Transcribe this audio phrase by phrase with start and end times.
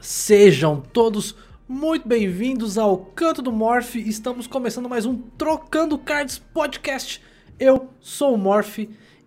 [0.00, 1.34] Sejam todos
[1.68, 3.96] muito bem-vindos ao Canto do Morph.
[3.96, 7.20] Estamos começando mais um Trocando Cards Podcast.
[7.58, 8.78] Eu sou o Morph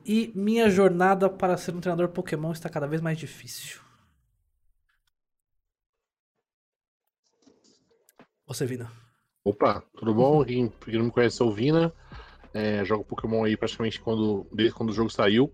[0.06, 3.82] e minha jornada para ser um treinador Pokémon está cada vez mais difícil.
[8.48, 8.90] Você, Vina.
[9.44, 10.44] Opa, tudo bom?
[10.46, 11.94] Quem, quem não me conhece, sou o Vina.
[12.54, 15.54] É, jogo Pokémon aí praticamente quando, desde quando o jogo saiu.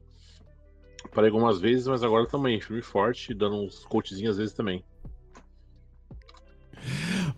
[1.12, 4.84] Parei algumas vezes, mas agora também, firme forte, dando uns coachzinhos às vezes também.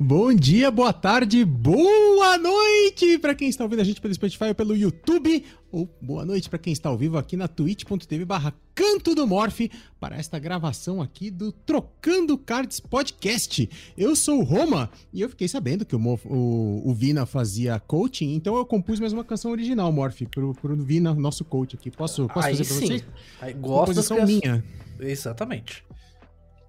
[0.02, 4.55] Bom dia, boa tarde, boa noite para quem está ouvindo a gente pelo Spotify ou
[4.55, 9.13] pelo YouTube, ou boa noite para quem está ao vivo aqui na twitch.tv barra Canto
[9.13, 9.59] do Morph
[9.99, 13.70] para esta gravação aqui do Trocando Cards Podcast.
[13.98, 18.35] Eu sou o Roma e eu fiquei sabendo que o, o, o Vina fazia coaching,
[18.35, 21.91] então eu compus mais uma canção original, Morph, pro, pro Vina, nosso coach aqui.
[21.91, 22.88] Posso, posso Aí fazer pra sim.
[22.88, 23.05] vocês?
[23.41, 24.63] Aí, gosto Composição minha.
[24.98, 25.84] Exatamente.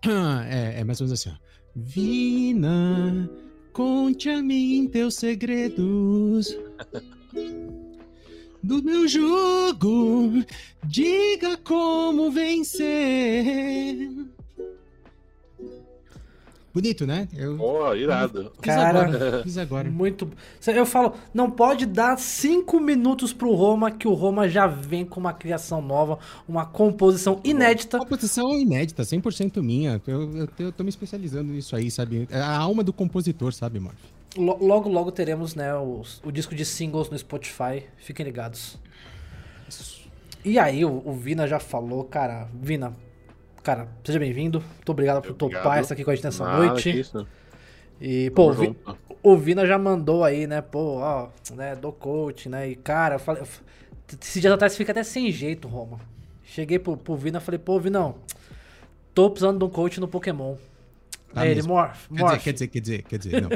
[0.48, 1.49] É, é mais ou menos assim, ó.
[1.74, 3.30] Vina,
[3.72, 6.56] conte a mim teus segredos.
[8.62, 10.44] Do meu jogo,
[10.84, 13.96] diga como vencer.
[16.72, 17.26] Bonito, né?
[17.36, 18.52] Eu Pô, irado.
[18.62, 19.42] fiz Cara, agora.
[19.42, 19.90] Fiz agora.
[19.90, 20.30] Muito.
[20.66, 25.18] Eu falo, não pode dar cinco minutos pro Roma que o Roma já vem com
[25.18, 27.98] uma criação nova, uma composição inédita.
[27.98, 30.00] Composição inédita, 100% minha.
[30.06, 32.28] Eu, eu, eu tô me especializando nisso aí, sabe?
[32.30, 33.96] É a alma do compositor, sabe, Morph?
[34.36, 37.82] Lo- Logo, logo teremos, né, os- o disco de singles no Spotify.
[37.96, 38.78] Fiquem ligados.
[40.44, 42.48] E aí, o, o Vina já falou, cara.
[42.54, 42.94] Vina,
[43.62, 44.60] cara, seja bem-vindo.
[44.76, 45.62] Muito obrigado por Obrigado.
[45.62, 46.92] topar estar aqui com a gente nessa Nada, noite.
[46.92, 47.26] que Isso.
[48.00, 48.98] E, pô, Vi- junto.
[49.22, 53.18] o Vina já mandou aí, né, pô, ó, né, do coach, né, e cara, eu
[53.18, 53.42] falei,
[54.22, 56.00] esses dias atrás fica até sem jeito, Roma.
[56.44, 58.16] Cheguei pro, pro Vina e falei, pô, Vinão,
[59.14, 60.56] tô precisando de um coach no Pokémon.
[61.34, 61.74] Tá aí ele, mesmo.
[61.74, 63.50] Morph, Quer dizer, quer dizer, quer dizer, quer dizer, não.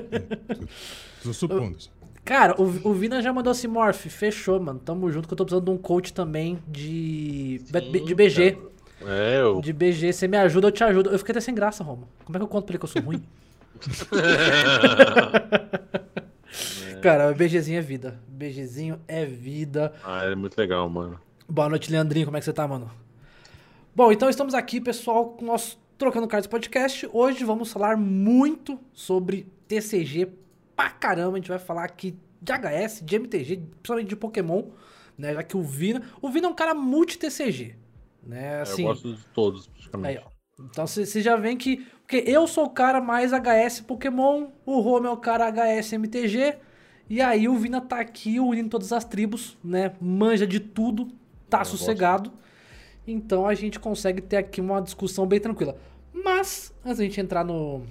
[1.23, 1.77] Tô supondo.
[2.25, 5.45] Cara, o, o Vina já mandou assim, Morph, fechou, mano, tamo junto que eu tô
[5.45, 8.59] precisando de um coach também de, Sim, de BG.
[9.07, 9.61] É, eu.
[9.61, 11.11] De BG, você me ajuda, eu te ajudo.
[11.11, 12.09] Eu fiquei até sem graça, Roma.
[12.25, 13.23] Como é que eu conto pra ele que eu sou ruim?
[17.03, 18.19] Cara, BGzinho é vida.
[18.29, 19.93] BGzinho é vida.
[20.05, 21.21] ah, é muito legal, mano.
[21.49, 22.27] Boa noite, Leandrinho.
[22.27, 22.91] Como é que você tá, mano?
[23.95, 27.09] Bom, então estamos aqui, pessoal, com o nosso Trocando Cards Podcast.
[27.13, 30.29] Hoje vamos falar muito sobre TCG
[30.75, 31.33] pra caramba.
[31.33, 34.65] A gente vai falar aqui de HS, de MTG, principalmente de Pokémon,
[35.17, 35.35] né?
[35.35, 36.03] Já que o Vina...
[36.21, 37.77] O Vina é um cara multi-TCG,
[38.27, 38.61] né?
[38.63, 40.23] Assim, eu gosto de todos, Aí, praticamente.
[40.25, 40.35] ó.
[40.71, 41.87] Então você já vem que.
[42.03, 46.57] Porque eu sou o cara mais HS Pokémon, o Rome é o cara HS MTG.
[47.09, 49.93] E aí o Vina tá aqui unindo todas as tribos, né?
[50.01, 51.07] Manja de tudo,
[51.51, 51.77] tá Eu gosto.
[51.77, 52.33] sossegado.
[53.07, 55.77] Então a gente consegue ter aqui uma discussão bem tranquila.
[56.13, 57.83] Mas, antes da gente entrar no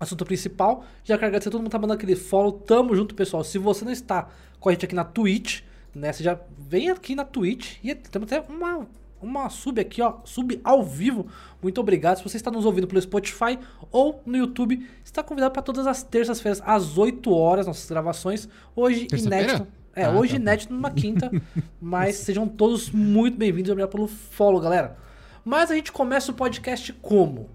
[0.00, 2.52] assunto principal, já quero agradecer a todo mundo que tá mandando aquele follow.
[2.52, 3.44] Tamo junto, pessoal.
[3.44, 5.62] Se você não está com a gente aqui na Twitch,
[5.94, 6.12] né?
[6.12, 8.88] Você já vem aqui na Twitch e temos até uma,
[9.20, 10.16] uma sub aqui, ó.
[10.24, 11.26] Sub ao vivo.
[11.62, 12.18] Muito obrigado.
[12.18, 13.58] Se você está nos ouvindo pelo Spotify
[13.90, 18.48] ou no YouTube, está convidado para todas as terças-feiras, às 8 horas, nossas gravações.
[18.74, 19.66] Hoje, inédito.
[19.94, 20.36] É, Ah, hoje tá.
[20.40, 21.30] inédito numa quinta.
[21.80, 23.70] mas sejam todos muito bem-vindos.
[23.70, 24.96] Obrigado pelo follow, galera.
[25.44, 27.48] Mas a gente começa o podcast como?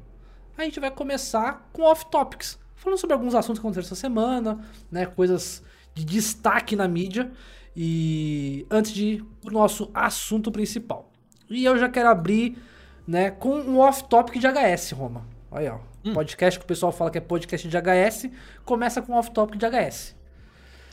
[0.57, 2.57] A gente vai começar com off-topics.
[2.75, 4.59] Falando sobre alguns assuntos que aconteceram essa semana,
[4.91, 5.05] né?
[5.05, 5.61] Coisas
[5.93, 7.31] de destaque na mídia.
[7.75, 11.10] E antes de ir pro nosso assunto principal.
[11.51, 12.57] E eu já quero abrir,
[13.05, 15.25] né, com um off-topic de HS, Roma.
[15.51, 15.79] Aí, ó.
[16.13, 18.29] Podcast que o pessoal fala que é podcast de HS,
[18.65, 20.15] começa com um off-topic de HS.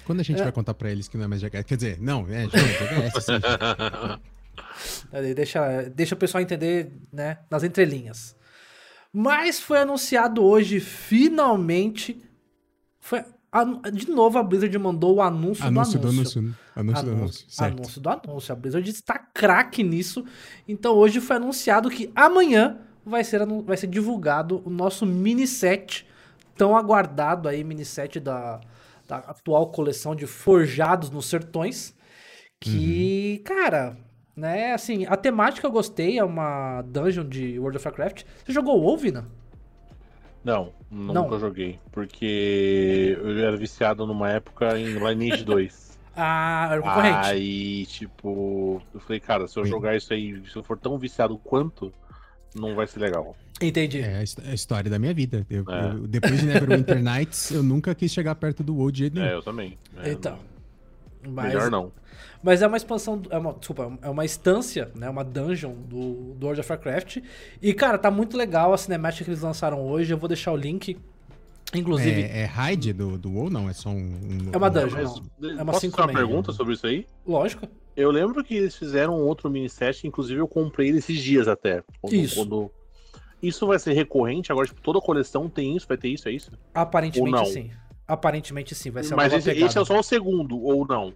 [0.05, 1.65] Quando a gente vai contar pra eles que não é mais GHS?
[1.65, 3.33] Quer dizer, não, é, gente, GHS, sim.
[5.13, 8.37] Aí Deixa, deixa o pessoal entender, né, nas entrelinhas.
[9.13, 12.23] Mas foi anunciado hoje, finalmente.
[13.01, 13.25] Foi,
[13.93, 16.55] de novo, a Blizzard mandou o anúncio, Anúncio do do anúncio.
[16.81, 17.01] Anúncio.
[17.01, 17.75] Anúncio do anúncio, certo.
[17.75, 18.53] anúncio do anúncio.
[18.53, 20.25] A Blizzard está craque nisso.
[20.67, 26.07] Então hoje foi anunciado que amanhã vai ser, vai ser divulgado o nosso mini set,
[26.57, 28.61] tão aguardado aí, mini set da,
[29.07, 31.97] da atual coleção de Forjados nos Sertões.
[32.61, 33.97] Que, cara,
[34.35, 38.25] né, assim, a temática eu gostei, é uma dungeon de World of Warcraft.
[38.45, 39.27] Você jogou o WoW, Vina?
[40.45, 41.39] Não, nunca Não.
[41.39, 41.79] joguei.
[41.93, 45.88] Porque eu era viciado numa época em Lineage 2.
[46.21, 47.29] Ah, era o concorrente.
[47.29, 51.39] Aí, tipo, eu falei, cara, se eu jogar isso aí, se eu for tão viciado
[51.39, 51.93] quanto,
[52.55, 53.37] não vai ser legal.
[53.61, 54.01] Entendi.
[54.01, 55.47] É a a história da minha vida.
[55.49, 55.91] Eu- É.
[55.93, 59.27] eu- depois de Neverwinter Nights, eu nunca quis chegar perto do WoW de jeito nenhum.
[59.27, 59.79] É, eu também.
[59.99, 60.39] É, Então.
[61.29, 61.93] Mas, Melhor não.
[62.43, 66.47] Mas é uma expansão, é uma, desculpa, é uma instância, né, uma dungeon do, do
[66.47, 67.19] World of Warcraft.
[67.61, 70.13] E, cara, tá muito legal a cinemática que eles lançaram hoje.
[70.13, 70.97] Eu vou deixar o link.
[71.75, 73.69] Inclusive, É, é raid do, do WoW, não?
[73.69, 73.95] É só um...
[73.95, 75.03] um- É uma um- dungeon.
[75.03, 75.51] Mas, não.
[75.51, 77.07] É uma posso fazer uma pergunta sobre isso aí?
[77.27, 77.67] lógico.
[77.97, 81.49] Eu lembro que eles fizeram um outro mini set, inclusive eu comprei ele esses dias
[81.49, 81.83] até.
[82.01, 82.37] Quando- Isso.
[82.37, 82.71] quando-
[83.43, 86.51] Isso vai ser recorrente agora, tipo, toda coleção tem isso, vai ter isso, é isso?
[86.75, 87.71] Aparentemente sim.
[88.07, 89.67] Aparentemente sim, vai ser Mas esse, pegada.
[89.67, 91.13] esse é só o segundo, ou não?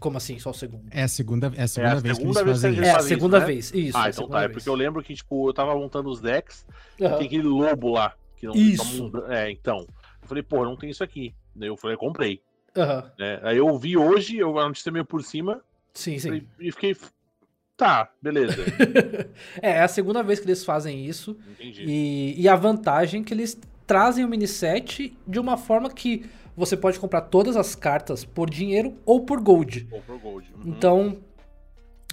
[0.00, 0.84] Como assim, só o segundo?
[0.90, 2.88] É a segunda, é a segunda a vez segunda que vez eles que fazem eles
[2.88, 3.52] É, a segunda isso, né?
[3.52, 3.72] vez.
[3.74, 4.38] Isso, ah, a então tá.
[4.38, 4.52] É vez.
[4.52, 6.66] porque eu lembro que, tipo, eu tava montando os decks,
[7.00, 7.16] Aham.
[7.18, 8.12] tem aquele lobo lá.
[8.36, 9.10] Que não, Isso.
[9.28, 9.86] é, então.
[10.22, 11.34] Eu falei, pô, não tem isso aqui.
[11.54, 12.40] Daí eu falei, comprei.
[12.76, 13.10] Aham.
[13.18, 13.40] né?
[13.42, 16.28] Aí eu vi hoje, eu a notícia meio por cima, Sim, sim.
[16.28, 16.96] falei- e fiquei.
[17.76, 18.56] Tá, beleza.
[19.62, 21.36] é, é a segunda vez que eles fazem isso.
[21.52, 21.84] Entendi.
[21.86, 26.24] E, e a vantagem é que eles trazem o mini set de uma forma que
[26.56, 29.88] você pode comprar todas as cartas por dinheiro ou por gold.
[29.90, 30.52] Ou pro Gold.
[30.54, 30.62] Uhum.
[30.66, 31.18] Então,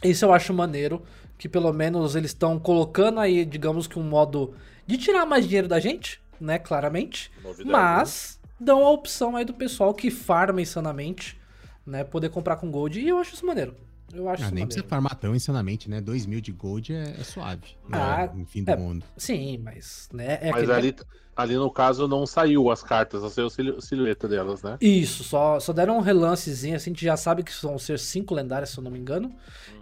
[0.03, 1.01] isso eu acho maneiro.
[1.37, 4.53] Que pelo menos eles estão colocando aí, digamos que um modo
[4.91, 6.59] de tirar mais dinheiro da gente, né?
[6.59, 7.31] Claramente.
[7.43, 7.71] Novidade, né?
[7.71, 11.39] Mas dão a opção aí do pessoal que farma insanamente,
[11.85, 12.03] né?
[12.03, 12.99] Poder comprar com gold.
[12.99, 13.75] E eu acho isso maneiro.
[14.13, 14.67] Eu acho Ah, nem maneiro.
[14.67, 16.01] precisa farmar tão insanamente, né?
[16.01, 17.75] 2 mil de gold é, é suave.
[17.87, 18.75] Não Ah, é no fim do é.
[18.75, 19.05] mundo.
[19.17, 20.39] Sim, mas, né?
[20.41, 20.95] É Mas aquele- ali,
[21.35, 24.77] ali no caso não saiu as cartas, só saiu a sil- silhueta delas, né?
[24.81, 28.33] Isso, só, só deram um relancezinho, assim, a gente já sabe que vão ser cinco
[28.33, 29.33] lendárias, se eu não me engano.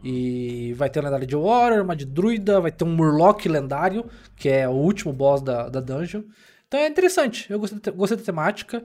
[0.03, 4.05] E vai ter uma lendária de Warrior, uma de Druida, vai ter um Murloc lendário,
[4.35, 6.23] que é o último boss da, da dungeon.
[6.67, 8.83] Então é interessante, eu gostei, gostei da temática.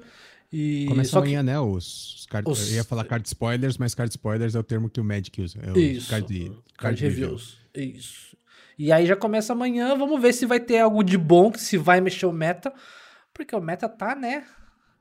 [0.57, 1.59] E Começa só que amanhã, né?
[1.59, 2.49] Os, os card...
[2.49, 5.43] Os- Eu ia falar card spoilers, mas card spoilers é o termo que o Magic
[5.43, 5.59] usa.
[5.61, 6.09] É Isso.
[6.09, 7.59] Card, Card reviews.
[7.75, 8.37] Isso.
[8.79, 12.01] E aí já começa amanhã, vamos ver se vai ter algo de bom, se vai
[12.01, 12.73] mexer o meta.
[13.33, 14.45] Porque o meta tá, né?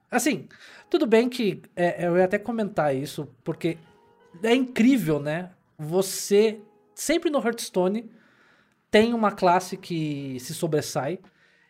[0.10, 0.48] Assim,
[0.90, 3.78] tudo bem que é, eu ia até comentar isso, porque
[4.42, 5.52] é incrível, né?
[5.78, 6.60] Você,
[6.96, 8.10] sempre no Hearthstone,
[8.90, 11.20] tem uma classe que se sobressai,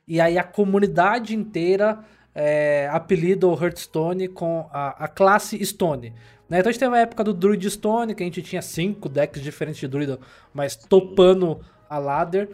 [0.06, 2.04] e aí a comunidade inteira
[2.34, 6.14] é, apelida o Hearthstone com a, a classe Stone.
[6.50, 6.60] Né?
[6.60, 9.42] Então a gente teve a época do Druid Stone, que a gente tinha cinco decks
[9.42, 10.20] diferentes de Druida,
[10.54, 11.60] mas topando
[11.90, 12.50] a ladder.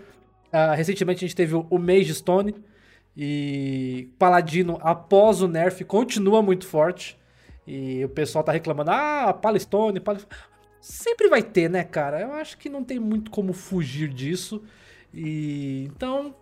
[0.52, 2.56] Ah, recentemente a gente teve o, o Mage Stone,
[3.22, 7.20] e Paladino, após o nerf, continua muito forte.
[7.68, 10.16] E o pessoal tá reclamando, ah, Palestone, Pal...
[10.80, 12.22] Sempre vai ter, né, cara?
[12.22, 14.64] Eu acho que não tem muito como fugir disso.
[15.14, 16.34] E então,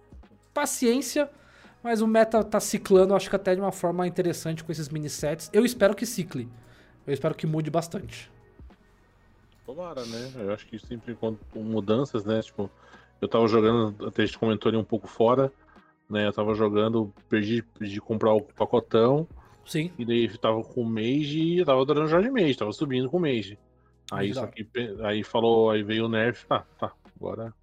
[0.53, 1.27] paciência.
[1.87, 5.09] Mas o meta tá ciclando, acho que até de uma forma interessante com esses mini
[5.09, 5.49] sets.
[5.53, 6.49] Eu espero que cicle.
[7.07, 8.29] Eu espero que mude bastante.
[9.65, 10.33] Tomara, né?
[10.35, 12.41] Eu acho que sempre com mudanças, né?
[12.41, 12.69] Tipo,
[13.21, 15.49] eu tava jogando, até a gente comentou ali um pouco fora,
[16.09, 16.27] né?
[16.27, 19.25] Eu tava jogando, perdi, perdi comprar o pacotão,
[19.65, 19.89] Sim.
[19.97, 22.73] e daí eu tava com o Mage e eu tava adorando jogar de Mage, tava
[22.73, 23.57] subindo com o Mage.
[24.11, 24.67] Aí, só que,
[25.05, 27.53] aí falou, aí veio o Nerf, tá, tá, agora.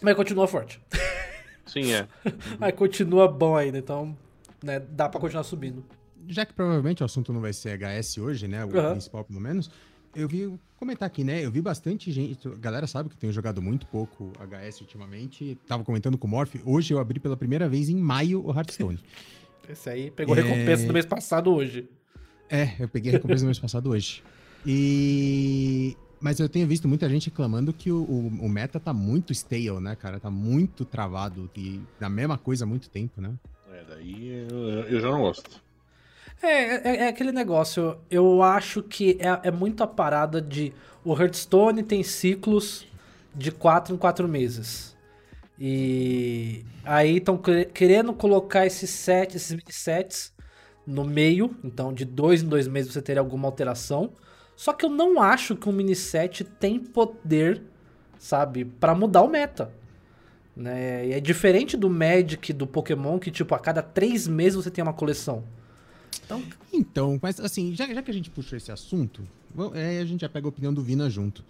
[0.00, 0.80] Mas continua forte.
[1.66, 2.06] Sim, é.
[2.60, 4.16] Aí continua bom ainda, então
[4.62, 5.84] né, dá pra continuar subindo.
[6.28, 8.64] Já que provavelmente o assunto não vai ser HS hoje, né?
[8.64, 8.92] O Aham.
[8.92, 9.70] principal, pelo menos.
[10.14, 11.44] Eu vi vou comentar aqui, né?
[11.44, 12.48] Eu vi bastante gente.
[12.48, 15.58] A galera sabe que eu tenho jogado muito pouco HS ultimamente.
[15.68, 16.54] Tava comentando com o Morph.
[16.64, 18.98] Hoje eu abri pela primeira vez em maio o Hearthstone.
[19.68, 20.40] Esse aí pegou É.
[20.40, 21.88] recompensa do mês passado hoje.
[22.48, 24.22] É, eu peguei a recompensa no mês passado hoje.
[24.64, 25.96] E.
[26.20, 29.80] Mas eu tenho visto muita gente reclamando que o, o, o meta tá muito stale,
[29.80, 30.18] né, cara?
[30.18, 33.34] Tá muito travado e na mesma coisa há muito tempo, né?
[33.70, 35.60] É, daí eu, eu já não gosto.
[36.42, 37.98] É, é, é aquele negócio.
[38.10, 40.72] Eu acho que é, é muito a parada de.
[41.04, 42.86] O Hearthstone tem ciclos
[43.34, 44.96] de 4 em 4 meses.
[45.58, 47.40] E aí estão
[47.72, 50.32] querendo colocar esses sets, esses mini sets
[50.86, 51.56] no meio.
[51.64, 54.12] Então, de dois em dois meses você teria alguma alteração.
[54.56, 57.62] Só que eu não acho que um mini set tem poder,
[58.18, 59.70] sabe, pra mudar o meta.
[60.56, 61.08] Né?
[61.08, 64.82] E é diferente do Magic, do Pokémon, que tipo, a cada três meses você tem
[64.82, 65.44] uma coleção.
[66.24, 69.22] Então, Então, mas assim, já, já que a gente puxou esse assunto,
[69.74, 71.44] é, a gente já pega a opinião do Vina junto.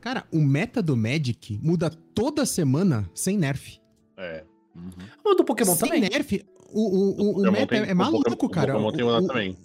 [0.00, 3.78] Cara, o meta do Magic muda toda semana sem nerf.
[4.16, 4.44] É.
[4.74, 4.90] Uhum.
[5.24, 6.00] o do Pokémon sem também.
[6.08, 8.76] nerf, o, o, o, o meta tem- é o maluco, Pokémon- cara.
[8.78, 9.56] O Pokémon tem O- uma o- também.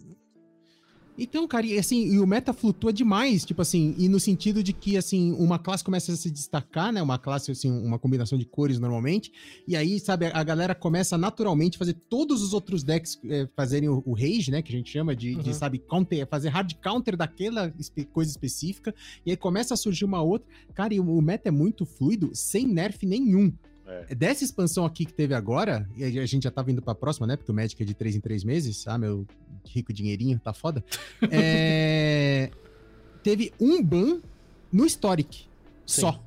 [1.17, 4.73] Então, cara, e assim, e o meta flutua demais, tipo assim, e no sentido de
[4.73, 8.45] que, assim, uma classe começa a se destacar, né, uma classe, assim, uma combinação de
[8.45, 9.31] cores normalmente,
[9.67, 13.89] e aí, sabe, a galera começa naturalmente a fazer todos os outros decks é, fazerem
[13.89, 15.53] o, o rage, né, que a gente chama de, de, Uhum.
[15.53, 18.93] sabe, counter, fazer hard counter daquela espe- coisa específica,
[19.25, 22.31] e aí começa a surgir uma outra, cara, e o, o meta é muito fluido,
[22.33, 23.51] sem nerf nenhum.
[24.09, 24.15] É.
[24.15, 27.35] Dessa expansão aqui que teve agora, e a gente já tá vindo pra próxima, né?
[27.35, 28.87] Porque o Magic é de 3 em 3 meses.
[28.87, 29.25] Ah, meu
[29.65, 30.83] rico dinheirinho, tá foda.
[31.31, 32.49] É,
[33.23, 34.19] teve um ban
[34.71, 35.45] no Historic.
[35.85, 36.01] Sim.
[36.01, 36.23] Só.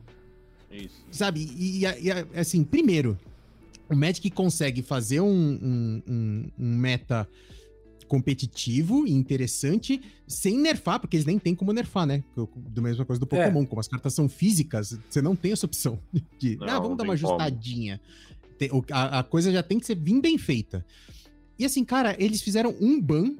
[0.71, 0.95] Isso.
[1.11, 1.41] Sabe?
[1.57, 3.19] E, e, e, assim, primeiro,
[3.89, 7.29] o Magic consegue fazer um, um, um- um meta
[8.09, 12.23] competitivo e interessante sem nerfar, porque eles nem têm como nerfar, né?
[12.37, 13.29] Do mesma coisa do É.
[13.29, 15.99] Pokémon, como as cartas são físicas, você não tem essa opção
[16.39, 17.35] de, Não, ah, vamos dar uma tem como.
[17.35, 18.01] ajustadinha.
[18.59, 20.85] Tem- a, a coisa já tem que ser bem bem feita.
[21.59, 23.35] E assim, cara, eles fizeram um ban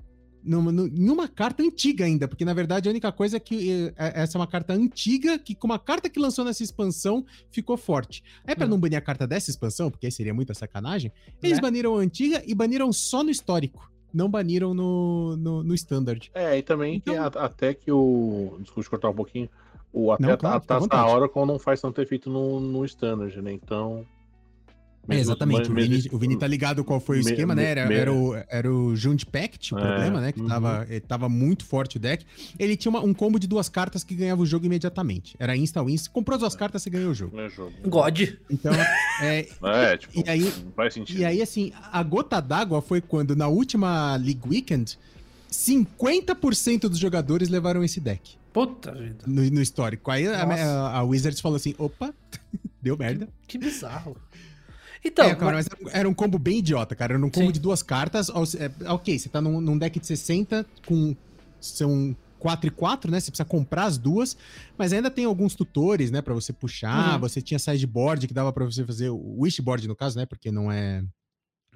[0.47, 4.23] numa, uma carta antiga ainda, porque na verdade a única coisa é que eh, é-
[4.23, 8.23] essa é uma carta antiga que, com uma carta que lançou nessa expansão, ficou forte.
[8.47, 8.71] Aí, pra Hum.
[8.71, 11.11] não banir a carta dessa expansão, porque aí seria muita sacanagem,
[11.43, 11.63] eles Né?
[11.63, 13.91] baniram a antiga e baniram só no histórico.
[14.15, 16.31] Não baniram no, no, no standard.
[16.33, 18.57] É, e também que Então- a- até que o.
[18.61, 19.49] Desculpa cortar um pouquinho.
[19.93, 21.07] O, até Não, a- claro, a fica à taça da.
[21.17, 23.53] Oracle não faz tanto efeito no, no standard, né?
[23.53, 24.07] Então.
[25.09, 25.71] É, exatamente.
[25.71, 27.65] O mesmo- Vini, o Vini tá ligado qual foi o me- esquema, né?
[27.65, 30.33] Era, me- era o, era o Jund Pact, o É, problema, né?
[30.33, 30.49] Que uhum.
[30.49, 32.25] tava, ele tava muito forte o deck.
[32.59, 35.37] Ele tinha uma- um combo de duas cartas que ganhava o jogo imediatamente.
[35.39, 35.97] Era insta-win.
[35.97, 37.39] Se comprou as duas cartas, você ganhou o jogo.
[37.39, 37.73] É jogo.
[37.87, 38.21] God.
[38.51, 38.73] Então,
[39.21, 41.19] é, É, tipo, E aí- não faz sentido.
[41.21, 44.99] E aí, assim, a gota d'água foi quando, na última League Weekend,
[45.51, 49.25] 50% dos jogadores levaram esse deck Puta vida.
[49.27, 50.11] no, no histórico.
[50.11, 52.13] Aí a, a- a Wizards falou assim: opa,
[52.83, 53.29] deu merda.
[53.47, 54.17] Que bizarro.
[55.05, 57.15] Então, é, cara, mas era um combo bem idiota, cara.
[57.15, 57.53] Era um combo Sim.
[57.53, 58.29] de duas cartas.
[58.31, 61.15] é, ok, você tá num, num deck de 60 com.
[61.61, 63.21] São 4 e 4, né?
[63.21, 64.37] Você precisa comprar as duas,
[64.77, 67.15] mas ainda tem alguns tutores, né, Pra você puxar.
[67.15, 67.21] Uhum.
[67.21, 70.27] Você tinha sideboard que dava pra você fazer o wishboard no caso, né?
[70.27, 71.03] Porque não é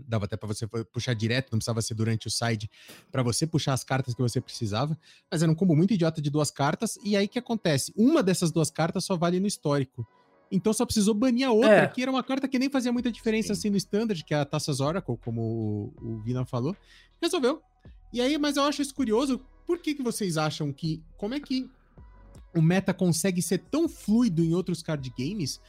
[0.07, 2.71] dava até pra você puxar direto, não precisava ser durante o side
[3.11, 4.97] pra você puxar as cartas que você precisava,
[5.31, 7.93] mas era um combo muito idiota de duas cartas e aí o que acontece?
[7.97, 10.07] Uma dessas duas cartas só vale no histórico.
[10.51, 11.87] Então só precisou banir a outra, É.
[11.87, 13.53] que era uma carta que nem fazia muita diferença Sim.
[13.53, 16.75] assim no standard, que é a Taças Oracle, como o, o Vina falou.
[17.21, 17.61] Resolveu.
[18.13, 21.03] E aí, mas eu acho isso curioso, por que, que vocês acham que.
[21.17, 21.69] Como é que
[22.55, 25.61] o meta consegue ser tão fluido em outros card games?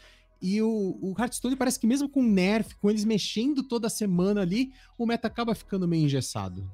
[0.41, 4.71] E o, o Hearthstone parece que mesmo com nerf, com eles mexendo toda semana ali,
[4.97, 6.65] o meta acaba ficando meio engessado.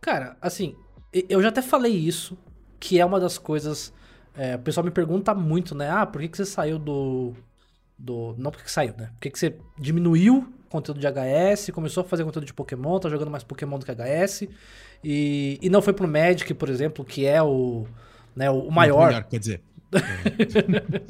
[0.00, 0.76] Cara, assim,
[1.12, 2.38] eu já até falei isso,
[2.78, 3.92] que é uma das coisas.
[4.36, 5.90] É, o pessoal me pergunta muito, né?
[5.90, 7.34] Ah, por que, que você saiu do.
[7.98, 9.06] do não por que, que saiu, né?
[9.14, 12.98] Por que, que você diminuiu o conteúdo de HS, começou a fazer conteúdo de Pokémon,
[13.00, 14.46] tá jogando mais Pokémon do que HS,
[15.02, 17.86] e, e não foi pro Magic, por exemplo, que é o.
[18.36, 19.06] Né, o Muito maior.
[19.08, 19.62] melhor, quer dizer.
[19.92, 20.00] É,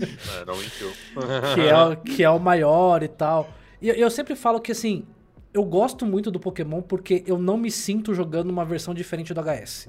[1.55, 3.51] que é, o- que é o maior e tal.
[3.81, 5.05] E eu, eu sempre falo que, assim,
[5.53, 9.41] eu gosto muito do Pokémon porque eu não me sinto jogando uma versão diferente do
[9.41, 9.89] HS.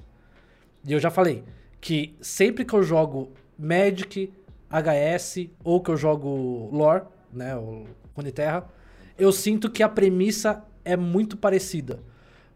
[0.86, 1.44] E eu já falei
[1.82, 4.32] que sempre que eu jogo Magic,
[4.70, 7.86] HS, ou que eu jogo Lore, né, o
[8.16, 8.70] Runeterra,
[9.18, 12.00] eu sinto que a premissa é muito parecida.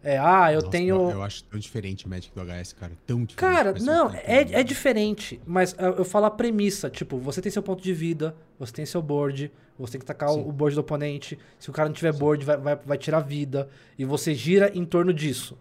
[0.01, 1.09] É, ah, eu Nossa, tenho...
[1.09, 2.91] Eu, acho tão diferente o Magic do HS, cara.
[3.07, 3.35] Tão diferente.
[3.35, 7.63] Cara, não, é, é diferente, mas eu, eu falo a premissa, tipo, você tem seu
[7.63, 10.41] ponto de vida, você tem seu board, você tem que tacar Sim.
[10.41, 13.67] o, board do oponente, se o cara não tiver board, vai, vai, vai tirar vida,
[13.97, 15.57] e você gira em torno disso.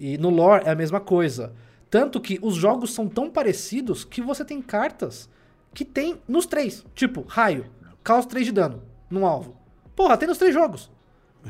[0.00, 1.52] E no lore é a mesma coisa.
[1.90, 5.28] Tanto que os jogos são tão parecidos que você tem cartas
[5.72, 6.84] que tem nos três.
[6.94, 7.66] Tipo, raio,
[8.02, 9.56] caos 3 de dano num alvo.
[9.94, 10.90] Porra, tem nos três jogos.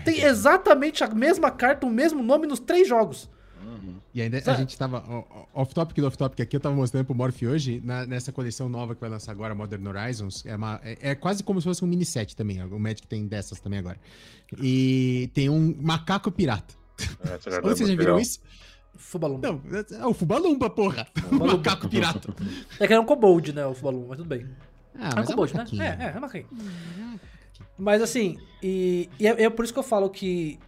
[0.04, 3.30] Tem exatamente a mesma carta, o mesmo nome nos três jogos.
[4.14, 5.02] E ainda a gente tava.
[5.52, 9.00] Off-topic do off-topic aqui, eu tava mostrando pro Morph hoje, na- nessa coleção nova que
[9.00, 10.44] vai lançar agora, Modern Horizons.
[10.46, 12.62] É, uma- é- é quase como se fosse um mini set também.
[12.62, 13.98] O Magic tem dessas também agora.
[14.60, 16.74] E tem um macaco pirata.
[16.98, 16.98] É,
[17.62, 18.40] Onde vocês já viram isso?
[18.96, 19.48] Fubalumba.
[19.52, 19.62] Não,
[20.00, 21.06] é o Fubalumba, porra.
[21.16, 21.56] O Fubalumba.
[21.58, 22.34] macaco pirata.
[22.80, 24.46] É que era um kobold, né, o Fubalumba, mas tudo bem.
[24.98, 25.58] Ah, é um mas é kobold, né?
[25.60, 25.82] macaquinho.
[25.82, 26.48] É, é, é macaquinho.
[27.78, 30.58] Mas assim, e, e é, é por isso que eu falo que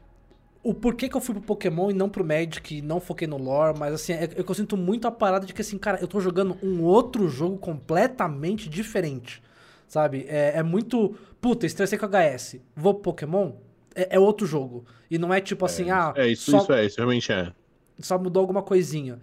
[0.62, 3.38] o porquê que eu fui pro Pokémon e não pro Magic, e não foquei no
[3.38, 5.99] lore, mas assim, é, é que eu sinto muito a parada de que assim, cara,
[6.00, 9.42] eu tô jogando um outro jogo completamente diferente,
[9.87, 10.26] sabe?
[10.28, 13.52] É, é muito, puta, estressei com HS, vou pro Pokémon,
[13.94, 14.85] é, é outro jogo.
[15.11, 17.52] E não é tipo assim, ah, É, isso, só- isso é, isso realmente é.
[18.00, 19.18] Só mudou alguma coisinha.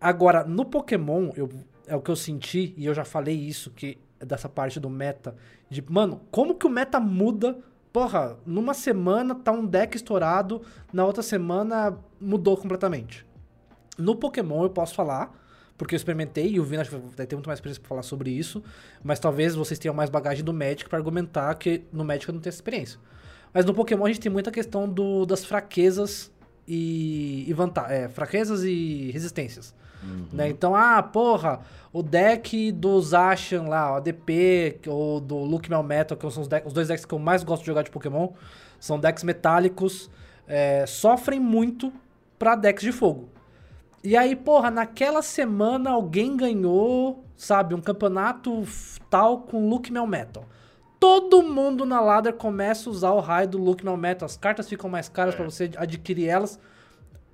[0.00, 1.48] Agora, no Pokémon, eu,
[1.86, 4.90] é o que eu senti, e eu já falei isso, que é dessa parte do
[4.90, 5.34] meta,
[5.68, 7.58] de, mano, como que o meta muda?
[7.92, 13.26] Porra, numa semana tá um deck estourado, na outra semana mudou completamente.
[13.96, 15.34] No Pokémon eu posso falar,
[15.76, 18.62] porque eu experimentei, e o Vina vai ter muito mais experiência pra falar sobre isso,
[19.02, 22.40] mas talvez vocês tenham mais bagagem do Magic pra argumentar que no Magic eu não
[22.40, 23.00] tenho essa experiência.
[23.52, 26.30] Mas no Pokémon a gente tem muita questão do, das fraquezas
[26.68, 29.74] e, e vanta é, fraquezas e resistências.
[30.32, 30.48] Né?
[30.50, 31.60] Então, ah, porra,
[31.92, 36.72] o deck do Zacian lá, o ADP, ou do Luke Melmetal, que são os, os
[36.72, 38.28] dois decks que eu mais gosto de jogar de Pokémon,
[38.78, 40.10] são decks metálicos,
[40.46, 41.92] é, sofrem muito
[42.38, 43.28] pra decks de fogo.
[44.04, 48.62] E aí, porra, naquela semana alguém ganhou, sabe, um campeonato
[49.10, 50.44] tal com Look Mel Metal.
[50.98, 54.26] Todo mundo na ladder começa a usar o raio do Look Mel Metal.
[54.26, 56.58] As cartas ficam mais caras pra você adquirir elas.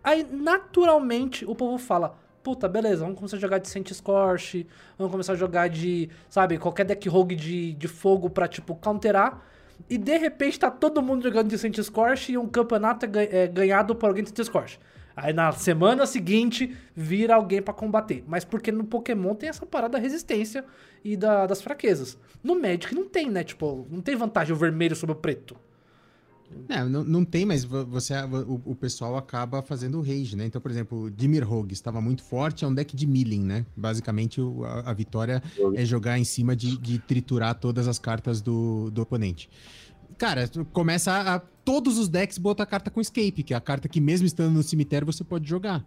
[0.03, 4.67] Aí, naturalmente, o povo fala: Puta, beleza, vamos começar a jogar de Saint Scorch,
[4.99, 9.43] vamos começar a jogar de, sabe, qualquer deck rogue de, de fogo pra, tipo, counterar.
[9.89, 13.47] E de repente tá todo mundo jogando de Saint Scorch e um campeonato é, é
[13.47, 14.79] ganhado por alguém de Saint Scorch.
[15.17, 18.25] Aí na semana seguinte vira alguém pra combater.
[18.27, 20.65] Mas porque no Pokémon tem essa parada da resistência
[21.05, 22.19] e da- das fraquezas.
[22.43, 23.45] No Magic não tem, né?
[23.45, 25.57] Tipo, não tem vantagem o vermelho sobre o preto.
[26.69, 30.47] É, não, não tem, mas vo- você, o, o pessoal acaba fazendo rage, né?
[30.47, 33.67] Então, por exemplo, Dimir Rogue estava muito forte, é um deck de milling, né?
[33.77, 35.43] Basicamente, a, a vitória
[35.75, 39.49] é jogar em cima de, de triturar todas as cartas do, do oponente.
[40.19, 43.61] Cara, começa a, a- todos os decks botam a carta com escape, que é a
[43.61, 45.85] carta que mesmo estando no cemitério você pode jogar.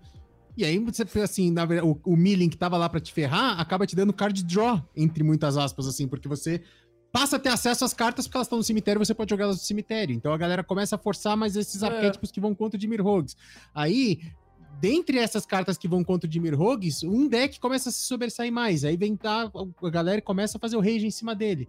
[0.57, 3.59] E aí, você, assim, na verdade, o, o milling que tava lá pra te ferrar,
[3.59, 6.61] acaba te dando card draw, entre muitas aspas, assim, porque você
[7.11, 9.61] passa a ter acesso às cartas porque elas estão no cemitério você pode jogá-las no
[9.61, 10.15] cemitério.
[10.15, 11.87] Então a galera começa a forçar mais esses É.
[11.87, 13.37] arquétipos que vão contra o Dimir Rogues.
[13.73, 14.19] Aí,
[14.81, 18.51] dentre essas cartas que vão contra o Dimir Rogues, um deck começa a se sobressair
[18.51, 18.83] mais.
[18.83, 19.51] Aí vem tá,
[19.83, 21.67] a galera começa a fazer o rage em cima dele.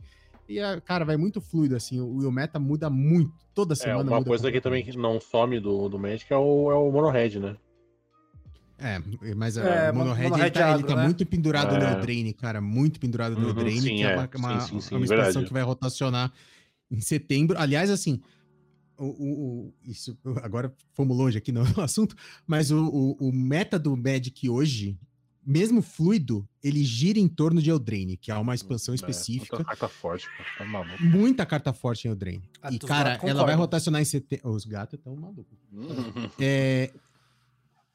[0.49, 2.01] E, a- cara, vai muito fluido, assim.
[2.01, 3.33] O, o meta muda muito.
[3.55, 6.37] Toda É, semana uma muda coisa que também que não some do, do Magic é
[6.37, 7.57] o, é o Mono Red, né?
[8.79, 9.01] É,
[9.35, 11.05] mas É, o Mono Red, Mono ele tá, ele agro, tá né?
[11.05, 11.93] muito pendurado no É.
[11.95, 12.61] Eldraine, cara.
[12.61, 14.15] Muito pendurado no Uhum, Eldraine, sim, que é é.
[14.15, 15.47] uma, uma, Sim, sim, sim, é uma expansão verdade.
[15.47, 16.33] que vai rotacionar
[16.91, 17.59] em setembro.
[17.59, 18.21] Aliás, assim,
[18.97, 22.15] o, o- o- isso, agora fomos longe aqui no assunto,
[22.47, 24.97] mas o, o, o meta do Magic hoje,
[25.51, 29.57] mesmo fluido, ele gira em torno de Eldraine, que é uma expansão É, específica.
[29.57, 30.49] outra carta forte, cara.
[30.59, 31.03] Tá maluco.
[31.03, 32.43] Muita carta forte em Eldraine.
[32.61, 34.51] Ah, e, cara, ela vai rotacionar em setembro.
[34.51, 35.59] Os gatos estão malucos.
[35.73, 36.31] Uhum.
[36.39, 36.91] É,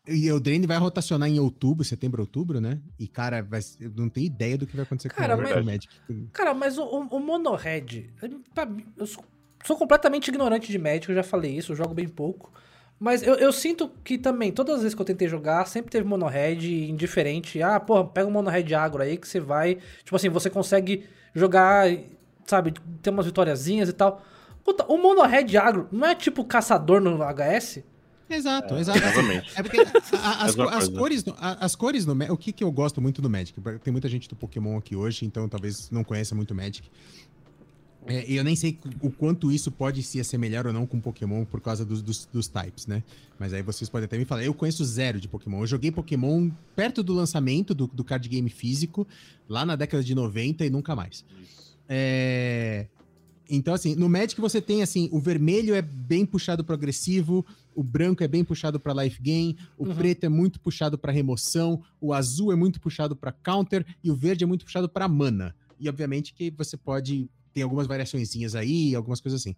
[0.08, 2.82] e o Drain vai rotacionar em outubro, setembro, outubro, né?
[3.00, 5.62] E, cara, vai, eu não tenho ideia do que vai acontecer Cara, com, o- mas-
[5.62, 5.88] o Magic.
[6.34, 8.10] Cara, mas o, o, o Mono Red,
[8.54, 9.24] pra mim, eu sou,
[9.64, 12.52] sou completamente ignorante de Magic, eu já falei isso, eu jogo bem pouco.
[13.04, 16.08] Mas eu, eu sinto que também, todas as vezes que eu tentei jogar, sempre teve
[16.08, 17.62] Mono Red indiferente.
[17.62, 19.78] Ah, porra, pega um Mono Red agro aí que você vai.
[20.06, 21.04] Tipo assim, você consegue
[21.36, 21.86] jogar,
[22.46, 24.22] sabe, ter umas vitoriazinhas e tal.
[24.64, 27.80] Puta, o Mono Red agro não é tipo caçador no HS?
[28.30, 28.98] Exato, exato.
[29.00, 29.52] Exatamente.
[29.54, 29.84] É porque a-
[30.18, 33.30] a- as, as cores, a- as cores no o que, que eu gosto muito do
[33.30, 33.60] Magic?
[33.84, 36.90] Tem muita gente do Pokémon aqui hoje, então talvez não conheça muito Magic.
[38.06, 41.46] É, e eu nem sei o quanto isso pode se assemelhar ou não com Pokémon
[41.46, 43.02] por causa dos, dos, dos types, né?
[43.40, 44.44] Mas aí vocês podem até me falar.
[44.44, 45.62] Eu conheço zero de Pokémon.
[45.62, 49.08] Eu joguei Pokémon perto do lançamento do, do card game físico,
[49.48, 51.24] lá na década de 90 e nunca mais.
[51.88, 52.88] É,
[53.50, 57.84] Então, assim, no Magic você tem, assim, o vermelho é bem puxado para agressivo, o
[57.84, 59.96] branco é bem puxado para life gain, o Uhum.
[59.96, 64.16] preto é muito puxado para remoção, o azul é muito puxado para counter e o
[64.16, 65.54] verde é muito puxado para mana.
[65.80, 67.30] E, obviamente, que você pode...
[67.54, 69.56] Tem algumas variaçõezinhas aí, algumas coisas assim.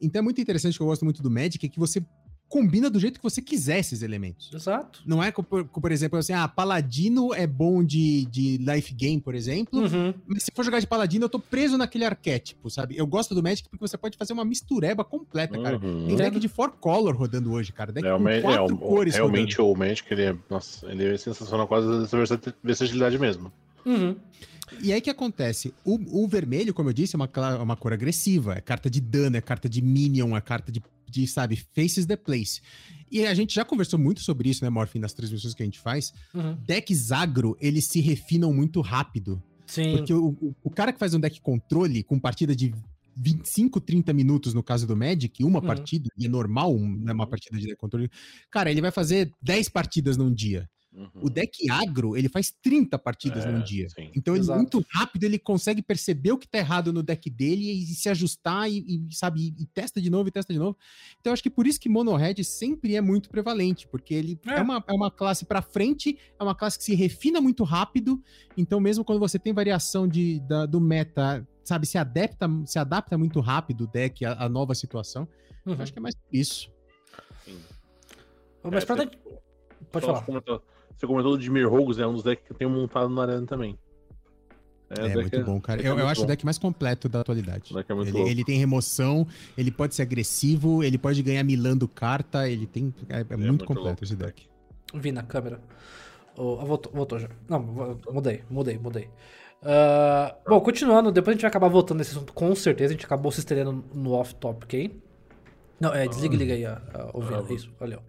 [0.00, 2.02] Então, é muito interessante, que eu gosto muito do Magic, é que você
[2.48, 4.50] combina do jeito que você quiser esses elementos.
[4.54, 5.02] Exato.
[5.04, 9.20] Não é, como, por, por exemplo, assim, ah, paladino é bom de, de life gain,
[9.20, 10.14] por exemplo, Uhum.
[10.26, 12.96] mas se for jogar de paladino, eu tô preso naquele arquétipo, sabe?
[12.96, 15.76] Eu gosto do Magic porque você pode fazer uma mistureba completa, cara.
[15.76, 16.06] Uhum.
[16.06, 17.92] Tem deck de four color rodando hoje, cara.
[17.92, 20.90] Deck É, o com Ma- é, quatro o- cores realmente o Magic, ele é, nossa,
[20.90, 23.52] ele é sensacional, quase essa versa- versatilidade mesmo.
[23.84, 24.16] Uhum.
[24.82, 25.72] E aí o que acontece?
[25.84, 28.54] O, o vermelho, como eu disse, é uma, cla- uma cor agressiva.
[28.54, 32.16] É carta de dano, é carta de minion, é carta de, de, sabe, faces the
[32.16, 32.60] place.
[33.10, 35.78] E a gente já conversou muito sobre isso, né, Morphin, nas transmissões que a gente
[35.80, 36.12] faz.
[36.34, 36.54] Uhum.
[36.66, 39.42] Decks agro, eles se refinam muito rápido.
[39.66, 39.96] Sim.
[39.96, 42.72] Porque o, o- o cara que faz um deck controle com partida de
[43.16, 45.66] 25, 30 minutos no caso do Magic, uma Uhum.
[45.66, 48.08] partida, e é normal né, uma partida de deck controle,
[48.50, 50.68] cara, ele vai fazer 10 partidas num dia.
[50.90, 51.10] Uhum.
[51.22, 53.88] O deck agro, ele faz 30 partidas É, num dia.
[53.90, 54.10] sim.
[54.16, 54.58] Então, ele Exato.
[54.58, 58.70] muito rápido, ele consegue perceber o que tá errado no deck dele e, se ajustar
[58.70, 60.76] e, e, sabe, e, testa de novo e testa de novo.
[61.20, 64.40] Então, eu acho que por isso que Mono Red sempre é muito prevalente, porque ele
[64.46, 64.62] é, É.
[64.62, 68.20] uma, é uma classe pra frente, é uma classe que se refina muito rápido.
[68.56, 73.16] Então, mesmo quando você tem variação de, da- do meta, sabe, se adapta, se adapta
[73.18, 75.28] muito rápido o deck à, à nova situação.
[75.66, 75.74] Uhum.
[75.74, 76.72] Eu acho que é mais por isso.
[77.44, 77.58] Sim.
[78.64, 79.10] Mas É, pra...
[79.92, 80.22] Pode falar.
[80.24, 80.62] Comentou,
[80.98, 83.46] você comentou do Dimir Rogues, é um dos decks que eu tenho montado na arena
[83.46, 83.78] também.
[84.90, 85.76] É, deck muito bom, cara.
[85.76, 86.24] deck é Eu, eu acho bom.
[86.24, 87.72] o deck mais completo da atualidade.
[87.72, 91.44] O deck é muito Ele, ele tem remoção, ele pode ser agressivo, ele pode ganhar
[91.44, 92.92] milando carta, ele tem.
[93.08, 94.48] É, é muito, muito completo louco esse deck.
[94.94, 95.60] Vi na câmera.
[96.36, 97.28] Oh, ah, voltou, voltou já.
[97.48, 97.60] Não,
[98.10, 99.10] mudei, mudei, mudei.
[99.62, 102.92] Ah, bom, continuando, depois a gente vai acabar voltando nesse assunto, com certeza.
[102.92, 105.00] A gente acabou se estreando no off-topic aí.
[105.80, 107.46] Não, é, desliga e liga aí, a, a, ouvindo.
[107.48, 108.00] Ah, Isso, valeu.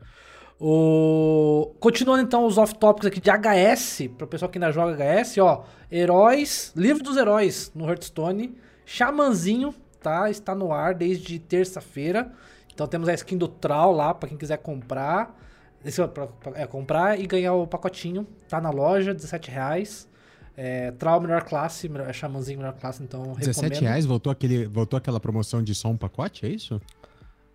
[0.59, 1.73] O...
[1.79, 5.65] Continuando então os off-topics aqui de HS, para o pessoal que ainda joga HS, ó.
[5.91, 8.55] Heróis, livro dos heróis no Hearthstone.
[8.85, 10.29] Xamanzinho, tá?
[10.29, 12.31] Está no ar desde terça-feira.
[12.73, 15.37] Então temos a skin do Troll lá para quem quiser comprar.
[15.83, 18.27] Esse, pra, pra, é, comprar e ganhar o pacotinho.
[18.49, 20.09] Tá na loja, 17 reais.
[20.57, 23.81] É, Troll melhor classe, melhor, é Xamanzinho melhor classe, então 17 recomendo.
[23.81, 24.05] reais?
[24.05, 26.81] Voltou, aquele, voltou aquela promoção de só um pacote, é isso?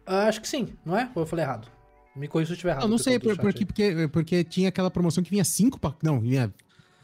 [0.06, 1.10] Ah, acho que sim, não é?
[1.14, 1.68] Ou eu falei errado?
[2.16, 2.82] Me corrija se eu estiver errado.
[2.84, 6.08] Eu não sei, por, porque, porque, porque tinha aquela promoção que vinha cinco pacotes.
[6.08, 6.52] Não, vinha.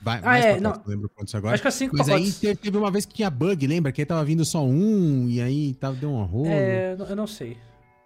[0.02, 0.72] Vai, Ah, mais é, pacotes, não.
[0.72, 1.54] não lembro quantos agora.
[1.54, 2.42] Acho que é cinco Mas pacotes.
[2.44, 3.90] aí te- teve uma vez que tinha bug, lembra?
[3.92, 6.46] Que aí tava vindo só um, e aí tava, deu um rolo.
[6.46, 7.56] É, eu não sei.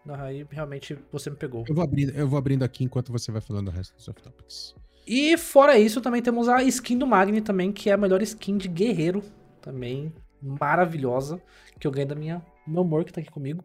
[0.09, 1.65] Aí realmente você me pegou.
[1.69, 4.75] Eu, vou abrindo, eu vou abrindo aqui enquanto você vai falando o resto dos off-topics.
[5.07, 8.57] E fora isso, também temos a skin do Magni também, que é a melhor skin
[8.57, 9.23] de guerreiro.
[9.63, 10.13] Também
[10.43, 11.41] maravilhosa.
[11.79, 13.63] Que eu ganhei da minha meu amor que tá aqui comigo.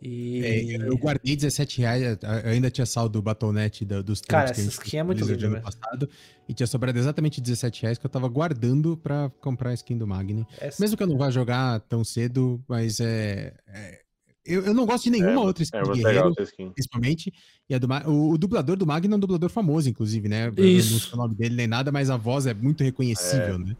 [0.00, 0.44] E.
[0.44, 2.02] É, eu guardei 17 reais,
[2.44, 6.08] eu ainda tinha saldo do Battle.net da- dos Cara, essa skin é muito ano passado,
[6.48, 10.06] e tinha sobrado exatamente 17 reais que eu tava guardando pra comprar a skin do
[10.06, 10.46] Magni.
[10.60, 13.54] essa- Mesmo que eu não vá jogar tão cedo, mas é.
[13.66, 14.00] é-
[14.46, 16.70] eu, eu não gosto de nenhuma É, outra skin É de guerreiro, skin.
[16.70, 17.32] principalmente.
[17.68, 20.50] E a do o, o dublador do Magni é um dublador famoso, inclusive, né?
[20.56, 20.92] Eu Isso.
[20.92, 23.76] não sei o nome dele nem nada, mas a voz é muito reconhecível, né?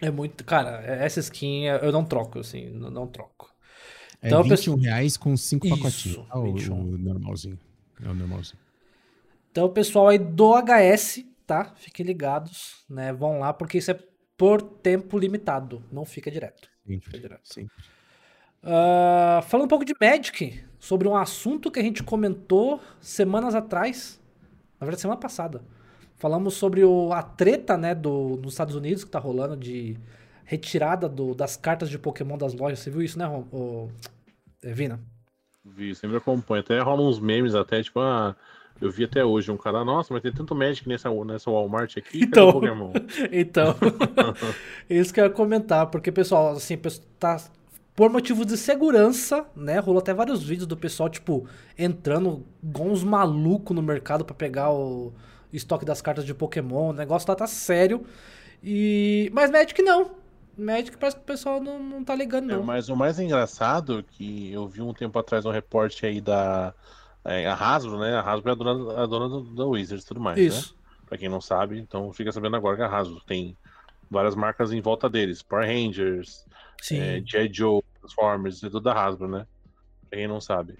[0.00, 0.42] É muito.
[0.44, 2.70] Cara, essa skin eu não troco, assim.
[2.70, 3.51] Não, não troco.
[4.22, 6.26] É Então, 21 reais com 5 Isso, pacotinhos.
[6.30, 6.74] Ah, o, 21.
[6.80, 7.58] o normalzinho.
[8.02, 8.58] É o normalzinho.
[9.50, 11.72] Então, pessoal aí do HS, tá?
[11.76, 13.12] Fiquem ligados, né?
[13.12, 13.98] Vão lá, porque isso é
[14.36, 15.82] por tempo limitado.
[15.92, 16.68] Não fica direto.
[16.86, 17.40] Sempre, Fica direto.
[17.44, 17.74] sempre.
[18.62, 24.20] Ah, falando um pouco de Magic, sobre um assunto que a gente comentou semanas atrás,
[24.80, 25.62] na verdade semana passada.
[26.16, 29.96] Falamos sobre o, a treta, né, do, nos Estados Unidos que tá rolando de
[30.44, 32.78] retirada do- das cartas de Pokémon das lojas.
[32.80, 33.88] Você viu isso, né, Rom- ô,
[34.62, 35.00] é, Vina?
[35.64, 36.60] Vi, sempre acompanho.
[36.60, 38.34] Até rolam uns memes até, tipo, ah,
[38.80, 42.22] eu vi até hoje um cara, nossa, mas tem tanto Magic nessa, nessa Walmart aqui,
[42.24, 42.48] Então.
[42.48, 42.92] o Pokémon?
[43.30, 43.74] Então,
[44.90, 46.76] isso que eu ia comentar, porque, pessoal, assim,
[47.18, 47.40] tá.
[47.94, 49.78] Por motivos de segurança, né?
[49.78, 51.46] Rolou até vários vídeos do pessoal, tipo,
[51.78, 55.12] entrando igual uns malucos no mercado pra pegar o
[55.52, 56.88] estoque das cartas de Pokémon.
[56.88, 58.02] O negócio lá tá sério.
[58.64, 59.30] E.
[59.34, 60.10] Mas Magic não.
[60.56, 62.62] Magic parece que o pessoal não, não tá ligando, É, não.
[62.62, 66.74] mas o mais engraçado é que eu vi um tempo atrás um reporte aí da
[67.24, 68.14] é, a Hasbro, né?
[68.16, 70.44] A Hasbro é a dona, a dona do, da Wizards e tudo mais, né?
[70.44, 70.76] Isso.
[71.06, 73.56] Pra quem não sabe, então fica sabendo agora que a Hasbro tem
[74.10, 75.42] várias marcas em volta deles.
[75.42, 76.46] Power Rangers,
[76.80, 76.98] Sim.
[76.98, 77.50] é, G.I.
[77.52, 79.46] Joe, Transformers, é tudo da Hasbro, né?
[80.08, 80.78] Pra quem não sabe.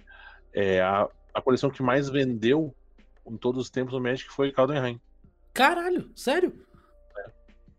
[0.53, 2.73] É, a, a coleção que mais vendeu
[3.25, 4.99] em todos os tempos no Magic foi Caldenheim.
[5.53, 6.53] Caralho, sério?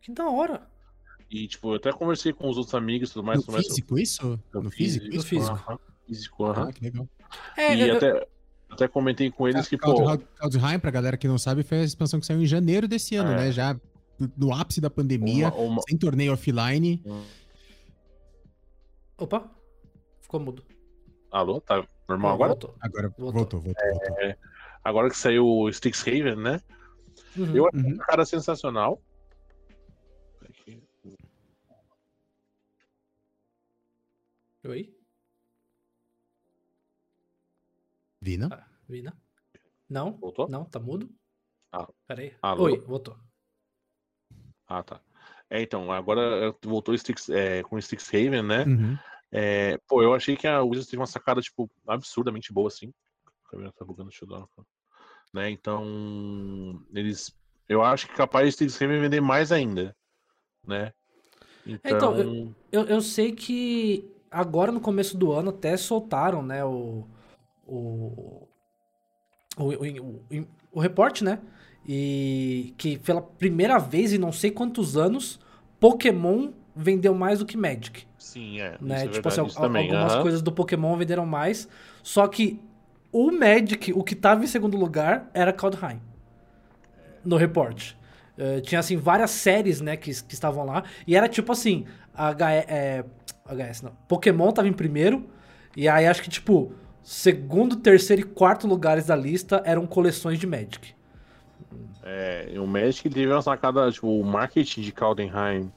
[0.00, 0.62] Que da hora.
[1.36, 3.38] E, tipo, eu até conversei com os outros amigos e tudo mais.
[3.40, 4.40] No tudo mais físico, isso?
[4.52, 5.06] No físico?
[5.12, 5.52] No físico.
[5.52, 6.68] aham, físico, aham.
[6.68, 7.08] Ah, que legal.
[7.56, 8.28] É, E eu- até,
[8.70, 11.82] até comentei com eles que, pô, Cloud- Cloudheim, pra galera que não sabe, foi a
[11.82, 13.36] expansão que saiu em janeiro desse ano, É.
[13.36, 13.50] né?
[13.52, 13.76] Já
[14.36, 17.02] no ápice da pandemia, uma, uma- sem torneio offline.
[19.18, 19.50] Opa,
[20.20, 20.62] ficou mudo.
[21.32, 22.48] Alô, tá normal Não, agora?
[22.50, 22.74] voltou.
[22.80, 23.32] Agora Voltou.
[23.32, 24.34] voltou, voltou, voltou.
[24.84, 26.60] Agora que saiu o Strixhaven, né?
[27.36, 27.56] Uhum.
[27.56, 27.94] Eu achei Uhum.
[27.94, 29.00] um cara sensacional.
[34.66, 34.90] Oi?
[38.18, 38.48] Vina?
[38.50, 39.14] Ah, Vina?
[39.88, 40.12] Não?
[40.16, 40.48] Voltou?
[40.48, 41.10] Não, tá mudo?
[41.70, 41.86] Ah.
[42.06, 42.34] Peraí.
[42.40, 42.64] Alô?
[42.64, 43.14] Oi, voltou.
[44.66, 45.02] Ah, tá.
[45.50, 48.64] É, então, agora eh, voltou o Strix, é, com o Strixhaven, né?
[48.64, 48.98] Uhum.
[49.30, 52.90] É, pô, eu achei que a Wizards teve uma sacada, tipo, absurdamente boa, assim.
[53.26, 54.66] A câmera tá bugando, deixa eu dar uma...
[55.34, 55.50] Né?
[55.50, 57.36] Então, eles...
[57.68, 59.94] Eu acho que capaz de Strixhaven vender mais ainda,
[60.66, 60.94] né?
[61.66, 67.06] Então, Então, Eu, eu sei que agora no começo do ano até soltaram, né, o.
[67.66, 68.48] O.
[69.56, 71.38] O, o, o, o reporte, né?
[71.86, 75.38] E que pela primeira vez em não sei quantos anos,
[75.78, 78.06] Pokémon vendeu mais do que Magic.
[78.18, 78.78] sim, é.
[78.80, 78.96] né?
[78.96, 79.90] Isso é tipo verdade, assim, isso al- também.
[79.90, 80.22] algumas aham.
[80.22, 81.68] coisas do Pokémon venderam mais.
[82.02, 82.60] Só que
[83.12, 86.00] o Magic, o que tava em segundo lugar, era Kaldheim.
[87.24, 87.94] No report.
[88.36, 90.84] Eh, tinha, assim, várias séries, né, que, que estavam lá.
[91.06, 93.04] E era tipo assim, H, é,
[93.46, 93.92] HS não.
[94.08, 95.24] Pokémon tava em primeiro.
[95.76, 100.46] E aí acho que, tipo, segundo, terceiro e quarto lugares da lista eram coleções de
[100.46, 100.94] Magic.
[102.02, 105.72] É, o Magic teve uma sacada, tipo, o marketing de Caldenheim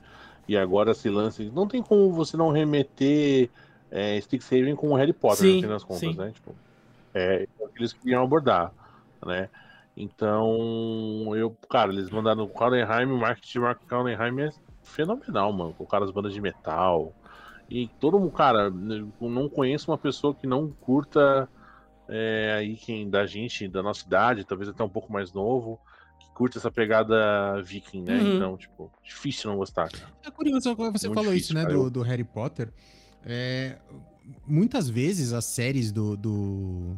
[0.47, 1.51] e agora esse lance.
[1.53, 3.49] Não tem como você não remeter
[3.91, 6.15] é, Strixhaven com o Harry Potter, Sim, no fim das contas, sim.
[6.15, 6.31] né?
[6.31, 6.55] Tipo,
[7.13, 8.71] é eles queriam abordar,
[9.25, 9.49] né?
[9.95, 14.51] Então, eu, cara, eles mandaram o Caldenheim, o marketing de Caldenheim é
[14.83, 15.73] fenomenal, mano.
[15.73, 17.13] Colocaram as bandas de metal.
[17.69, 21.49] E todo mundo, cara, não conheço uma pessoa que não curta
[22.07, 25.79] é, aí quem da gente, da nossa idade, talvez até um pouco mais novo,
[26.19, 28.17] que curte essa pegada viking, né?
[28.17, 28.35] Uhum.
[28.35, 29.89] Então, tipo, difícil não gostar.
[29.89, 30.11] cara.
[30.25, 32.71] É curioso, agora você Muito falou difícil, isso, né, do, do Harry Potter.
[33.25, 33.77] É,
[34.45, 36.95] muitas vezes as séries do, do,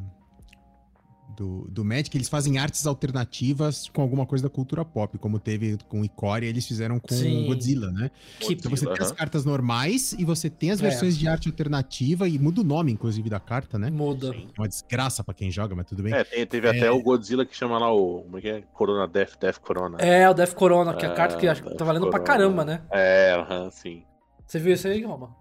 [1.40, 5.78] do, do Magic, eles fazem artes alternativas com alguma coisa da cultura pop, como teve
[5.88, 7.46] com Icória, eles fizeram com Sim.
[7.48, 8.12] Godzilla, né?
[8.40, 10.84] Que- Então você tem as cartas normais e você tem as É.
[10.90, 13.90] versões de arte alternativa e muda o nome, inclusive, da carta, né?
[13.90, 14.34] Muda.
[14.34, 14.50] Sim.
[14.58, 16.14] Uma desgraça pra quem joga, mas tudo bem.
[16.14, 18.24] É, tem- teve até o Godzilla que chama lá o.
[18.24, 18.62] Como é que é?
[18.74, 19.98] Corona Death, Death Corona.
[20.00, 22.20] É, o Death Corona, que é a É, carta que acho que tá valendo pra
[22.20, 22.28] Corona.
[22.28, 22.82] caramba, né?
[22.92, 24.04] É, aham, sim.
[24.46, 25.34] Você viu isso aí, Roma?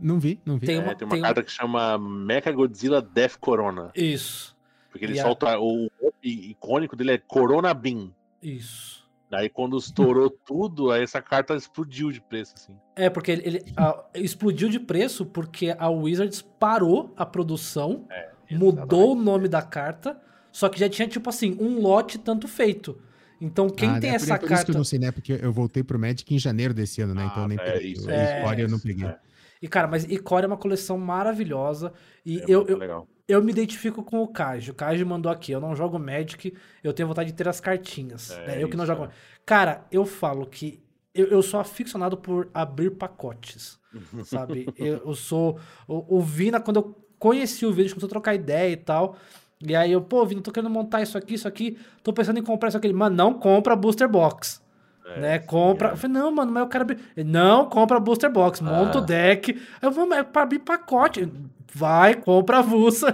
[0.00, 0.66] Não vi, não vi.
[0.66, 3.90] Tem É, uma- tem uma tem um- carta que chama Mecha Godzilla Death Corona.
[3.94, 4.56] Isso,
[4.92, 5.58] Porque ele E a- solta.
[5.58, 8.14] O golpe icônico dele é Corona Beam.
[8.42, 9.02] isso.
[9.30, 12.76] Daí quando estourou tudo, aí essa carta explodiu de preço, assim.
[12.94, 18.06] É, porque ele, ele, a- explodiu de preço porque a Wizards parou a produção,
[18.50, 20.20] mudou o nome da carta,
[20.52, 23.00] só que já tinha, tipo assim, um lote tanto feito.
[23.40, 24.18] Então, quem Ah, tem né?
[24.18, 24.70] Por- essa por isso que carta.
[24.72, 25.10] eu não sei, né?
[25.10, 27.24] Porque eu voltei pro Magic em janeiro desse ano, né?
[27.24, 27.92] Então Ah, eu nem é peguei.
[27.92, 29.06] isso, A é história eu não peguei.
[29.06, 29.18] é.
[29.62, 31.92] E, cara, mas Icória é uma coleção maravilhosa.
[32.26, 33.08] E É eu, muito eu, legal.
[33.28, 34.70] Eu me identifico com o Kaji.
[34.70, 35.52] O Kaji mandou aqui.
[35.52, 38.30] Eu não jogo Magic, eu tenho vontade de ter as cartinhas.
[38.30, 38.62] É, né?
[38.62, 39.06] Eu que não isso, jogo.
[39.06, 39.10] é.
[39.46, 40.82] Cara, eu falo que
[41.14, 43.78] eu, eu sou aficionado por abrir pacotes.
[44.24, 44.68] Sabe?
[44.76, 45.58] eu, eu sou.
[45.86, 48.76] O, o Vina, quando eu conheci o Vina, a gente começou a trocar ideia e
[48.76, 49.16] tal.
[49.64, 51.78] E aí eu, pô, Vina, tô querendo montar isso aqui, isso aqui.
[52.02, 52.86] Tô pensando em comprar isso aqui.
[52.88, 54.60] Ele, Mano, não compra booster box.
[55.04, 55.38] É, né?
[55.38, 55.90] Compra.
[55.90, 55.92] é.
[55.92, 56.98] Eu falei, não, mano, mas eu quero abrir.
[57.24, 59.04] Não, compra booster box, monta o Ah.
[59.04, 59.60] deck.
[59.80, 61.30] Eu vou, é pra abrir pacote.
[61.74, 63.08] Vai, compra a vulsa.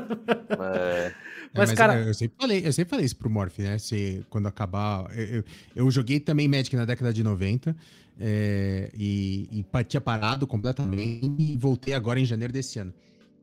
[0.51, 1.15] É,
[1.55, 3.79] É, Mas, cara- eu, eu sempre falei, eu sempre falei isso pro Morph, né?
[3.79, 5.07] Se, quando acabar.
[5.17, 5.45] Eu, eu,
[5.77, 7.75] eu joguei também Magic na década de 90
[8.21, 12.93] é, e, e tinha parado completamente e voltei agora em janeiro desse ano.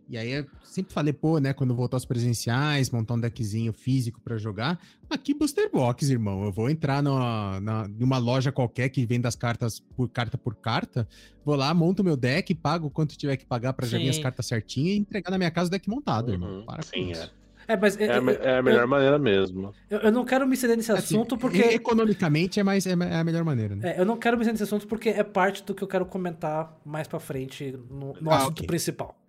[0.08, 4.22] E aí eu sempre falei, pô, né, quando voltar aos presenciais, montar um deckzinho físico
[4.22, 4.80] pra jogar.
[5.10, 6.44] Aqui Booster Box, irmão.
[6.46, 10.56] Eu vou entrar numa, na, numa loja qualquer que vende as cartas por carta por
[10.56, 11.08] carta.
[11.44, 14.46] Vou lá, monto meu deck, pago quanto tiver que pagar pra já vir as cartas
[14.46, 16.64] certinhas e entregar na minha casa o deck montado, Uhum, irmão.
[16.66, 17.32] Para com sim, isso.
[17.68, 19.74] É, mas é, eu, é a melhor maneira mesmo.
[19.90, 21.64] eu- eu não quero me estender nesse Assim, assunto porque.
[21.64, 23.96] Economicamente é, mais, é a melhor maneira, né?
[23.96, 26.06] É, eu não quero me estender nesse assunto porque é parte do que eu quero
[26.06, 28.68] comentar mais pra frente no, no Ah, assunto ok.
[28.68, 29.20] principal.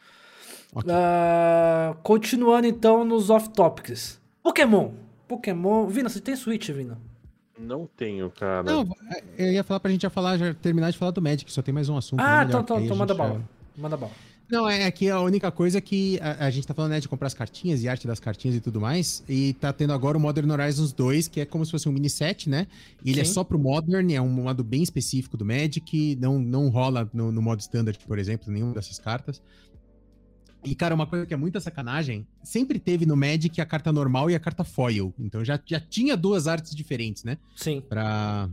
[0.76, 0.92] Ok.
[0.92, 4.20] Ah, continuando então nos off-topics.
[4.42, 4.90] Pokémon.
[5.26, 5.86] Pokémon.
[5.86, 6.98] Vina, você tem Switch, Vina?
[7.58, 8.62] Não tenho, cara.
[8.62, 8.86] Não,
[9.38, 11.72] eu ia falar pra gente já falar, já terminar de falar do Magic, só tem
[11.72, 12.20] mais um assunto.
[12.20, 13.42] Ah, né, então, então, então manda bala.
[13.74, 14.12] Manda bala.
[14.48, 17.26] Não, é que a única coisa que a, a gente tá falando, né, de comprar
[17.26, 20.48] as cartinhas e arte das cartinhas e tudo mais, e tá tendo agora o Modern
[20.50, 22.66] Horizons 2, que é como se fosse um mini set, né?
[23.02, 23.32] E ele é Sim.
[23.32, 27.42] só pro Modern, é um modo bem específico do Magic, não, não rola no, no
[27.42, 29.42] modo Standard, por exemplo, nenhuma dessas cartas.
[30.66, 34.28] E, cara, uma coisa que é muita sacanagem, sempre teve no Magic a carta normal
[34.30, 35.14] e a carta foil.
[35.18, 37.38] Então já, já tinha duas artes diferentes, né?
[37.54, 37.80] Sim.
[37.80, 38.50] pra,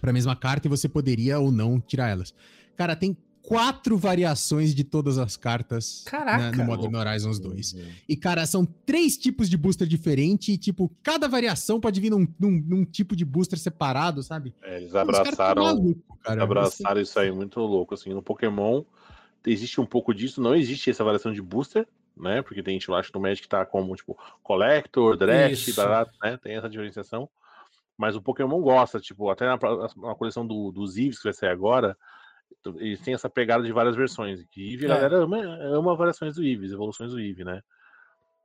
[0.00, 2.34] pra mesma carta e você poderia ou não tirar elas.
[2.76, 6.50] Cara, tem quatro variações de todas as cartas Caraca.
[6.50, 7.74] na- no Modern Horizons 2.
[7.74, 7.80] Uhum.
[8.08, 12.26] E, cara, são três tipos de booster diferente e, tipo, cada variação pode vir num,
[12.40, 14.54] num- num tipo de booster separado, sabe?
[14.62, 16.42] É, eles abraçaram, maluco, cara.
[16.42, 17.92] abraçaram isso aí muito louco.
[17.94, 18.82] Assim, no Pokémon
[19.46, 22.42] existe um pouco disso, não existe essa variação de booster, né?
[22.42, 26.38] Porque tem gente lá acho que no Magic tá como, tipo, Collector, Draft, barato, né?
[26.42, 27.28] Tem essa diferenciação.
[27.96, 31.50] Mas o Pokémon gosta, tipo, até na, na coleção do, dos Eevees que vai sair
[31.50, 31.96] agora,
[32.76, 34.44] eles têm essa pegada de várias versões.
[34.50, 34.96] Que Eevee, a É.
[34.96, 37.60] galera ama, ama variações do Eevees, evoluções do Eevee, né?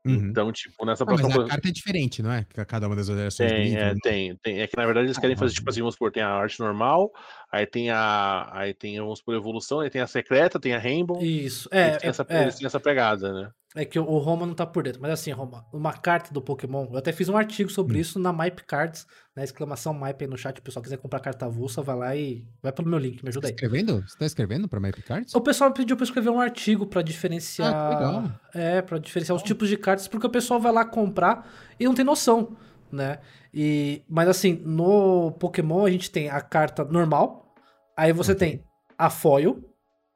[0.05, 0.29] Uhum.
[0.29, 1.49] Então, tipo, nessa Ah, mas próxima a coleção.
[1.49, 2.45] carta é diferente, não é?
[2.67, 3.99] Cada uma das variações do Tem, livro, é, né?
[4.01, 4.61] tem, tem.
[4.61, 5.55] É que na verdade eles querem fazer, Ah.
[5.55, 7.11] tipo assim, vamos supor, tem a arte normal,
[7.51, 8.49] aí tem a.
[8.51, 11.21] Aí tem, vamos supor, evolução, aí tem a secreta, tem a Rainbow.
[11.21, 11.69] Isso.
[11.71, 13.51] É, eles, têm essa, é, eles têm essa pegada, né?
[13.75, 15.01] é que o Roma não tá por dentro.
[15.01, 18.01] Mas assim, Roma, uma carta do Pokémon, eu até fiz um artigo sobre Hum.
[18.01, 19.43] isso na Mype Cards, né?
[19.43, 20.55] Exclamação Mype aí no chat.
[20.55, 23.29] Se o pessoal quiser comprar carta avulsa, vai lá e vai pelo meu link, me
[23.29, 23.53] ajuda aí.
[23.53, 24.01] Escrevendo?
[24.07, 25.35] Você tá escrevendo pra Map Cards?
[25.35, 27.73] O pessoal pediu pra eu escrever um artigo pra diferenciar.
[27.73, 28.31] Ah, que legal.
[28.53, 31.47] É, pra diferenciar os tipos de cartas, porque o pessoal vai lá comprar
[31.79, 32.57] e não tem noção,
[32.91, 33.19] né?
[33.53, 37.53] E, mas assim, no Pokémon a gente tem a carta normal,
[37.97, 38.63] aí você tem
[38.97, 39.63] a foil,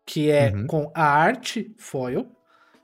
[0.05, 0.67] que é Uhum.
[0.67, 2.27] com a arte foil.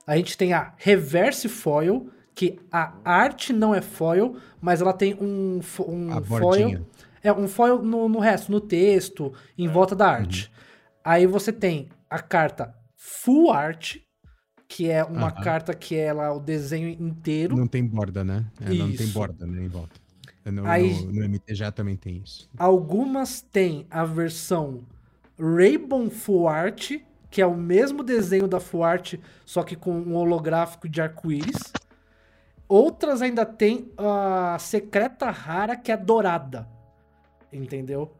[0.06, 5.14] A gente tem a reverse foil, que a arte não é foil, mas ela tem
[5.14, 6.40] um, um A foil.
[6.40, 6.86] bordinha.
[7.22, 10.50] É, um foil no, no resto, no texto, em volta da arte.
[11.04, 13.96] Aí você tem a carta full art,
[14.66, 17.56] que é uma carta que é lá o desenho inteiro.
[17.56, 18.46] Não tem borda, né?
[18.60, 20.00] É, não tem borda, né, em volta.
[20.50, 22.48] No, Aí- no, no MTG também tem isso.
[22.58, 24.80] Algumas têm a versão
[25.38, 26.92] Rainbow Full Art,
[27.30, 29.14] que é o mesmo desenho da Full Art,
[29.46, 31.72] só que com um holográfico de arco-íris.
[32.68, 36.68] outras ainda tem a secreta rara, que é dourada.
[37.52, 38.12] Entendeu?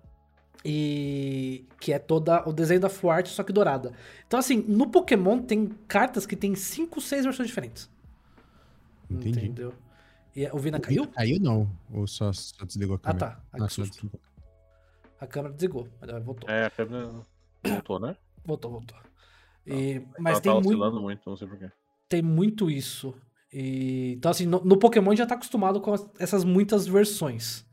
[0.65, 3.93] E que é toda o desenho da Fuart, só que dourada.
[4.27, 7.89] Então, assim, no Pokémon tem cartas que tem 5, 6 versões diferentes.
[9.11, 9.39] Entendi.
[9.39, 9.73] Entendeu?
[10.35, 11.07] E o Vina caiu?
[11.09, 13.19] Caiu não, ou só, só desligou a Ah, câmera?
[13.31, 13.41] tá.
[13.53, 13.95] Ah, Ah, susto.
[13.95, 14.21] desligou.
[15.21, 16.49] A câmera desligou, mas voltou.
[16.49, 17.11] É, a câmera
[17.65, 18.17] voltou, né?
[18.45, 18.97] Voltou, voltou.
[19.67, 21.71] E- Ela mas tem tá muito, oscilando muito, não sei porquê.
[22.09, 23.15] tem muito isso.
[23.53, 27.67] E, então, assim, no, no Pokémon já tá acostumado com as- essas muitas versões.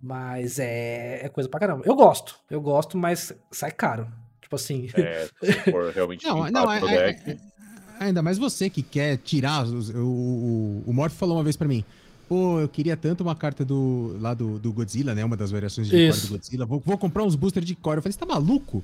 [0.00, 1.82] Mas é, é coisa pra caramba.
[1.86, 4.10] Eu gosto, eu gosto, mas sai caro.
[4.40, 4.88] Tipo assim.
[4.94, 7.30] É, se for realmente Não, não, é, é- deck.
[7.30, 7.38] é-
[8.00, 9.64] ainda mais você que quer tirar.
[9.64, 11.84] os- o, o, o Morph falou uma vez pra mim.
[12.28, 15.24] Pô, eu queria tanto uma carta do lá do, do Godzilla, né?
[15.24, 16.64] Uma das variações de core do Godzilla.
[16.66, 17.98] Vou, vou comprar uns boosters de core.
[17.98, 18.82] Eu falei, você tá maluco?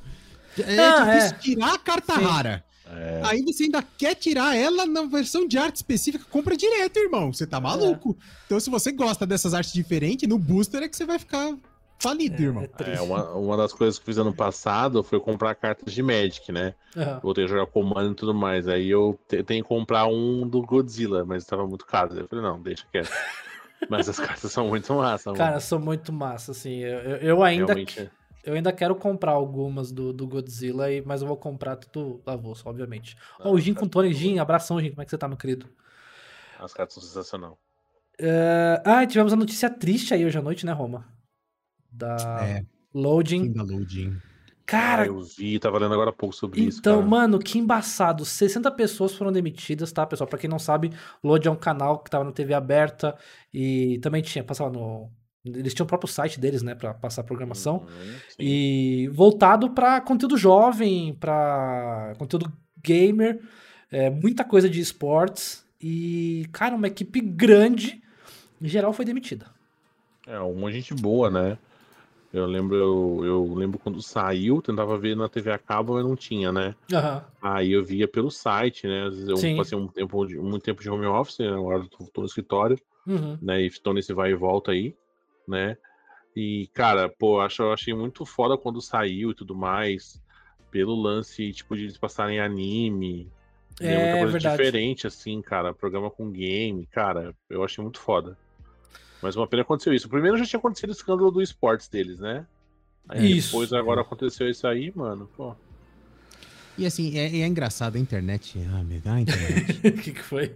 [0.59, 1.39] É Ah, difícil é.
[1.41, 2.25] tirar a carta Sim.
[2.25, 2.65] rara.
[2.93, 7.33] É, Aí você ainda quer tirar ela na versão de arte específica, compra direto, irmão.
[7.33, 8.17] Você tá maluco.
[8.47, 11.55] Então, se você gosta dessas artes diferentes, no booster é que você vai ficar
[12.01, 12.65] falido, irmão.
[12.79, 16.03] É é uma, uma das coisas que eu fiz ano passado foi comprar cartas de
[16.03, 16.75] Magic, né?
[16.97, 17.21] Aham.
[17.23, 18.67] Voltei a jogar Comando e tudo mais.
[18.67, 22.15] Aí eu te- tenho que comprar um do Godzilla, mas tava muito caro.
[22.19, 23.11] Eu falei, não, deixa quieto.
[23.89, 25.61] mas as cartas são muito massa, Cara, mano.
[25.61, 26.79] são muito massa, assim.
[26.81, 28.11] Eu, eu- eu ainda, Realmente.
[28.45, 33.17] eu ainda quero comprar algumas do, do Godzilla, mas eu vou comprar tudo avulso, obviamente.
[33.39, 34.13] Ó, o Jin com Tony.
[34.13, 34.91] Jin, abração, Jin.
[34.91, 35.67] Como é que você tá, meu querido?
[36.59, 37.55] As cartas são sensacionais.
[38.19, 41.07] É, Ah, tivemos a notícia triste aí hoje à noite, né, Roma?
[41.91, 42.65] Da É.
[42.95, 43.53] Loading.
[43.53, 44.17] Da loading.
[44.67, 46.79] Cara, Ah, eu vi, tava lendo agora há pouco sobre isso.
[46.79, 48.25] Então, mano, que embaçado.
[48.25, 50.29] 60 pessoas foram demitidas, tá, pessoal?
[50.29, 50.93] Pra quem não sabe,
[51.25, 53.17] Load é um canal que tava na TV aberta
[53.53, 55.11] e também tinha, passava no.
[55.45, 57.79] Eles tinham o próprio site deles, né, pra passar a programação.
[57.79, 58.15] Uhum.
[58.39, 62.53] E voltado pra conteúdo jovem, pra conteúdo
[62.85, 63.41] gamer,
[63.91, 65.65] é, muita coisa de esportes.
[65.81, 68.01] E, cara, uma equipe grande,
[68.61, 69.47] em geral, foi demitida.
[70.27, 71.59] É, uma gente boa, né?
[72.33, 76.15] Eu lembro, eu, eu lembro quando saiu, tentava ver na TV a cabo, mas não
[76.15, 76.75] tinha, né?
[76.93, 77.25] Aham.
[77.43, 79.05] Aí eu via pelo site, né?
[79.07, 79.57] Às vezes eu Sim.
[79.57, 81.49] passei um tempo, de- muito tempo de home office, né?
[81.49, 83.39] agora eu tô, tô no escritório, Uhum.
[83.41, 83.63] né?
[83.63, 84.95] E tô nesse vai e volta aí,
[85.49, 85.77] né?
[86.37, 90.23] E, cara, pô, acho, eu achei muito foda quando saiu e tudo mais,
[90.71, 93.27] pelo lance, tipo, de eles passarem anime,
[93.81, 93.95] né?
[93.95, 94.57] É, Muita coisa verdade.
[94.63, 98.39] diferente, assim, cara, programa com game, cara, eu achei muito foda.
[99.23, 100.09] Mas uma pena aconteceu isso.
[100.09, 102.47] Primeiro já tinha acontecido o escândalo do esportes deles, né?
[103.09, 103.49] Aí Isso.
[103.49, 105.55] depois agora aconteceu isso aí, mano, pô.
[106.79, 108.57] E assim, é, é engraçado a internet.
[108.73, 109.79] Ah, meu, a internet.
[109.89, 110.55] O que, que foi?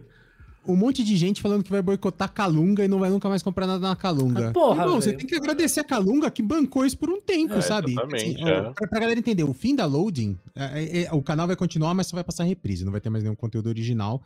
[0.66, 3.66] um monte de gente falando que vai boicotar Calunga e não vai nunca mais comprar
[3.66, 4.48] nada na Calunga.
[4.48, 7.52] Ah, porra, Irmão, você tem que agradecer a Calunga que bancou isso por um tempo,
[7.54, 7.90] É, sabe?
[7.92, 8.62] exatamente, Assim, é.
[8.72, 11.92] pra, pra galera entender, o fim da loading, é, é, é, o canal vai continuar,
[11.92, 14.22] mas só vai passar reprise, não vai ter mais nenhum conteúdo original.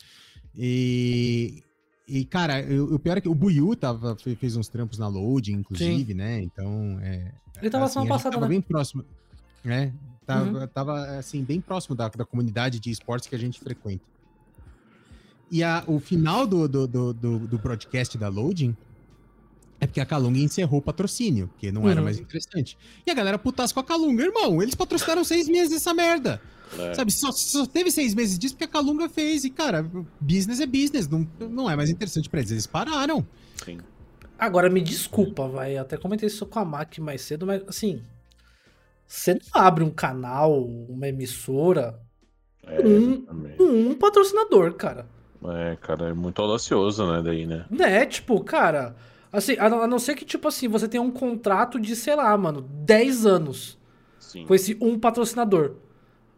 [0.56, 1.62] E.
[2.08, 5.06] E, cara, eu- o pior é que o Buiu tava, fe- fez uns trampos na
[5.08, 6.40] loading, inclusive, né?
[6.42, 6.98] Então.
[7.02, 8.50] É, Ele tava assim, semana passada, tava né?
[8.50, 9.04] bem próximo.
[9.62, 9.92] Né?
[10.26, 10.66] Tava, Uhum.
[10.68, 14.02] tava, assim, bem próximo da, da comunidade de esportes que a gente frequenta.
[15.50, 18.74] E a- o final do, do, do, do, do broadcast da Loading
[19.80, 22.04] é porque a Calunga encerrou o patrocínio, porque não era Uhum.
[22.04, 22.76] mais interessante.
[23.06, 24.60] E a galera putasse com a Calunga, irmão.
[24.62, 26.40] Eles patrocinaram seis meses dessa merda.
[26.78, 26.94] É.
[26.94, 29.44] Sabe, só, só teve seis meses disso porque a Calunga fez.
[29.44, 29.82] E, cara,
[30.20, 31.08] business é business.
[31.08, 32.50] Não, não é mais interessante pra eles.
[32.50, 33.26] Eles pararam.
[33.64, 33.78] Sim.
[34.38, 35.76] Agora, me desculpa, vai.
[35.78, 38.02] Eu até comentei isso com a Mac mais cedo, mas assim.
[39.06, 41.98] Você não abre um canal, uma emissora,
[42.66, 43.56] É, exatamente.
[43.56, 45.06] com um patrocinador, cara.
[45.42, 47.64] É, cara, é muito audacioso, né, daí, né?
[47.70, 48.04] Né?
[48.04, 48.94] Tipo, cara.
[49.32, 52.14] Assim, a não, a não ser que, tipo assim, você tenha um contrato de, sei
[52.14, 53.78] lá, mano, 10 anos
[54.18, 54.46] Sim.
[54.46, 55.74] com esse um patrocinador.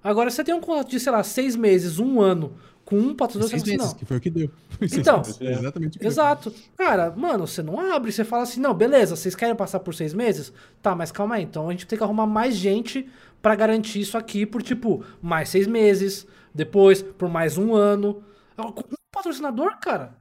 [0.02, 3.50] Agora, você tem um contrato de, sei lá, 6 meses, um ano, com um patrocinador,
[3.50, 3.98] Seis você fala assim, meses, não.
[3.98, 4.50] que foi o que deu.
[4.82, 5.22] Então.
[5.40, 6.08] é exatamente o que deu.
[6.08, 6.52] Exato.
[6.76, 10.12] Cara, mano, você não abre, você fala assim, não, beleza, vocês querem passar por seis
[10.12, 10.52] meses?
[10.82, 13.08] Tá, mas calma aí, então a gente tem que arrumar mais gente
[13.40, 18.24] pra garantir isso aqui por, tipo, mais seis meses, depois por mais um ano.
[18.56, 20.18] Com Um patrocinador, cara.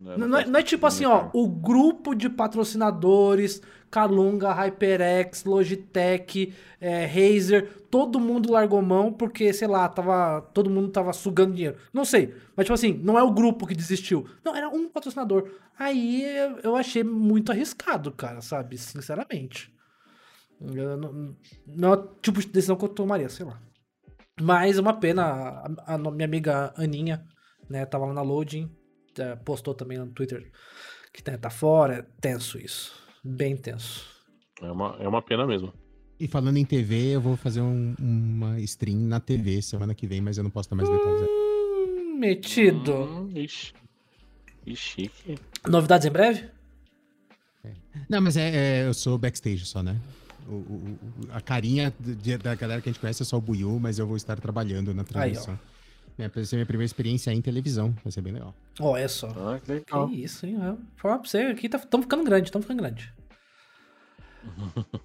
[0.00, 6.54] Não, não é, não é tipo assim, ó, o grupo de patrocinadores, Calunga, HyperX, Logitech,
[6.80, 11.78] é, Razer, todo mundo largou mão porque, sei lá, tava, todo mundo tava sugando dinheiro.
[11.92, 14.28] Não sei, mas tipo assim, não é o grupo que desistiu.
[14.44, 15.50] Não, era um patrocinador.
[15.76, 16.22] Aí
[16.62, 18.78] eu- achei muito arriscado, cara, sabe?
[18.78, 19.72] Sinceramente.
[20.60, 21.34] Não,
[21.66, 23.60] não é o tipo de decisão que eu tomaria, sei lá.
[24.40, 25.24] Mas é uma pena,
[25.86, 27.24] a, a minha amiga Aninha,
[27.68, 28.70] né, tava lá na loading,
[29.36, 30.50] postou também no Twitter
[31.12, 32.92] que tá fora, é tenso isso.
[33.24, 34.06] Bem tenso.
[34.62, 35.72] É uma, é uma pena mesmo.
[36.20, 40.20] E falando em TV, eu vou fazer um- uma stream na TV semana que vem,
[40.20, 41.22] mas eu não posso dar mais detalhes.
[41.22, 42.92] Hum, metido.
[42.92, 43.72] Hum, ixi.
[44.64, 45.38] Que chique.
[45.68, 46.48] Novidades em breve?
[48.08, 50.00] Não, mas é, é, eu sou backstage só, né?
[50.48, 53.40] O, o- o- a carinha de- da galera que a gente conhece é só o
[53.40, 55.58] Buiu, mas eu vou estar trabalhando na transmissão.
[56.18, 58.52] Minha, vai ser minha primeira experiência em televisão, vai ser bem legal.
[58.80, 59.28] Olha só.
[59.28, 60.10] Ah, que Que legal.
[60.10, 60.58] isso, hein?
[60.96, 63.12] Falar pra você, aqui estamos ficando grande, estamos ficando grande.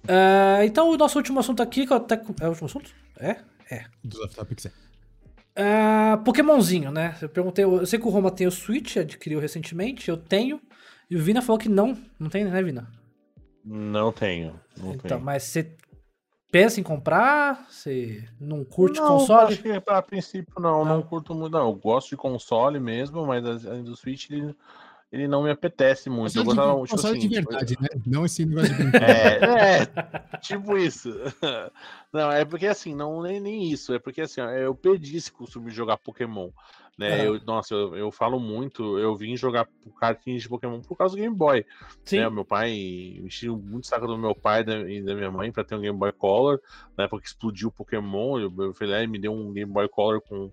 [0.08, 2.14] É, então, o nosso último assunto aqui, que eu até.
[2.40, 2.90] É o último assunto?
[3.18, 3.36] É?
[3.70, 3.84] É.
[4.02, 4.72] Dos off-topics é.
[5.56, 7.16] É, Pokémonzinho, né?
[7.22, 10.60] Eu perguntei, eu sei que o Roma tem o Switch, adquiriu recentemente, eu tenho.
[11.08, 11.96] E o Vina falou que não.
[12.18, 12.90] Não tem, né, Vina?
[13.64, 14.58] Não tenho.
[14.76, 15.20] Não Então, tenho.
[15.20, 15.76] mas você
[16.54, 17.66] pensa em comprar?
[17.68, 19.54] Você não curte não, console?
[19.54, 21.52] Acho que a princípio não, não, curto muito.
[21.52, 24.54] Não, eu gosto de console mesmo, mas a- do Switch ele,
[25.10, 26.38] ele não me apetece muito.
[26.38, 27.88] Eu Console de- gostava, tipo console assim, de verdade, né?
[28.06, 29.10] Não esse negócio de brincar.
[29.10, 31.10] É, é, tipo isso.
[32.12, 33.92] Não, é porque assim, não nem, nem isso.
[33.92, 36.50] É porque assim, eu perdi esse costume de jogar Pokémon.
[36.98, 37.22] Né?
[37.22, 37.26] É.
[37.26, 39.68] Eu, nossa, eu, eu falo muito, eu vim jogar
[39.98, 41.64] cartinhas de Pokémon por causa do Game Boy.
[42.04, 42.18] Sim.
[42.18, 42.28] Né?
[42.28, 45.50] O meu pai encheu muito saco do meu pai e da, e da minha mãe
[45.50, 46.60] pra ter um Game Boy Color,
[46.96, 48.38] na época que explodiu o Pokémon.
[48.38, 50.50] Eu, eu falei, "Ah, me deu um Game Boy Color com,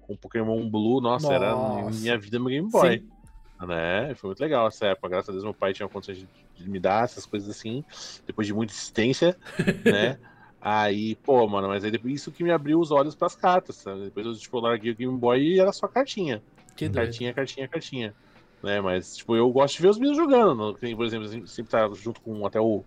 [0.00, 1.00] com Pokémon Blue.
[1.00, 2.00] Nossa, era Nossa.
[2.00, 3.66] minha vida meu Game Boy Sim.
[3.66, 4.14] né?
[4.14, 5.08] Foi muito legal essa época.
[5.10, 7.84] Graças a Deus, meu pai tinha condições de, de me dar essas coisas assim,
[8.26, 9.36] depois de muita insistência,
[9.84, 10.18] né?
[10.64, 14.04] Aí, pô, mano, mas aí depois isso que me abriu os olhos pras cartas, sabe?
[14.04, 16.40] Depois eu, tipo, larguei o Game Boy e era só cartinha.
[16.76, 16.88] Que.
[16.88, 18.14] Cartinha, cartinha, cartinha.
[18.62, 18.80] Né?
[18.80, 20.78] Mas, tipo, eu gosto de ver os meninos jogando.
[20.78, 22.84] Por exemplo, sempre tá junto com até o.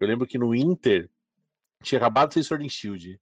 [0.00, 1.10] Eu lembro que no Inter
[1.82, 3.20] tinha acabado de sair Sword and Shield.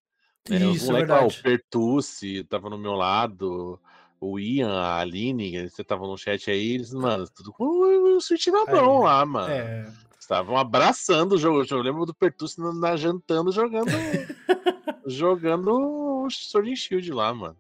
[0.49, 0.65] né?
[0.67, 1.43] Os Isso, é moleques lá, o.
[1.43, 3.77] Pertucci tava no meu lado,
[4.21, 8.47] o Ian, a Aline, você tava no chat aí, eles, mano, tudo com o Switch
[8.47, 9.53] na mão lá, mano.
[9.53, 9.93] É.
[10.31, 11.67] Estavam abraçando o jogo.
[11.69, 13.91] Eu lembro do Pertucci na, na jantando, jogando.
[15.05, 17.57] jogando o Sword and Shield lá, mano.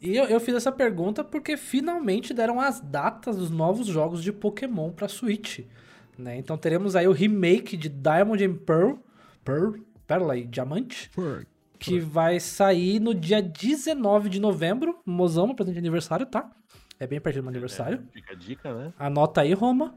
[0.00, 4.32] E eu, eu fiz essa pergunta porque finalmente deram as datas dos novos jogos de
[4.32, 5.66] Pokémon pra Switch.
[6.16, 6.38] Né?
[6.38, 8.94] Então teremos aí o remake de Diamond and Pearl,
[9.44, 9.74] Pearl,
[10.06, 11.46] Pérola e Diamante, Por-
[11.78, 14.98] que vai sair no dia 19 de novembro.
[15.04, 16.50] Mozão, presente de aniversário, tá?
[16.98, 18.02] É bem perto do meu aniversário.
[18.08, 18.94] É, fica a dica, né?
[18.98, 19.94] Anota aí, Roma.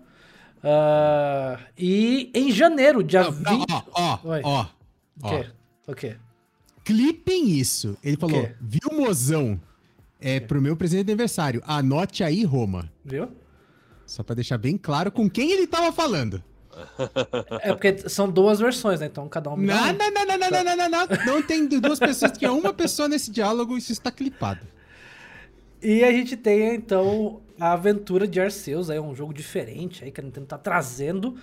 [0.68, 3.46] Ah, e em janeiro, dia Não, 20.
[3.70, 4.66] não, ó, ó, ó,
[5.22, 5.46] O quê?
[5.88, 6.16] O quê?
[6.84, 7.96] Clipem isso.
[8.04, 9.60] Ele falou, viu, mozão?
[10.20, 11.62] É pro meu presente de aniversário.
[11.68, 12.92] Anote aí, Roma.
[13.04, 13.30] Viu?
[14.08, 16.44] Só pra deixar bem claro com quem ele tava falando.
[17.62, 19.06] É porque são duas versões, né?
[19.06, 19.56] Então cada um.
[19.58, 19.98] me dá Não, um.
[19.98, 21.26] não, não, não, não, não, não, não, não.
[21.36, 24.66] Não tem duas pessoas, tinha uma pessoa nesse diálogo e isso está clipado.
[25.82, 30.20] E a gente tem então a aventura de Arceus, aí um jogo diferente aí que
[30.20, 31.36] a Nintendo tá trazendo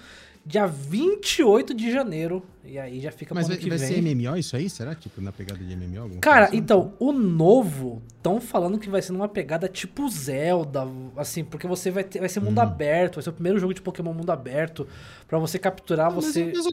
[0.45, 2.43] dia 28 de janeiro.
[2.65, 3.89] E aí já fica Mas pro vai, que vai vem.
[3.89, 4.69] ser MMO isso aí?
[4.69, 4.95] Será?
[4.95, 6.19] Tipo, na pegada de MMO?
[6.21, 6.57] Cara, assim?
[6.57, 10.87] então, o novo, estão falando que vai ser numa pegada tipo Zelda,
[11.17, 13.81] assim, porque você vai ter, vai ser mundo aberto, vai ser o primeiro jogo de
[13.81, 14.87] Pokémon mundo aberto,
[15.29, 16.53] pra você capturar, Mas, você...
[16.55, 16.73] mas o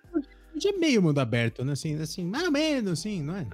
[0.55, 1.71] de meio mundo aberto, né?
[1.73, 3.45] Assim, assim, mais ou menos, assim, não é?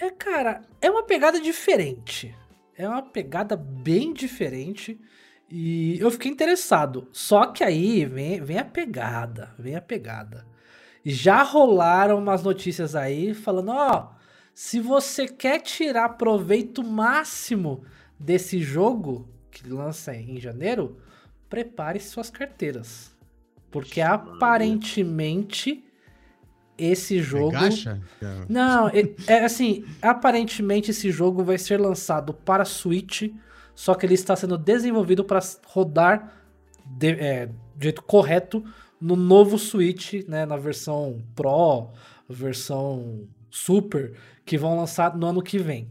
[0.00, 2.34] É, cara, é uma pegada diferente.
[2.76, 4.98] É uma pegada bem diferente.
[5.54, 7.06] E eu fiquei interessado.
[7.12, 9.50] Só que aí vem, vem a pegada.
[9.58, 10.46] Vem a pegada.
[11.04, 14.12] Já rolaram umas notícias aí falando: ó,
[14.54, 17.84] se você quer tirar proveito máximo
[18.18, 20.96] desse jogo que lança em janeiro,
[21.50, 23.14] prepare suas carteiras.
[23.70, 25.84] Porque aparentemente
[26.78, 27.52] esse jogo.
[28.48, 33.24] Não, é, é assim, aparentemente esse jogo vai ser lançado para Switch,
[33.74, 36.32] só que ele está sendo desenvolvido para rodar
[36.84, 38.64] de, é, do jeito correto
[39.00, 41.88] no novo Switch, né, na versão Pro,
[42.28, 44.14] versão Super,
[44.44, 45.88] que vão lançar no ano que vem,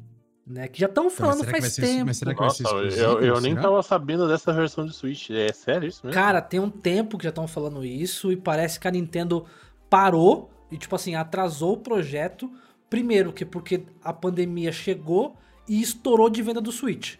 [0.47, 0.67] né?
[0.67, 2.05] Que já estão falando faz ser- tempo.
[2.07, 3.61] mas será que vai Nossa, ser eu, exclusivo, eu nem será?
[3.61, 5.29] tava sabendo dessa versão de Switch.
[5.29, 6.13] É sério isso mesmo?
[6.19, 9.45] Cara, tem um tempo que já estão falando isso e parece que a Nintendo
[9.89, 12.51] parou e, tipo assim, atrasou o projeto.
[12.89, 15.37] Primeiro, que porque a pandemia chegou
[15.69, 17.15] e estourou de venda do Switch.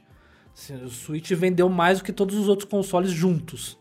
[0.53, 3.77] Assim, o Switch vendeu mais do que todos os outros consoles juntos.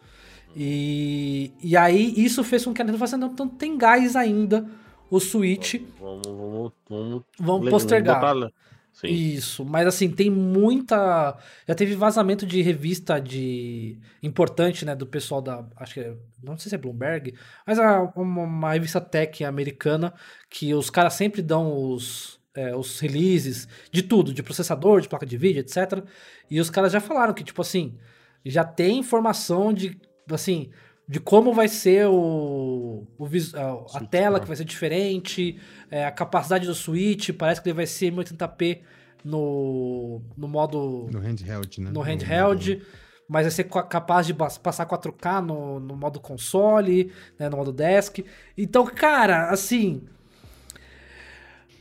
[0.56, 4.66] E, e aí isso fez com que a Nintendo falasse, não, então tem gás ainda
[5.10, 5.76] o Switch.
[5.98, 8.50] Vamos, vamos, vamos, Vamos postergar.
[8.92, 9.06] Sim.
[9.08, 11.36] Isso, mas assim, tem muita.
[11.66, 13.98] Já teve vazamento de revista de.
[14.22, 14.96] importante, né?
[14.96, 15.64] Do pessoal da.
[15.76, 16.14] Acho que é.
[16.42, 17.34] Não sei se é Bloomberg,
[17.66, 20.12] mas é uma, uma revista tech americana
[20.50, 22.39] que os caras sempre dão os.
[22.54, 26.02] É, os releases de tudo, de processador, de placa de vídeo, etc.
[26.50, 27.96] E os caras já falaram que, tipo assim,
[28.44, 29.98] já tem informação de.
[30.30, 30.70] Assim,
[31.08, 34.42] de como vai ser o, o a, a tela Pro.
[34.42, 35.58] que vai ser diferente,
[35.90, 38.80] é, a capacidade do Switch, parece que ele vai ser 1080p
[39.24, 41.90] no, no modo No handheld, né?
[41.90, 42.80] no handheld.
[43.28, 47.72] mas vai ser ca- capaz de passar 4K no, no modo console, né, no modo
[47.72, 48.24] desk.
[48.56, 50.02] Então, cara, assim.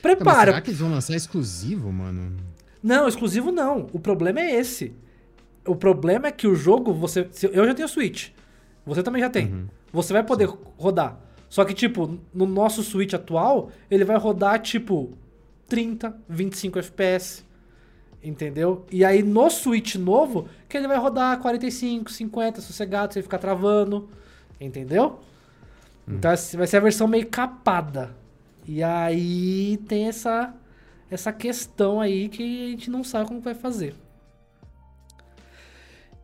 [0.02, 0.52] Prepara.
[0.52, 2.36] será que eles vão lançar exclusivo, mano?
[2.82, 3.88] Não, exclusivo não.
[3.92, 4.94] O problema é esse.
[5.66, 7.30] O problema é que o jogo, você.
[7.52, 8.30] Eu já tenho Switch.
[8.86, 9.48] Você também já tem.
[9.48, 9.68] Uhum.
[9.92, 11.20] Você vai poder rodar.
[11.50, 15.18] Só que, tipo, no nosso Switch atual, ele vai rodar, tipo,
[15.68, 17.44] 30, 25 FPS.
[18.22, 18.86] Entendeu?
[18.92, 24.10] E aí no Switch novo, que ele vai rodar 45, 50, sossegado, sem ficar travando.
[24.60, 25.20] Entendeu?
[26.08, 28.16] Então essa vai ser a versão meio capada.
[28.72, 30.54] E aí tem essa
[31.10, 33.96] essa questão aí que a gente não sabe como vai fazer.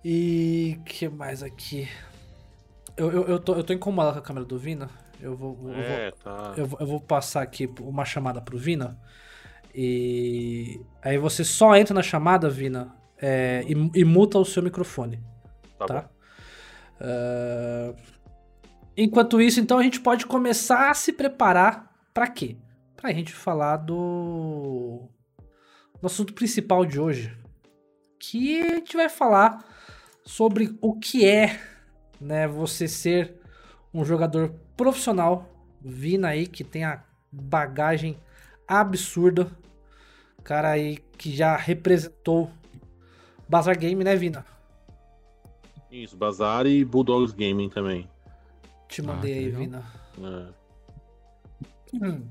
[0.03, 1.87] E que mais aqui?
[2.95, 4.89] Eu, eu, eu, tô, eu tô incomodado com a câmera do Vina.
[5.19, 6.35] Eu vou, eu É, tá.
[6.35, 8.99] vou, eu, vou, eu vou passar aqui uma chamada pro Vina.
[9.73, 15.19] E aí você só entra na chamada, Vina, é, e, e muta o seu microfone
[15.77, 16.09] Tá, tá?
[16.99, 17.93] Ah,
[18.97, 21.84] enquanto isso, então a gente pode começar a se preparar
[22.15, 22.55] para quê?
[22.95, 25.01] Pra gente falar do
[26.01, 27.35] do assunto principal de hoje,
[28.19, 29.63] que a gente vai falar
[30.23, 31.59] sobre o que é,
[32.19, 33.39] né, você ser
[33.93, 35.51] um jogador profissional,
[35.81, 38.17] Vina aí que tem a bagagem
[38.67, 39.51] absurda,
[40.43, 42.49] cara aí que já representou
[43.47, 44.43] Bazar Game, né, Vina?
[45.91, 48.09] Isso, Bazar e Bulldogs Gaming também.
[48.87, 49.59] Te Ah, mandei que aí, legal.
[49.61, 49.83] Vina.
[50.51, 50.64] É.
[52.01, 52.23] Hum.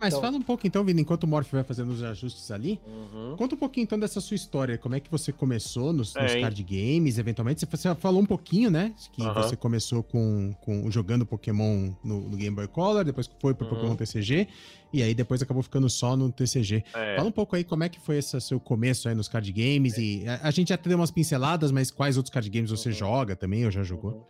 [0.00, 2.80] Mas Então- fala um pouco então, Vini, enquanto o Morph vai fazendo os ajustes ali.
[2.86, 3.36] Uhum.
[3.36, 4.76] Conta um pouquinho então dessa sua história.
[4.76, 6.42] Como é que você começou nos, nos É, hein?
[6.42, 7.64] card games, eventualmente?
[7.64, 8.92] Você, falou um pouquinho, né?
[9.12, 9.34] Que Aham.
[9.42, 13.74] você começou com, com jogando Pokémon no, no Game Boy Color, depois foi pro Uhum.
[13.74, 14.48] Pokémon TCG,
[14.92, 16.82] e aí depois acabou ficando só no TCG.
[16.94, 17.16] É.
[17.16, 19.96] Fala um pouco aí como é que foi esse seu começo aí nos card games.
[19.98, 22.94] E a, a gente já deu umas pinceladas, mas quais outros card games você Uhum.
[22.96, 24.10] joga também, ou já jogou?
[24.12, 24.24] Uhum.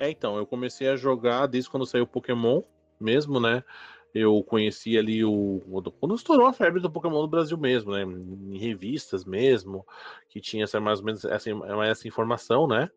[0.00, 2.62] É, então, eu comecei a jogar desde quando saiu o Pokémon
[3.00, 3.62] mesmo, né?
[4.14, 5.60] Eu conheci ali o.
[5.98, 8.02] Quando estourou a febre do Pokémon no Brasil mesmo, né?
[8.02, 9.86] Em revistas mesmo,
[10.28, 11.50] que tinha essa, mais ou menos essa,
[11.90, 12.90] essa informação, né?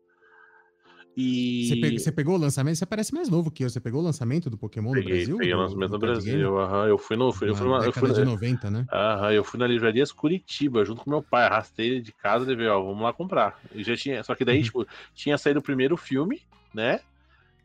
[1.16, 1.68] E.
[1.68, 2.76] Você, pe- você pegou o lançamento?
[2.76, 3.70] Você parece mais novo que eu.
[3.70, 5.38] Você pegou o lançamento do Pokémon no Peguei, Brasil?
[5.38, 5.98] peguei o lançamento no?
[5.98, 6.58] Brasil.
[6.60, 6.86] aham.
[6.88, 7.32] Eu fui no.
[7.32, 8.86] Fui, eu fui, Na eu fui, década de 90, né?
[8.92, 12.48] Aham, eu fui na Livrarias Curitiba, junto com meu pai, arrastei ele de casa e
[12.48, 13.58] levei, ó, vamos lá comprar.
[13.74, 14.64] E já tinha, só que daí, Uhum.
[14.64, 16.40] tipo, tinha saído o primeiro filme,
[16.74, 17.00] né?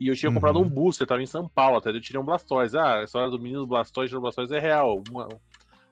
[0.02, 0.34] E eu tinha Uhum.
[0.34, 2.76] comprado um booster, tava em São Paulo, até eu tirei um Blastoise.
[2.76, 5.04] Ah, a história do menino Blastoise, tirou Blastoise é real.
[5.12, 5.30] Uma-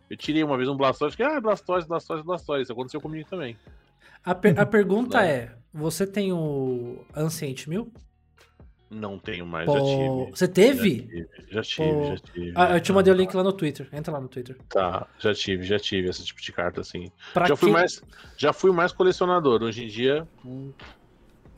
[0.09, 2.63] eu tirei uma vez um Blastoise, fiquei, ah, Blastoise, Blastoise, Blastoise.
[2.63, 3.55] Isso aconteceu comigo também.
[4.25, 7.93] A, per- a pergunta é: você tem o Ancient Mil?
[8.89, 10.31] Não tenho mais, Pô, já tive.
[10.31, 11.01] Você Já teve?
[11.01, 12.53] tive, já tive, Pô, já tive.
[12.55, 13.87] Ah, eu te mandei o link lá no Twitter.
[13.93, 14.57] Entra lá no Twitter.
[14.67, 17.11] Tá, já tive, já tive esse tipo de carta, assim.
[17.31, 18.01] Pra já fui quem- mais,
[18.35, 19.61] já fui mais colecionador.
[19.61, 20.73] Hoje em dia, hum,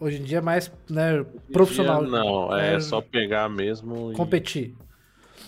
[0.01, 1.23] Hoje em dia é mais né,
[1.53, 2.01] profissional.
[2.01, 4.15] não, é, É, só pegar mesmo e...
[4.15, 4.75] Competir.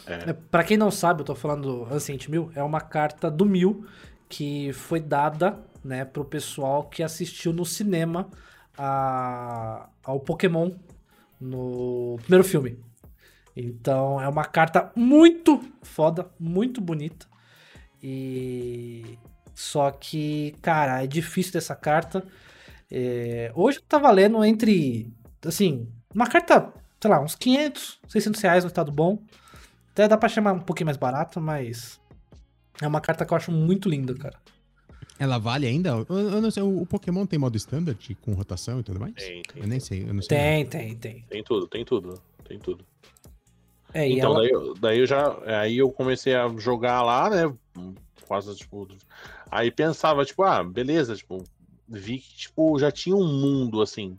[0.05, 0.29] É.
[0.29, 3.45] É, Pra quem não sabe, eu tô falando do Ancient Mil, é uma carta do
[3.45, 3.85] Mil
[4.29, 8.29] que foi dada né, pro pessoal que assistiu no cinema
[8.77, 10.71] a- ao Pokémon
[11.41, 12.77] no primeiro filme.
[13.55, 17.25] Então é uma carta muito foda, muito bonita.
[18.01, 19.17] E
[19.55, 22.23] só que, cara, é difícil dessa carta.
[22.91, 25.11] É, Hoje tá valendo entre,
[25.45, 26.71] assim, uma carta,
[27.01, 29.19] sei lá, uns 500, 600 reais no estado bom.
[29.91, 31.99] Até dá pra chamar um pouquinho mais barato, mas
[32.81, 34.37] é uma carta que eu acho muito linda, cara.
[35.19, 35.89] Ela vale ainda?
[35.89, 39.13] Eu, eu não sei, o, Pokémon tem modo standard com rotação e tudo mais?
[39.13, 40.37] Tem, tem, Eu nem sei, eu não sei.
[40.37, 41.25] Tem, tem, tem.
[41.29, 42.83] tem tudo, tem tudo, tem tudo.
[43.93, 44.41] É, Então, ela...
[44.41, 45.37] daí, eu- daí eu já.
[45.61, 47.53] Aí eu comecei a jogar lá, né?
[48.27, 48.87] Quase, tipo.
[49.51, 51.43] Aí pensava, tipo, ah, beleza, tipo,
[51.87, 54.15] vi que, tipo, já tinha um mundo assim.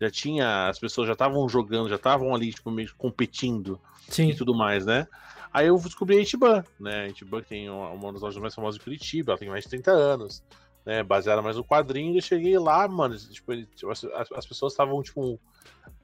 [0.00, 0.68] Já tinha.
[0.68, 4.30] As pessoas já estavam jogando, já estavam ali, tipo, meio que competindo Sim.
[4.30, 5.06] e tudo mais, né?
[5.52, 7.02] Aí eu descobri a Itiban, né?
[7.02, 9.70] A Itiban tem uma uma das lojas mais famosas de Curitiba, ela tem mais de
[9.70, 10.42] 30 anos,
[10.84, 11.02] né?
[11.02, 14.02] Baseada mais no quadrinho, eu cheguei lá, mano, tipo, ele- tipo, as,
[14.34, 15.38] as pessoas estavam, tipo,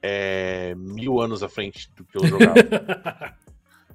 [0.03, 2.55] é, mil anos à frente do que eu jogava.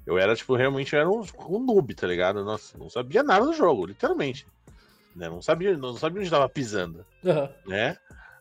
[0.04, 2.44] eu era, tipo, realmente eu era um, um noob, tá ligado?
[2.44, 4.46] Nossa, não sabia nada do jogo, literalmente.
[5.14, 5.28] Né?
[5.28, 7.48] Não sabia, não sabia onde tava pisando Aham.
[7.66, 7.96] né?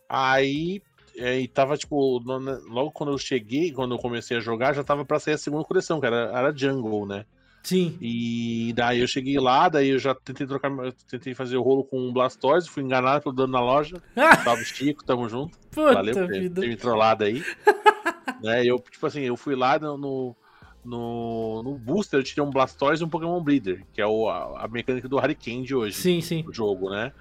[0.10, 0.82] Aí
[1.16, 4.84] é, e tava, tipo, né, logo quando eu cheguei, quando eu comecei a jogar, já
[4.84, 7.26] tava pra sair a segunda coleção, que era, era Jungle, né?
[7.62, 7.98] Sim.
[8.02, 10.70] E daí eu cheguei lá, daí eu já tentei trocar,
[11.10, 14.02] tentei fazer o rolo com um Blastoise, fui enganado pelo dano na loja.
[14.44, 15.58] Salve Chico, tamo junto.
[15.72, 17.42] Puta Valeu por ter, ter me trollado aí.
[18.44, 18.66] né?
[18.66, 20.36] Eu, tipo assim, eu fui lá no, no,
[20.84, 24.66] no, no booster, eu tirei um Blastoise e um Pokémon Breeder, que é o, a,
[24.66, 26.44] a mecânica do Hurricane de hoje Sim, sim.
[26.48, 27.12] o jogo, né?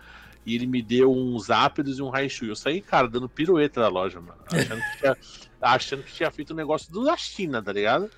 [0.44, 2.46] e ele me deu uns Zapdos e um Raichu.
[2.46, 4.40] Eu saí, cara, dando pirueta da loja, mano.
[4.50, 5.16] Achando que tinha,
[5.60, 8.10] achando que tinha feito um negócio da China, tá ligado?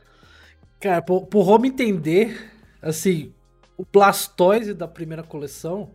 [0.80, 3.32] Cara, pro, pro Home entender, assim,
[3.76, 5.90] o Blastoise da primeira coleção.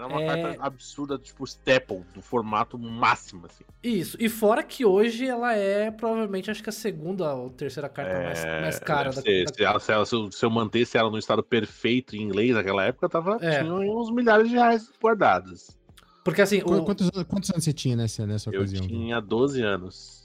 [0.00, 0.26] Era uma é...
[0.26, 3.64] carta absurda, tipo Staple, do formato máximo, assim.
[3.82, 8.12] Isso, e fora que hoje ela é provavelmente, acho que a segunda ou terceira carta
[8.12, 8.24] é...
[8.24, 9.54] mais, mais cara da, ser, da...
[9.54, 12.54] Se, ela, se, ela, se, eu, se eu mantesse ela no estado perfeito em inglês
[12.54, 13.62] naquela época, tava, é.
[13.62, 15.76] tinha uns milhares de reais guardados.
[16.24, 16.62] Porque assim.
[16.64, 16.82] O...
[16.82, 18.82] Quantos, quantos anos você tinha nessa, nessa eu ocasião?
[18.82, 20.20] Eu tinha 12 anos.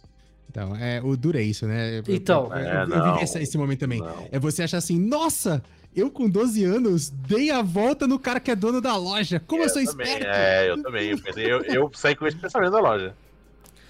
[0.50, 2.02] Então, é, o duro é isso, né?
[2.08, 4.00] Então, eu, eu, eu, eu vivi esse, esse, momento também.
[4.00, 4.30] Não.
[4.32, 5.62] É você achar assim, nossa,
[5.96, 9.42] eu com 12 anos dei a volta no cara que é dono da loja.
[9.48, 10.28] Como eu, eu sou também, esperto?
[10.28, 11.10] É, eu também.
[11.10, 13.16] Eu, eu, eu saí com esse pensamento da loja.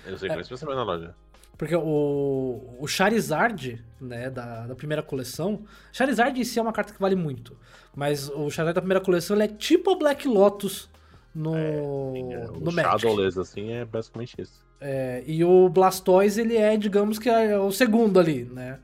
[0.05, 0.41] Eu saí com é.
[0.41, 1.15] esse pensamento da loja.
[1.57, 5.63] Porque o, o Charizard, né, da, da primeira coleção.
[5.91, 7.57] Charizard em si é uma carta que vale muito.
[7.95, 10.89] Mas o Charizard da primeira coleção ele é tipo o Black Lotus
[11.33, 13.01] no, é, no o Magic.
[13.01, 14.65] Shadowless, assim, é basicamente isso.
[14.79, 18.79] É, e o Blastoise, ele é, digamos que é o segundo ali, né?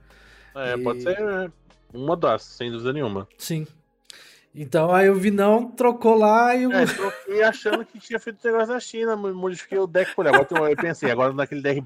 [0.55, 0.83] É, e...
[0.83, 1.51] pode ser é,
[1.93, 3.27] uma das, sem dúvida nenhuma.
[3.37, 3.67] Sim.
[4.53, 6.71] Então aí o Vinão trocou lá e o.
[6.73, 10.45] É, troquei achando que tinha feito o negócio da China, modifiquei o deck por agora.
[10.69, 11.83] Eu pensei, agora naquele deck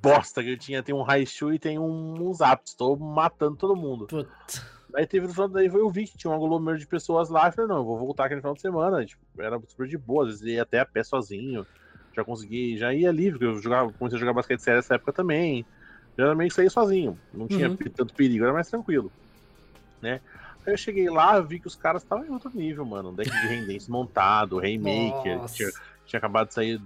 [0.00, 3.76] bosta que eu tinha, tem um Raichu e tem um, uns Zaps, tô matando todo
[3.76, 4.06] mundo.
[4.06, 4.30] Puta.
[4.94, 7.52] Aí teve no final, daí eu vi que tinha um aglomerado de pessoas lá, eu
[7.52, 9.04] falei, não, eu vou voltar aquele final de semana.
[9.04, 11.66] Tipo, era super de boa, às vezes ia até a pé sozinho.
[12.14, 15.12] Já consegui, já ia livre, porque eu jogava, comecei a jogar basquete sério nessa época
[15.12, 15.66] também.
[16.16, 17.76] Geralmente saía sozinho, não tinha uhum.
[17.76, 19.12] tanto perigo, era mais tranquilo.
[20.00, 20.20] Né?
[20.66, 23.10] Aí eu cheguei lá, vi que os caras estavam em outro nível, mano.
[23.10, 25.70] Um deck de Rendente montado, Rainmaker, tinha,
[26.04, 26.80] tinha acabado de sair.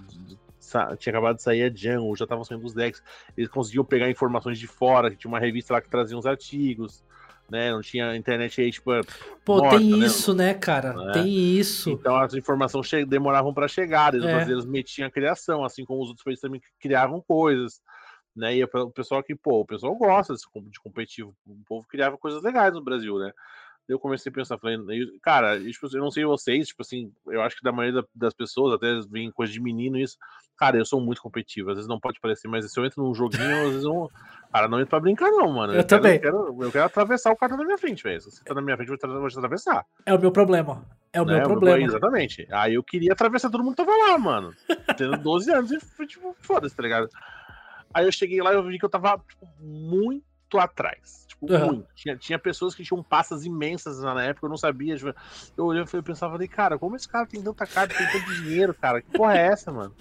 [0.99, 3.03] Tinha acabado de sair a Jungle, já estavam saindo os decks.
[3.37, 7.03] Eles conseguiam pegar informações de fora, tinha uma revista lá que trazia uns artigos
[7.51, 7.73] né?
[7.73, 8.91] Não tinha internet aí, tipo.
[9.45, 10.07] Pô, morta, tem né?
[10.07, 10.95] isso, né, cara?
[11.09, 11.13] É.
[11.13, 11.91] Tem isso.
[11.91, 13.05] Então as informações che...
[13.05, 14.33] demoravam para chegar, eles é.
[14.33, 17.83] brasileiros metiam a criação, assim como os outros países também criavam coisas.
[18.35, 18.57] Né?
[18.57, 22.73] E o pessoal que, pô, o pessoal gosta de competitivo, o povo criava coisas legais
[22.73, 23.33] no Brasil, né?
[23.93, 24.79] eu comecei a pensar, falei,
[25.21, 28.75] cara, tipo, eu não sei vocês, tipo assim, eu acho que da maioria das pessoas,
[28.75, 30.17] até vem coisa de menino isso,
[30.57, 33.15] cara, eu sou muito competitivo, às vezes não pode parecer, mas se eu entro num
[33.15, 34.09] joguinho, às vezes eu,
[34.53, 35.73] cara, não entro pra brincar não, mano.
[35.73, 36.21] Eu, eu também.
[36.21, 38.55] Quero, eu, quero, eu quero atravessar o cara na minha frente, velho, se você tá
[38.55, 39.85] na minha frente, eu vou te atravessar.
[40.07, 41.39] É o meu problema, é o né?
[41.39, 41.79] meu problema.
[41.79, 42.47] Meu, exatamente.
[42.53, 44.55] Aí eu queria atravessar todo mundo que tava lá, mano,
[44.97, 47.09] tendo 12 anos e, tipo, foda-se, tá ligado?
[47.93, 51.25] Aí eu cheguei lá e eu vi que eu tava, tipo, muito atrás.
[51.27, 51.67] Tipo, uhum.
[51.67, 51.87] muito.
[51.95, 54.97] Tinha, tinha pessoas que tinham passas imensas na época, eu não sabia.
[54.97, 55.15] Tipo,
[55.57, 58.75] eu olhei e pensava, falei, cara, como esse cara tem tanta carta, tem tanto dinheiro,
[58.75, 59.01] cara?
[59.03, 59.95] Que porra é essa, mano?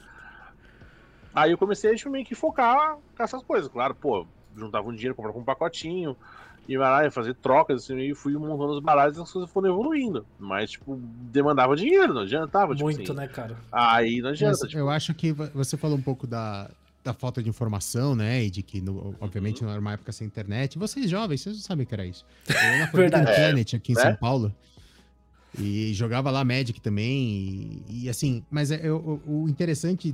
[1.33, 3.71] Aí eu comecei a tipo, meio que focar com essas coisas.
[3.71, 6.15] Claro, pô, juntava um dinheiro, comprava um pacotinho,
[6.69, 10.23] e lá, fazer trocas, assim, e fui montando os baralhos e as coisas foram evoluindo.
[10.37, 10.97] Mas, tipo,
[11.31, 12.73] demandava dinheiro, não adiantava.
[12.75, 13.13] Tipo, Muito, assim.
[13.19, 13.57] né, cara?
[13.71, 14.57] Aí não adianta.
[14.61, 14.77] Mas, tipo...
[14.77, 16.69] Eu acho que você falou um pouco da,
[17.03, 18.43] da falta de informação, né?
[18.43, 20.77] E de que, no, obviamente, não era uma época sem internet.
[20.77, 22.25] Vocês jovens, vocês não sabem o que era isso.
[22.93, 24.01] Eu na Planet aqui em é.
[24.01, 24.53] São Paulo.
[25.57, 27.83] E jogava lá Magic também.
[27.89, 30.13] E, e assim, mas é, o, o, interessante.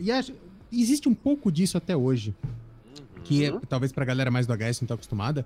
[0.00, 0.32] E acho,
[0.72, 2.34] existe um pouco disso até hoje.
[3.22, 5.44] Que é, talvez pra galera mais do HS não tá acostumada.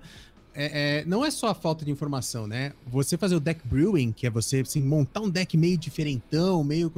[0.53, 2.73] É, é, não é só a falta de informação, né?
[2.87, 6.91] Você fazer o deck brewing, que é você assim, montar um deck meio diferentão, meio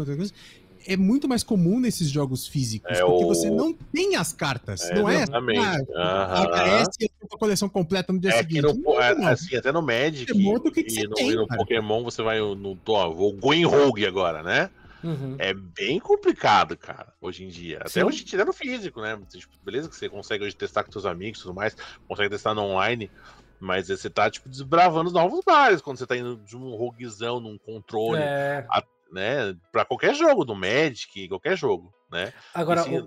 [0.88, 3.28] é muito mais comum nesses jogos físicos, é porque o...
[3.28, 5.24] você não tem as cartas, é, não é?
[5.24, 5.88] Exatamente.
[5.96, 8.62] Ah, aparece a coleção completa no dia é seguinte.
[8.62, 11.48] No, não, é, assim, até no Magic e, o que e, no, tem, e no
[11.48, 12.78] Pokémon você vai no.
[12.88, 14.70] Ó, vou em Rogue agora, né?
[15.04, 15.36] Uhum.
[15.38, 17.80] É bem complicado, cara, hoje em dia.
[17.80, 18.04] Até Sim.
[18.04, 19.20] hoje em dia no físico, né?
[19.30, 21.76] Tipo, beleza que você consegue hoje testar com seus amigos e tudo mais,
[22.08, 23.12] consegue testar no online,
[23.60, 27.42] mas você tá, tipo, desbravando os novos bares quando você tá indo de um roguezão
[27.42, 28.22] num controle.
[28.22, 28.66] É
[29.14, 29.56] né?
[29.72, 32.34] Para qualquer jogo, do Magic, qualquer jogo, né?
[32.54, 32.98] Agora, assim,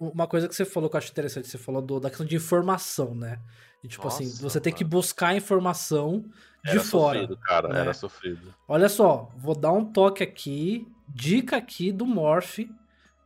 [0.00, 2.26] o, uma coisa que você falou que eu acho interessante, você falou do, da questão
[2.26, 3.38] de informação, né?
[3.82, 4.64] E, tipo assim, Nossa, assim, você mano.
[4.64, 6.24] tem que buscar informação
[6.64, 7.20] de era fora.
[7.20, 7.80] Sofrido, cara, né?
[7.80, 8.54] era sofrido.
[8.66, 12.58] Olha só, vou dar um toque aqui, dica aqui do Morph,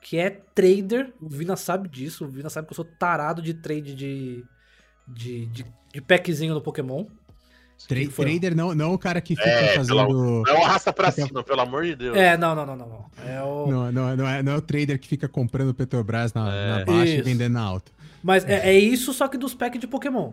[0.01, 1.13] que é trader.
[1.21, 4.45] O Vina sabe disso, o Vina sabe que eu sou tarado de trade de,
[5.09, 7.07] de, de, de packzinho no Pokémon.
[7.89, 9.97] Tra trader não, não o cara que fica é, fazendo.
[9.97, 11.27] Pela, não é uma raça pra fica...
[11.27, 12.17] cima, pelo amor de Deus.
[12.17, 12.87] É, não, não, não, não.
[12.87, 13.67] Não, é o...
[13.67, 16.79] não, não, não, é, não é o trader que fica comprando Petrobras na, é.
[16.79, 17.19] na baixa isso.
[17.19, 17.91] e vendendo na alta.
[18.23, 20.33] Mas é, é, isso, só que dos packs de Pokémon.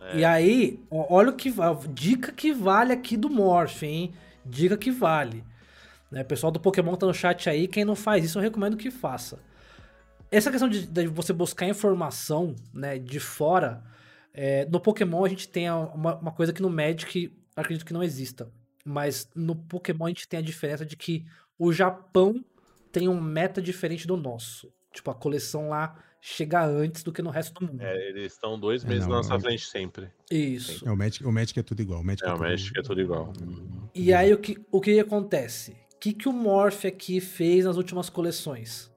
[0.00, 0.18] É.
[0.18, 1.52] E aí, olha o que.
[1.92, 4.12] Dica que vale aqui do Morph, hein?
[4.44, 5.44] Dica que vale.
[6.10, 7.68] Né, pessoal do Pokémon tá no chat aí.
[7.68, 9.38] Quem não faz isso, eu recomendo que faça.
[10.30, 13.82] Essa questão de, de você buscar informação né, de fora
[14.36, 18.02] é, no Pokémon a gente tem uma, uma, coisa que no Magic acredito que não
[18.02, 18.52] exista.
[18.84, 21.24] Mas no Pokémon a gente tem a diferença de que
[21.58, 22.44] o Japão
[22.92, 24.70] tem um meta diferente do nosso.
[24.92, 27.80] Tipo, a coleção lá chega antes do que no resto do mundo.
[27.80, 30.10] É, eles estão dois É, meses não, na nossa frente sempre.
[30.30, 30.86] Isso.
[30.86, 32.00] É, o Magic, o Magic é tudo igual.
[32.00, 33.32] O Magic É, o tudo- México é tudo igual.
[33.94, 35.72] E aí o que, o que acontece?
[35.94, 38.92] O que, que o Morph aqui fez nas últimas coleções?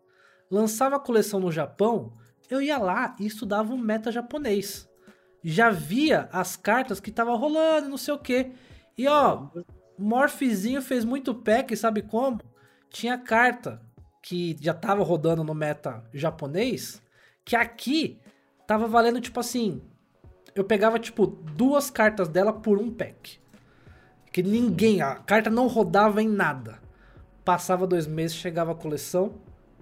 [0.51, 2.11] Lançava a coleção no Japão,
[2.49, 4.88] eu ia lá e estudava o meta japonês.
[5.43, 8.51] Já via as cartas que tava rolando, não sei o que.
[8.97, 9.47] E ó,
[9.97, 12.39] Morphzinho fez muito pack, sabe como?
[12.89, 13.81] Tinha carta
[14.21, 17.01] que já tava rodando no meta japonês,
[17.45, 18.19] que aqui
[18.67, 19.81] tava valendo tipo assim.
[20.55, 23.39] Eu pegava tipo duas cartas dela por um pack.
[24.31, 26.79] Que ninguém, a carta não rodava em nada.
[27.43, 29.35] Passava dois meses, chegava a coleção,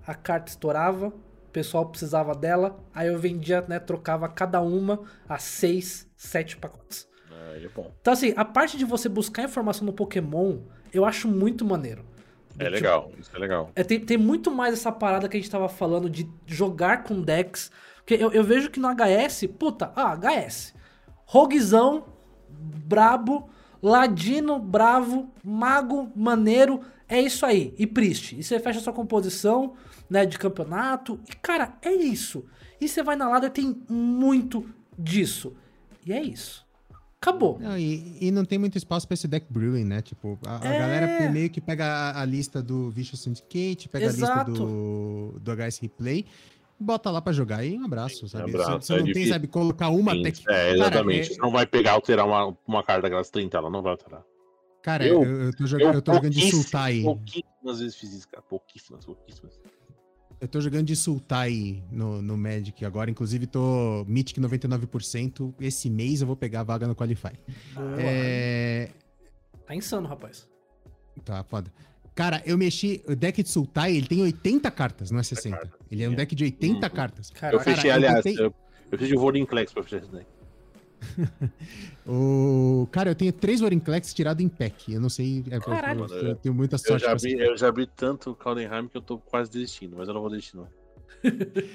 [0.05, 1.11] a carta estourava,
[1.57, 7.07] pessoal precisava dela, aí eu vendia, né, trocava cada uma a seis, sete pacotes.
[7.31, 7.91] É, é bom.
[7.99, 10.59] Então assim, a parte de você buscar informação no Pokémon,
[10.93, 12.05] eu acho muito maneiro.
[12.59, 13.71] É Tipo, legal, isso é legal.
[13.75, 17.21] é, tem, tem muito mais essa parada que a gente tava falando de jogar com
[17.21, 17.71] decks.
[17.97, 20.75] Porque eu, eu vejo que no HS, puta, ah, HS.
[21.25, 22.05] Roguezão,
[22.49, 23.49] brabo,
[23.81, 27.73] ladino, bravo, mago, maneiro, é isso aí.
[27.77, 28.37] E Priest.
[28.37, 29.73] E você fecha sua composição,
[30.09, 31.19] né, de campeonato.
[31.29, 32.43] E, cara, é isso.
[32.79, 34.65] E você vai na ladder, tem muito
[34.97, 35.55] disso.
[36.05, 36.65] E é isso.
[37.19, 37.57] Acabou.
[37.59, 40.01] Não, e, e não tem muito espaço pra esse deck brewing, né?
[40.03, 40.79] Tipo, a, a É.
[40.79, 44.31] galera meio que pega a, a lista do Vicious Syndicate, pega Exato.
[44.31, 46.25] a lista do, do HS Replay,
[46.79, 48.51] bota lá pra jogar e um abraço, sabe?
[48.51, 50.43] abraço, Você- Você é não tem, sabe, colocar uma Sim, tech...
[50.47, 51.21] É, exatamente.
[51.29, 54.21] Cara, Você não vai pegar, alterar uma, uma carta daquelas 30, ela não vai alterar.
[54.87, 57.01] Cara, Eu- eu, eu tô, joga- eu tô jogando de Sultai.
[57.01, 58.41] Pouquíssimas vezes fiz isso, cara.
[58.41, 59.59] Pouquíssimas, pouquíssimas.
[60.39, 63.11] Eu tô jogando de Sultai no, no Magic agora.
[63.11, 65.53] Inclusive, tô Mythic 99%.
[65.59, 67.33] Esse mês eu vou pegar a vaga no Qualify.
[67.73, 67.95] Boa.
[68.01, 68.91] É...
[69.65, 70.47] Tá insano, rapaz.
[71.25, 71.69] Tá, foda.
[72.15, 73.03] Cara, eu mexi.
[73.09, 75.69] O deck de Sultai, ele tem 80 cartas, não é 60.
[75.91, 76.93] Ele é um deck de 80 Uhum.
[76.93, 77.29] cartas.
[77.29, 77.57] Caraca.
[77.57, 78.53] eu fechei, eu aliás, botei- eu,
[78.89, 80.25] eu fiz de Vorinclex pra fechar esse deck.
[82.09, 82.87] O...
[82.89, 84.93] Cara, eu tenho três Vorinclex tirado em pack.
[84.93, 85.43] Eu não sei.
[85.51, 86.05] é, Caralho.
[86.09, 88.95] eu, eu tenho muita Eu sorte já, com abri, eu já abri tanto Caldenheim que
[88.95, 90.67] eu tô quase desistindo, mas eu não vou desistir, não.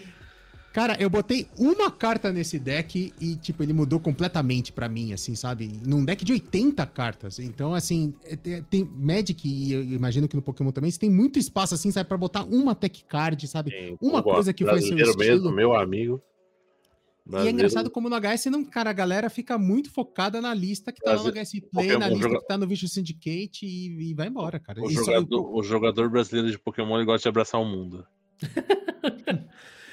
[0.72, 5.34] Cara, eu botei uma carta nesse deck e, tipo, ele mudou completamente pra mim, assim,
[5.34, 5.70] sabe?
[5.86, 7.38] Num deck de 80 cartas.
[7.38, 11.10] Então, assim, é- tem, tem Magic e eu imagino que no Pokémon também, você tem
[11.10, 12.08] muito espaço, assim, sabe?
[12.08, 13.70] Pra botar uma tech card, sabe?
[13.70, 15.18] Sim, Uma eu coisa que seu Brasileiro estilo.
[15.34, 16.22] mesmo, meu amigo.
[17.24, 20.90] E é engraçado como no HS, não, cara, a galera fica muito focada na lista
[20.90, 24.10] que tá lá no HS Play, na lista joga- que tá no Vicious Syndicate e,
[24.10, 24.82] e vai embora, cara.
[24.82, 28.04] O só- jogador, o jogador brasileiro de Pokémon ele gosta de abraçar o mundo.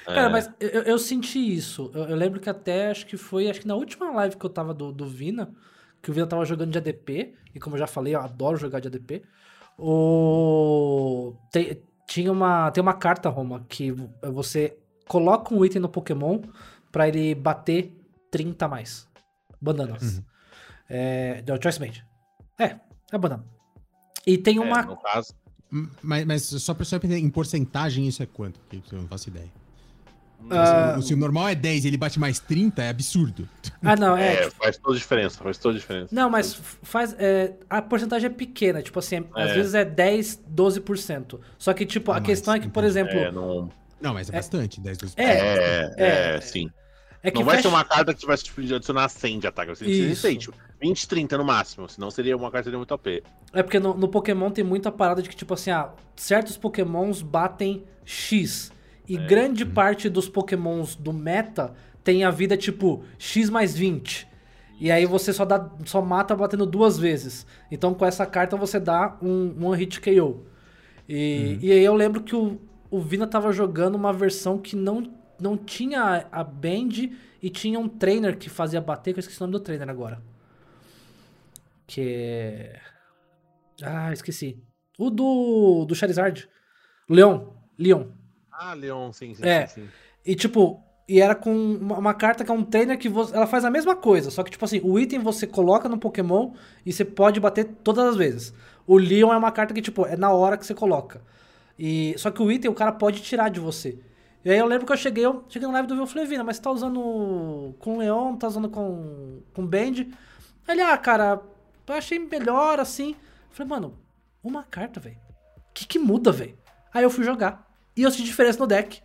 [0.04, 1.90] Cara, É, mas eu, eu- eu senti isso.
[1.94, 4.50] Eu, eu lembro que até acho que foi, acho que na última live que eu
[4.50, 5.54] tava do, do Vina,
[6.02, 8.80] que o Vina tava jogando de ADP, e como eu já falei, eu adoro jogar
[8.80, 9.22] de ADP.
[9.78, 11.34] O...
[11.52, 13.92] Tem, tinha uma, tem uma carta, Roma, que
[14.32, 14.76] você
[15.06, 16.40] coloca um item no Pokémon
[16.90, 17.92] pra ele bater
[18.30, 19.08] 30 a mais.
[19.60, 20.16] Bananas.
[20.18, 20.24] Uhum.
[20.88, 21.92] É, do Choice Band.
[22.58, 22.76] É,
[23.12, 23.44] é banana.
[24.26, 24.82] E tem é, uma.
[24.82, 25.34] no caso,
[26.02, 28.58] Mas, mas só pra pra entender, em porcentagem isso é quanto?
[28.60, 29.50] Porque eu não faço ideia.
[30.50, 30.98] Ah.
[31.02, 33.46] Se, o normal é 10 e ele bate mais 30, é absurdo.
[33.82, 34.34] Ah, não, é.
[34.34, 36.14] é, tipo, faz toda a diferença, faz toda a diferença.
[36.14, 37.14] Não, mas faz.
[37.18, 39.54] é, a porcentagem é pequena, tipo assim, às É.
[39.54, 41.38] vezes é 10, 12%.
[41.58, 43.12] Só que, tipo, Ah, a questão é que, por exemplo.
[43.18, 43.70] É, não,
[44.00, 45.14] Não, mas é, bastante, 10, 12%.
[45.18, 46.70] É, é, é, é, sim.
[47.22, 49.74] É que não vai fecha- ser uma carta que vai tipo, adicionar 100 de ataque.
[49.74, 50.22] Você precisa de Isso.
[50.22, 51.88] 100, tipo, 20, 30 no máximo.
[51.88, 53.22] Senão seria uma carta de muito OP.
[53.52, 57.22] É porque no, no Pokémon tem muita parada de que, tipo assim, ah, certos Pokémons
[57.22, 58.72] batem X.
[59.08, 59.26] E É.
[59.26, 64.26] grande parte dos Pokémons do meta tem a vida, tipo, X mais 20.
[64.80, 67.46] E aí você só, dá, só mata batendo duas vezes.
[67.70, 70.46] Então com essa carta você dá um, um hit KO.
[71.08, 72.58] E, e aí eu lembro que o,
[72.90, 75.02] o Vina tava jogando uma versão que não,
[75.40, 77.10] não tinha a Band
[77.42, 80.22] e tinha um trainer que fazia bater, que eu esqueci o nome do trainer agora.
[81.86, 82.80] Que é.
[83.82, 84.62] Ah, esqueci.
[84.98, 86.48] O do, do Charizard.
[87.08, 87.46] Leon.
[87.78, 88.06] Leon.
[88.52, 89.66] Ah, Leon, sim, sim, É.
[89.66, 89.88] sim, sim.
[90.24, 93.46] E tipo, e era com uma, uma carta que é um trainer que você, ela
[93.46, 96.52] faz a mesma coisa, só que tipo assim, o item você coloca no Pokémon
[96.84, 98.54] e você pode bater todas as vezes.
[98.86, 101.22] O Leon é uma carta que tipo, é na hora que você coloca.
[101.78, 103.98] E só que o item o cara pode tirar de você.
[104.44, 106.26] E aí eu lembro que eu cheguei, eu cheguei no live do Vil, eu falei,
[106.26, 110.06] Vina, mas você tá usando com Leon, tá usando com com Band?
[110.68, 111.40] Ele, ah, cara,
[111.86, 113.10] eu achei melhor assim.
[113.10, 113.16] Eu
[113.54, 113.98] falei, mano,
[114.42, 115.16] uma carta, velho.
[115.58, 116.56] O que que muda, velho?
[116.92, 117.68] Aí eu fui jogar.
[117.96, 119.02] E eu senti diferença no deck.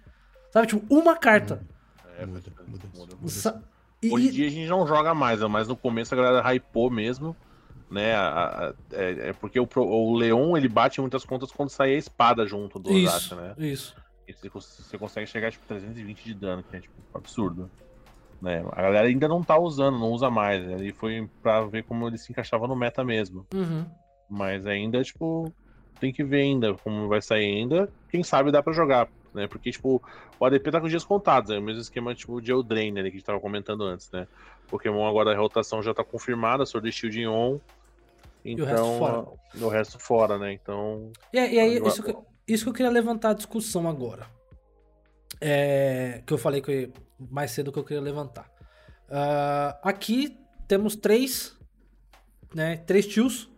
[0.52, 1.62] Sabe, tipo, uma carta.
[2.18, 3.16] É, Muda, muda.
[3.18, 3.30] muda.
[3.30, 3.62] Sa-
[4.02, 5.48] E, Hoje em dia a gente não joga mais, né?
[5.48, 7.36] mas no começo a galera hypou mesmo.
[7.90, 8.16] né?
[8.16, 11.94] a- a- é, é porque o, o Leon ele bate em muitas contas quando sai
[11.94, 13.54] a espada junto do Isso, né?
[13.58, 13.96] isso.
[14.28, 17.70] E você, cons- você consegue chegar tipo 320 de dano, que é tipo absurdo.
[18.42, 18.64] Né?
[18.72, 20.66] A galera ainda não tá usando, não usa mais.
[20.66, 20.86] Né?
[20.88, 23.46] E foi pra ver como ele se encaixava no meta mesmo.
[23.54, 23.86] Uhum.
[24.30, 25.54] Mas ainda, tipo,
[26.00, 27.90] tem que ver ainda como vai sair ainda.
[28.10, 29.48] Quem sabe dá pra jogar, né?
[29.48, 30.02] Porque, tipo,
[30.40, 33.08] o ADP tá com dias contados, é o mesmo esquema, tipo, de Eldraine, né, que
[33.10, 34.28] a gente tava comentando antes, né?
[34.68, 37.60] Pokémon agora a rotação já tá confirmada, Sword Shield em on.
[38.44, 39.26] Então, o resto fora.
[39.66, 40.54] o resto fora, né?
[40.54, 42.16] Então, E, e aí, isso que,
[42.48, 44.28] isso que eu queria levantar a discussão agora.
[45.42, 48.50] É, que eu falei que mais cedo que eu queria levantar.
[49.10, 50.38] Ah, aqui
[50.68, 51.58] temos três,
[52.54, 53.50] né, três tios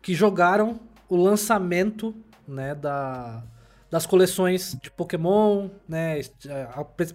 [0.00, 2.14] que jogaram o lançamento,
[2.46, 3.42] né, da,
[3.90, 6.20] das coleções de Pokémon, né,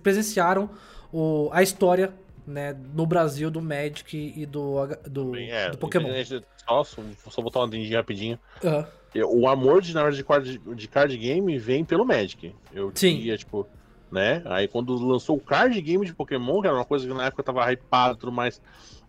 [0.01, 0.70] presenciaram
[1.11, 2.14] o, a história,
[2.45, 6.09] né, no Brasil do Magic e do, do, é, do Pokémon.
[6.57, 8.39] Só, só botar uma rapidinho.
[8.64, 8.88] Aham.
[9.22, 12.53] O amor de, na hora de card, de card game vem pelo Magic.
[12.72, 13.16] Eu Sim.
[13.18, 13.68] diria, tipo,
[14.11, 14.41] né?
[14.45, 17.43] Aí quando lançou o card game de Pokémon, que era uma coisa que na época
[17.43, 18.61] tava hypado e tudo mais,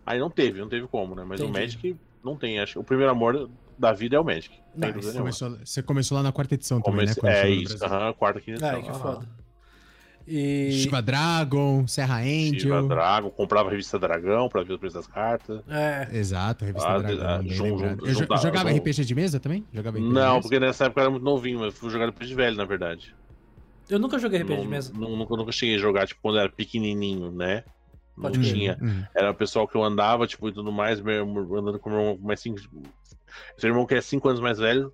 [0.05, 1.23] aí não teve, não teve como, né?
[1.25, 1.59] Mas o Entendi.
[1.59, 2.59] Magic não tem.
[2.59, 4.51] Acho que o primeiro amor da vida é o Magic.
[4.73, 7.21] Dúvida Você começou, você começou lá na quarta edição também, Comece- né?
[7.21, 8.75] quando É isso, aham, quarta, quinta edição.
[8.75, 8.99] Ai, que aham.
[9.01, 9.44] foda.
[10.27, 10.71] E...
[10.81, 12.87] Shiva Dragon, Serra Shiva Angel.
[12.87, 15.61] Dragon, comprava a revista Dragão pra ver o preço das cartas.
[15.69, 17.25] É, Exato, revista Ah, Dragão.
[17.27, 19.63] ah, jun- Eu jogava jun- RPG de mesa também?
[19.73, 20.41] Jogava RPG de Não, mesa?
[20.41, 23.15] porque nessa época eu era muito novinho, mas fui jogar depois de velho, na verdade.
[23.89, 24.93] eu nunca joguei RPG de Não- mesa.
[24.95, 27.63] não- Nunca, nunca cheguei a jogar, tipo, quando era pequenininho, né?
[28.19, 28.77] Pode não tinha.
[28.81, 29.03] Uhum.
[29.13, 31.23] Era o pessoal que eu andava, tipo, e tudo mais, meu,
[31.57, 32.57] andando com meu irmão mais cinco.
[33.57, 34.91] Seu irmão que é cinco anos mais velho,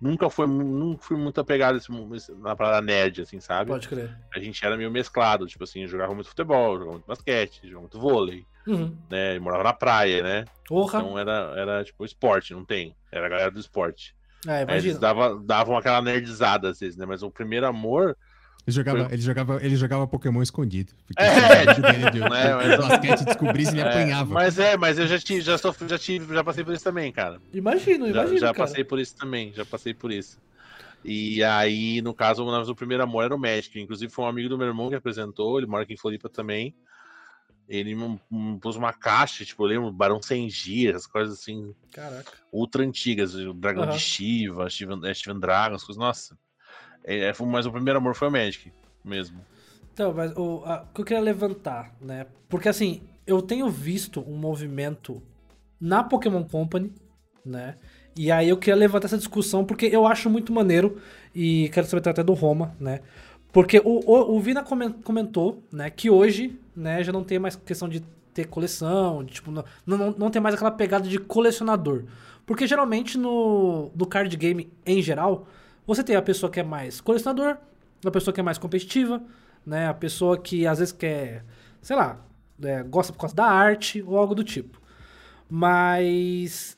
[0.00, 3.70] nunca foi, nunca fui muito apegado esse, na parada nerd, assim, sabe?
[3.70, 4.16] Pode crer.
[4.34, 7.98] A gente era meio mesclado, tipo assim, jogava muito futebol, jogava muito basquete, jogava muito
[8.00, 8.96] vôlei, Uhum.
[9.10, 9.34] né?
[9.36, 10.44] E morava na praia, né?
[10.66, 10.98] Porra.
[10.98, 12.94] Então era, era tipo esporte, não tem.
[13.10, 14.14] Era a galera do esporte.
[14.46, 14.98] é, Aí eles imagina.
[15.00, 17.06] davam, davam aquela nerdizada às vezes, né?
[17.06, 18.16] Mas o primeiro amor
[18.68, 20.92] Ele jogava, Foi- ele, jogava, ele jogava Pokémon escondido.
[21.16, 24.34] É, dele de, né, mas- basquete descobrisse, ele É, apanhava.
[24.34, 27.10] mas é, mas eu já tive, já, sofri, já tive, já passei por isso também,
[27.10, 27.40] cara.
[27.50, 28.58] Imagino, Já, imagino, já cara.
[28.58, 30.38] passei por isso também, já passei por isso.
[31.02, 33.80] E aí, no caso, o primeiro amor era o Magic.
[33.80, 36.74] Inclusive, foi um amigo do meu irmão que apresentou, ele mora aqui em Floripa também.
[37.66, 41.74] Ele me, me pôs uma caixa, tipo, eu lembro, Barão Sem Gias, essas coisas assim,
[41.90, 42.30] Caraca.
[42.52, 43.92] ultra antigas, o Dragão Aham.
[43.92, 46.36] de Shiva, Steven, é, Steven Dragon, as coisas, nossa.
[47.04, 48.72] É, é, mas o primeiro amor foi o Magic,
[49.04, 49.40] mesmo.
[49.92, 52.26] Então, mas o, a- o que eu queria levantar, né?
[52.48, 55.22] Porque assim, eu tenho visto um movimento
[55.80, 56.92] na Pokémon Company,
[57.44, 57.76] né?
[58.16, 61.00] E aí eu queria levantar essa discussão porque eu acho muito maneiro
[61.34, 63.00] e quero saber até do Roma, né?
[63.52, 67.56] Porque o, o, o Vina comen- comentou, né, que hoje, né, já não tem mais
[67.56, 68.00] questão de
[68.34, 72.04] ter coleção, de, tipo, não, não, não tem mais aquela pegada de colecionador.
[72.44, 75.46] Porque geralmente no, no card game em geral,
[75.88, 77.56] você tem a pessoa que é mais colecionador,
[78.04, 79.22] a pessoa que é mais competitiva,
[79.64, 81.46] né, a pessoa que às vezes quer,
[81.80, 82.22] sei lá,
[82.62, 84.82] é, gosta por causa da arte ou algo do tipo.
[85.48, 86.76] Mas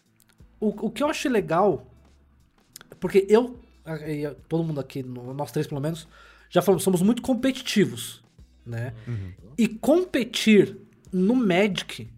[0.61, 1.84] o, o que eu achei legal,
[3.00, 3.58] porque eu,
[4.48, 6.06] todo mundo aqui, nós três pelo menos,
[6.48, 8.22] já falamos, somos muito competitivos,
[8.64, 8.94] né?
[9.58, 10.76] E competir
[11.12, 12.08] no Magic,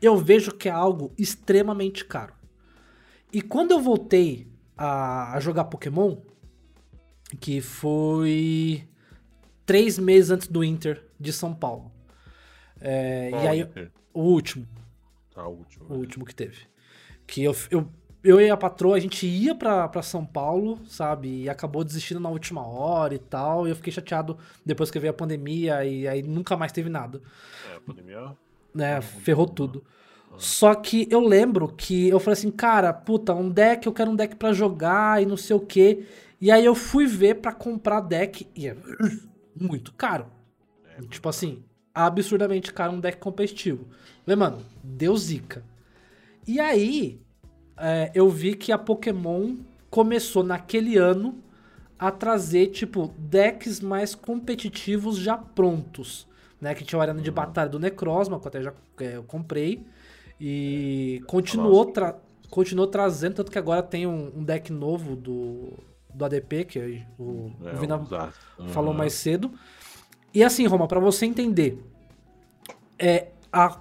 [0.00, 2.32] eu vejo que é algo extremamente caro.
[3.30, 4.46] E quando eu voltei
[4.78, 6.16] a, a jogar Pokémon,
[7.40, 8.84] que foi
[9.66, 11.92] três meses antes do Inter de São Paulo.
[12.80, 13.68] É, e aí,
[14.14, 14.66] o último,
[15.36, 15.86] o último.
[15.88, 16.58] o último que teve.
[17.26, 17.88] Que eu, eu,
[18.22, 21.42] eu e a patroa, a gente ia pra, pra São Paulo, sabe?
[21.42, 23.66] E acabou desistindo na última hora e tal.
[23.66, 27.20] E eu fiquei chateado depois que veio a pandemia e aí nunca mais teve nada.
[27.70, 28.36] É, a pandemia.
[28.74, 29.00] Né?
[29.00, 29.84] Ferrou tudo.
[30.36, 34.16] Só que eu lembro que eu falei assim, cara, puta, um deck, eu quero um
[34.16, 36.06] deck pra jogar e não sei o quê.
[36.40, 38.76] E aí eu fui ver pra comprar deck e é
[39.60, 40.26] muito caro.
[41.10, 41.64] Tipo assim,
[41.94, 43.86] absurdamente caro um deck competitivo.
[44.24, 45.64] Falei, mano, deu zica.
[46.46, 47.20] E aí,
[47.76, 49.56] é, eu vi que a Pokémon
[49.90, 51.42] começou naquele ano
[51.98, 56.26] a trazer, tipo, decks mais competitivos já prontos.
[56.60, 56.74] Né?
[56.74, 59.84] Que tinha o Arena de Batalha do Necrozma, que eu até já é, eu comprei.
[60.40, 62.16] E continuou, tra
[62.48, 65.74] continuou trazendo, tanto que agora tem um, um deck novo do,
[66.14, 68.34] do ADP, que é o, É, o Vina exato.
[68.68, 68.96] falou Uhum.
[68.98, 69.50] mais cedo.
[70.34, 71.82] E assim, Roma, pra você entender,
[72.98, 73.80] é a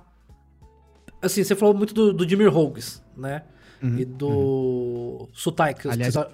[1.22, 3.44] assim, você falou muito do, do Jimmy Hogues, né?
[3.82, 6.26] e do Sutai, que Uhum, Aliás, os-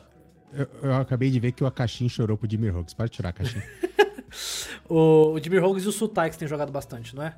[0.54, 2.94] Eu, eu acabei de ver que o Akashin chorou pro Jimmy Hawks.
[2.94, 3.60] Pode tirar, Akashin.
[4.88, 7.36] o, o Jimmy Hogues e o Sutai que tem jogado bastante, não é?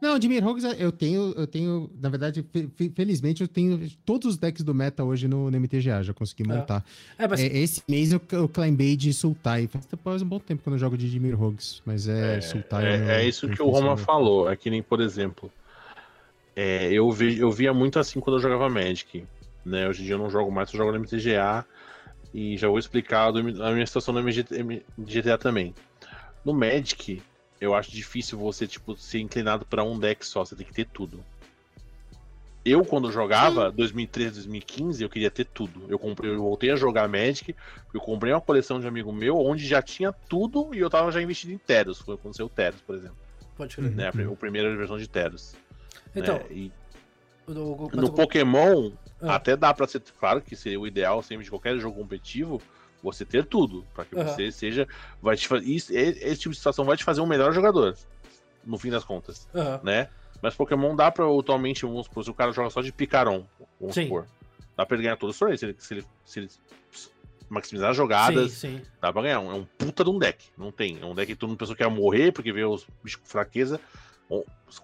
[0.00, 4.26] Não, Jimmy Rogues eu tenho, eu tenho, na verdade, fe- fe- felizmente eu tenho todos
[4.32, 6.46] os decks do meta hoje no, no MTGA, já consegui É.
[6.54, 6.84] montar.
[7.18, 9.68] É, mas É, esse mês eu, eu climbei de Sultai.
[10.04, 12.84] Faz um bom tempo que eu não jogo de Jimmy Rogues, mas é, Sultai.
[12.86, 14.50] É, meu- é isso que o Roma falou.
[14.50, 15.50] É que nem, por exemplo,
[16.54, 19.24] é, eu, vi, eu via muito assim quando eu jogava Magic.
[19.64, 19.88] Né?
[19.88, 21.64] Hoje em dia eu não jogo mais, eu jogo no MTGA.
[22.34, 24.44] E já vou explicar a minha situação no MG
[24.98, 25.74] MGTA também.
[26.44, 27.22] No Magic,
[27.60, 30.86] eu acho difícil você tipo, ser inclinado para um deck só, você tem que ter
[30.86, 31.24] tudo.
[32.64, 35.84] Eu, quando jogava, 2013, 2015, eu queria ter tudo.
[35.88, 37.54] Eu comprei, eu voltei a jogar Magic,
[37.94, 41.22] eu comprei uma coleção de amigo meu, onde já tinha tudo e eu tava já
[41.22, 42.00] investido em Teros.
[42.00, 43.16] Foi quando saiu o Teros, por exemplo.
[43.56, 43.92] pode crer.
[43.92, 44.06] Né?
[44.06, 45.54] A, a primeira versão de Teros.
[46.14, 46.44] Então, né?
[46.50, 46.72] E
[47.46, 48.90] no Pokémon,
[49.22, 49.36] Ah.
[49.36, 50.02] até dá pra ser.
[50.18, 52.60] Claro que seria o ideal sempre de qualquer jogo competitivo,
[53.02, 53.84] você ter tudo.
[53.94, 54.26] Pra que Aham.
[54.28, 54.86] você seja.
[55.22, 57.96] Vai te, isso, esse tipo de situação vai te fazer um melhor jogador.
[58.64, 59.80] No fim das contas, Aham.
[59.82, 60.08] né?
[60.42, 63.46] Mas Pokémon dá pra atualmente, vamos supor, se o cara joga só de Picaron,
[63.80, 64.04] vamos Sim.
[64.04, 64.26] supor.
[64.76, 65.60] Dá pra ele ganhar todos os torneios.
[65.60, 66.48] Se ele, se ele, se ele
[67.48, 68.82] maximizar as Sim, jogadas, sim.
[69.00, 69.36] dá pra ganhar.
[69.36, 70.46] É um puta de um deck.
[70.58, 70.98] Não tem.
[71.00, 73.26] É um deck que todo mundo pensou que ia morrer porque veio os bichos com
[73.26, 73.80] fraqueza.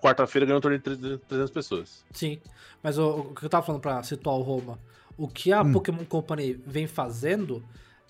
[0.01, 2.05] Quarta-feira ganhou um torneio de 300 300 pessoas.
[2.13, 2.41] Sim,
[2.83, 4.79] mas o, o que eu tava falando pra situar o Roma,
[5.17, 5.73] o que a Hum.
[5.73, 7.63] Pokémon Company vem fazendo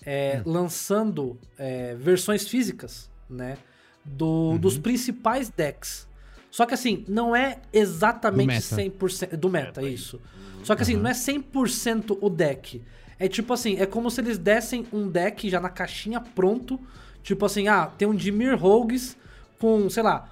[0.05, 3.57] é lançando é, versões físicas, né,
[4.03, 6.07] do, dos principais decks.
[6.51, 8.75] Só que assim, não é exatamente Do meta.
[8.75, 10.21] 100% do meta, Meta, isso.
[10.63, 11.01] Só que assim, Uhum.
[11.01, 12.81] não é 100% o deck.
[13.19, 16.79] É tipo assim, é como se eles dessem um deck já na caixinha pronto,
[17.23, 19.17] tipo assim, ah, tem um Dimir Rogues
[19.59, 20.29] com, sei lá,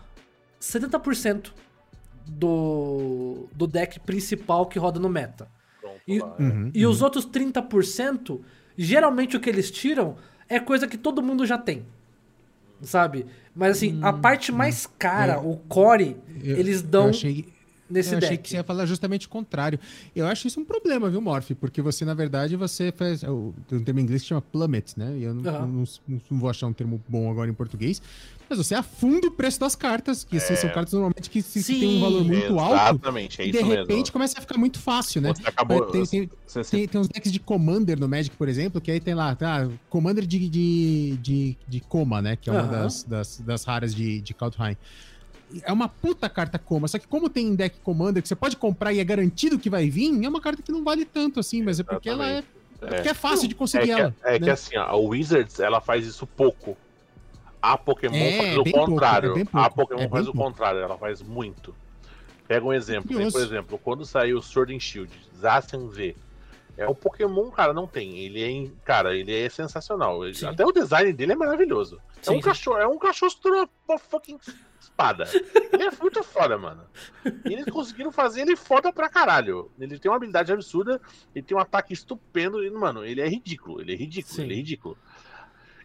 [0.60, 1.52] 70%
[2.28, 5.48] do, do deck principal que roda no meta.
[5.80, 8.42] Pronto, E- lá, Uhum, E os outros 30%,
[8.84, 10.16] geralmente o que eles tiram
[10.50, 11.86] é coisa que todo mundo já tem.
[12.82, 13.26] Sabe?
[13.56, 17.46] Mas assim, a parte mais cara, o core, Eu- eles eu dão achei-
[17.90, 18.44] nesse eu achei deck.
[18.44, 19.80] que você ia falar justamente o contrário.
[20.16, 21.52] Eu acho isso um problema, viu, Morph?
[21.60, 23.22] Porque você, na verdade, você faz.
[23.24, 25.16] o- Tem um termo em inglês que chama plummet, né?
[25.18, 25.86] E eu não, não- não-
[26.32, 28.02] não vou achar um termo bom agora em português.
[28.52, 31.80] Mas você afunda o preço das cartas, que assim, são cartas normalmente que, se- que
[31.80, 32.74] tem um valor muito alto.
[32.98, 33.80] Exatamente, é E isso de mesmo.
[33.88, 35.34] repente começa a ficar muito fácil, né?
[35.34, 35.86] Você acabou.
[35.86, 39.00] Tem, tem, você- tem, tem uns decks de Commander no Magic, por exemplo, que aí
[39.00, 42.36] tem lá, tá, Commander de, de, de, de Coma, né?
[42.36, 44.76] Que é uma das, das, das raras de, de Kaldheim.
[45.64, 48.92] É uma puta carta Coma, só que como tem deck Commander que você pode comprar
[48.92, 51.80] e é garantido que vai vir, é uma carta que não vale tanto assim, mas
[51.80, 52.40] é porque ela é,
[52.82, 54.14] é porque é fácil de É conseguir que, ela.
[54.26, 54.52] é que né?
[54.52, 56.76] assim, ó, a Wizards ela faz isso pouco.
[57.62, 59.32] A Pokémon É, faz o pouco, contrário.
[59.32, 60.50] é bem a pouco, Pokémon é faz o pouco.
[60.50, 61.76] contrário, ela faz muito.
[62.48, 66.16] Pega um exemplo, por exemplo, quando saiu o Sword and Shield, Zacian V.
[66.78, 68.18] É o Pokémon, cara, não tem.
[68.20, 70.26] Ele é, cara, ele é sensacional.
[70.26, 72.02] Ele- até o design dele é maravilhoso.
[72.18, 72.42] é Sim, um sim.
[72.42, 74.40] cachorro, é um cachorro segurando uma fucking
[74.80, 75.26] espada.
[75.72, 76.84] ele é muito foda, mano.
[77.46, 79.70] E eles conseguiram fazer ele foda pra caralho.
[79.80, 81.00] Ele tem uma habilidade absurda,
[81.36, 84.44] ele tem um ataque estupendo, e, mano, ele é ridículo, ele é ridículo, Sim.
[84.44, 84.98] ele é ridículo.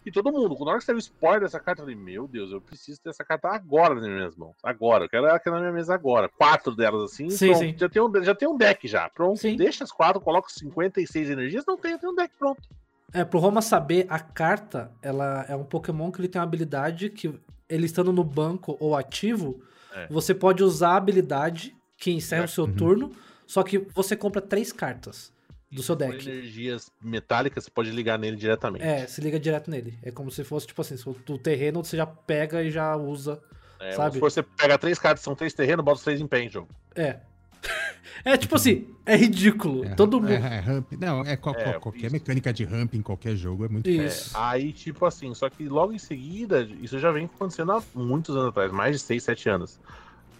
[0.06, 2.52] E todo mundo, na hora que saiu o spoiler dessa carta, eu falei, meu Deus,
[2.52, 4.54] eu preciso ter essa carta agora nas minhas mãos.
[4.62, 6.28] Agora, eu quero ela aqui na minha mesa agora.
[6.28, 7.58] Quatro delas assim, Sim, pronto.
[7.58, 7.74] sim.
[7.76, 9.08] Já, tem um, já tem um deck já.
[9.10, 9.56] Pronto, Sim.
[9.56, 12.62] deixa as quatro, coloca 56 energias, não tem, tem um deck pronto.
[13.12, 17.10] É, pro Roma saber, a carta, ela é um Pokémon que ele tem uma habilidade
[17.10, 17.34] que,
[17.68, 19.60] ele estando no banco ou ativo,
[19.92, 20.06] É.
[20.08, 22.76] você pode usar a habilidade que encerra o seu Uhum.
[22.76, 23.12] turno,
[23.44, 25.32] só que você compra três cartas
[25.70, 26.28] do seu Com deck.
[26.28, 28.84] energias metálicas, você pode ligar nele diretamente.
[28.84, 29.98] É, se liga direto nele.
[30.02, 32.96] É como se fosse, tipo assim, se for do terreno você já pega e já
[32.96, 33.40] usa.
[33.80, 34.14] É, sabe?
[34.14, 36.68] Se você pega três cartas, são três terrenos, bota os três em pé em jogo.
[36.94, 37.18] É.
[38.24, 39.84] É tipo assim, é ridículo.
[39.84, 40.32] É, Todo mundo.
[40.32, 40.90] é, é ramp.
[40.98, 42.12] Não, é, qual- É, qual- qualquer isso.
[42.12, 44.32] mecânica de ramp em qualquer jogo é muito Isso.
[44.36, 48.48] Aí, tipo assim, só que logo em seguida, isso já vem acontecendo há muitos anos
[48.48, 49.78] atrás, mais de 6, 7 anos.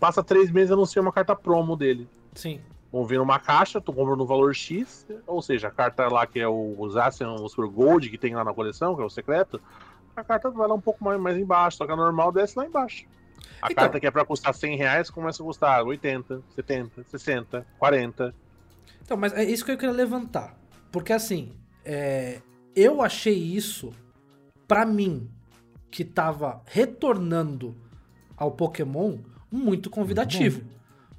[0.00, 2.08] Passa três meses e anuncia uma carta promo dele.
[2.34, 2.60] Sim.
[2.96, 6.40] Vão vir numa caixa, tu compra no valor X, ou seja, a carta lá que
[6.40, 9.60] é o Zacian, o Super Gold, que tem lá na coleção, que é o secreto,
[10.16, 12.64] a carta vai lá um pouco mais, mais embaixo, só que a normal desce lá
[12.64, 13.04] embaixo.
[13.60, 17.66] A Então- carta que é pra custar 100 reais começa a custar 80, 70, 60,
[17.78, 18.34] 40.
[19.02, 20.56] Então, mas é isso que eu queria levantar.
[20.90, 21.52] Porque assim,
[21.84, 22.40] é,
[22.74, 23.92] eu achei isso,
[24.66, 25.28] pra mim,
[25.90, 27.76] que tava retornando
[28.38, 29.18] ao Pokémon,
[29.52, 30.60] muito convidativo.
[30.62, 30.76] Muito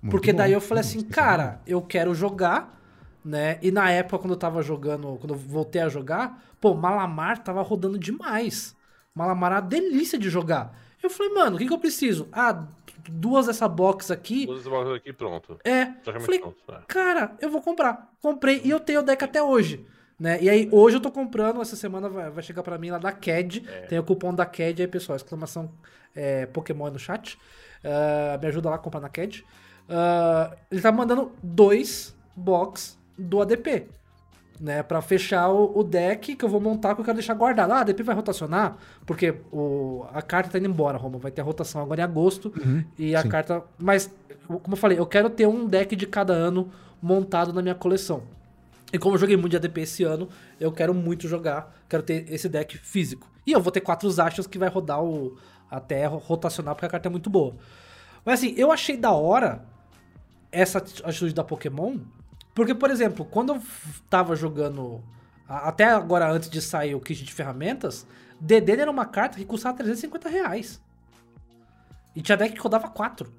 [0.10, 2.80] Porque bom, daí eu falei muito assim, cara, eu quero jogar,
[3.24, 3.60] né?
[3.62, 7.62] E na época, quando eu tava jogando, quando eu voltei a jogar, pô, Malamar tava
[7.62, 8.76] rodando demais.
[9.14, 10.78] Malamar é uma delícia de jogar.
[11.02, 12.28] Eu falei, mano, o que, que eu preciso?
[12.32, 12.68] Ah,
[13.10, 14.46] duas dessa box aqui.
[14.50, 15.60] Usa esse box aqui pronto.
[15.64, 15.86] É.
[15.86, 16.58] Praticamente Falei, pronto.
[16.70, 16.86] é.
[16.88, 18.12] cara, eu vou comprar.
[18.22, 19.86] Comprei e eu tenho o deck até hoje.
[20.20, 20.42] Né?
[20.42, 23.12] E aí, hoje eu tô comprando, essa semana vai, vai chegar pra mim lá da
[23.12, 23.62] CAD.
[23.88, 25.16] Tem o cupom da CAD aí, pessoal.
[25.16, 25.72] Exclamação
[26.16, 27.38] é, Pokémon no chat.
[27.84, 29.46] Ah, me ajuda lá a comprar na CAD.
[29.90, 33.88] Ah, ele tá mandando dois box do ADP.
[34.60, 37.72] Né, pra fechar o, o deck que eu vou montar que eu quero deixar guardado.
[37.72, 38.76] Ah, a ADP vai rotacionar,
[39.06, 41.20] porque o, a carta tá indo embora, Roma.
[41.20, 42.52] Vai ter rotação agora em agosto.
[42.98, 43.30] e a sim.
[43.30, 43.64] carta.
[43.78, 44.12] Mas,
[44.48, 48.24] como eu falei, eu quero ter um deck de cada ano montado na minha coleção.
[48.92, 50.28] E como eu joguei muito de ADP esse ano,
[50.60, 53.30] eu quero muito jogar, quero ter esse deck físico.
[53.46, 55.38] E eu vou ter quatro Zachas que vai rodar o
[55.70, 57.54] até rotacionar, porque a carta é muito boa.
[58.26, 59.62] Mas assim, eu achei da hora
[60.62, 62.00] essa atitude da Pokémon,
[62.54, 63.62] porque, por exemplo, quando eu
[64.10, 65.04] tava jogando,
[65.48, 68.08] até agora antes de sair o kit de ferramentas,
[68.40, 70.82] DD era uma carta que custava 350 reais.
[72.16, 73.32] E tinha deck que rodava 4.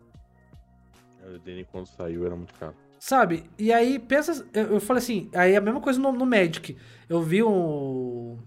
[1.35, 2.75] O Danny quando saiu era muito caro.
[3.01, 3.45] Sabe?
[3.59, 4.47] E aí, pensa.
[4.53, 6.77] Eu, eu falei assim, aí a mesma coisa no, no Magic.
[7.09, 8.39] Eu vi um.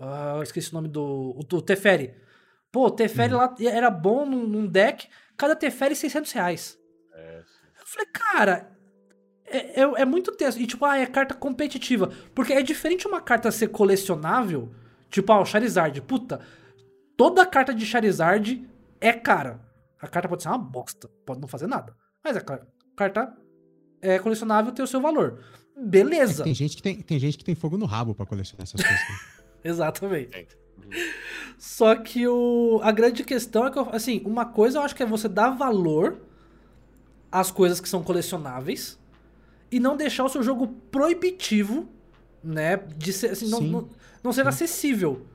[0.00, 1.00] Ah, eu esqueci o nome do.
[1.00, 2.14] O, o Teferi.
[2.72, 6.81] Pô, o Teferi lá era bom num, num deck, cada Teferi 600 reais.
[7.92, 8.72] É, falei, cara.
[9.44, 10.58] É, é, é muito tenso.
[10.58, 12.10] E tipo, ah, é carta competitiva.
[12.34, 14.72] Porque é diferente uma carta ser colecionável.
[15.10, 16.00] Tipo, ah, o Charizard.
[16.02, 16.40] Puta,
[17.16, 18.66] toda carta de Charizard
[19.00, 19.60] é cara.
[20.00, 21.94] A carta pode ser uma bosta, pode não fazer nada.
[22.24, 22.66] Mas a car-
[22.96, 23.36] carta
[24.00, 25.40] é colecionável tem o seu valor.
[25.76, 26.44] Beleza.
[26.44, 29.00] Tem gente que tem, tem gente que tem fogo no rabo pra colecionar essas coisas.
[29.00, 29.16] né?
[29.64, 30.36] Exatamente.
[30.36, 30.46] É.
[31.58, 35.02] Só que o, a grande questão é que, eu- assim, uma coisa eu acho que
[35.02, 36.20] é você dar valor
[37.32, 38.98] às coisas que são colecionáveis
[39.70, 41.88] e não deixar o seu jogo proibitivo,
[42.44, 42.76] né?
[42.96, 43.88] De ser, assim, não, não,
[44.22, 45.26] não ser acessível.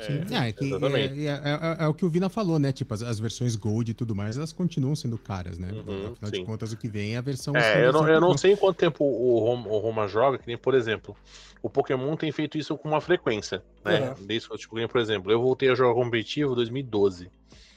[0.00, 0.22] Sim.
[0.34, 2.72] É, que é, é- é- é o que o Vina falou, né?
[2.72, 5.70] Tipo, as, as versões Gold e tudo mais, elas continuam sendo caras, né?
[5.72, 6.30] Uhum, Afinal sim.
[6.40, 7.54] de contas, o que vem é a versão.
[7.56, 10.48] É, eu não, eu não sei em quanto tempo o Roma, o Roma joga, que
[10.48, 11.16] nem, por exemplo,
[11.62, 14.14] o Pokémon tem feito isso com uma frequência, né?
[14.18, 14.26] Uhum.
[14.26, 17.30] Desde, que eu- tipo, por exemplo, eu voltei a jogar competitivo em 2012,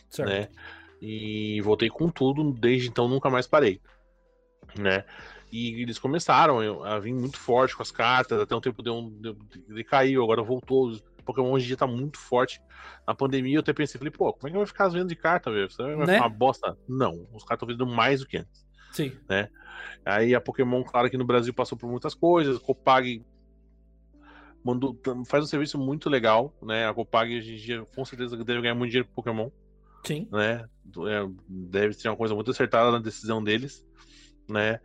[0.10, 0.28] Certo.
[0.28, 0.48] né?
[1.02, 3.80] E voltei com tudo, desde então nunca mais parei,
[4.78, 5.06] né?
[5.52, 8.96] E eles começaram eu- a vir muito forte com as cartas, até um tempo deu
[8.96, 9.36] um, deu,
[9.70, 10.92] decaiu, agora voltou.
[10.92, 12.60] O Pokémon hoje em dia tá muito forte.
[13.06, 15.16] Na pandemia eu até pensei, falei, pô, como é que vai ficar as vendas de
[15.16, 15.70] carta, velho?
[15.70, 16.14] Você vai Né?
[16.14, 16.78] ficar uma bosta?
[16.88, 18.66] Não, os caras estão vendendo mais do que antes.
[18.92, 19.16] Sim.
[20.06, 23.24] Aí a Pokémon, claro que no Brasil passou por muitas coisas, Copag
[24.64, 26.88] mandou, faz um serviço muito legal, né?
[26.88, 29.50] A Copag hoje em dia com certeza deve ganhar muito dinheiro com Pokémon,
[30.04, 30.28] Sim.
[30.32, 30.68] né?
[31.08, 33.86] É, deve ser uma coisa muito acertada na decisão deles,
[34.48, 34.80] né?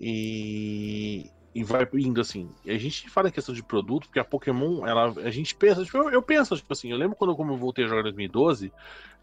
[0.00, 2.48] E, e vai indo assim.
[2.66, 5.96] A gente fala em questão de produto, porque a Pokémon, ela, a gente pensa, tipo,
[5.98, 8.72] eu, eu penso, tipo assim, eu lembro quando como eu voltei a jogar em 2012,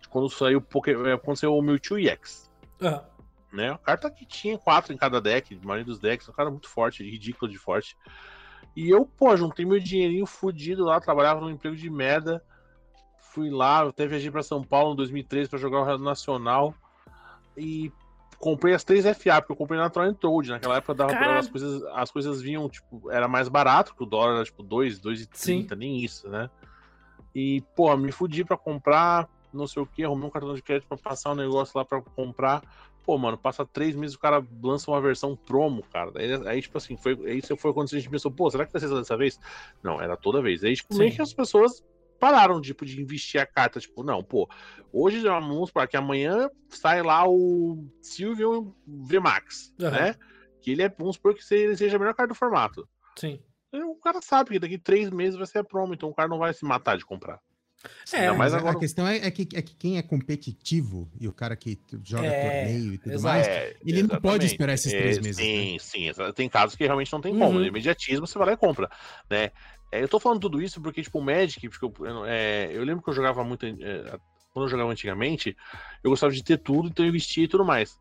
[0.10, 2.50] quando saiu o Poké- é, quando saiu o Mewtwo EX
[2.82, 3.04] Aham.
[3.52, 3.70] né?
[3.72, 6.70] A carta que tinha quatro em cada deck, a maioria dos decks, um cara muito
[6.70, 7.98] forte, ridículo de forte.
[8.76, 12.42] E eu, pô, juntei meu dinheirinho fudido lá, trabalhava num emprego de merda.
[13.34, 16.76] Fui lá, eu até viajei pra São Paulo em 2013 pra jogar o Real Nacional.
[17.56, 17.90] E
[18.38, 20.50] comprei as três FA, porque eu comprei na Torrent Toad.
[20.50, 24.06] Naquela época dava pra, as coisas, as coisas vinham, tipo, era mais barato, que o
[24.06, 26.50] dólar era tipo 2, 2,30, nem isso, né?
[27.34, 30.90] E, pô, me fudi pra comprar, não sei o que, arrumei um cartão de crédito
[30.90, 32.62] pra passar um negócio lá pra comprar.
[33.04, 36.12] Pô, mano, passa três meses o cara lança uma versão promo, cara.
[36.16, 38.82] Aí, aí tipo assim, foi, isso foi quando a gente pensou, pô, será que vai
[38.82, 39.40] ser dessa vez?
[39.82, 40.64] Não, era toda vez.
[40.66, 41.82] Aí, tipo, meio que as pessoas
[42.22, 43.80] pararam, tipo, de investir a carta.
[43.80, 44.48] Tipo, não, pô,
[44.94, 49.92] hoje vamos para que amanhã sai lá o Silvio VMAX, Aham.
[49.92, 50.16] né?
[50.62, 52.88] Que ele é, vamos supor que ele seja a melhor carta do formato.
[53.18, 53.42] Sim.
[53.74, 56.38] O cara sabe que daqui três meses vai ser a promo, então o cara não
[56.38, 57.40] vai se matar de comprar.
[58.14, 58.78] É, mais Mas a- agora.
[58.78, 62.28] a questão é, é que, é que quem é competitivo e o cara que joga
[62.30, 63.36] É, torneio e tudo exato.
[63.36, 66.08] mais, É, ele não pode esperar esses três É, meses, Sim, sim.
[66.10, 67.54] exa- Tem casos que realmente não tem como.
[67.54, 67.60] Uhum.
[67.62, 68.88] No imediatismo, você vai lá e compra,
[69.30, 69.50] né?
[69.92, 72.84] É, eu tô falando tudo isso porque, tipo, o Magic, porque eu, eu, é, eu
[72.84, 73.66] lembro que eu jogava muito.
[73.66, 74.20] é,
[74.54, 75.56] quando eu jogava antigamente,
[76.04, 78.00] eu gostava de ter tudo, então eu investia e tudo mais.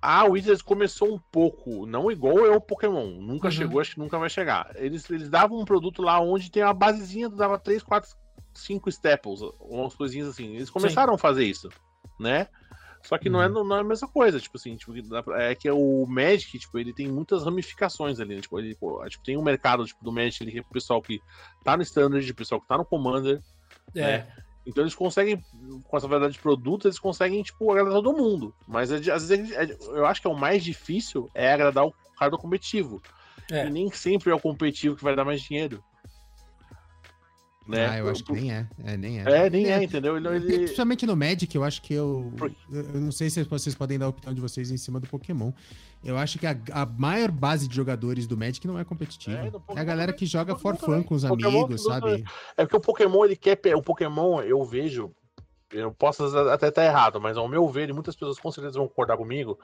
[0.00, 3.52] A Wizards começou um pouco, não igual é o Pokémon, nunca Uhum.
[3.52, 4.72] chegou, acho que nunca vai chegar.
[4.74, 8.10] Eles, eles davam um produto lá onde tem uma basezinha, dava 3, 4,
[8.52, 10.56] 5 staples, umas coisinhas assim.
[10.56, 11.68] Eles começaram a fazer isso,
[12.18, 12.48] né?
[13.02, 14.94] Só que não, é, não é a mesma coisa, tipo assim, tipo,
[15.34, 18.40] é que o Magic, tipo, ele tem muitas ramificações ali, né?
[18.40, 21.02] tipo, ele, pô, tipo, tem um mercado tipo, do Magic ali, que é pro pessoal
[21.02, 21.20] que
[21.64, 23.42] tá no Standard, o pessoal que tá no Commander,
[23.94, 24.00] É.
[24.00, 24.26] É.
[24.64, 25.42] então eles conseguem,
[25.84, 28.54] com essa variedade de produtos, eles conseguem, tipo, agradar todo mundo.
[28.68, 31.92] Mas é às vezes é eu acho que é o mais difícil é agradar o
[32.16, 33.02] cara do competitivo.
[33.50, 33.66] É.
[33.66, 35.82] E nem sempre é o competitivo que vai dar mais dinheiro.
[37.66, 37.86] Né?
[37.86, 38.66] Ah, eu acho que nem é.
[38.84, 39.46] É, nem é.
[39.46, 40.16] É, nem é, entendeu?
[40.16, 40.58] Ele, ele...
[40.58, 42.32] Principalmente no Magic, eu acho que eu.
[42.70, 45.52] Eu não sei se vocês podem dar a opinião de vocês em cima do Pokémon.
[46.04, 49.38] Eu acho que a, a maior base de jogadores do Magic não é competitiva.
[49.38, 51.46] É, É, a Pokémon galera que joga for Pokémon fun com os também.
[51.46, 52.24] amigos, Pokémon sabe?
[52.56, 53.60] É porque o Pokémon, ele quer.
[53.76, 55.14] O Pokémon, eu vejo.
[55.70, 58.88] Eu posso até estar errado, mas ao meu ver, e muitas pessoas com certeza vão
[58.88, 59.58] concordar comigo.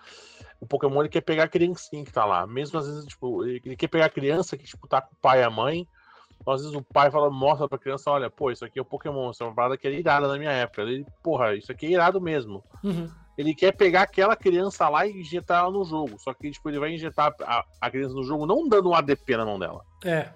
[0.59, 2.47] O Pokémon ele quer pegar a criancinha que tá lá.
[2.47, 5.19] Mesmo às vezes, tipo, ele ele quer pegar a criança que, tipo, tá com o
[5.21, 5.87] pai e a mãe.
[6.49, 8.85] Então, às vezes o pai fala, mostra pra criança, olha, pô, isso aqui é o
[8.85, 10.81] Pokémon, isso é uma parada que era irada na minha época.
[10.81, 12.65] Ele, porra, isso aqui é irado mesmo.
[12.83, 13.07] Uhum.
[13.37, 16.19] Ele quer pegar aquela criança lá e injetar ela no jogo.
[16.19, 19.37] Só que, tipo, ele vai injetar a, a criança no jogo não dando um ADP
[19.37, 19.85] na mão dela.
[20.03, 20.31] É.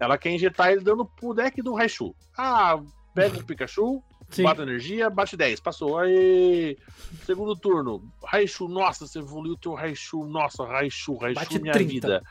[0.00, 2.12] Ela quer injetar ele dando pro deck do Raichu.
[2.36, 2.80] Ah,
[3.14, 4.42] pega o Pikachu, Sim.
[4.42, 5.60] bate energia, bate 10.
[5.60, 5.96] Passou.
[5.96, 6.76] Aí,
[7.24, 8.02] segundo turno.
[8.24, 10.24] Raichu, nossa, você evoluiu o teu Raichu.
[10.26, 11.88] Nossa, Raichu, Raichu, Bate minha 30.
[11.88, 12.22] vida.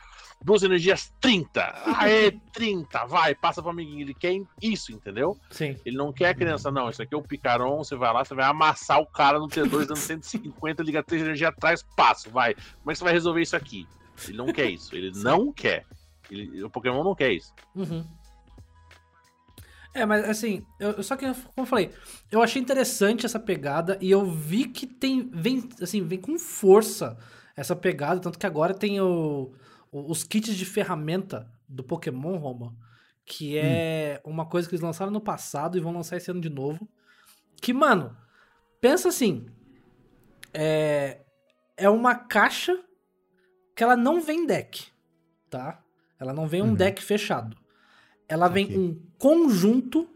[0.44, 1.60] Duas energias, 30.
[1.98, 3.06] Aê, 30.
[3.06, 4.00] Vai, passa pro amiguinho.
[4.00, 5.36] Ele quer isso, entendeu?
[5.50, 5.76] Sim.
[5.84, 6.90] Ele não quer a criança, não.
[6.90, 7.78] Isso aqui é o Picaron.
[7.78, 11.28] Você vai lá, você vai amassar o cara no T2 dando 150, liga 3 de
[11.28, 12.30] energia atrás, passo.
[12.30, 12.54] Vai.
[12.54, 13.86] Como é que você vai resolver isso aqui?
[14.28, 14.94] Ele não quer isso.
[14.96, 15.84] Ele não quer.
[16.30, 17.52] Ele- o Pokémon não quer isso.
[17.74, 18.04] Uhum.
[19.94, 21.90] É, mas assim, eu, só que, como eu falei,
[22.30, 27.18] eu achei interessante essa pegada e eu vi que tem, vem, assim, vem com força
[27.54, 29.52] essa pegada, tanto que agora tem o-
[29.92, 32.74] os kits de ferramenta do Pokémon, Roma,
[33.24, 36.48] que é uma coisa que eles lançaram no passado e vão lançar esse ano de
[36.50, 36.88] novo,
[37.60, 38.16] que, mano,
[38.80, 39.46] pensa assim,
[40.52, 41.20] é,
[41.76, 42.76] é uma caixa
[43.76, 44.88] que ela não vem deck,
[45.48, 45.82] tá?
[46.18, 46.74] Ela não vem um Uhum.
[46.74, 47.56] deck fechado.
[48.28, 50.08] Ela vem um conjunto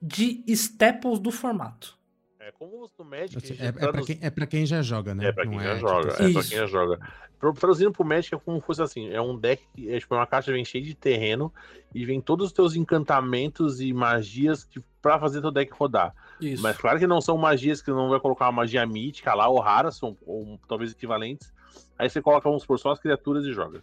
[0.00, 1.98] de staples do formato.
[2.38, 3.36] É como no Magic.
[3.36, 5.26] Assim, É, é, pra traduz- quem, é pra quem já joga, né?
[5.26, 6.08] É pra Não quem já tipo, joga.
[6.12, 7.12] assim, É pra quem já joga.
[7.58, 10.52] Traduzindo pro Magic é como se fosse assim: é um deck, é tipo uma caixa
[10.52, 11.52] vem cheia de terreno
[11.94, 16.14] e vem todos os teus encantamentos e magias que, pra fazer teu deck rodar.
[16.40, 16.62] Isso.
[16.62, 19.58] Mas claro que não são magias que não vai colocar uma magia mítica lá, ou
[19.58, 21.52] raras, são, ou talvez equivalentes.
[21.98, 23.82] Aí você coloca, vamos por só as criaturas e joga.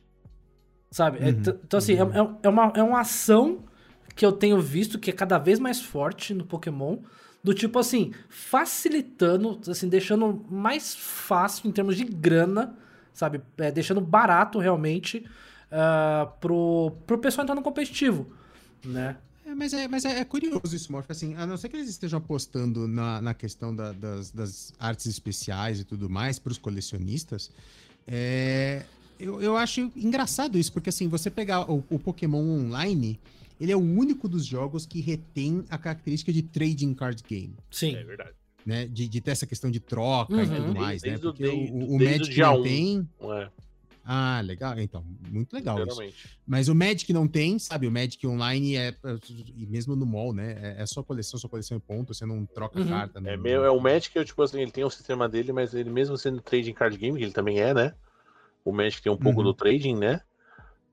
[0.91, 1.17] Sabe?
[1.19, 3.65] É, Uhum, então, assim, é, é- é uma, é uma ação
[4.15, 6.97] que eu tenho visto que é cada vez mais forte no Pokémon.
[7.43, 12.75] Do tipo assim, facilitando, assim, deixando mais fácil em termos de grana,
[13.17, 13.41] sabe?
[13.57, 15.25] É, deixando barato realmente
[15.71, 18.31] ah, pro, pro pessoal entrar no competitivo,
[18.85, 19.17] né?
[19.45, 21.09] É, mas é, mas é, é curioso isso, Morph.
[21.09, 25.05] Assim, a não ser que eles estejam apostando na, na questão da- das, das artes
[25.05, 27.49] especiais e tudo mais para os colecionistas,
[28.05, 28.83] é,
[29.19, 33.17] eu, eu acho engraçado isso, porque assim, você pegar o, o Pokémon Online,
[33.59, 37.55] ele é o único dos jogos que retém a característica de trading card game.
[37.71, 37.95] Sim.
[37.95, 38.31] É verdade.
[38.67, 40.55] Né, de, de ter essa questão de troca e Uhum.
[40.57, 41.11] tudo mais, né?
[41.11, 42.63] Desde o- Porque desde- o, o Magic não um.
[42.63, 43.09] tem.
[43.21, 43.49] É,
[44.03, 44.77] Ah, legal.
[44.77, 45.77] Então, muito legal.
[46.45, 47.87] Mas o Magic não tem, sabe?
[47.87, 48.95] O Magic Online é, é-
[49.55, 50.75] e mesmo no mall, né?
[50.77, 52.13] É, é só coleção, só coleção e ponto.
[52.13, 52.87] Você não troca Uhum.
[52.89, 53.19] carta.
[53.19, 55.73] É, não- meio, é o Magic, eu, tipo assim, ele tem o sistema dele, mas
[55.73, 57.93] ele mesmo sendo trading card game, que ele também é, né?
[58.65, 59.45] O Magic tem um pouco Uhum.
[59.45, 60.19] do trading, né?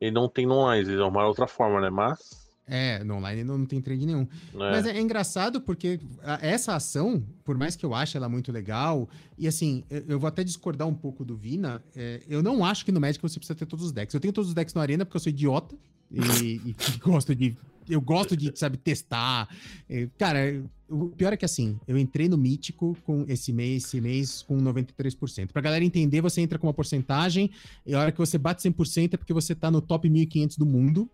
[0.00, 1.90] Ele não tem no online, ele é uma outra forma, né?
[1.90, 2.43] Mas.
[2.66, 4.22] É, no online não, não tem trade nenhum.
[4.22, 4.28] Né?
[4.52, 6.00] Mas é, é engraçado porque
[6.40, 10.28] essa ação, por mais que eu ache ela muito legal, e assim, eu, eu vou
[10.28, 13.54] até discordar um pouco do Vina, é, eu não acho que no Magic você precisa
[13.54, 14.14] ter todos os decks.
[14.14, 15.74] Eu tenho todos os decks no Arena porque eu sou idiota
[16.10, 17.56] e, e gosto de.
[17.86, 19.46] Eu gosto de, sabe, testar.
[19.86, 24.00] É, cara, o pior é que assim, eu entrei no Mítico com esse mês, esse
[24.00, 25.48] mês com 93%.
[25.52, 27.50] Pra galera entender, você entra com uma porcentagem,
[27.84, 30.64] e a hora que você bate 100% é porque você tá no top 1500 do
[30.64, 31.10] mundo.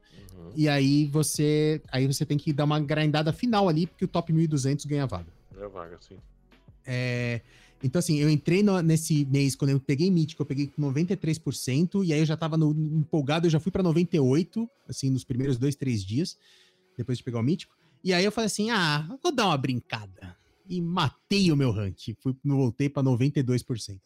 [0.50, 0.54] Uhum.
[0.56, 4.32] E aí você, aí você tem que dar uma grindada final ali, porque o top
[4.32, 5.32] 1200 ganha vaga.
[5.58, 6.16] É vaga, sim.
[6.86, 7.40] É,
[7.82, 12.04] então, assim, eu entrei no- nesse mês, quando eu peguei Mítico, eu peguei com 93%,
[12.04, 15.56] e aí eu já tava no- empolgado, eu já fui pra 98%, assim, nos primeiros
[15.56, 16.36] dois, três dias,
[16.96, 17.74] depois de pegar o Mítico.
[18.02, 20.36] E aí eu falei assim, ah, vou dar uma brincada.
[20.70, 23.98] E matei o meu rank, fui, voltei pra 92%.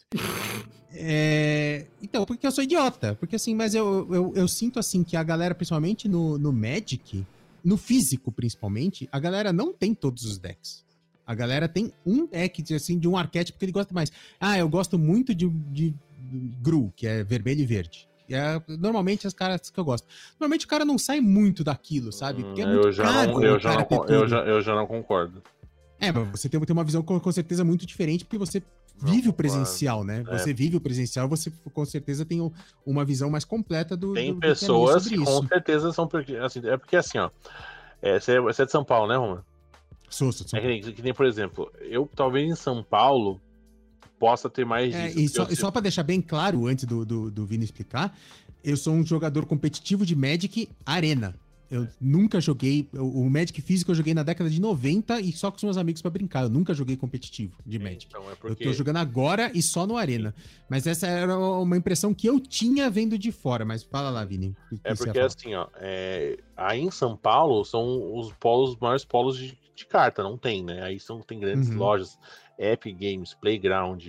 [0.90, 3.14] É, então, porque eu sou idiota.
[3.16, 7.22] Porque assim, mas eu, eu, eu sinto assim que a galera, principalmente no, no Magic,
[7.62, 10.84] no físico principalmente, a galera não tem todos os decks.
[11.26, 14.10] A galera tem um deck, assim, de um arquétipo que ele gosta mais.
[14.40, 15.94] Ah, eu gosto muito de, de
[16.62, 18.08] Gru, que é vermelho e verde.
[18.30, 20.06] É, normalmente as caras que eu gosto.
[20.40, 22.42] Normalmente o cara não sai muito daquilo, sabe?
[22.42, 24.74] Porque é Hum, muito eu, já caro não, eu, já não, eu, já, eu já
[24.74, 25.42] não concordo.
[26.06, 28.62] É, mas você tem, tem uma visão com, com certeza muito diferente, porque você
[29.02, 30.24] vive o presencial, né?
[30.28, 30.38] É.
[30.38, 32.40] Você vive o presencial, você com certeza tem
[32.86, 34.12] uma visão mais completa do.
[34.14, 35.24] Tem do- do que pessoas que isso.
[35.24, 36.08] com certeza são.
[36.44, 37.30] Assim, é porque assim, ó.
[38.00, 39.44] É, você, é, você é de São Paulo, né, Roma?
[40.10, 40.58] Sou, sou, sou.
[40.58, 43.40] É que nem, que nem, por exemplo, eu talvez em São Paulo
[44.18, 47.30] possa ter mais É, e só, eu só pra deixar bem claro, antes do, do,
[47.30, 48.16] do Vini explicar,
[48.62, 51.34] eu sou um jogador competitivo de Magic Arena.
[51.70, 52.88] Eu nunca joguei.
[52.92, 56.00] O Magic físico eu joguei na década de 90 e só com os meus amigos
[56.02, 56.42] pra brincar.
[56.44, 58.06] Eu nunca joguei competitivo de Magic.
[58.08, 58.64] Então, é Eu porque.
[58.64, 60.34] tô jogando agora e só no Arena.
[60.68, 63.64] Mas essa era uma impressão que eu tinha vendo de fora.
[63.64, 64.54] Mas fala lá, Vini.
[64.70, 68.76] o que É porque assim, ó, é, aí em São Paulo são os polos, os
[68.78, 70.82] maiores polos de, de carta, não tem, né?
[70.82, 71.78] Aí são, tem grandes Uhum.
[71.78, 72.18] lojas,
[72.58, 74.04] Epic Games, Playground,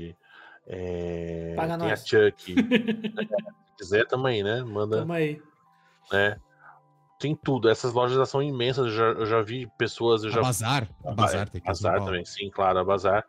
[0.68, 2.07] é, Paga tem a nós.
[2.07, 2.53] Chuck.
[2.56, 4.64] Se quiser também, né?
[4.64, 5.40] Manda, Tamo aí.
[6.11, 6.38] né?
[7.19, 7.69] Tem tudo.
[7.69, 8.87] Essas lojas são imensas.
[8.87, 10.89] Eu já, eu já vi pessoas, eu A já Bazar.
[11.05, 13.25] A Bazar tem São Bazar também, sim, claro, a Bazar.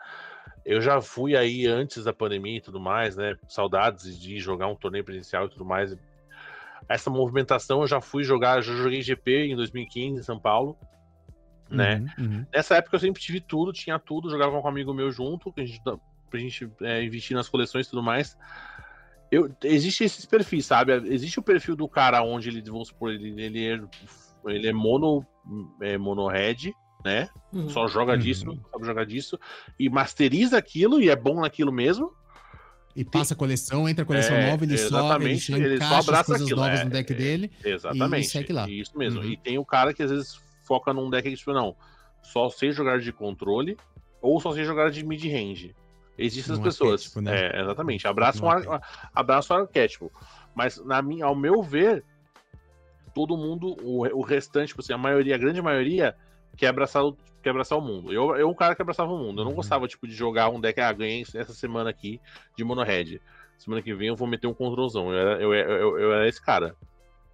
[0.64, 3.36] Eu já fui aí antes da pandemia e tudo mais, né?
[3.48, 5.96] Saudades de jogar um torneio presencial e tudo mais.
[6.88, 10.76] Essa movimentação eu já fui jogar, já joguei GP em 2015 em São Paulo,
[11.70, 12.04] né?
[12.18, 12.46] Uhum, uhum.
[12.52, 15.60] Nessa época eu sempre tive tudo, tinha tudo, jogava com um amigo meu junto, que
[15.60, 18.36] a gente, pra gente é, investir nas coleções e tudo mais.
[19.36, 20.92] Eu, existe esses perfis, sabe?
[21.12, 23.80] Existe o perfil do cara onde ele, vamos supor, ele, ele é,
[24.46, 25.26] ele é mono,
[25.82, 26.72] é, mono red,
[27.04, 27.28] né?
[27.52, 27.68] Uhum.
[27.68, 28.18] Só joga Uhum.
[28.18, 29.38] disso, sabe jogar disso,
[29.78, 32.12] e masteriza aquilo e é bom naquilo mesmo.
[32.94, 35.68] E passa a coleção, entra a coleção É, nova, ele só, ele exatamente, só ele
[35.68, 37.16] só encaixa as abraça coisas aquilo, novas é, no deck é.
[37.16, 37.50] dele.
[37.62, 38.38] Exatamente.
[38.68, 38.80] E.
[38.80, 39.20] Isso mesmo.
[39.20, 39.26] Uhum.
[39.26, 41.76] E tem o cara que às vezes foca num deck que, tipo, não,
[42.22, 43.76] só sei jogar de controle
[44.22, 45.74] ou só sei jogar de mid-range.
[46.18, 46.93] Existem Num pessoas.
[47.02, 47.51] arquétipo, né?
[47.52, 48.06] É, exatamente.
[48.09, 48.82] Abraça um, ar...
[49.14, 50.10] abraça um arquétipo.
[50.55, 52.02] Mas, na minha, ao meu ver,
[53.14, 56.14] todo mundo, o, o restante, tipo assim, a maioria, a grande maioria,
[56.56, 58.12] quer abraçar o, quer abraçar o mundo.
[58.12, 59.40] Eu, eu um cara que abraçava o mundo.
[59.40, 59.56] Eu não Uhum.
[59.56, 62.20] gostava, tipo, de jogar um deck, ah, ganhei essa semana aqui
[62.56, 63.20] de mono red.
[63.59, 65.12] Semana que vem eu vou meter um controlzão.
[65.12, 66.74] Eu era, eu, eu, eu era esse cara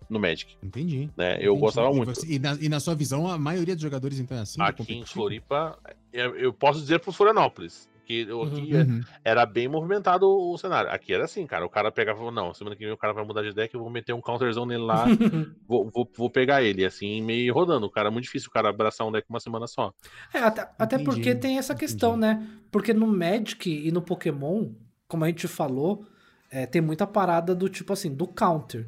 [0.08, 1.10] no Magic, Entendi.
[1.16, 1.34] né?
[1.36, 1.60] Eu entendi.
[1.60, 2.14] gostava E muito.
[2.14, 4.60] você- E na, e na sua visão, a maioria dos jogadores, então, é assim?
[4.60, 5.04] aqui em?
[5.06, 5.78] Floripa,
[6.12, 9.00] eu, eu posso dizer pro Florianópolis, que eu- aqui é- Uhum.
[9.24, 10.90] era bem movimentado o cenário.
[10.90, 11.64] Aqui era assim, cara.
[11.64, 13.90] O cara pegava não, semana que vem o cara vai mudar de deck, eu vou
[13.90, 15.04] meter um counterzão nele lá,
[15.66, 17.86] vou, vou, vou pegar ele, assim, meio rodando.
[17.86, 19.92] O cara é muito difícil o cara abraçar um deck uma semana só.
[20.34, 22.46] É, até, até Entendi, porque tem essa questão, né?
[22.70, 24.70] Porque no Magic e no Pokémon,
[25.08, 26.04] como a gente falou,
[26.50, 28.86] é, tem muita parada do tipo assim, do counter.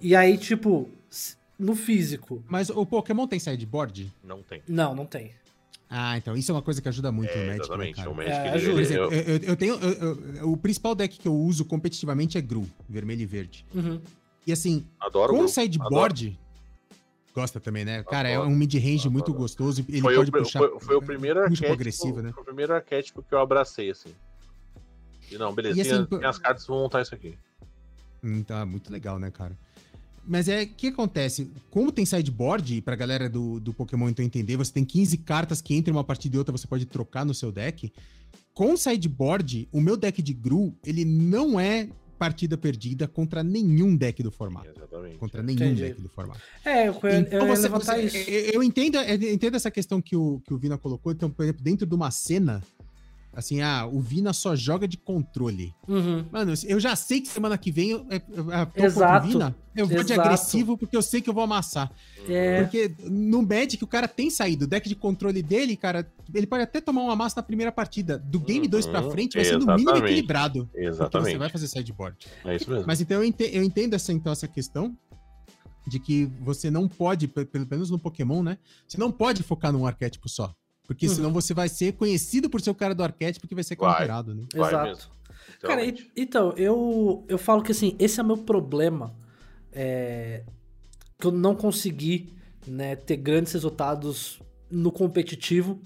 [0.00, 0.88] E aí, tipo,
[1.58, 2.42] no físico.
[2.48, 4.12] Mas o Pokémon tem sideboard?
[4.22, 4.62] Não tem.
[4.68, 5.32] Não, não tem.
[5.90, 7.96] Ah, então isso é uma coisa que ajuda muito no É, Magic, né, exatamente.
[7.96, 8.10] cara?
[8.10, 8.72] o Magic, É, ele- ajuda.
[8.72, 9.74] Por exemplo, eu- eu, tenho.
[9.74, 13.64] eu- eu- o principal deck que eu uso competitivamente é Gru, vermelho e verde.
[13.74, 14.00] Uhum.
[14.46, 16.38] E assim, adoro com o sideboard.
[17.34, 18.02] Gosta também, né?
[18.02, 18.50] Cara, é Adoro.
[18.50, 19.12] um mid-range Adoro.
[19.12, 19.84] muito gostoso.
[19.88, 20.58] Ele foi, pode o, puxar.
[20.58, 21.72] foi, foi o primeiro muito arquétipo.
[21.72, 22.32] agressivo, né?
[22.32, 24.12] Foi o primeiro arquétipo que eu abracei, assim.
[25.30, 27.38] E não, beleza, E tem, assim, as- tem as cartas, vou montar isso aqui.
[28.24, 29.56] Hum, tá muito legal, né, cara?
[30.28, 31.50] Mas é o que acontece?
[31.70, 35.60] Como tem sideboard, e pra galera do, do Pokémon então entender, você tem 15 cartas
[35.62, 37.90] que entre uma partida e outra você pode trocar no seu deck.
[38.52, 41.88] Com sideboard, o meu deck de Gru, ele não é
[42.18, 44.68] partida perdida contra nenhum deck do formato.
[44.76, 45.18] Exatamente.
[45.18, 45.82] Contra nenhum Entendi.
[45.82, 46.40] deck do formato.
[46.64, 48.16] É, eu, eu, eu Então ia você, você- isso.
[48.28, 51.12] eu- eu entendo, eu entendo essa questão que o, que o Vina colocou.
[51.12, 52.60] Então, por exemplo, dentro de uma cena,
[53.38, 55.72] assim, ah, o Vina só joga de controle.
[55.86, 56.24] Uhum.
[56.32, 59.28] Mano, eu já sei que semana que vem eu, eu, eu, eu tô Exato, o
[59.30, 60.20] Vina, eu vou de exato.
[60.28, 61.88] agressivo porque eu sei que eu vou amassar.
[62.28, 62.60] É.
[62.60, 66.04] Porque no Magic o cara tem saído, o deck de controle dele, cara,
[66.34, 68.18] ele pode até tomar uma massa na primeira partida.
[68.18, 70.04] Do game 2 pra Uhum, frente vai ser no mínimo exatamente.
[70.12, 70.64] equilibrado.
[70.66, 71.38] Porque você Exatamente.
[71.38, 72.16] vai fazer sideboard.
[72.44, 72.86] É isso mesmo.
[72.88, 74.96] Mas então eu entendo, eu entendo essa, então, essa questão
[75.86, 78.58] de que você não pode, pe- pelo menos no Pokémon, né?
[78.86, 80.52] Você não pode focar num arquétipo só.
[80.88, 81.14] Porque Uhum.
[81.14, 84.34] senão você vai ser conhecido por ser o cara do arquétipo que vai ser counterado,
[84.34, 84.44] né?
[84.54, 84.86] Vai Exato.
[84.88, 85.10] mesmo.
[85.60, 89.14] Cara, e- então, eu, eu falo que assim, esse é o meu problema.
[89.70, 90.42] é,
[91.20, 92.32] que eu não consegui
[92.66, 94.40] né, ter grandes resultados
[94.70, 95.78] no competitivo.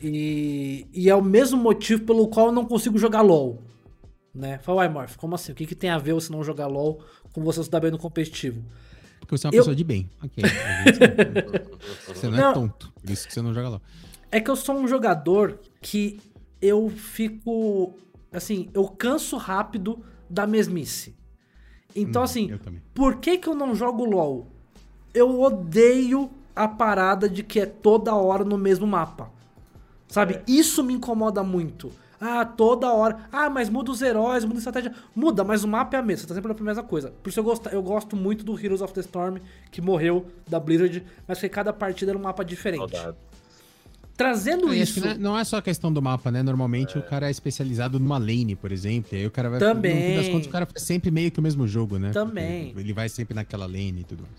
[0.00, 3.62] E, e é o mesmo motivo pelo qual eu não consigo jogar LOL.
[4.34, 4.58] Né?
[4.58, 5.52] Fala, uai, Morph, como assim?
[5.52, 7.00] O que, que tem a ver você não jogar LOL
[7.32, 8.62] com você se dar bem no competitivo?
[9.20, 10.10] Porque você é uma Eu- pessoa de bem.
[10.22, 10.44] Ok.
[10.44, 12.14] a gente sabe.
[12.14, 12.52] você não é Não.
[12.52, 12.92] tonto.
[13.00, 13.80] Por isso que você não joga lá.
[14.34, 16.18] É que eu sou um jogador que
[16.60, 17.94] eu fico.
[18.32, 21.14] Assim, eu canso rápido da mesmice.
[21.94, 22.82] Então, Hum, assim, Eu também.
[22.92, 24.48] Por que, que eu não jogo LOL?
[25.14, 29.30] Eu odeio a parada de que é toda hora no mesmo mapa.
[30.08, 30.42] Sabe?
[30.48, 31.92] Isso me incomoda muito.
[32.20, 33.28] Ah, toda hora.
[33.30, 34.94] Ah, mas muda os heróis, muda a estratégia.
[35.14, 36.22] Muda, mas o mapa é a mesma.
[36.22, 37.12] Você tá sempre na mesma coisa.
[37.22, 39.38] Por isso eu gosto, eu gosto muito do Heroes of the Storm,
[39.70, 42.90] que morreu da Blizzard, mas que cada partida era um mapa diferente.
[42.90, 43.16] Saudade.
[44.16, 45.00] Trazendo que isso.
[45.00, 46.42] não é- não é só a questão do mapa, né?
[46.42, 49.10] Normalmente o cara é especializado numa lane, por exemplo.
[49.12, 49.58] E aí o cara vai.
[49.58, 49.94] Também.
[49.94, 52.10] No fim das contas, o cara faz sempre meio que o mesmo jogo, né?
[52.12, 52.66] Também.
[52.66, 54.34] Porque Ele vai sempre naquela lane e tudo mais.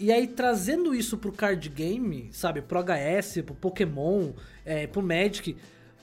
[0.00, 4.30] E aí, trazendo isso pro card game, sabe, pro HS, pro Pokémon,
[4.64, 5.54] é, pro Magic,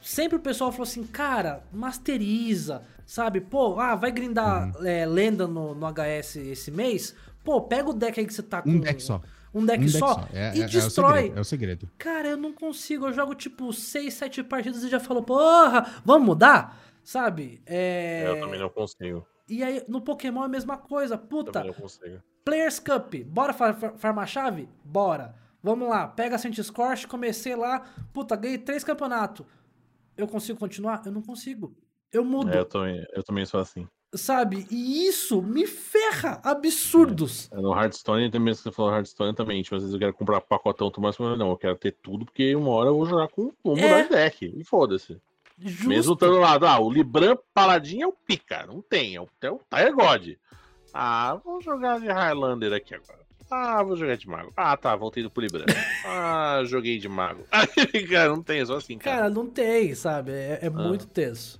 [0.01, 3.41] sempre o pessoal falou assim, cara, masteriza, sabe?
[3.41, 4.85] Pô, ah, vai grindar Uhum.
[4.85, 7.15] é, lenda no, no HS esse mês?
[7.43, 8.69] Pô, pega o deck aí que você tá com.
[8.69, 9.21] Um deck só.
[9.57, 10.27] Um deck, Um deck só, só.
[10.33, 11.13] É, e é- é o destrói.
[11.17, 11.89] segredo, é o segredo.
[11.97, 13.07] Cara, eu não consigo.
[13.07, 16.79] Eu jogo tipo 6, 7 partidas e já falo, porra, vamos mudar?
[17.03, 17.61] Sabe?
[17.65, 18.25] É...
[18.27, 19.25] Eu também não consigo.
[19.49, 21.17] E aí, no Pokémon é a mesma coisa.
[21.17, 22.21] Puta, Também não consigo.
[22.43, 24.67] Players Cup, bora far far- farmar a chave?
[24.83, 25.33] Bora.
[25.63, 29.45] Vamos lá, pega a Saint Scorch, comecei lá, puta, ganhei três campeonatos.
[30.15, 31.01] Eu consigo continuar?
[31.05, 31.75] Eu não consigo.
[32.11, 33.87] Eu mudo, É, eu, também, eu também sou assim.
[34.13, 34.65] Sabe?
[34.71, 37.49] E isso me ferra absurdos.
[37.51, 40.41] É, No Hearthstone, também que você falou Hearthstone também, tipo, às vezes eu quero comprar
[40.41, 43.51] pacotão, tu mais não, eu quero ter tudo, porque uma hora eu vou jogar com
[43.63, 44.03] mudar É.
[44.03, 44.53] de deck.
[44.55, 45.17] E foda-se.
[45.85, 49.49] Mesmo estando lá, ah, o Libran Paladin é o pica, não tem, é o, é
[49.49, 50.27] o Tiger God.
[50.93, 53.17] Ah, vou jogar de Highlander aqui agora.
[53.49, 54.51] Ah, vou jogar de mago.
[54.57, 55.65] Ah, tá, voltei pro Libran.
[56.05, 57.43] Ah, joguei de mago.
[58.09, 59.17] Cara, não tem, é só assim, cara.
[59.17, 60.31] Cara, não tem, sabe?
[60.31, 61.59] É, é muito tenso.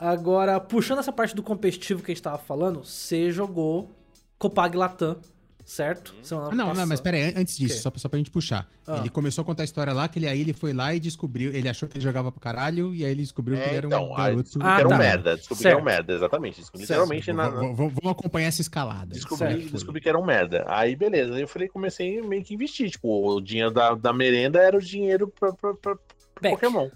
[0.00, 3.90] Agora, puxando essa parte do competitivo que a gente tava falando, você jogou
[4.38, 5.18] Copag Latam,
[5.62, 6.14] certo?
[6.22, 8.66] Semana Ah, não, não, mas pera aí, antes disso, só, pra- só pra gente puxar.
[8.86, 8.96] Ah.
[9.00, 11.52] Ele começou a contar a história lá, que ele, aí ele foi lá e descobriu,
[11.54, 13.86] ele achou que ele jogava pro caralho, e aí ele descobriu que É, ele era
[13.86, 14.58] um então, garoto...
[14.62, 14.98] Ah, que era um tá.
[14.98, 15.36] merda.
[15.36, 15.84] Descobri que era um Certo.
[15.94, 16.60] merda, exatamente.
[16.60, 17.00] Descobri, Certo.
[17.00, 19.12] literalmente na, Vamos acompanhar essa escalada.
[19.12, 19.72] Descobri, Certo.
[19.72, 20.64] descobri que era um merda.
[20.66, 21.34] Aí, beleza.
[21.34, 22.90] Aí eu falei, comecei meio que investir.
[22.90, 25.96] Tipo, o dinheiro da, da merenda era o dinheiro pra, pra, pra.
[26.40, 26.88] Pokémon.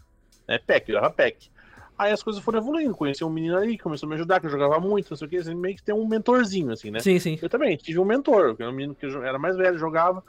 [0.48, 1.52] É pack, eu era pack.
[1.96, 2.94] Aí as coisas foram evoluindo.
[2.94, 5.30] Conheci um menino ali, começou a me ajudar, que eu jogava muito, não sei o
[5.30, 5.36] que.
[5.36, 6.98] Assim, meio que tem um mentorzinho, assim, né?
[7.00, 7.38] Sim, sim.
[7.40, 10.22] Eu também tive um mentor, que era um menino que era mais velho, jogava.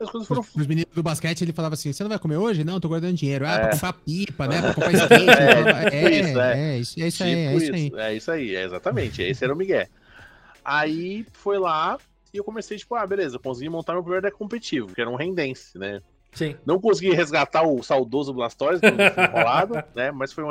[0.00, 0.40] As coisas foram.
[0.40, 2.64] Os, os meninos do basquete, ele falava assim, você não vai comer hoje?
[2.64, 3.46] Não, tô guardando dinheiro.
[3.46, 3.58] Ah, É.
[3.60, 4.62] pra comprar pipa, né?
[4.62, 5.28] Pra comprar skate.
[5.28, 6.58] É, é, tipo isso, é.
[6.58, 7.92] é, isso, é isso aí, Tipo é isso aí.
[7.94, 9.22] É isso aí, é exatamente.
[9.22, 9.86] Esse era o Miguel.
[10.64, 11.98] Aí foi lá
[12.32, 15.10] e eu comecei, tipo, ah, beleza, eu consegui montar meu primeiro deck competitivo, que era
[15.10, 16.00] um Rendense, né?
[16.32, 16.56] Sim.
[16.64, 20.10] Não consegui resgatar o saudoso Blastoise, que foi enrolado, né?
[20.10, 20.44] Mas foi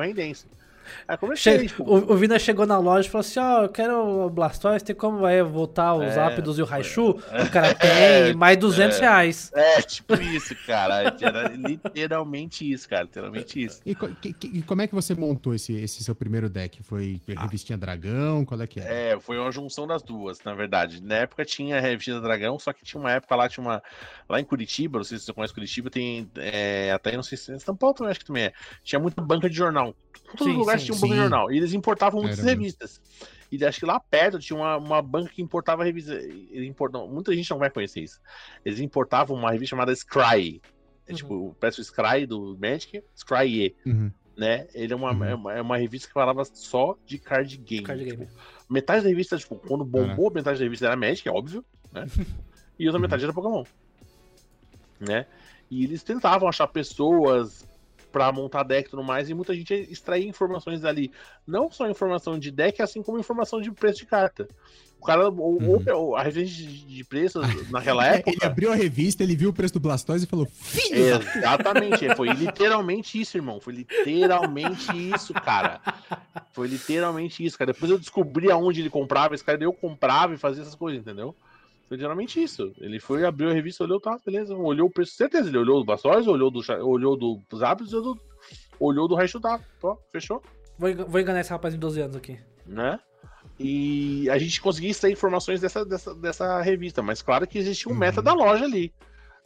[1.36, 4.30] Che- tipo, o, o Vina chegou na loja e falou assim: Ó, eu quero o
[4.30, 7.10] Blastoise, tem como vai voltar os É, Aptos e o Raichu?
[7.12, 9.52] O cara tem mais 200 reais.
[9.54, 11.16] é, tipo isso, cara.
[11.20, 13.04] Era literalmente isso, cara.
[13.04, 13.82] Literalmente isso.
[13.86, 16.82] E, co- que- que- e como é que você montou esse, esse seu primeiro deck?
[16.84, 18.46] Foi revistinha Dragão?
[18.46, 19.12] Qual é que é?
[19.14, 21.02] É, foi uma junção das duas, na verdade.
[21.04, 23.82] Na época tinha a revista Dragão, só que tinha uma época lá, tinha uma.
[24.28, 26.30] Lá em Curitiba, não sei se você conhece Curitiba, tem.
[26.38, 27.60] é, até não sei se.
[27.60, 28.54] São Paulo também acho que também é.
[28.84, 29.96] Tinha muita banca de jornal.
[30.26, 30.86] Em Todos Sim, os lugares sim.
[30.88, 31.52] tinha um banco de jornal.
[31.52, 32.62] E eles importavam muitas Era mesmo.
[32.62, 33.02] revistas.
[33.52, 36.14] E acho que lá perto tinha uma, uma banca que importava revista.
[36.14, 38.20] Eles importam, muita gente não vai conhecer isso.
[38.64, 40.62] Eles importavam uma revista chamada Scry.
[41.08, 41.18] É Uhum.
[41.18, 44.12] tipo, parece o Scry do Magic, Scry Uhum.
[44.38, 44.68] né?
[44.76, 45.24] Ele é uma, Uhum.
[45.24, 47.82] é uma, é uma revista que falava só de card game.
[47.84, 48.32] Card Tipo, game.
[48.70, 52.06] metade da revista, tipo, quando bombou, metade da revista era Magic, é óbvio, né?
[52.78, 53.02] E outra Uhum.
[53.02, 53.64] metade era Pokémon.
[55.00, 55.26] Né?
[55.72, 57.68] E eles tentavam achar pessoas
[58.12, 61.12] pra montar deck e tudo mais, e muita gente extraía informações dali.
[61.48, 64.48] Não só informação de deck, assim como informação de preço de carta.
[65.02, 65.82] O cara, Uhum.
[65.96, 67.42] o- a revista de, preços
[67.72, 68.32] naquela época.
[68.32, 71.18] Ele abriu a revista, ele viu o preço do Blastoise e falou: Filho!
[71.20, 73.62] da-" Exatamente, foi literalmente isso, irmão.
[73.62, 75.80] Foi literalmente isso, cara.
[76.52, 77.72] Foi literalmente isso, cara.
[77.72, 81.34] Depois eu descobri aonde ele comprava, esse cara eu comprava e fazia essas coisas, entendeu?
[81.90, 82.72] Foi literalmente isso.
[82.78, 84.56] Ele foi, abriu a revista, olhou, tá, beleza.
[84.56, 85.50] Olhou o preço, certeza.
[85.50, 88.22] Ele olhou do Blastoise, olhou do, olhou do Zapdos, olhou do,
[88.80, 89.60] olhou do resto da.
[89.84, 90.42] Ó, fechou?
[90.78, 92.40] Vou, engan- vou enganar esse rapaz de 12 anos aqui.
[92.66, 92.98] Né?
[93.60, 97.96] E a gente conseguia extrair informações dessa, dessa, dessa revista, mas claro que existia um
[97.96, 98.24] meta Uhum.
[98.24, 98.94] da loja ali.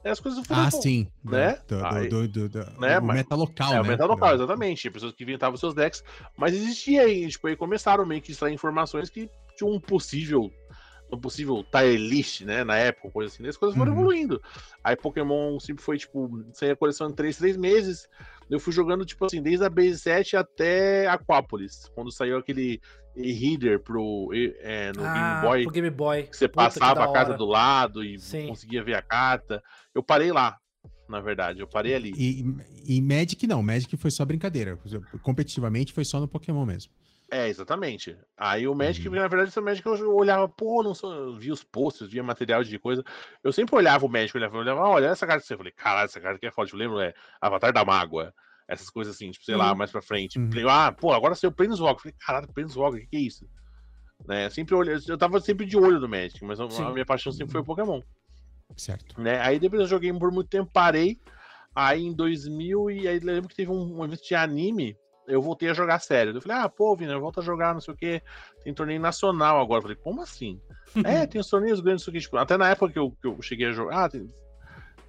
[0.06, 0.62] E as coisas foram.
[0.64, 1.08] Ah, sim.
[1.24, 1.58] Né?
[1.68, 3.82] Do, Aí- do, do- do- né, o mas- meta local, É, né?
[3.82, 4.90] o meta local, exatamente.
[4.92, 6.04] Pessoas que inventavam seus decks.
[6.38, 10.52] Mas existia aí, tipo, aí começaram meio que a extrair informações que tinham um possível.
[11.14, 12.64] Um possível tier list, né?
[12.64, 13.48] Na época, coisa assim.
[13.48, 14.00] As coisas foram Uhum.
[14.00, 14.42] evoluindo.
[14.84, 18.08] Aí Pokémon sempre foi, tipo, saía a coleção em 3, 3 meses.
[18.50, 21.90] Eu fui jogando, tipo assim, desde a Base 7 até Aquápolis.
[21.96, 22.82] Quando saiu aquele
[23.16, 25.72] e-reader pro, é, no ah, Game Boy.
[25.72, 26.24] Game Boy.
[26.24, 28.48] Que você Puta, que passava da a carta do lado e Sim.
[28.48, 29.64] conseguia ver a carta.
[29.94, 30.58] Eu parei lá,
[31.08, 31.60] na verdade.
[31.60, 32.12] Eu parei ali.
[32.18, 32.44] E,
[32.98, 34.78] e Magic não, Magic foi só brincadeira.
[35.22, 36.92] Competitivamente foi só no Pokémon mesmo.
[37.32, 38.16] É, exatamente.
[38.38, 39.16] Aí o Magic, Uhum.
[39.16, 42.78] na verdade, o Magic eu olhava, pô, não sou, via os posters, via material de
[42.78, 43.04] coisa.
[43.44, 45.54] Eu sempre olhava o Magic, olhava, olhava, "Ah, olha essa carta que você.
[45.54, 46.74] Eu falei, caralho, essa carta aqui é forte.
[46.74, 48.34] Eu lembro, é Avatar da Mágoa.
[48.68, 49.78] Essas coisas assim, tipo, sei lá, Uhum.
[49.78, 50.38] mais pra frente.
[50.40, 50.50] Uhum.
[50.50, 51.98] Falei, ah, pô, agora saiu o Planeswalker.
[51.98, 53.50] Eu Falei, caralho, Planeswalker, o que, que é isso?
[54.28, 54.50] Né?
[54.52, 56.84] Sempre olhei, eu tava sempre de olho no Magic, mas a- Sim.
[56.84, 58.00] a minha paixão sempre foi o Pokémon
[58.78, 59.20] Certo.
[59.20, 59.40] né?
[59.42, 61.20] Aí depois eu joguei por muito tempo, parei.
[61.76, 64.96] Aí em 2000, e aí lembro que teve um, um evento de anime,
[65.28, 66.36] eu voltei a jogar sério.
[66.36, 68.22] Eu falei, ah, pô, Vina, volta a jogar, não sei o que.
[68.64, 69.80] Tem torneio nacional agora.
[69.80, 70.60] Eu falei, como assim?
[71.24, 72.26] é, tem os torneios grandes, não sei o que.
[72.26, 74.28] Tipo, até na época que eu, que eu cheguei a jogar, ah, tem-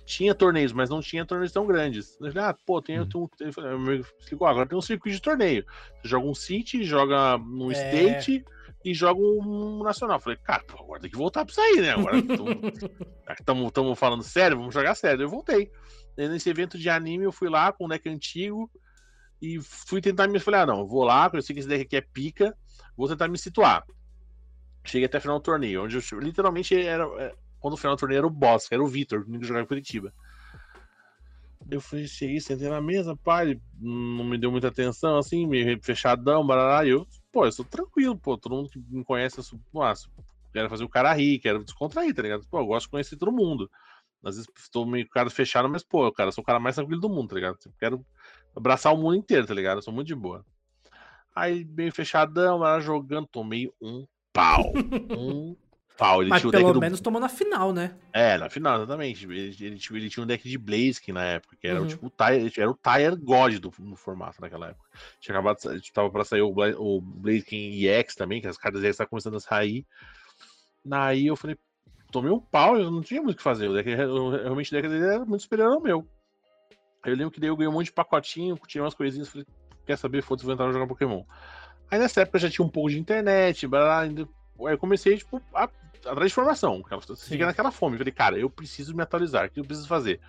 [0.06, 2.18] tinha torneios, mas não tinha torneios tão grandes.
[2.20, 3.28] Eu falei, ah, pô, tem, Uhum.
[3.38, 5.64] tem meu amigo explicou, agora tem um circuito de torneio.
[6.02, 7.74] Você joga um City, joga no É.
[7.74, 8.44] State,
[8.84, 10.20] e jogo um nacional.
[10.20, 11.92] Falei, cara, pô, agora tem que voltar pra isso aí, né?
[11.92, 12.18] Agora
[13.40, 15.22] estamos falando sério, vamos jogar sério.
[15.22, 15.70] Eu voltei.
[16.18, 18.70] E nesse evento de anime, eu fui lá com o deck antigo
[19.44, 20.40] e fui tentar me.
[20.40, 22.56] Falei, ah, não, vou lá, eu sei que esse deck aqui é pica,
[22.96, 23.84] vou tentar me situar.
[24.84, 27.04] Cheguei até final do torneio, onde eu literalmente era.
[27.22, 29.68] É, quando o final do torneio era o boss, era o Vitor, que jogava em
[29.68, 30.12] Curitiba.
[31.70, 36.46] Eu fui, cheguei, sentei na mesa, pai, não me deu muita atenção, assim, meio fechadão,
[36.46, 39.58] barará, e eu, pô, eu sou tranquilo, pô, todo mundo que me conhece, eu sou,
[39.72, 40.10] nossa,
[40.52, 42.46] quero fazer o cara rir, quero descontrair, tá ligado?
[42.50, 43.70] Pô, eu gosto de conhecer todo mundo.
[44.24, 47.00] Às vezes estou meio cara fechado, mas, pô, cara, eu sou o cara mais tranquilo
[47.00, 47.58] do mundo, tá ligado?
[47.64, 48.06] Eu quero
[48.56, 49.78] abraçar o mundo inteiro, tá ligado?
[49.78, 50.44] Eu sou muito de boa.
[51.34, 54.72] Aí, meio fechadão, era jogando, tomei um pau.
[55.10, 55.56] um
[55.96, 56.22] pau.
[56.22, 57.04] Ele Mas tinha pelo menos do...
[57.04, 57.96] tomou na final, né?
[58.12, 59.24] É, na final, exatamente.
[59.24, 61.86] Ele, ele, tinha, ele tinha um deck de Blaziken na época, que era uhum.
[61.86, 64.88] tipo, o Tire, era o Tire God do, no formato naquela época.
[65.20, 65.58] Tinha acabado,
[65.92, 69.40] tava pra sair o, o Blaziken EX também, que as cartas EX estavam começando a
[69.40, 69.84] sair.
[70.90, 71.56] Aí eu falei,
[72.14, 73.68] tomei um pau, eu não tinha muito o que fazer.
[73.68, 76.06] O deck, eu, realmente o deck dele era muito superior ao meu.
[77.02, 79.46] Aí eu lembro que daí eu ganhei um monte de pacotinho, tirei umas coisinhas, falei,
[79.84, 81.24] quer saber, foda-se, vou entrar jogar Pokémon.
[81.90, 85.42] Aí nessa época já tinha um pouco de internet, blá, blá, aí eu comecei, tipo,
[85.52, 85.68] a
[86.10, 86.82] atrás de informação.
[86.90, 87.94] Você fica naquela fome.
[87.94, 89.46] Eu falei, cara, eu preciso me atualizar.
[89.46, 90.20] O que eu preciso fazer?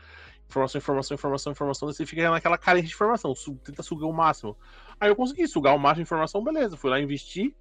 [0.47, 1.87] Informação, informação, informação, informação.
[1.91, 3.33] Você fica naquela carência de informação.
[3.63, 4.57] Tenta sugar o máximo.
[4.99, 6.77] Aí eu consegui sugar o máximo de informação, beleza.
[6.77, 7.53] Fui lá investir,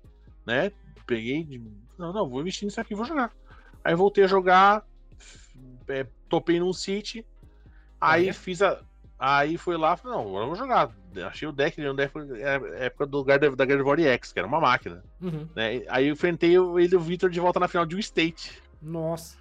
[0.47, 0.71] né?
[1.07, 1.45] Peguei.
[1.45, 1.63] De...
[1.99, 3.33] Não, não, vou investir nisso aqui, vou jogar.
[3.85, 4.85] Aí voltei a jogar.
[5.87, 7.25] É, topei num City.
[8.01, 8.33] Aí é.
[8.33, 8.81] fiz a.
[9.19, 10.91] Aí foi lá, falei, não, agora eu vou jogar.
[11.27, 11.89] Achei o deck, né?
[11.89, 15.05] o deck é época do Gardevoir, da Gardevoir X, que era uma máquina.
[15.21, 15.49] Uhum.
[15.55, 15.83] Né?
[15.89, 18.61] Aí eu enfrentei ele e o Victor de volta na final de um State.
[18.83, 19.37] Nossa.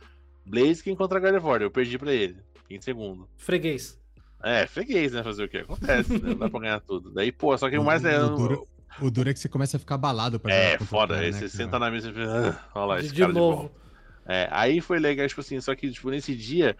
[0.45, 2.37] Blaze que encontra Gardevoir, eu perdi pra ele.
[2.69, 3.27] Em segundo.
[3.37, 3.99] Freguês.
[4.43, 5.23] É, freguês, né?
[5.23, 5.57] Fazer o que?
[5.57, 6.29] Acontece, né?
[6.29, 7.11] Não dá pra ganhar tudo.
[7.11, 8.21] Daí, pô, só que o mais é.
[8.21, 8.67] O duro,
[9.01, 11.15] o duro é que você começa a ficar abalado pra É, foda.
[11.15, 13.33] Cara, aí né, você senta na mesa e fala, ah, olha lá, esse de cara
[13.33, 13.69] novo.
[13.69, 13.82] de
[14.25, 16.77] é, aí foi legal, tipo assim, só que tipo, nesse dia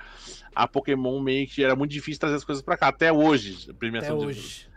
[0.56, 3.70] a Pokémon meio que era muito difícil trazer as coisas pra cá, até hoje.
[3.70, 4.70] A premiação até hoje.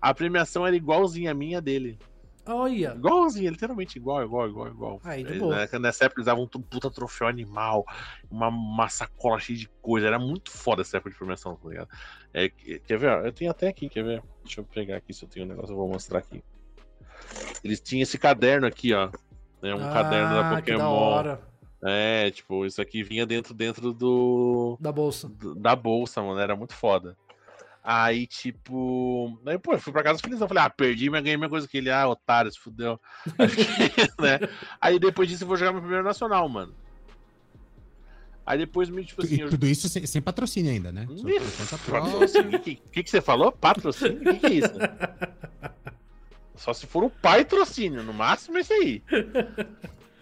[0.00, 1.98] A premiação era igualzinha a minha dele.
[2.44, 2.94] Olha.
[2.96, 5.00] Igualzinha, literalmente igual, igual, igual, igual.
[5.04, 5.68] Aí, de boa.
[5.78, 7.84] Nessa época eles davam um puta troféu animal,
[8.28, 10.08] uma, uma sacola cheia de coisa.
[10.08, 11.88] Era muito foda essa época de premiação, tá ligado?
[12.34, 13.24] É, quer ver?
[13.24, 14.22] Eu tenho até aqui, quer ver?
[14.42, 16.42] Deixa eu pegar aqui se eu tenho um negócio, eu vou mostrar aqui.
[17.62, 19.08] Eles tinham esse caderno aqui, ó.
[19.62, 20.62] É um ah, caderno da Pokémon.
[20.62, 21.51] Que da hora.
[21.84, 24.78] É, tipo, isso aqui vinha dentro dentro do.
[24.80, 25.28] Da bolsa.
[25.28, 26.38] Do, da bolsa, mano.
[26.38, 27.16] Era muito foda.
[27.82, 29.36] Aí, tipo.
[29.44, 30.40] Aí, pô, eu fui pra casa feliz.
[30.40, 31.90] Eu falei, ah, perdi, mas ganhei minha coisa que ele.
[31.90, 33.00] Ah, otário, se fudeu.
[34.20, 34.38] né?
[34.80, 36.72] Aí depois disso eu vou jogar meu primeiro nacional, mano.
[38.46, 39.44] Aí depois me, tipo assim.
[39.44, 41.06] E tudo isso sem, sem, patrocínio ainda, né?
[41.08, 43.50] O que, que, que você falou?
[43.52, 44.20] Patrocínio?
[44.20, 44.74] O que, que é isso?
[46.54, 49.02] Só se for o patrocínio, no máximo esse aí.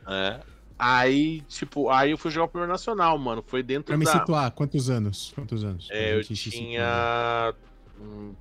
[0.07, 0.41] É.
[0.83, 3.45] Aí, tipo, aí eu fui jogar o primeiro nacional, mano.
[3.47, 4.03] Foi dentro pra da.
[4.03, 5.31] Pra me situar, quantos anos?
[5.35, 5.87] Quantos anos?
[5.91, 7.55] É, eu tinha.
[8.01, 8.35] Hum,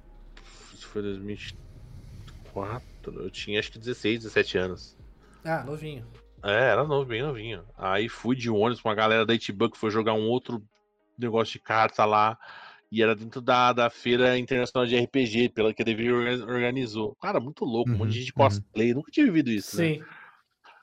[0.79, 3.21] foi 2004.
[3.21, 4.95] Eu tinha acho que 16, 17 anos.
[5.43, 6.07] Ah, novinho.
[6.41, 7.61] É, era novo, bem novinho.
[7.77, 10.63] Aí fui de ônibus com uma galera da Itibug, foi jogar um outro
[11.17, 12.37] negócio de carta lá.
[12.89, 17.17] E era dentro da, da Feira Internacional de RPG, pela que a Devir organizou.
[17.21, 18.45] Cara, muito louco, uhum, um monte de gente uhum.
[18.45, 18.91] cosplay.
[18.91, 18.99] Uhum.
[18.99, 19.83] Nunca tinha vivido isso, né?
[19.83, 19.99] Sim.
[19.99, 20.05] Né?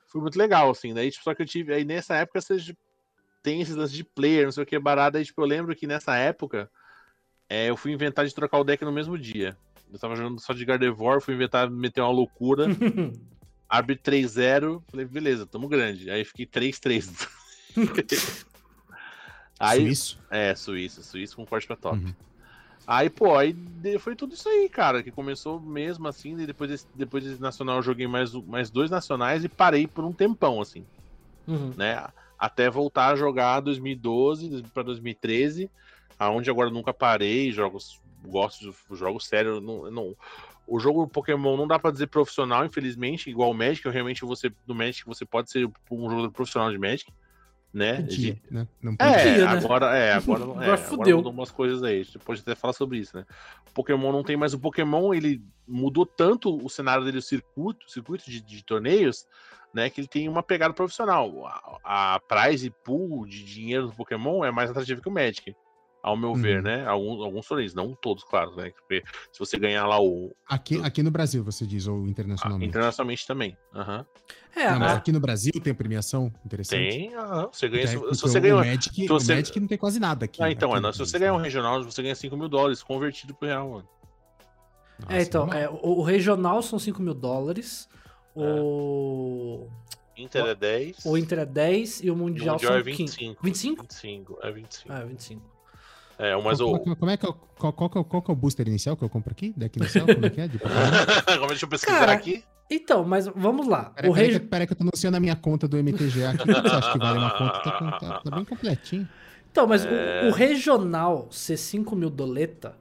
[0.07, 0.93] Foi muito legal, assim.
[0.93, 1.73] Daí, tipo, só que eu tive.
[1.73, 2.57] Aí nessa época você
[3.43, 5.17] tem esses lances de player, não sei o que, barada.
[5.17, 6.69] Aí, tipo, eu lembro que nessa época
[7.49, 9.57] é, eu fui inventar de trocar o deck no mesmo dia.
[9.91, 12.65] Eu tava jogando só de Gardevoir, fui inventar, meter uma loucura.
[13.69, 16.09] Abre 3-0, falei, beleza, tamo grande.
[16.09, 17.27] Aí fiquei 3-3.
[19.59, 20.19] aí, Suíço?
[20.29, 21.97] É, Suíço, Suíço com corte pra top.
[21.97, 22.13] Uhum.
[22.87, 23.53] Aí, pô, aí
[23.99, 27.75] foi tudo isso aí, cara, que começou mesmo assim, e depois desse, depois desse nacional
[27.75, 30.85] eu joguei mais, mais dois nacionais e parei por um tempão, assim.
[31.45, 31.73] Uhum.
[31.75, 32.01] Né?
[32.39, 35.69] Até voltar a jogar 2012 para 2013,
[36.17, 40.15] aonde agora nunca parei, jogos, gosto de jogos sérios, não, não,
[40.65, 44.73] o jogo Pokémon não dá para dizer profissional, infelizmente, igual o Magic, realmente você, no
[44.73, 47.11] Magic você pode ser um jogador profissional de Magic,
[47.77, 48.01] né?
[48.01, 48.41] Podia, de...
[48.49, 48.67] né?
[48.81, 49.45] Não é, podia, é, né?
[49.53, 52.01] agora, é, agora, agora, é, agora mudou umas coisas aí.
[52.01, 53.23] A gente pode até falar sobre isso, né?
[53.69, 57.85] O Pokémon não tem mais o Pokémon, ele mudou tanto o cenário dele, o circuito,
[57.85, 59.27] o circuito de, de torneios,
[59.71, 59.91] né?
[59.91, 61.45] Que ele tem uma pegada profissional.
[61.83, 65.55] A, a prize pool de dinheiro do Pokémon é mais atrativa que o Magic
[66.07, 66.41] ao meu uhum.
[66.41, 66.85] ver, né?
[66.85, 68.71] Alguns, alguns torneios, não todos, claro, né?
[68.71, 70.33] Porque se você ganhar lá o.
[70.47, 72.65] Aqui, aqui no Brasil, você diz, ou internacionalmente?
[72.65, 73.57] Ah, internacionalmente também.
[73.75, 74.05] Uhum.
[74.55, 76.89] É, não, mas aqui no Brasil tem premiação interessante.
[76.89, 77.49] Tem, uhum.
[77.51, 77.87] você ganha.
[77.87, 78.55] Se, se você ganha.
[78.55, 79.33] O Magic, se você...
[79.33, 80.41] o Magic não tem quase nada aqui.
[80.41, 82.81] Ah, então, aqui é, não, se você ganhar um regional, você ganha 5 mil dólares
[82.81, 83.89] convertido pro real, mano.
[84.99, 87.89] Nossa, é, então, é, o, o, regional são 5 mil dólares.
[88.35, 88.39] É.
[88.39, 89.67] O.
[90.15, 91.05] Inter é 10.
[91.05, 93.43] O Inter é 10 e o Mundial, o Mundial são é 25.
[93.43, 93.83] 25.
[93.83, 93.83] 25?
[93.83, 94.93] 25, é 25.
[94.93, 95.56] Ah, 25.
[96.19, 96.79] É, mas Qual- o.
[96.79, 98.35] qual- Como é que é o- qual, qual, que é o- qual que é o
[98.35, 99.53] booster inicial que eu compro aqui?
[99.55, 100.05] Deck inicial?
[100.07, 100.47] Como é que é?
[100.47, 100.57] De?
[101.47, 102.43] Deixa eu pesquisar Cara, aqui.
[102.69, 103.91] Então, mas vamos lá.
[103.95, 104.29] Peraí, o rei...
[104.31, 106.45] que, peraí que eu tô anunciando a minha conta do MTGA aqui.
[106.45, 107.59] Você acha que vale uma conta?
[107.61, 109.07] Tá, tá- tá bem completinho.
[109.51, 110.27] Então, mas o- É.
[110.27, 112.75] o, regional ser 5 mil doleta,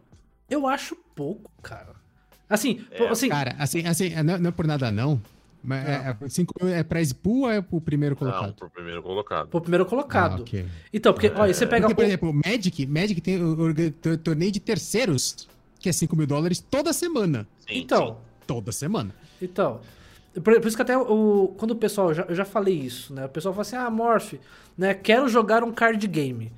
[0.51, 1.95] eu acho pouco, cara.
[2.51, 5.21] Assim, É, assim Cara, assim, assim não, não é por nada não,
[5.67, 8.55] mas é, é, cinco mil é prize pool ou é pro primeiro Não, colocado?
[8.55, 9.49] pro primeiro colocado.
[9.49, 10.39] pro primeiro colocado.
[10.39, 10.67] Ah, ok.
[10.93, 13.75] Então, porque, olha, você pega Porque, por o- exemplo, o Magic, Magic tem o, o
[13.93, 15.49] tor- torneio de terceiros,
[15.79, 17.47] que é 5 mil dólares toda semana.
[17.69, 19.13] Sim, Então, Toda semana.
[19.43, 19.81] Então,
[20.35, 23.25] por, por isso que até o, quando o pessoal, já- eu já falei isso, né?
[23.25, 24.35] O pessoal fala assim, ah, Morph,
[24.79, 24.95] né?
[24.95, 26.53] Quero jogar um card game.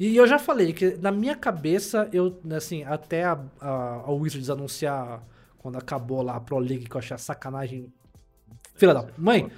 [0.00, 3.68] E eu já falei que na minha cabeça, eu, né, assim, até a, a,
[4.06, 5.22] a Wizards anunciar
[5.58, 7.92] quando acabou lá a Pro League, que eu achei a sacanagem.
[8.76, 9.50] Filha da mãe.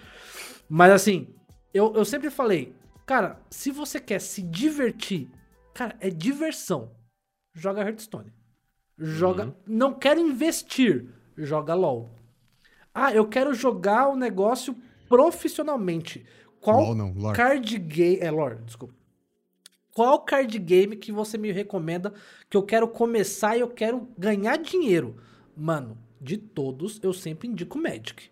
[0.69, 1.29] Mas assim,
[1.73, 2.75] eu, eu sempre falei,
[3.07, 5.29] cara, se você quer se divertir,
[5.75, 6.91] cara, é diversão.
[7.53, 8.33] Joga Hearthstone.
[8.97, 9.47] Joga.
[9.47, 9.55] Uhum.
[9.67, 11.09] Não quero investir.
[11.37, 12.11] Joga LOL.
[12.93, 14.77] Ah, eu quero jogar o negócio
[15.09, 16.27] profissionalmente.
[16.61, 17.37] Qual LOL não, lore.
[17.37, 18.19] card game.
[18.21, 18.95] É, lore, desculpa.
[19.95, 22.13] Qual card game que você me recomenda
[22.49, 25.17] que eu quero começar e eu quero ganhar dinheiro?
[25.57, 28.31] Mano, de todos, eu sempre indico Magic.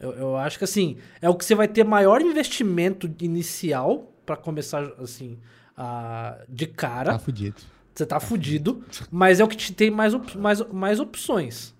[0.00, 4.36] Eu, eu acho que assim, é o que você vai ter maior investimento inicial pra
[4.36, 5.38] começar assim,
[5.76, 7.12] a, de cara.
[7.12, 7.62] Tá fudido.
[7.94, 11.74] Você tá fudido, mas é o que te tem mais, op- mais, mais opções.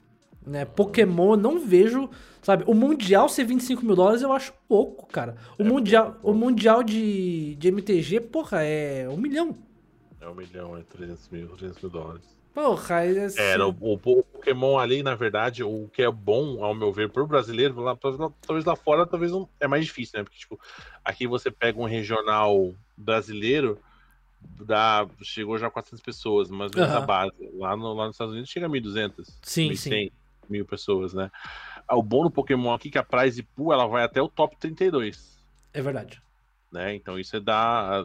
[0.44, 0.64] Né?
[0.64, 2.08] Pokémon eu não vejo.
[2.42, 5.36] Sabe, o Mundial ser 25 mil dólares eu acho pouco, cara.
[5.58, 9.54] O Mundial, o mundial de, de MTG, porra, é um milhão.
[10.20, 12.37] É um milhão, é 300 mil, 300 mil dólares.
[12.62, 16.74] Porra, é assim, no- o, o Pokémon ali, na verdade, o que é bom, ao
[16.74, 20.24] meu ver, pro brasileiro, lá, talvez- lá fora, talvez não, é mais difícil, né?
[20.24, 20.58] Porque, tipo,
[21.04, 23.78] aqui você pega um regional brasileiro,
[24.40, 26.98] dá, chegou já a 400 pessoas, mas mesmo Aham.
[26.98, 27.50] a base.
[27.54, 30.10] Lá, no, lá nos Estados Unidos chega a 1.200, Sim, 1.100
[30.50, 31.30] mil pessoas, né?
[31.86, 34.28] Ah, O bom do Pokémon aqui é que a prize pool, ela vai até o
[34.28, 35.38] top 32
[35.72, 36.20] é verdade.
[36.72, 36.92] né?
[36.94, 38.04] Então isso é dá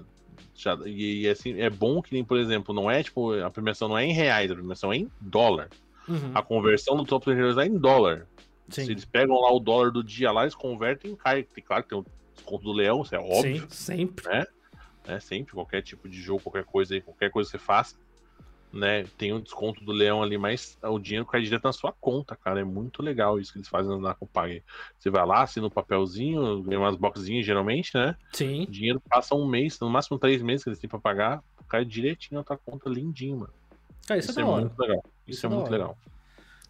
[0.56, 3.88] já, e, e, assim é bom que nem por exemplo não é tipo a premiação
[3.88, 5.70] não é em reais a premiação é em dólar.
[6.08, 8.28] Uhum, a conversão do top 32 é em dólar.
[8.70, 11.84] Sim, se eles pegam lá o dólar do dia lá eles convertem cai tem claro
[11.84, 12.06] que tem o
[12.36, 14.28] desconto do leão isso é óbvio sim, sempre.
[14.28, 15.20] né?
[15.20, 17.96] Sempre qualquer tipo de jogo qualquer coisa aí qualquer coisa que você faça
[18.74, 22.36] né tem um desconto do leão ali mas o dinheiro cai direto na sua conta
[22.36, 24.64] cara é muito legal isso que eles fazem na Compag
[24.98, 28.64] você vai lá assina um papelzinho ganha umas boxinhas geralmente né Sim.
[28.64, 31.86] o dinheiro passa um mês, no máximo três meses que eles têm pra pagar, cai
[31.86, 33.54] direitinho na tua conta lindinho, mano.
[34.08, 34.98] Cara, isso, Isso, é é muito legal.
[35.28, 35.72] Isso, Isso é é muito hora.
[35.72, 35.98] legal.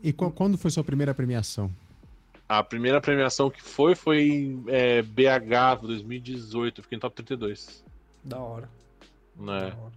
[0.01, 1.71] E qu- quando foi sua primeira premiação?
[2.49, 7.83] A primeira premiação que foi foi é, BH 2018, eu fiquei no top 32.
[8.23, 8.69] Da hora.
[9.37, 9.45] Né?
[9.71, 9.93] Da hora.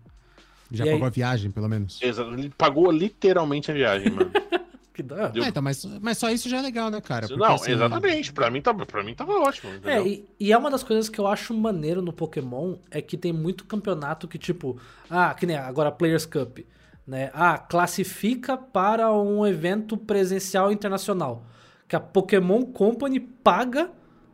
[0.70, 0.94] Já E aí?
[0.94, 2.00] pagou a viagem, pelo menos?
[2.02, 4.30] Exato, Ele pagou literalmente a viagem, mano.
[4.92, 5.02] Que.
[5.02, 7.28] Deu- Ah, então, mas, mas só isso já é legal, né, cara?
[7.28, 8.32] Porque, Não, assim, exatamente.
[8.32, 9.70] Pra mim, tava, pra mim tava ótimo.
[9.84, 13.18] É, e, e é uma das coisas que eu acho maneiro no Pokémon é que
[13.18, 14.80] tem muito campeonato que, tipo,
[15.10, 16.60] ah, que nem agora Players Cup,
[17.06, 17.30] né?
[17.34, 21.44] Ah, classifica para um evento presencial internacional.
[21.86, 23.90] Que a Pokémon Company paga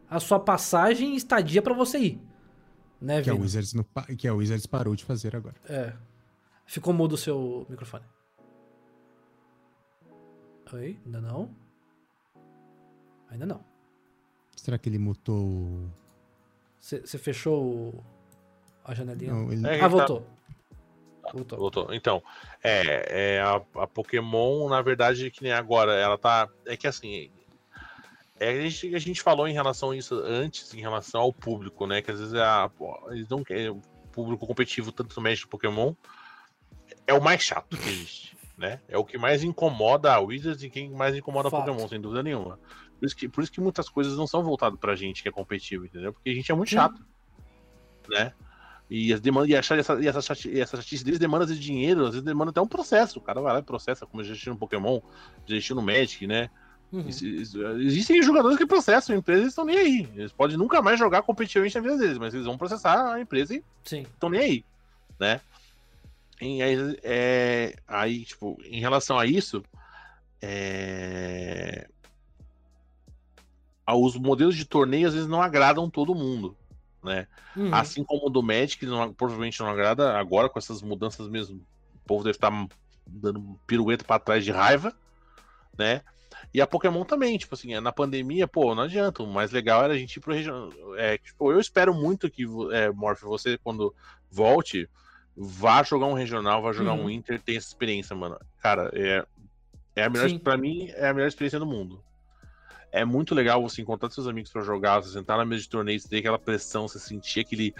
[0.08, 2.20] a sua passagem e estadia pra você ir.
[3.00, 3.44] Né, Que a, Vini?
[3.44, 3.84] Wizards não
[4.16, 5.56] que a Wizards parou de fazer agora.
[5.68, 5.92] É.
[6.72, 8.02] Ficou mudo o seu microfone.
[10.72, 10.98] Oi?
[11.04, 11.54] Ainda não?
[13.28, 13.62] Ainda não.
[14.56, 15.90] Será que ele mutou.
[16.80, 18.02] Você fechou
[18.82, 19.34] a janelinha?
[19.34, 19.66] Não, ele...
[19.66, 20.26] É, Ah, tá- voltou.
[21.34, 21.58] Voltou.
[21.58, 21.92] Voltou.
[21.94, 22.22] Então,
[22.64, 26.48] é, é a, a Pokémon, na verdade, que nem agora, ela tá.
[26.64, 27.30] É que assim.
[28.40, 31.86] É, a, gente, a gente falou em relação a isso antes, em relação ao público,
[31.86, 32.00] né?
[32.00, 32.70] Que às vezes é a,
[33.10, 33.68] eles não querem.
[33.68, 35.92] O público competitivo, tanto no Magic Pokémon,
[37.06, 38.80] é o mais chato que existe, né?
[38.88, 41.62] É o que mais incomoda a Wizards e quem mais incomoda Fato.
[41.62, 42.58] a Pokémon, sem dúvida nenhuma.
[42.98, 45.32] Por isso, que, por isso que muitas coisas não são voltadas pra gente que é
[45.32, 46.12] competitivo, entendeu?
[46.12, 47.04] Porque a gente é muito chato,
[48.08, 48.32] né?
[48.88, 51.58] E as demandas, e, achar essa, e essa, chati- e essa chatice deles demanda de
[51.58, 53.18] dinheiro, às vezes demanda até um processo.
[53.18, 55.00] O cara vai lá e processa, como já existiu no Pokémon,
[55.46, 56.50] já existiu no Magic, né?
[56.92, 57.08] Uhum.
[57.08, 60.08] Existem jogadores que processam a empresa e estão nem aí.
[60.14, 63.54] Eles podem nunca mais jogar competitivamente na vida deles, mas eles vão processar a empresa
[63.54, 64.64] e estão nem aí,
[65.18, 65.40] né?
[66.42, 69.62] E aí, é, aí, tipo, em relação a isso,
[70.40, 71.88] é,
[73.88, 76.56] os modelos de torneio às vezes não agradam todo mundo,
[77.02, 77.28] né?
[77.56, 77.72] Uhum.
[77.72, 81.56] Assim como o do Magic, não, provavelmente não agrada agora com essas mudanças mesmo.
[81.94, 82.50] O povo deve estar
[83.06, 84.92] dando pirueta para trás de raiva,
[85.78, 86.02] né?
[86.52, 89.22] E a Pokémon também, tipo assim, na pandemia, pô, não adianta.
[89.22, 90.70] O mais legal era a gente ir pro regional.
[90.96, 93.94] É, tipo, eu espero muito que, é, Morph, você, quando
[94.30, 94.88] volte,
[95.36, 97.04] vá jogar um regional, vá jogar Uhum.
[97.04, 98.38] um Inter, tenha essa experiência, mano.
[98.60, 99.24] Cara, é,
[99.96, 100.38] é a melhor, Sim.
[100.38, 102.02] pra mim, é a melhor experiência do mundo.
[102.90, 105.98] É muito legal você encontrar seus amigos pra jogar, você sentar na mesa de torneio,
[105.98, 107.74] você ter aquela pressão, você sentir aquele,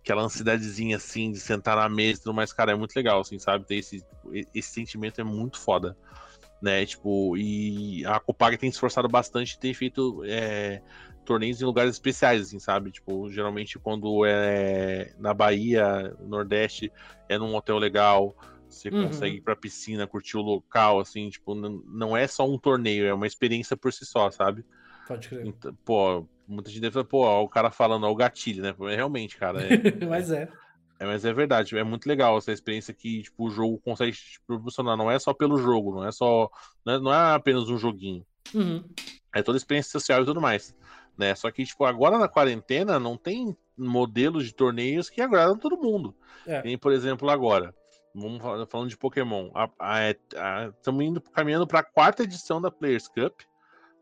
[0.00, 3.38] aquela ansiedadezinha assim de sentar na mesa e tudo mais, cara, é muito legal, assim,
[3.38, 3.66] sabe?
[3.66, 4.02] Ter esse,
[4.54, 5.96] esse sentimento é muito foda.
[6.62, 10.80] Né, tipo, e a Copag tem se esforçado bastante tem feito é,
[11.24, 12.90] torneios em lugares especiais, assim, sabe?
[12.90, 16.92] Tipo, geralmente quando é na Bahia, no Nordeste,
[17.28, 18.36] é num hotel legal,
[18.68, 19.06] você Uhum.
[19.06, 23.14] consegue ir pra piscina, curtir o local, assim, tipo, não, é só um torneio, é
[23.14, 24.64] uma experiência por si só, sabe?
[25.06, 25.46] Pode crer.
[25.46, 28.74] Então, pô, muita gente deve falar, pô, ó, o cara falando, ó, o gatilho, né?
[28.94, 29.68] Realmente, cara, é,
[30.08, 30.48] Mas é.
[30.98, 34.40] é, mas é verdade, é muito legal essa experiência que tipo, o jogo consegue te
[34.46, 34.96] proporcionar.
[34.96, 36.48] Não é só pelo jogo, não é só.
[36.84, 38.24] Não é, não é apenas um joguinho.
[38.54, 38.82] Uhum.
[39.34, 40.74] É toda a experiência social e tudo mais.
[41.16, 41.34] Né?
[41.34, 46.14] Só que, tipo, agora na quarentena não tem modelos de torneios que agradam todo mundo.
[46.46, 46.60] É.
[46.62, 47.74] Tem, por exemplo, agora.
[48.14, 49.50] Vamos falando de Pokémon.
[50.76, 53.40] Estamos indo caminhando para a quarta edição da Players Cup.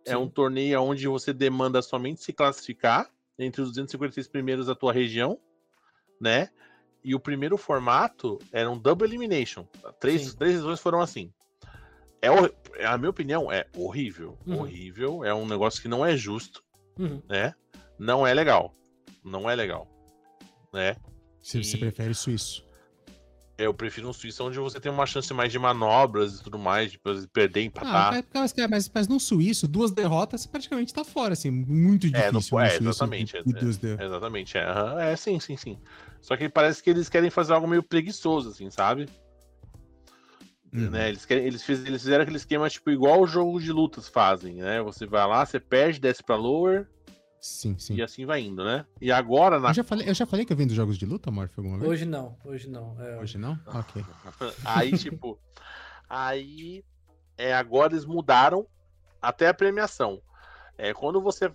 [0.04, 0.16] É Sim.
[0.16, 3.08] um torneio onde você demanda somente se classificar
[3.38, 5.38] entre os 246 primeiros da tua região,
[6.20, 6.50] né?
[7.04, 9.66] E o primeiro formato era um double elimination.
[9.98, 10.36] Três, Sim.
[10.36, 11.32] três edições foram assim.
[12.20, 12.28] É,
[12.84, 14.38] a minha opinião é horrível.
[14.46, 14.60] Uhum.
[14.60, 15.24] Horrível.
[15.24, 16.62] É um negócio que não é justo,
[16.98, 17.22] Uhum.
[17.28, 17.54] né?
[17.98, 18.72] Não é legal.
[19.24, 19.86] Não é legal.
[20.72, 20.96] Né?
[21.42, 22.64] Se você E- prefere suíço.
[23.58, 26.90] Eu prefiro um suíço onde você tem uma chance mais de manobras e tudo mais,
[26.90, 26.98] de
[27.32, 28.12] perder, Ah, empatar.
[28.12, 28.24] mas,
[28.54, 32.20] mas, mas, mas no suíço, duas derrotas, você praticamente tá fora, assim, muito difícil.
[32.20, 33.60] É, não- no é, suíço, exatamente, e- e é,
[33.96, 34.66] de- Exatamente, é.
[35.12, 35.78] É, sim, sim, sim.
[36.20, 39.06] Só que parece que eles querem fazer algo meio preguiçoso, assim, sabe?
[40.72, 40.90] Uhum.
[40.90, 41.08] Né?
[41.10, 44.80] Eles, eles, fiz- eles fizeram aquele esquema, tipo, igual o jogo de lutas fazem, né?
[44.82, 46.88] Você vai lá, você perde, desce pra lower
[47.38, 47.96] Sim, sim.
[47.96, 48.86] e assim vai indo, né?
[49.00, 51.30] E agora, na Eu já, falei, eu já falei que eu vendo jogos de luta,
[51.30, 51.90] Morph, alguma vez?
[51.90, 52.96] Hoje não, hoje não.
[53.02, 53.58] É, Hoje não?
[53.66, 54.02] Ok.
[54.64, 55.38] Aí, tipo,
[56.08, 56.84] aí
[57.36, 58.66] é, agora eles mudaram
[59.20, 60.22] até a premiação.
[60.78, 61.52] É, quando você.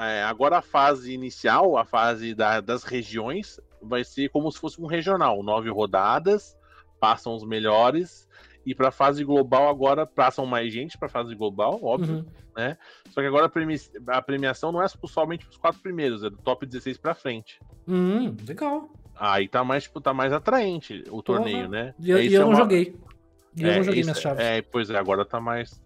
[0.00, 4.80] é, agora a fase inicial, a fase da- das regiões, vai ser como se fosse
[4.80, 5.42] um regional.
[5.42, 6.56] Nove rodadas,
[7.00, 8.28] passam os melhores.
[8.66, 12.16] E pra fase global agora passam mais gente pra fase global, óbvio.
[12.16, 12.76] Uhum.
[13.10, 16.36] Só que agora a, premi- a premiação não é somente os quatro primeiros, é do
[16.36, 17.58] top 16 pra frente.
[17.88, 18.90] Hum, legal.
[19.16, 21.94] Aí tá mais, tipo, tá mais atraente o torneio, né?
[21.98, 22.94] E eu, É, e eu é não uma- joguei.
[23.56, 24.44] E eu É, não joguei isso- minhas chaves.
[24.44, 25.82] É, pois é, agora tá mais.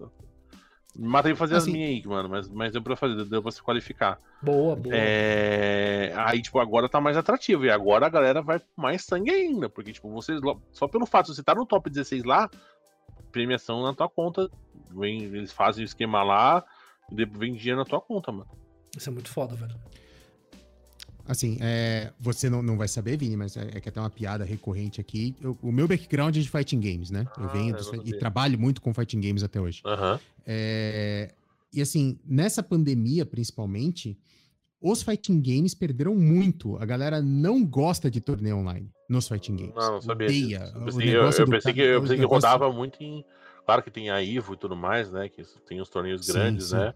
[0.96, 3.50] Matei pra fazer Assim- as minhas aí, mano, mas, mas deu pra fazer, deu pra
[3.50, 4.18] se qualificar.
[4.40, 4.94] Boa, boa.
[4.94, 6.12] É...
[6.16, 7.64] Aí, tipo, agora tá mais atrativo.
[7.64, 9.68] E agora a galera vai com mais sangue ainda.
[9.68, 10.40] Porque, tipo, vocês.
[10.72, 12.48] Só pelo fato de você estar no top 16 lá,
[13.32, 14.48] premiação na tua conta.
[14.90, 16.64] Vem, eles fazem o esquema lá,
[17.10, 18.48] e depois vem dinheiro na tua conta, mano.
[18.96, 19.74] Isso é muito foda, velho.
[21.26, 24.44] Assim, é, você não, não vai saber, Vini, mas é, é que até uma piada
[24.44, 25.34] recorrente aqui.
[25.40, 27.26] Eu- o meu background é de fighting games, né?
[27.38, 29.80] Eu Ah, venho eu dos- não e trabalho muito com fighting games até hoje.
[29.86, 30.20] Aham.
[30.46, 31.32] É,
[31.72, 34.18] e assim, nessa pandemia, principalmente,
[34.80, 36.76] os fighting games perderam muito.
[36.76, 39.74] A galera não gosta de torneio online nos fighting games.
[39.74, 40.26] Não, não sabia.
[40.26, 40.72] Odeia.
[40.74, 43.24] Eu pensei, eu, eu pensei que, eu pensei que rodava muito em.
[43.64, 45.26] Claro que tem a Ivo e tudo mais, né?
[45.30, 46.76] Que tem os torneios Sim, grandes, sim.
[46.76, 46.92] né?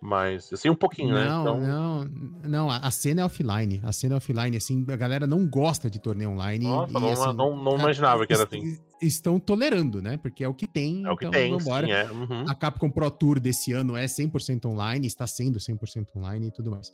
[0.00, 1.26] Mas, assim, um pouquinho, né?
[1.26, 2.04] Não, Então, não,
[2.42, 3.80] não, a cena é offline.
[3.84, 6.64] A cena é offline, assim, a galera não gosta de torneio online.
[6.64, 8.78] Nossa, e, não, assim, não, não imaginava que era assim.
[9.02, 10.16] Estão tolerando, né?
[10.16, 11.04] Porque é o que tem.
[11.04, 11.86] É o que então tem, vambora.
[11.86, 12.10] sim, é.
[12.10, 12.44] Uhum.
[12.48, 16.70] A Capcom Pro Tour desse ano é 100% online, está sendo 100% online e tudo
[16.70, 16.90] mais.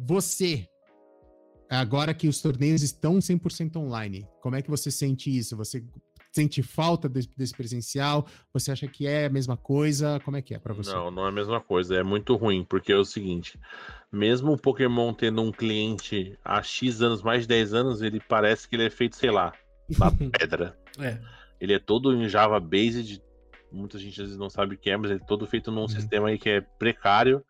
[0.00, 0.66] Você,
[1.68, 5.54] agora que os torneios estão 100% online, como é que você sente isso?
[5.58, 5.84] Você
[6.36, 8.26] sente falta desse, desse presencial?
[8.52, 10.20] Você acha que é a mesma coisa?
[10.24, 10.92] Como é que é pra você?
[10.92, 11.96] Não, não é a mesma coisa.
[11.96, 13.58] É muito ruim, porque é o seguinte:
[14.12, 18.68] mesmo o Pokémon tendo um cliente há X anos, mais de 10 anos, ele parece
[18.68, 19.52] que ele é feito, sei lá,
[19.98, 20.78] na pedra.
[20.98, 21.18] É.
[21.60, 23.22] Ele é todo em Java Based.
[23.72, 25.82] Muita gente às vezes não sabe o que é, mas ele é todo feito num
[25.82, 25.88] Uhum.
[25.88, 27.42] sistema aí que é precário.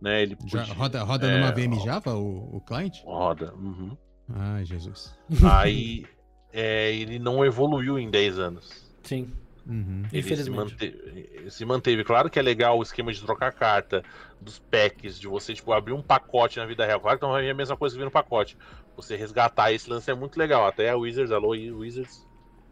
[0.00, 0.22] Né?
[0.22, 3.02] Ele Já, roda roda é, numa VM Java, o, o cliente?
[3.04, 3.52] Roda.
[3.54, 3.96] uhum.
[4.32, 5.18] Ai, Jesus.
[5.52, 6.06] Aí
[6.52, 8.90] é, ele não evoluiu em 10 anos.
[9.02, 9.30] Sim,
[9.66, 10.02] Uhum.
[10.10, 10.56] Ele se infelizmente.
[10.56, 12.02] manteve, se manteve.
[12.04, 14.02] Claro que é legal o esquema de trocar carta,
[14.40, 16.98] dos packs, de você tipo, abrir um pacote na vida real.
[16.98, 18.56] Claro que não é a mesma coisa que vir no pacote.
[18.96, 20.66] Você resgatar esse lance é muito legal.
[20.66, 22.26] Até a Wizards, alô, Wizards,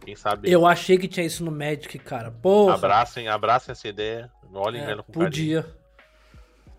[0.04, 0.50] quem sabe.
[0.50, 2.30] Eu achei que tinha isso no Magic, cara.
[2.30, 2.74] Porra.
[2.74, 4.30] Abracem, abracem essa ideia.
[4.52, 5.64] Olhem É, ela com carinho.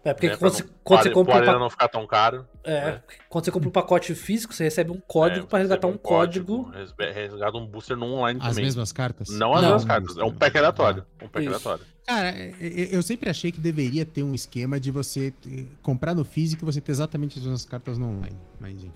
[0.03, 2.07] É, porque né, quando, você, não- quando você compra um Arena pa- não ficar tão
[2.07, 2.47] caro.
[2.63, 3.03] é, né?
[3.27, 5.91] quando você compra um pacote físico, você recebe um código É, pra você resgatar um
[5.91, 6.69] recebe código.
[6.69, 8.63] resbe- Resgata um booster no online As também.
[8.65, 9.27] mesmas cartas?
[9.29, 9.69] Não as Não.
[9.71, 11.05] mesmas cartas, é um pack aleatório.
[11.21, 11.49] Um pack Isso.
[11.49, 11.85] aleatório.
[12.07, 16.15] Cara, é- é- eu sempre achei que deveria ter um esquema de você eh, comprar
[16.15, 18.37] no físico e você ter exatamente as mesmas cartas no online.
[18.59, 18.93] Mas enfim.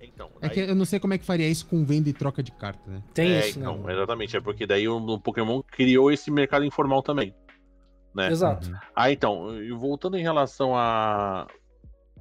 [0.00, 2.12] Então, É daí- que eu não sei como é que faria isso com venda e
[2.12, 3.02] troca de carta, né?
[3.14, 3.92] Tem é, isso, então, né?
[3.92, 4.36] exatamente.
[4.36, 7.34] É porque daí o, o Pokémon criou esse mercado informal também.
[8.14, 8.28] Né?
[8.28, 8.68] Exato.
[8.68, 8.76] Uhum.
[8.94, 11.46] Ah, então, e voltando em relação a,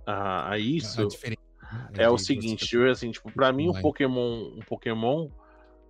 [0.05, 1.41] a, a isso, A diferença,
[1.71, 3.81] né, é o seguinte, tipo, assim, tipo, pra mim um.
[3.81, 5.29] Pokémon, um Pokémon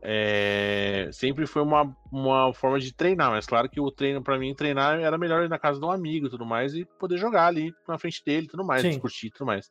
[0.02, 4.53] é, sempre foi uma, uma forma de treinar, mas claro que o treino, pra mim,
[4.53, 7.48] treinar era melhor ir na casa de um amigo e tudo mais, e poder jogar
[7.48, 8.90] ali na frente dele e tudo mais, Sim.
[8.90, 9.69] discutir e tudo mais.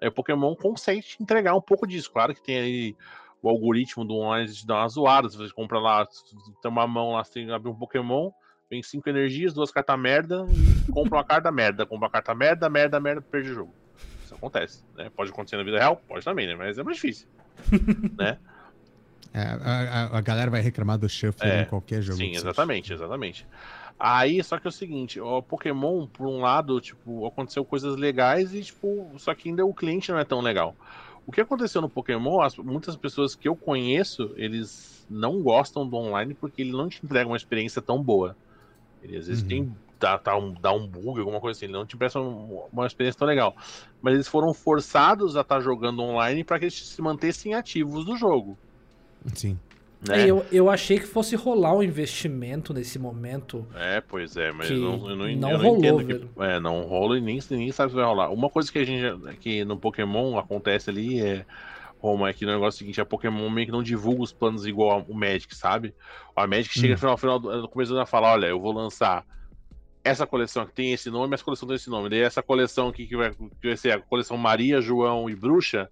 [0.00, 2.96] É, o Pokémon consegue te entregar um pouco disso, claro que tem aí
[3.42, 6.06] o algoritmo do online de dar uma zoada, você compra lá,
[6.62, 8.30] tem uma mão lá, você abre um Pokémon,
[8.70, 10.44] vem cinco energias, duas cartas merda,
[10.88, 13.74] e compra uma carta merda, compra uma carta merda, merda, merda, perde o jogo.
[14.24, 15.10] Isso acontece, né?
[15.14, 15.96] Pode acontecer na vida real?
[16.08, 16.54] Pode também, né?
[16.54, 17.28] Mas é mais difícil.
[18.18, 18.38] né?
[19.32, 22.18] É, a, a- galera vai reclamar do shuffle É, em qualquer jogo.
[22.18, 22.48] Sim, que seja.
[22.48, 23.46] exatamente, exatamente.
[23.98, 28.54] Aí, só que é o seguinte, o Pokémon, por um lado, tipo, aconteceu coisas legais
[28.54, 30.74] e, tipo, só que ainda o cliente não é tão legal.
[31.26, 35.96] O que aconteceu no Pokémon, as- muitas pessoas que eu conheço, eles não gostam do
[35.96, 38.36] online porque ele não te entrega uma experiência tão boa.
[39.06, 39.48] Ele às vezes Uhum.
[39.48, 42.60] tem dá, dá um, dá um bug, alguma coisa assim, ele não te presta um-
[42.70, 43.56] uma experiência tão legal.
[44.02, 48.14] Mas eles foram forçados a estar jogando online para que eles se mantessem ativos do
[48.16, 48.58] jogo.
[49.34, 49.58] Sim.
[50.06, 50.24] Né?
[50.24, 53.66] É, eu, eu achei que fosse rolar um investimento nesse momento.
[53.74, 56.28] É, pois é, mas Que não, eu não, não eu não rolou, velho.
[56.36, 56.42] que.
[56.42, 58.30] É, não rola e nem, nem sabe se vai rolar.
[58.30, 59.02] Uma coisa que a gente.
[59.38, 61.46] que no Pokémon acontece ali é.
[62.06, 64.32] Roma, é que o negócio é o seguinte, a Pokémon meio que não divulga os
[64.32, 65.94] planos igual o Magic, sabe?
[66.34, 66.92] A Magic chega Hum.
[66.92, 69.24] no final, final do, no começo do ano e fala, olha, eu vou lançar
[70.04, 72.08] essa coleção que tem esse nome, essa coleção tem esse nome.
[72.08, 75.90] Daí essa coleção aqui que vai, que vai ser a coleção Maria, João e Bruxa,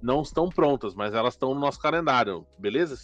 [0.00, 2.96] não estão prontas, mas elas estão no nosso calendário, beleza?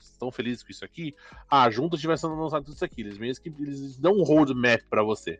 [0.00, 1.14] Estão felizes com isso aqui?
[1.48, 3.02] Ah, junto a gente vai lançar tudo isso aqui.
[3.02, 5.38] Eles mesmo que eles dão um roadmap pra você.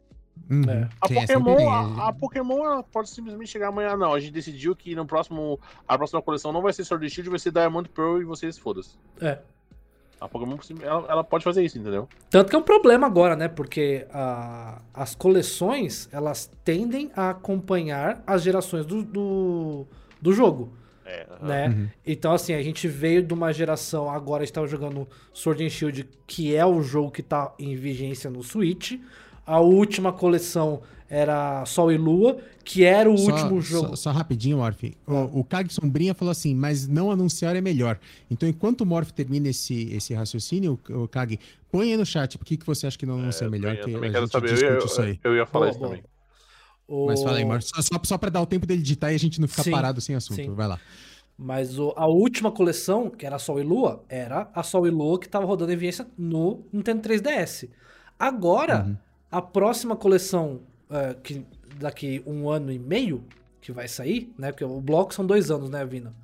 [0.51, 0.63] Uhum.
[0.71, 0.89] É.
[1.01, 4.13] A Sim, é sempre Pokémon, a, a Pokémon ela pode simplesmente chegar amanhã, não.
[4.15, 5.59] A gente decidiu que no próximo.
[5.89, 8.57] A próxima coleção não vai ser Sword and Shield, vai ser Diamond Pearl e vocês
[8.57, 8.91] foda-se.
[9.21, 9.39] É.
[10.21, 12.09] A Pokémon ela, ela pode fazer isso, entendeu?
[12.31, 13.49] Tanto que é um problema agora, né?
[13.49, 19.87] Porque a- as coleções, elas tendem a acompanhar as gerações do, do,
[20.23, 20.73] do jogo,
[21.05, 21.27] É.
[21.43, 21.69] né?
[21.69, 21.89] Uhum.
[22.07, 26.55] Então, assim, a gente veio de uma geração, agora estava jogando Sword and Shield, que
[26.57, 28.93] é o jogo que tá em vigência no Switch.
[29.47, 33.89] A última coleção era Sol e Lua, que era o Só- último jogo.
[33.91, 34.83] Só, só rapidinho, Morph.
[35.07, 37.97] O, o Kag Sombrinha falou assim, mas não anunciar é melhor.
[38.29, 41.39] Então, enquanto o Morph termina esse, esse raciocínio, o, o Kag,
[41.71, 43.85] põe aí no chat por que, que você acha que não anunciar é melhor, eu
[43.85, 44.63] que também a quero gente saber.
[44.65, 45.21] Eu, isso aí.
[45.23, 45.91] eu, eu ia falar Boa, isso boa.
[45.91, 46.05] também.
[46.89, 47.63] O- Mas fala aí, Morph.
[47.65, 49.71] Só, só, só pra dar o tempo dele digitar e a gente não ficar Sim,
[49.71, 50.37] parado sem assunto.
[50.37, 50.53] sim.
[50.55, 50.81] Vai lá.
[51.39, 55.21] Mas o- a última coleção, que era Sol e Lua, era a Sol e Lua
[55.21, 57.69] que tava rodando em vigência no Nintendo 3DS.
[58.19, 58.97] Agora, Uhum.
[59.31, 61.45] A próxima coleção, é, que
[61.79, 63.25] daqui um ano e meio,
[63.61, 64.53] que vai sair, né?
[64.53, 66.15] Porque o bloco são dois anos, né, Vina?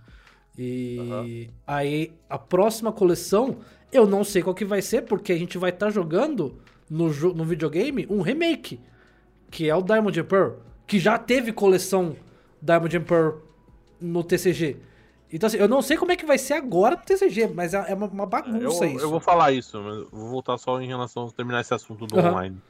[0.56, 3.58] E aí, a próxima coleção,
[3.90, 6.58] eu não sei qual que vai ser, porque a gente vai estar jogando
[6.88, 8.78] no, no videogame um remake,
[9.50, 10.52] que é o Diamond and Pearl,
[10.86, 12.16] que já teve coleção
[12.60, 13.38] Diamond and Pearl
[14.00, 14.76] no TCG.
[15.32, 17.90] Então, assim, eu não sei como é que vai ser agora no TCG, mas é
[17.92, 19.08] é uma, uma Eu, bagunça isso.
[19.08, 22.16] eu vou falar isso, mas vou voltar só em relação a terminar esse assunto do
[22.16, 22.18] Aham.
[22.18, 22.60] online.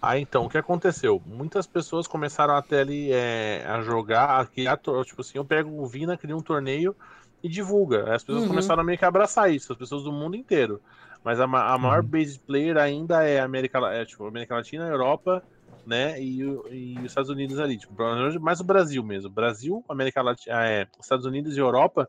[0.00, 1.20] Aí então, o que aconteceu?
[1.26, 5.88] Muitas pessoas começaram até ali é, a jogar, a criar, tipo assim, eu pego o
[5.88, 6.96] Vina, crio um torneio
[7.42, 8.14] e divulga.
[8.14, 8.46] As pessoas Uhum.
[8.46, 10.82] começaram a meio que abraçar isso, as pessoas do mundo inteiro.
[11.24, 12.04] Mas a, a maior Uhum.
[12.04, 15.44] base player ainda é América, é, tipo, América Latina, Europa,
[15.88, 16.40] né, e,
[16.70, 17.94] e os Estados Unidos ali, tipo,
[18.40, 19.30] mais o Brasil mesmo.
[19.30, 22.06] Brasil, América Latina, é, Estados Unidos e Europa,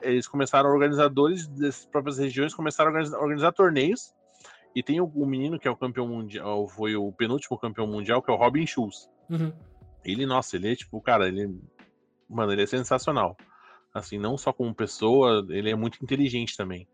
[0.00, 4.14] eles começaram, organizadores das próprias regiões começaram a organizar, organizar torneios.
[4.74, 8.22] E tem o, o menino que é o campeão mundial, foi o penúltimo campeão mundial,
[8.22, 9.08] que é o Robin Schulz.
[9.28, 9.52] Uhum.
[10.02, 11.60] Ele, nossa, ele é tipo, cara, ele.
[12.28, 13.36] Mano, ele é sensacional.
[13.92, 16.88] Assim, não só como pessoa, ele é muito inteligente também.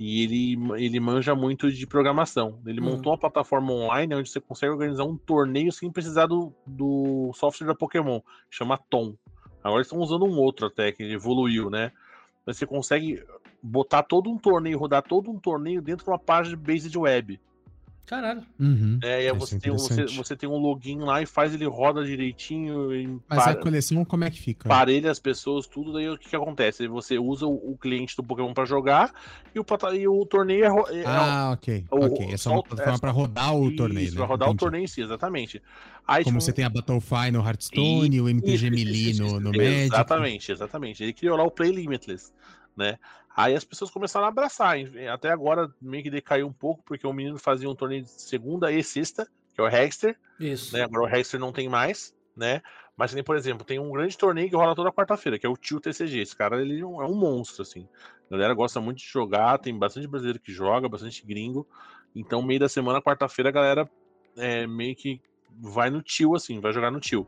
[0.00, 2.58] E ele, ele manja muito de programação.
[2.64, 2.84] Ele Hum.
[2.84, 7.66] montou uma plataforma online onde você consegue organizar um torneio sem precisar do, do software
[7.66, 8.20] da Pokémon,
[8.50, 9.14] que chama Tom.
[9.62, 11.92] Agora eles estão usando um outro até, que evoluiu, né?
[12.46, 13.22] Mas você consegue
[13.62, 17.38] botar todo um torneio, rodar todo um torneio dentro de uma página de based web.
[18.06, 18.42] Caralho.
[18.58, 18.98] Uhum.
[19.04, 21.26] É, e aí Isso você é tem, um- você, você tem um login lá e
[21.26, 24.68] faz ele roda direitinho e Mas para- a coleção, como é que fica?
[24.68, 26.88] parelha as pessoas, tudo, daí o que, que acontece?
[26.88, 29.12] Você usa o, o cliente do Pokémon pra jogar
[29.54, 29.64] e o,
[29.94, 31.84] e o torneio é, ro- é- Ah, ok.
[31.88, 32.32] o- ok.
[32.32, 34.16] É só uma plataforma é- pra rodar o isso, torneio, né?
[34.16, 34.58] pra rodar o Entendi.
[34.60, 35.62] torneio em si, exatamente.
[36.04, 39.28] Aí, Como tipo, você tem a Battlefy no Hearthstone, o MTG Isso, Melee isso, no,
[39.28, 39.58] isso, no isso.
[39.60, 39.84] Magic.
[39.84, 41.02] Exatamente, exatamente.
[41.04, 42.32] Ele criou lá o Play Limitless,
[42.80, 42.98] né?
[43.36, 44.76] Aí as pessoas começaram a abraçar.
[45.12, 48.72] Até agora meio que decaiu um pouco, porque o menino fazia um torneio de segunda
[48.72, 50.76] e sexta, que é o Hexter, Isso.
[50.76, 50.82] né?
[50.82, 52.62] Agora o Hexter não tem mais, né?
[52.96, 55.56] Mas tem, por exemplo, tem um grande torneio que rola toda quarta-feira, que é o
[55.56, 56.20] Tio TCG.
[56.20, 57.88] Esse cara, ele é um é um monstro, assim.
[58.28, 61.66] A galera gosta muito de jogar, tem bastante brasileiro que joga, bastante gringo.
[62.14, 63.90] Então, meio da semana, quarta-feira, a galera
[64.36, 65.20] é, meio que
[65.58, 67.26] vai no tio, assim, vai jogar no tio.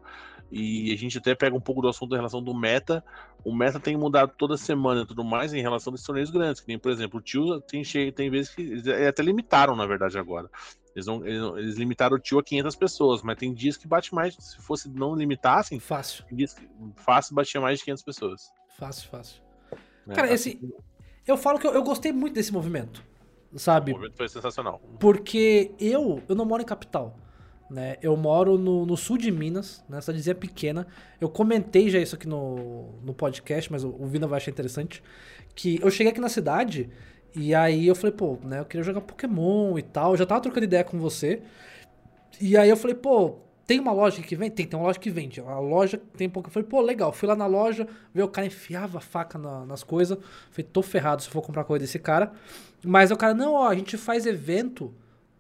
[0.55, 3.03] E a gente até pega um pouco do assunto em relação do meta.
[3.43, 6.61] O meta tem mudado toda semana e tudo mais em relação aos torneios grandes.
[6.61, 8.61] Que nem, por exemplo, o tio tem, tem vezes que.
[8.61, 10.51] Eles até limitaram, na verdade, agora.
[10.95, 13.89] Eles, não, eles, não- eles limitaram o tio a 500 pessoas, mas tem dias que
[13.89, 14.35] bate mais.
[14.39, 18.53] Se fosse não limitassem, Fácil, tem dias que fácil batia mais de 500 pessoas.
[18.79, 19.43] fácil, fácil.
[20.07, 20.15] né?
[20.15, 20.74] Cara, Assim, esse-
[21.27, 23.03] Eu falo que eu, eu gostei muito desse movimento,
[23.57, 23.93] sabe?
[23.93, 24.83] O movimento foi sensacional.
[25.01, 27.16] Porque eu, eu não moro em capital,
[27.73, 27.97] né?
[28.03, 30.01] Eu moro no, no sul de Minas, né?
[30.01, 30.86] Cidadezinha pequena.
[31.20, 35.03] Eu comentei já isso aqui no, no podcast, mas o, o Vina vai achar interessante.
[35.55, 36.90] Que eu cheguei aqui na cidade
[37.35, 38.61] e aí eu falei, pô, né?
[38.61, 40.12] Eu queria jogar Pokémon e tal.
[40.12, 41.40] Eu já tava trocando ideia com você.
[42.40, 43.36] E aí eu falei, pô,
[43.66, 44.51] tem uma loja que vende?
[44.53, 45.40] Tem, tem uma loja que vende.
[45.40, 46.49] A loja tem pouco.
[46.49, 47.12] Eu falei, pô, legal.
[47.12, 50.19] Fui lá na loja, ver o cara enfiava a faca na- nas coisas.
[50.51, 52.32] Falei, tô ferrado se for comprar coisa desse cara.
[52.85, 54.93] Mas o cara, não, ó, a gente faz evento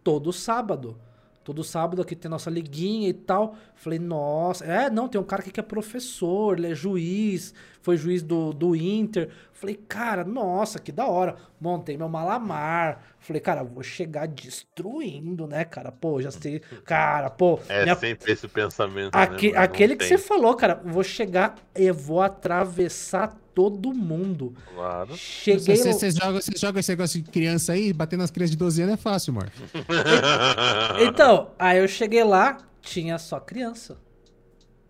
[0.04, 0.96] todo sábado.
[1.44, 3.54] Todo sábado aqui tem nossa liguinha e tal.
[3.74, 7.96] Falei, nossa, é, não, tem um cara aqui que é professor, ele é juiz, foi
[7.96, 9.28] juiz do, do Inter.
[9.52, 11.36] Falei, cara, nossa, que da hora.
[11.60, 13.02] Montei meu malamar.
[13.18, 15.90] Falei, cara, vou chegar destruindo, né, cara?
[15.92, 16.60] Pô, já sei.
[16.84, 17.58] Cara, pô.
[17.68, 19.14] É minha- sempre esse pensamento.
[19.14, 24.54] aque- né, aquele que tem, você falou, cara, vou chegar e vou atravessar todo mundo.
[24.74, 25.16] Claro.
[25.16, 25.94] Cheguei Você, no...
[25.94, 28.94] você joga, você joga esse negócio de criança aí, bater nas crianças de 12 anos
[28.94, 29.52] é fácil, amor.
[31.06, 33.98] Então, aí eu cheguei lá, tinha só criança.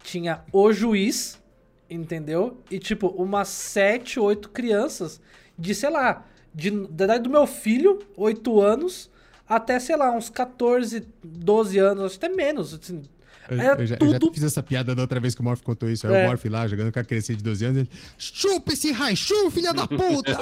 [0.03, 1.41] Tinha o juiz,
[1.89, 2.59] entendeu?
[2.71, 5.21] E tipo, umas 7, 8 crianças
[5.59, 6.25] de, sei lá,
[6.55, 9.11] de, da idade do meu filho, 8 anos,
[9.49, 12.75] até, sei lá, uns 14, 12 anos, até menos.
[12.75, 13.03] Assim,
[13.49, 15.45] Eu, Era eu já, eu já tudo- fiz essa piada da outra vez que o
[15.45, 16.07] Morph contou isso.
[16.07, 16.25] Aí É.
[16.25, 17.91] o Morph lá, jogando com a criança de 12 anos, ele...
[18.17, 20.39] Chupa esse Raichu, filha da puta!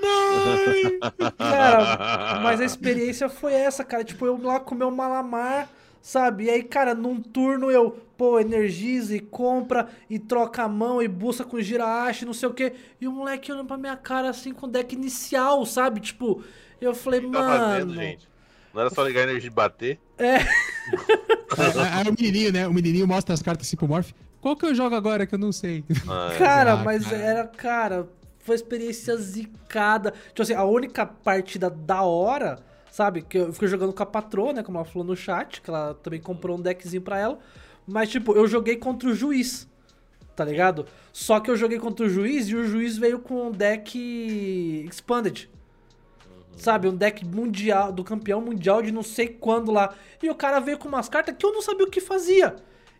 [0.00, 0.98] Mãe!
[1.38, 4.04] Cara, mas a experiência foi essa, cara.
[4.04, 5.68] Tipo, eu lá com o meu malamar,
[6.00, 6.44] sabe?
[6.44, 11.08] E aí, cara, num turno eu, pô, energiza e compra e troca a mão e
[11.08, 12.72] busca com girache, não sei o quê.
[13.00, 16.00] E o moleque olhando pra minha cara assim com o deck inicial, sabe?
[16.00, 16.42] Tipo,
[16.80, 17.64] eu falei, O que tá mano.
[17.64, 18.31] fazendo, gente?
[18.74, 19.98] Não era só ligar a energia e bater?
[20.18, 22.66] Aí, aí o menininho, né?
[22.66, 24.10] O menininho mostra as cartas assim pro Morph.
[24.40, 25.84] Qual que eu jogo agora que eu não sei?
[26.08, 27.16] Ah, Cara, Ah, mas cara.
[27.22, 28.08] era, cara,
[28.40, 30.12] foi experiência zicada.
[30.28, 32.58] Tipo assim, a única partida da hora,
[32.90, 33.22] sabe?
[33.22, 34.62] Que eu fiquei jogando com a patroa, né?
[34.62, 37.38] Como ela falou no chat, que ela também comprou um deckzinho pra ela.
[37.86, 39.68] Mas, tipo, eu joguei contra o juiz,
[40.34, 40.86] tá ligado?
[41.12, 45.48] Só que eu joguei contra o juiz e o juiz veio com um deck expanded.
[46.56, 49.94] Sabe, um deck mundial, do campeão mundial de não sei quando lá.
[50.22, 52.54] E o cara veio com umas cartas que eu não sabia o que fazia.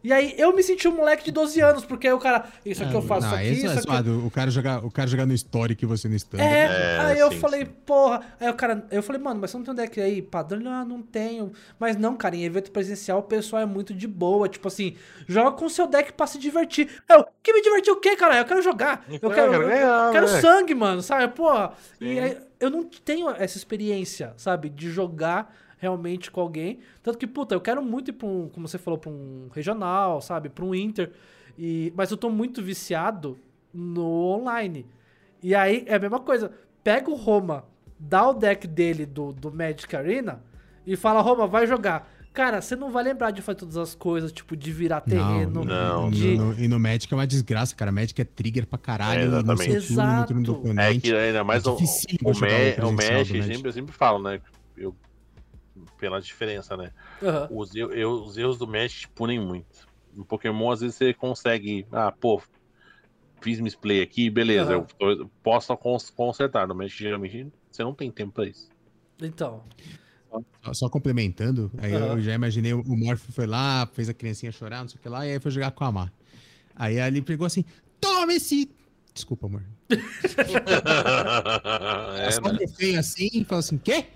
[0.04, 2.82] E aí eu me senti um moleque de 12 anos, porque aí o cara, isso
[2.82, 4.10] aqui eu faço não, aqui, isso isso é aqui.
[4.10, 6.40] O cara jogar, o cara jogar no Story você no stand.
[6.40, 7.70] É, É, aí eu sim, falei, sim.
[7.86, 8.20] porra.
[8.40, 10.60] Aí o cara, eu falei, mano, mas você não tem um deck aí padrão?
[10.72, 11.52] Ah, não tenho.
[11.78, 14.48] Mas não, cara, em evento presencial o pessoal é muito de boa.
[14.48, 14.96] Tipo assim,
[15.28, 16.88] joga com o seu deck pra se divertir.
[17.08, 18.38] Eu, que me divertir o quê, cara?
[18.38, 19.04] Eu quero jogar.
[19.08, 20.40] Eu É, quero, quero eu ganhar, quero né?
[20.40, 21.32] sangue, mano, sabe?
[21.32, 21.74] Porra.
[22.00, 22.18] E Sim.
[22.18, 24.68] aí, eu não tenho essa experiência, sabe?
[24.68, 26.78] De jogar realmente com alguém.
[27.02, 30.20] Tanto que, puta, eu quero muito ir pra um, como você falou, pra um regional,
[30.20, 30.48] sabe?
[30.48, 31.10] Pra um Inter.
[31.58, 33.36] E, mas eu tô muito viciado
[33.74, 34.86] no online.
[35.42, 36.52] E aí é a mesma coisa.
[36.84, 37.64] Pega o Roma,
[37.98, 40.40] dá o deck dele do, do Magic Arena
[40.86, 42.08] e fala, Roma, vai jogar.
[42.32, 45.64] Cara, você não vai lembrar de fazer todas as coisas, tipo, de virar terreno.
[45.64, 46.34] não, de...
[46.36, 47.92] No- no- e no Magic é uma desgraça, cara.
[47.92, 49.20] Magic é trigger pra caralho.
[49.20, 49.86] É, no exatamente.
[49.88, 50.66] turno, no turno do Exato.
[50.66, 51.00] É oponente.
[51.10, 53.42] que ainda mais É o, o, o o Magic.
[53.42, 54.40] sempre, eu sempre falo, né?
[54.76, 54.96] Eu,
[55.98, 56.90] pela diferença, né?
[57.22, 57.48] Aham.
[57.50, 59.86] Os, eu, eu- os erros do Mesh te punem muito.
[60.14, 61.86] No Pokémon, às vezes você consegue.
[61.92, 62.40] Ah, pô,
[63.42, 64.86] fiz misplay aqui, beleza, Aham.
[65.00, 66.66] eu, eu posso cons- consertar.
[66.66, 68.68] No Mesh, geralmente, você não tem tempo pra isso.
[69.20, 69.62] Então.
[70.64, 72.06] Só, só complementando, aí Aham.
[72.06, 75.08] eu já imaginei o Morph foi lá, fez a criancinha chorar, não sei o que
[75.08, 76.10] lá, e aí foi jogar com a Má.
[76.74, 77.64] Aí ele pegou assim,
[78.00, 78.70] toma esse.
[79.12, 79.62] Desculpa, amor.
[82.18, 82.58] é, só né?
[82.62, 84.06] um feio assim e falou assim: quê?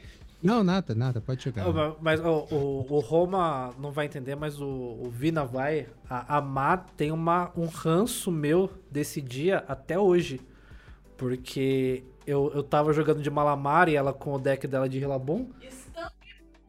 [0.42, 1.66] Não, nada, nada, pode jogar.
[2.00, 2.46] Mas o,
[2.88, 5.88] o Roma não vai entender, mas o, o Vina vai.
[6.08, 10.40] A, a Má tem uma, um ranço meu desse dia até hoje.
[11.16, 14.98] Porque eu, eu tava jogando de Malamar e ela com o deck dela de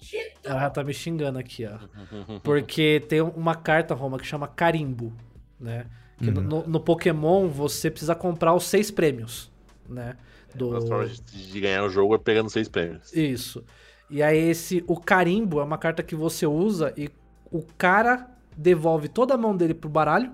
[0.01, 0.35] Relabon.
[0.43, 2.39] Ela já tá me xingando aqui, ó.
[2.39, 5.13] Porque tem uma carta, Roma, que chama Carimbo,
[5.59, 5.85] né?
[6.17, 9.51] Que no- no, no Pokémon você precisa comprar os seis prêmios,
[9.87, 10.15] né?
[10.55, 10.69] Do...
[10.69, 13.13] Uma forma de, de ganhar o jogo é pegando seis prêmios.
[13.13, 13.63] Isso.
[14.09, 17.09] E aí esse o carimbo é uma carta que você usa e
[17.51, 20.31] o cara devolve toda a mão dele pro baralho,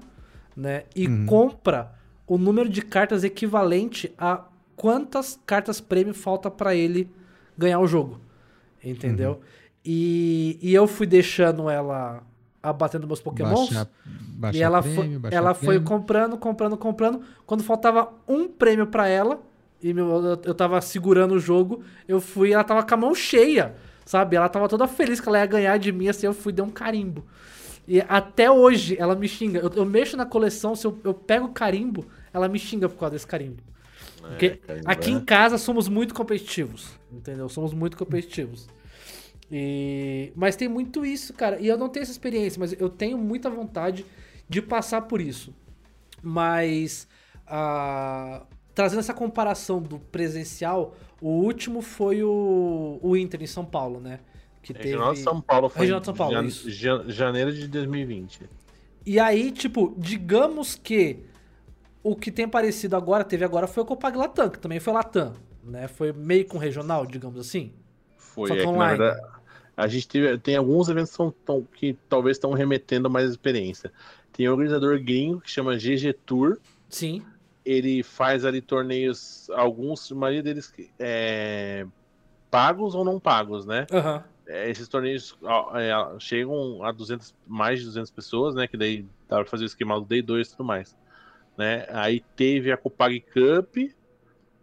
[0.55, 0.83] né?
[0.95, 1.91] E compra
[2.27, 4.45] o número de cartas equivalente a
[4.75, 7.09] quantas cartas prêmio falta pra ele
[7.57, 8.21] ganhar o jogo.
[8.83, 9.39] Entendeu?
[9.85, 12.23] E, e eu fui deixando ela
[12.61, 13.69] abatendo meus pokémons.
[13.69, 17.21] Baixa- baixa E ela, prêmio, foi, baixa ela foi comprando, comprando, comprando.
[17.45, 19.41] Quando faltava um prêmio pra ela,
[19.81, 23.13] e meu, eu, eu tava segurando o jogo, eu fui, ela tava com a mão
[23.13, 24.37] cheia, sabe?
[24.37, 26.69] Ela tava toda feliz que ela ia ganhar de mim, assim, eu fui dar um
[26.69, 27.25] carimbo.
[27.85, 29.59] E até hoje ela me xinga.
[29.59, 33.13] Eu, eu mexo na coleção, se eu, eu pego carimbo, ela me xinga por causa
[33.13, 33.61] desse carimbo.
[34.21, 35.13] Porque carimbo, aqui é.
[35.13, 36.87] em casa somos muito competitivos,
[37.17, 37.47] entendeu?
[37.49, 38.67] Somos muito competitivos.
[39.51, 40.31] E...
[40.35, 41.59] Mas tem muito isso, cara.
[41.59, 44.05] E eu não tenho essa experiência, mas eu tenho muita vontade
[44.49, 45.53] de passar por isso.
[46.21, 47.07] Mas
[47.47, 53.99] ah, trazendo essa comparação do presencial, o último foi o, o Inter em São Paulo,
[53.99, 54.19] né?
[54.61, 55.23] Que Regional de teve...
[55.23, 58.49] São Paulo foi Regional de São Paulo, jan- janeiro de 2020.
[59.05, 61.19] E aí, tipo, digamos que
[62.01, 65.33] o que tem parecido agora, teve agora, foi o Copag Latam, que também foi Latam,
[65.63, 65.87] né?
[65.87, 67.73] Foi meio com regional, digamos assim.
[68.17, 68.97] Foi, Só que é que, online.
[68.97, 69.33] verdade,
[69.75, 73.91] a gente teve, tem alguns eventos que, que talvez estão remetendo mais experiência.
[74.31, 76.57] Tem um organizador gringo que chama GG Tour.
[76.89, 77.23] Sim.
[77.65, 81.85] Ele faz ali torneios, alguns, a maioria deles é,
[82.51, 83.87] pagos ou não pagos, né?
[83.91, 84.23] Aham.
[84.45, 85.37] É, esses torneios
[85.75, 88.67] é, chegam a 200, mais de 200 pessoas, né?
[88.67, 90.95] Que daí dá pra fazer o esquema do Day 2 e tudo mais.
[91.57, 91.85] Né?
[91.89, 93.77] Aí teve a Copag Cup.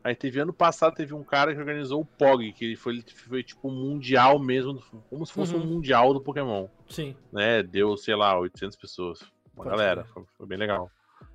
[0.03, 3.05] Aí teve ano passado, teve um cara que organizou o POG, que ele foi, ele
[3.15, 5.63] foi tipo um mundial mesmo, como se fosse Uhum.
[5.63, 6.69] um mundial do Pokémon.
[6.89, 7.15] Sim.
[7.33, 7.63] Né?
[7.63, 9.21] Deu, sei lá, 800 pessoas.
[9.55, 10.91] Uma Pode galera, foi, foi bem legal.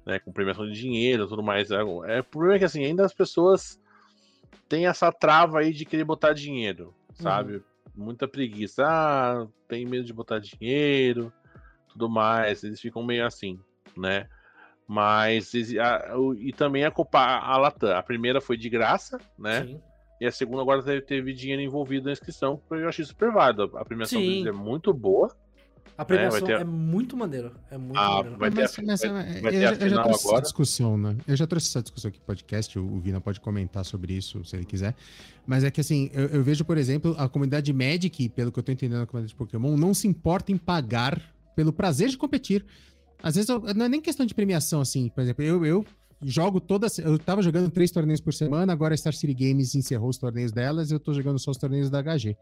[0.05, 0.17] Né?
[0.19, 1.69] Com premiação de dinheiro e tudo mais.
[1.69, 3.79] É, é, o problema é que assim, ainda as pessoas
[4.67, 7.61] têm essa trava aí de querer botar dinheiro, sabe?
[7.93, 8.83] Muita preguiça.
[8.85, 11.31] Ah, tem medo de botar dinheiro,
[11.87, 12.63] tudo mais.
[12.63, 13.59] Eles ficam meio assim,
[13.95, 14.27] né?
[14.87, 17.95] Mas a- e também a Copa a Latam.
[17.95, 19.65] A primeira foi de graça, né?
[19.65, 19.79] Sim.
[20.21, 23.71] E a segunda agora teve, teve dinheiro envolvido na inscrição, que eu achei super válido.
[23.75, 24.27] A premiação Sim.
[24.27, 25.35] deles é muito boa.
[25.97, 27.51] A premiação vai ter- é muito maneira.
[27.71, 28.37] É muito Ah, maneira.
[28.37, 30.03] vai ter Mas, a- mas, vai- é, vai eu, ter a já, eu já final
[30.03, 30.35] trouxe agora.
[30.37, 31.15] essa discussão, né?
[31.27, 34.43] Eu já trouxe essa discussão aqui no podcast, o, o Vina pode comentar sobre isso,
[34.45, 34.93] se ele quiser.
[35.47, 38.63] Mas é que assim, eu, eu vejo, por exemplo, a comunidade Magic, pelo que eu
[38.63, 41.21] tô entendendo na comunidade de Pokémon, não se importa em pagar
[41.55, 42.65] pelo prazer de competir.
[43.25, 45.09] Às vezes, eu- não é nem questão de premiação, assim.
[45.09, 45.85] Por exemplo, eu, eu
[46.21, 46.99] jogo todas.
[46.99, 50.51] Eu tava jogando três torneios por semana, agora a Star City Games encerrou os torneios
[50.51, 52.37] delas, eu tô jogando só os torneios da HG.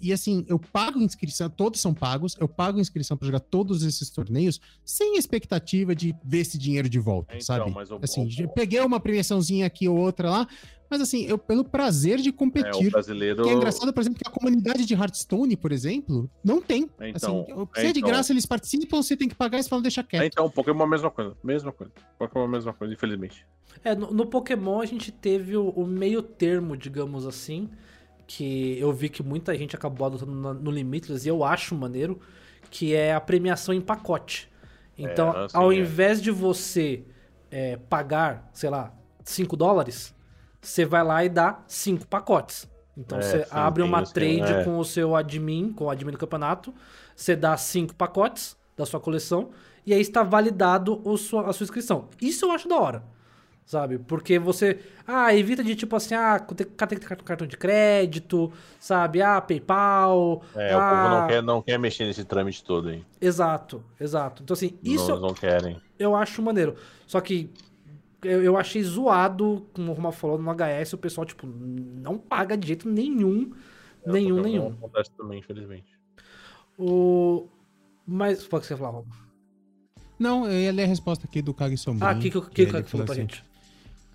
[0.00, 4.10] E assim, eu pago inscrição, todos são pagos, eu pago inscrição pra jogar todos esses
[4.10, 7.70] torneios sem expectativa de ver esse dinheiro de volta, Então, sabe?
[7.70, 10.48] mas Assim, peguei uma premiação,zinha aqui ou outra lá,
[10.92, 12.90] mas assim, eu pelo prazer de É, o competir.
[12.90, 13.42] brasileiro.
[13.42, 16.88] Que é engraçado, por exemplo, que a comunidade de Hearthstone, por exemplo, não tem.
[17.00, 18.10] Então, assim, se é de então.
[18.10, 20.24] graça, eles participam, você tem que pagar e você fala, deixa É, quieto.
[20.24, 21.36] então, Pokémon é a mesma coisa.
[21.42, 21.92] Mesma coisa.
[22.18, 23.44] Pokémon é a mesma coisa, infelizmente.
[23.82, 27.68] É, no, no Pokémon a gente teve o, o meio termo, digamos assim,
[28.26, 32.20] que eu vi que muita gente acabou adotando na- no Limitless e eu acho maneiro,
[32.70, 34.48] que é a premiação em pacote.
[34.96, 35.76] Então, É, assim, ao é.
[35.76, 37.02] invés de você
[37.50, 38.94] é, pagar, sei lá,
[39.24, 40.14] 5 dólares,
[40.62, 42.70] você vai lá e dá 5 pacotes.
[42.96, 44.64] Então É, você sim, abre uma trade é.
[44.64, 46.72] com o seu admin, com o admin do campeonato,
[47.16, 49.50] você dá 5 pacotes da sua coleção
[49.84, 52.08] e aí está validado o sua- a sua inscrição.
[52.20, 53.02] Isso eu acho da hora.
[53.64, 53.96] Sabe?
[53.98, 54.80] Porque você.
[55.06, 59.22] Ah, evita de tipo assim, ah, tem tem que ter cartão de crédito, sabe?
[59.22, 60.42] Ah, PayPal.
[60.54, 63.04] É, ah, o povo não quer, não quer mexer nesse trâmite todo aí.
[63.20, 64.42] Exato, exato.
[64.42, 65.80] Então, assim, isso Não, não querem.
[65.98, 66.74] eu acho maneiro.
[67.06, 67.50] Só que
[68.22, 72.56] eu, eu achei zoado, como o Roma falou, no HS, o pessoal, tipo, não paga
[72.56, 73.52] de jeito nenhum.
[74.06, 74.68] nenhum, Pokémon nenhum.
[74.68, 75.98] Acontece também, infelizmente.
[76.78, 77.48] O.
[78.06, 78.44] Mas.
[78.44, 79.06] Pode você falar, Roma?
[80.18, 82.08] Não, eu ia ler a resposta aqui do Kag Sombrio.
[82.08, 83.44] Ah, o que, que, que, que, ele que falou pra assim, gente?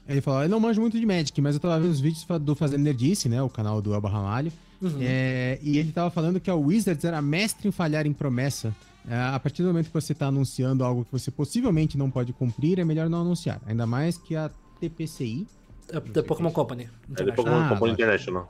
[0.07, 2.55] Ele falou, eu não manjo muito de Magic, mas eu tava vendo os vídeos do
[2.55, 3.41] Fazendo Nerdice, né?
[3.41, 4.53] O canal do Elba Ramalho.
[4.81, 4.99] Uhum.
[5.01, 8.75] É, e ele tava falando que a Wizards era mestre em falhar em promessa.
[9.09, 12.33] É, a partir do momento que você tá anunciando algo que você possivelmente não pode
[12.33, 13.61] cumprir, é melhor não anunciar.
[13.65, 15.47] Ainda mais que a TPCI.
[15.89, 16.89] É da Pokémon Company.
[17.15, 17.87] É Pokémon Ah, Pokémon lógico.
[17.87, 18.47] International.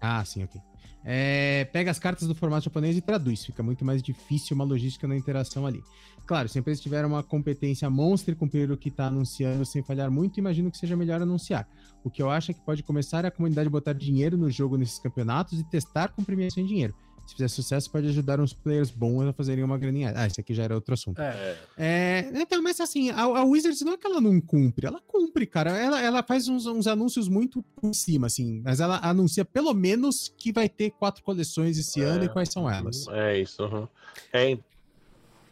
[0.00, 0.60] Ah, sim, ok.
[1.04, 3.44] É, pega as cartas do formato japonês e traduz.
[3.44, 5.82] Fica muito mais difícil uma logística na interação ali.
[6.26, 9.82] Claro, se a empresa tiver uma competência monstro e cumprir o que está anunciando sem
[9.82, 11.66] falhar muito, imagino que seja melhor anunciar.
[12.04, 14.98] O que eu acho é que pode começar a comunidade botar dinheiro no jogo nesses
[14.98, 16.94] campeonatos e testar com premiação em dinheiro.
[17.26, 20.12] Se fizer sucesso, pode ajudar uns players bons a fazerem uma graninha.
[20.16, 21.20] Ah, esse aqui já era outro assunto.
[21.20, 21.56] É.
[21.78, 25.46] É, então, mas assim, a, a Wizards não é que ela não cumpre, ela cumpre,
[25.46, 25.70] cara.
[25.78, 30.32] Ela, ela faz uns, uns anúncios muito por cima, assim, mas ela anuncia pelo menos
[30.36, 32.04] que vai ter quatro coleções esse É.
[32.04, 33.06] ano e quais são elas.
[33.08, 33.62] É isso.
[33.64, 33.86] uhum.
[34.32, 34.58] É,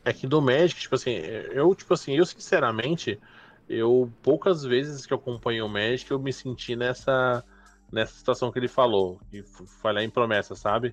[0.05, 3.19] é que do Magic, tipo assim, eu, tipo assim, eu sinceramente,
[3.69, 7.45] eu poucas vezes que eu acompanho o Magic, eu me senti nessa,
[7.93, 9.45] nessa situação que ele falou, de
[9.81, 10.93] falhar em promessa, sabe?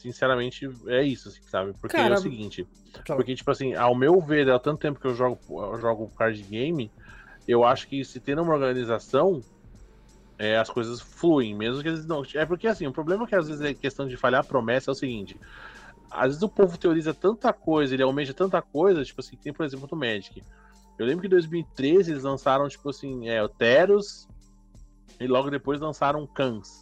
[0.00, 1.74] Sinceramente, é isso, assim, sabe?
[1.78, 2.66] Porque é Cara, o seguinte,
[3.06, 6.42] porque, tipo assim, ao meu ver, há tanto tempo que eu jogo, eu jogo card
[6.44, 6.90] game,
[7.46, 9.42] eu acho que se tendo uma organização,
[10.38, 12.22] é, as coisas fluem, mesmo que eles não.
[12.34, 14.90] É porque assim, o problema é que às vezes é questão de falhar a promessa
[14.90, 15.38] é o seguinte.
[16.10, 19.52] Às vezes o povo teoriza tanta coisa, ele almeja tanta coisa, tipo assim, que tem,
[19.52, 20.42] por exemplo, do Magic.
[20.98, 24.26] Eu lembro que em 2013 eles lançaram, tipo assim, é, o Teros
[25.20, 26.79] e logo depois lançaram Kans,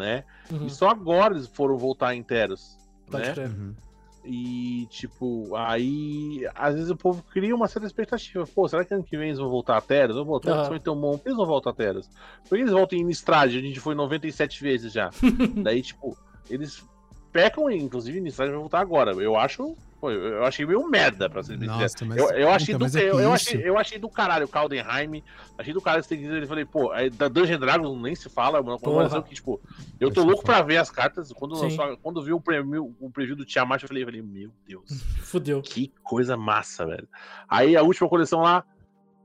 [0.00, 0.24] né?
[0.50, 2.76] Uhum, E só agora eles foram voltar em Teros,
[3.08, 3.46] pode né?
[3.46, 3.74] Uhum.
[4.22, 8.46] E, tipo, aí às vezes o povo cria uma certa expectativa.
[8.46, 10.16] Pô, será que ano que vem eles vão voltar a Teros?
[10.16, 10.58] Vão voltar, Aham.
[10.58, 11.20] eles vão ter um bom.
[11.24, 12.10] Eles vão voltar a Teros?
[12.48, 13.48] Por que eles voltam em Innistrad?
[13.56, 15.10] A gente foi 97 vezes já.
[15.62, 16.16] Daí, tipo,
[16.50, 16.84] eles
[17.32, 19.12] pecam, inclusive, Innistrad vai voltar agora.
[19.12, 19.74] Eu acho.
[20.00, 21.66] Pô, eu eu achei meio merda, pra sincero.
[21.66, 22.16] Nossa, mas.
[22.16, 24.46] Eu, eu, achei puta, do, mas é que eu, eu achei, eu achei do caralho
[24.46, 25.22] o Caldenheim.
[25.58, 26.38] Achei do caralho esse tem que dizer.
[26.38, 28.58] Ele falei, pô, aí da Dungeon Dragons nem se fala.
[28.58, 28.78] É uma
[29.22, 29.60] que, tipo,
[30.00, 31.30] eu tô é louco pra ver as cartas.
[31.32, 34.50] Quando, lançou, quando vi o preview, o preview do Tiamat, eu falei, eu falei, meu
[34.66, 35.02] Deus.
[35.20, 35.60] Fudeu.
[35.60, 37.08] Que coisa massa, velho.
[37.46, 38.64] Aí a última coleção lá,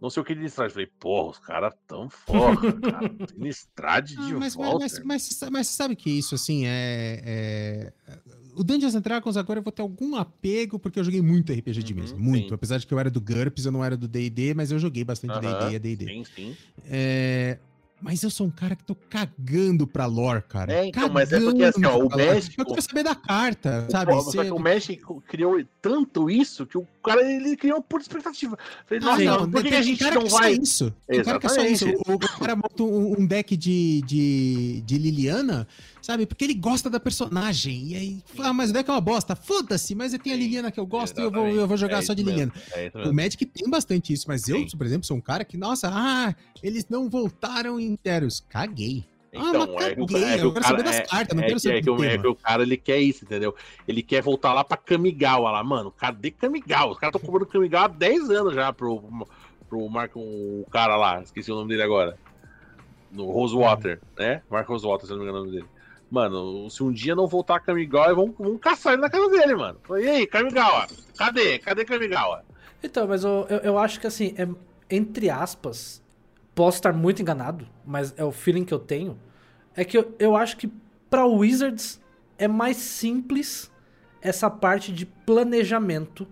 [0.02, 0.72] não sei o que de Innistrad.
[0.72, 3.16] Falei, porra, os caras tão foda, cara.
[3.38, 4.80] Innistrad de Ah, mas, mas, volta.
[4.80, 7.22] mas, mas, mas você sabe que isso, assim, é.
[7.26, 7.94] é-
[8.56, 11.84] O Dungeons and Dragons agora eu vou ter algum apego, porque eu joguei muito RPG
[11.84, 12.16] de Uhum, mesa.
[12.16, 12.48] Muito.
[12.50, 12.54] sim.
[12.56, 15.04] Apesar de que eu era do GURPS, eu não era do DD, mas eu joguei
[15.04, 16.06] bastante DD e ADD.
[16.06, 16.58] Sim, sim.
[16.86, 17.58] É,
[18.06, 20.72] Mas eu sou um cara que tô cagando pra lore, cara.
[20.72, 22.18] É, então, mas é porque, assim, ó, Cagando o.
[22.18, 24.14] México- Eu quero saber da carta, O sabe?
[24.14, 28.58] Só Você- que o Magic criou tanto isso que o cara ele criou por expectativa.
[28.86, 30.54] Falei, Ah, nossa, não, por que, que a gente não vai.
[30.54, 30.94] isso.
[31.08, 31.86] Tem cara que é só isso.
[31.88, 32.12] Exatamente.
[32.12, 35.68] O, o cara monta um, um deck de, de, de Liliana,
[36.00, 36.28] sabe?
[36.28, 37.88] Porque ele gosta da personagem.
[37.88, 39.36] E aí, ah, mas o deck é uma bosta.
[39.36, 41.60] Foda-se, mas eu tenho a Liliana que eu gosto e eu vou, Exatamente.
[41.60, 42.54] eu vou jogar É só de mesmo, Liliana.
[43.04, 43.14] É O.
[43.14, 44.78] Magic tem bastante isso, mas eu, Sim.
[44.78, 48.46] por exemplo, sou um cara que, nossa, ah, eles não voltaram inteiros.
[48.50, 49.06] Caguei.
[49.36, 50.24] ah, Então, mas é que o- caguei.
[50.24, 51.90] é eu quero cara- saber das é- cartas, não É quero que, saber é, que,
[52.06, 53.56] é que o cara ele quer isso, entendeu?
[53.88, 55.92] Ele quer voltar lá pra Kamigawa lá, mano.
[55.92, 56.92] Cadê Kamigawa?
[56.94, 59.28] Os caras estão cobrando Kamigawa há 10 anos já pro,
[59.70, 62.18] pro Marco, o cara lá, esqueci o nome dele agora.
[63.12, 64.42] No Rosewater, né?
[64.50, 65.70] Marco Rosewater, se eu não me engano o nome dele.
[66.12, 69.56] Mano, se um dia não voltar a Kamigawa, vão, vão caçar ele na casa dele,
[69.56, 69.80] mano.
[69.84, 70.88] Falei, E aí, Kamigawa?
[71.18, 71.58] Cadê?
[71.60, 72.44] Cadê Kamigawa?
[72.84, 74.48] Então, mas eu, eu, eu acho que assim, é,
[74.90, 76.02] entre aspas,
[76.56, 79.20] posso estar muito enganado, mas é o feeling que eu tenho.
[79.76, 80.72] É que eu, eu acho que
[81.10, 82.02] pra Wizards
[82.38, 83.70] é mais simples
[84.22, 86.26] essa parte de planejamento,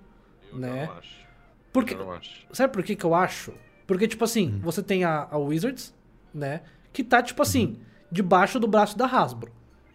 [0.51, 0.85] Eu né?
[0.87, 1.23] não acho.
[1.71, 2.45] Porque, Eu não acho.
[2.53, 3.53] sabe por que que eu acho?
[3.85, 5.93] Porque, tipo assim, você tem a, a Wizards,
[6.33, 6.61] né?
[6.93, 7.77] Que tá, tipo assim,
[8.11, 9.51] debaixo do braço da Hasbro.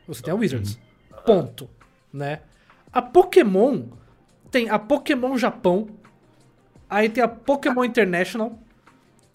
[0.06, 0.78] Você tem a Wizards.
[1.24, 1.68] Ponto.
[2.12, 2.40] Né?
[2.92, 3.84] A Pokémon
[4.50, 5.88] tem a Pokémon Japão.
[6.88, 8.58] Aí tem a Pokémon International.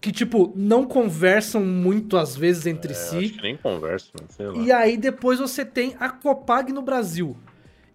[0.04, 3.16] Que, tipo, não conversam muito às vezes entre É, si.
[3.16, 4.58] acho que nem conversa, mano, sei lá.
[4.62, 7.34] E aí depois você tem a Copag no Brasil.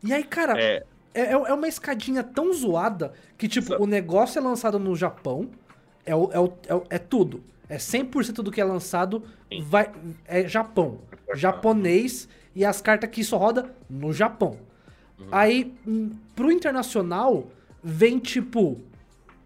[0.03, 0.83] E aí, cara, É,
[1.13, 5.51] é, é é uma escadinha tão zoada que, tipo, o negócio é lançado no Japão,
[6.03, 6.53] é, o, é, o-
[6.89, 7.43] é, é tudo.
[7.69, 9.21] É 100% do que é lançado
[9.53, 9.61] Sim.
[9.61, 9.91] vai,
[10.25, 11.01] é Japão.
[11.35, 14.57] Japonês e as cartas que só roda no Japão.
[15.19, 15.27] Uhum.
[15.31, 17.51] Aí, hum, pro internacional,
[17.83, 18.81] vem, tipo,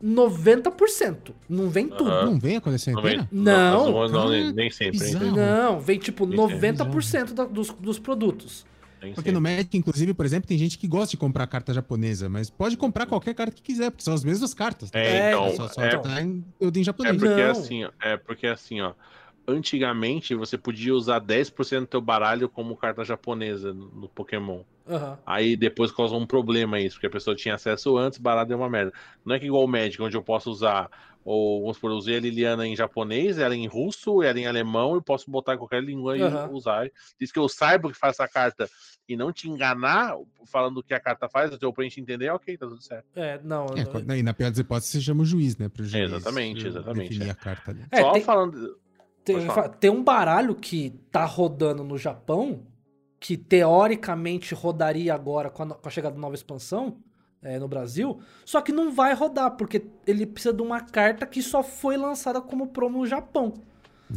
[0.04, 1.34] 90%.
[1.48, 2.10] Não vem tudo.
[2.26, 3.30] Não vem a coleção não vem- inteira?
[3.32, 5.00] Não, não, não, nem, sempre.
[5.00, 5.36] bizarro.
[5.36, 6.38] Não, vem, tipo, Isso é
[6.74, 8.66] 90% da- dos, dos produtos.
[9.16, 12.50] Porque no Magic, inclusive, por exemplo, tem gente que gosta de comprar carta japonesa, mas
[12.50, 14.90] pode comprar qualquer carta que quiser, porque são as mesmas cartas.
[14.90, 14.98] tá?
[15.00, 17.18] É, então, só, só é- tá em, em É japonês.
[17.18, 17.52] porque Não.
[17.52, 18.94] assim, ó, é porque assim, ó.
[19.48, 24.64] Antigamente você podia usar 10% do teu baralho como carta japonesa no Pokémon.
[24.88, 25.18] Aham.
[25.26, 28.70] Aí depois causou um problema isso, porque a pessoa tinha acesso antes, baralho deu uma
[28.70, 28.94] merda.
[29.26, 30.90] Não é que igual o Magic, onde eu posso usar,
[31.26, 34.98] ou vamos supor, eu usei a Liliana em japonês, ela em russo, ela em alemão,
[34.98, 36.50] e posso botar em qualquer língua Aham.
[36.52, 36.90] e usar.
[37.20, 38.70] Diz que eu saiba o que faz essa carta
[39.08, 40.16] e não te enganar
[40.52, 43.06] falando o que a carta faz, o teu oponente entender, ok, tá tudo certo.
[43.16, 43.66] É, não.
[43.68, 45.68] É, não- e na pior das hipóteses, você chama o juiz, né?
[45.70, 47.32] Pro juiz Exatamente, eh, exatamente, Definir é.
[47.32, 47.86] a carta ali.
[47.92, 48.78] É, Só tem- falando.
[49.24, 49.36] Tem,
[49.80, 52.62] tem um baralho que tá rodando no Japão
[53.20, 56.98] que teoricamente rodaria agora com a, no- com a chegada da nova expansão
[57.42, 61.42] é, no Brasil, só que não vai rodar, porque ele precisa de uma carta que
[61.42, 63.54] só foi lançada como promo no Japão.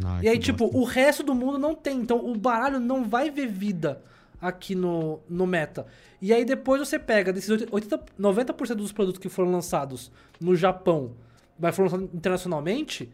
[0.04, 0.78] Ai, e aí, tipo, bosta.
[0.78, 1.98] o resto do mundo não tem.
[2.00, 4.02] Então, o baralho não vai ver vida
[4.40, 5.86] aqui no, no meta.
[6.20, 10.10] E aí, depois você pega desses 80, 90% dos produtos que foram lançados
[10.40, 11.12] no Japão,
[11.58, 13.10] mas foram lançados internacionalmente,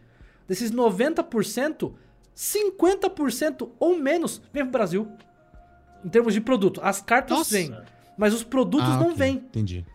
[0.48, 1.92] desses 90%,
[2.34, 5.08] 50% ou menos vem pro Brasil.
[6.04, 6.80] Em termos de produto.
[6.82, 7.50] As cartas Nossa.
[7.54, 7.76] vêm,
[8.18, 9.34] mas os produtos Ah, não ok, vêm.
[9.36, 9.86] Entendi.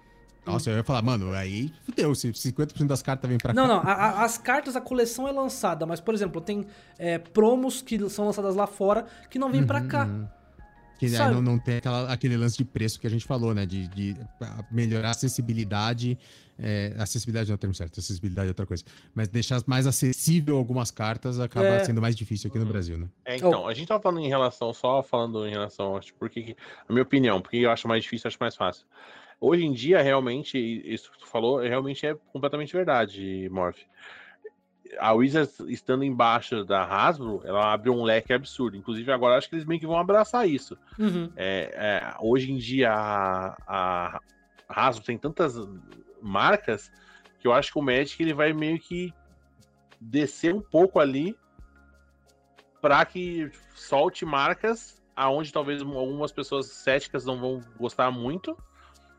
[0.46, 3.74] Nossa, eu ia falar, mano, aí fudeu, se 50% das cartas vêm pra Não, cá.
[3.74, 3.80] não.
[3.82, 6.66] a- a- as cartas, a coleção é lançada, mas, por exemplo, tem
[6.98, 10.06] é, promos que são lançadas lá fora que não vêm pra Uhum, cá.
[10.06, 10.26] uhum.
[10.98, 13.66] Que aí não, não tem aquela- aquele lance de preço que a gente falou, né?
[13.66, 16.18] De, de ah, melhorar a acessibilidade.
[16.60, 18.84] É, acessibilidade não é o termo certo, acessibilidade é outra coisa.
[19.14, 21.84] Mas deixar mais acessível algumas cartas acaba É.
[21.84, 23.08] sendo mais difícil aqui no Brasil, né?
[23.26, 26.58] É, então, a gente tava falando em relação, só falando em relação, acho, porque, que-
[26.88, 28.86] a minha opinião, porque eu acho mais difícil, eu acho mais fácil.
[29.40, 33.78] Hoje em dia, realmente, isso que tu falou, realmente é completamente verdade, Morph.
[35.00, 38.78] A Wizards estando embaixo da Hasbro, ela abre um leque absurdo.
[38.78, 40.78] Inclusive, agora acho que eles meio que vão abraçar isso.
[40.98, 41.30] Uhum.
[41.36, 44.20] É, é, hoje em dia, a, a
[44.68, 45.56] Hasbro tem tantas
[46.22, 46.92] marcas
[47.40, 49.14] que eu acho que o Magic ele vai meio que
[50.00, 51.38] descer um pouco ali
[52.82, 58.56] para que solte marcas aonde talvez algumas pessoas céticas não vão gostar muito,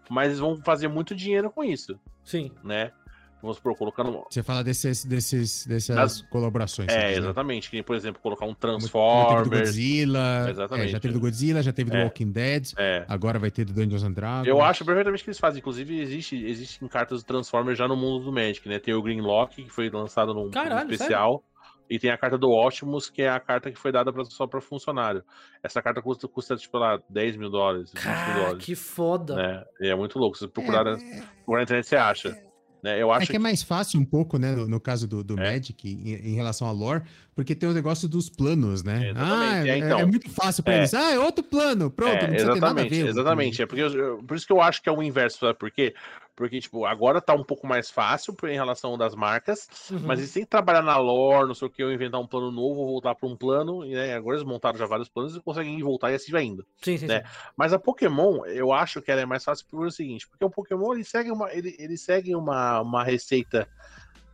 [0.09, 2.53] mas vão fazer muito dinheiro com isso, Sim.
[2.63, 2.93] né?
[3.41, 4.25] Vamos supor, colocando.
[4.29, 6.89] Você fala desses, desses, dessas Das- colaborações.
[6.89, 7.13] É, né?
[7.19, 7.71] exatamente.
[7.71, 9.61] Que, nem, por exemplo, colocar um Como Já teve do Transformers.
[9.69, 10.47] Godzilla.
[10.51, 10.89] Exatamente.
[10.89, 12.05] é, já teve do Godzilla, já teve do É.
[12.05, 12.73] Walking Dead.
[12.77, 13.05] É.
[13.09, 14.47] Agora vai ter do Dungeons and Dragons.
[14.49, 15.61] Eu acho perfeitamente que eles fazem.
[15.61, 18.79] Inclusive, existe, existem cartas do Transformers já no mundo do Magic, né?
[18.79, 21.45] Tem o Greenlock, que foi lançado num, num Caralho, especial.
[21.91, 24.47] E tem a carta do Optimus, que é a carta que foi dada pra, só
[24.47, 25.25] para funcionário.
[25.63, 28.65] Essa carta custa, custa tipo, lá, 10 mil dólares, 20 mil Cara, dólares.
[28.67, 29.35] que foda.
[29.37, 29.65] Né?
[29.81, 30.37] É muito louco.
[30.37, 30.97] Se você procurar, É,
[31.37, 32.48] procurar na internet, você acha.
[32.83, 33.03] Né?
[33.03, 35.39] Eu É acho que é mais fácil um pouco, né, no, no caso do, do
[35.41, 35.53] É.
[35.53, 37.03] Magic, em, em relação a lore,
[37.35, 39.13] porque tem o negócio dos planos, né?
[39.17, 39.21] Ah,
[39.57, 39.69] exatamente.
[39.69, 39.99] é, É, então.
[40.01, 40.79] é muito fácil pra É.
[40.79, 40.95] eles.
[40.95, 43.09] Ah, é outro plano, pronto, É, não precisa ter nada a exatamente, ver.
[43.09, 43.63] exatamente.
[43.63, 45.95] É porque eu- por isso que eu acho que é o inverso, sabe por quê?
[46.39, 50.03] Porque, tipo, agora tá um pouco mais fácil em relação das marcas, Uhum.
[50.05, 52.53] mas eles têm que trabalhar na lore, não sei o que, ou inventar um plano
[52.53, 55.41] novo, ou voltar para um plano, e né, agora eles montaram já vários planos e
[55.41, 56.65] conseguem voltar e assim vai indo.
[56.81, 57.23] Sim, sim, né?
[57.23, 57.51] sim.
[57.57, 60.95] Mas a Pokémon, eu acho que ela é mais fácil pelo seguinte, porque o Pokémon
[60.95, 63.69] ele segue uma, ele, ele segue uma, uma receita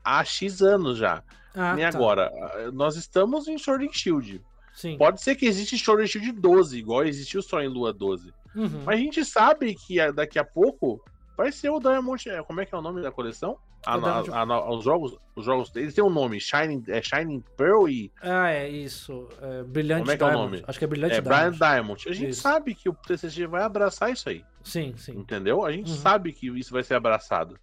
[0.04, 1.22] há X anos já.
[1.54, 1.88] Ah, e tá.
[1.88, 2.30] agora,
[2.74, 4.42] nós estamos em Sword and Shield.
[4.74, 4.98] Sim.
[4.98, 8.30] Pode ser que existe Sword and Shield 12, igual existiu só em Lua 12.
[8.54, 8.82] Uhum.
[8.84, 11.02] Mas a gente sabe que daqui a pouco
[11.36, 12.28] vai ser o Diamond.
[12.28, 13.58] é, Como é que é o nome da coleção?
[13.86, 17.44] A, Diamond- a- a- os jogos, os jogos, eles têm um nome, Shining, é Shining
[17.54, 19.28] Pearl e Ah, é isso.
[19.42, 20.50] É, Brilhante Como é que é o Diamond.
[20.52, 20.64] nome?
[20.66, 21.58] Acho que é Brilhante é, Brian Diamond.
[21.58, 22.08] Diamond.
[22.08, 22.40] A gente Isso.
[22.40, 25.12] sabe que o TCG vai abraçar isso aí, Sim, sim.
[25.18, 25.64] entendeu?
[25.64, 25.96] A gente Uhum.
[25.98, 27.58] sabe que isso vai ser abraçado.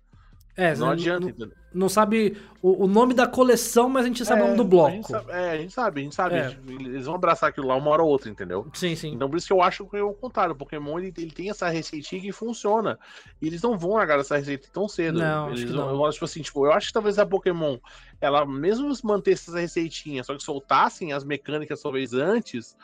[0.57, 4.41] É, não adianta, Não, não sabe o, o nome da coleção, mas a gente sabe
[4.41, 5.07] o nome do bloco.
[5.07, 6.35] sabe, é, a gente sabe, a gente sabe.
[6.35, 6.45] É.
[6.45, 8.67] a gente- eles vão abraçar aquilo lá uma hora ou outra, entendeu?
[8.73, 9.13] Sim, sim.
[9.13, 10.53] Então por isso que eu acho que é o contrário.
[10.53, 12.99] O Pokémon ele, ele tem essa receitinha que funciona.
[13.41, 15.19] E eles não vão largar essa receita tão cedo.
[15.19, 16.05] Não, eles acho que vão- não.
[16.05, 17.77] Eu tipo assim, tipo, eu acho que talvez a Pokémon,
[18.19, 22.75] ela mesmo mantesse essa receitinha, só que soltassem as mecânicas talvez antes,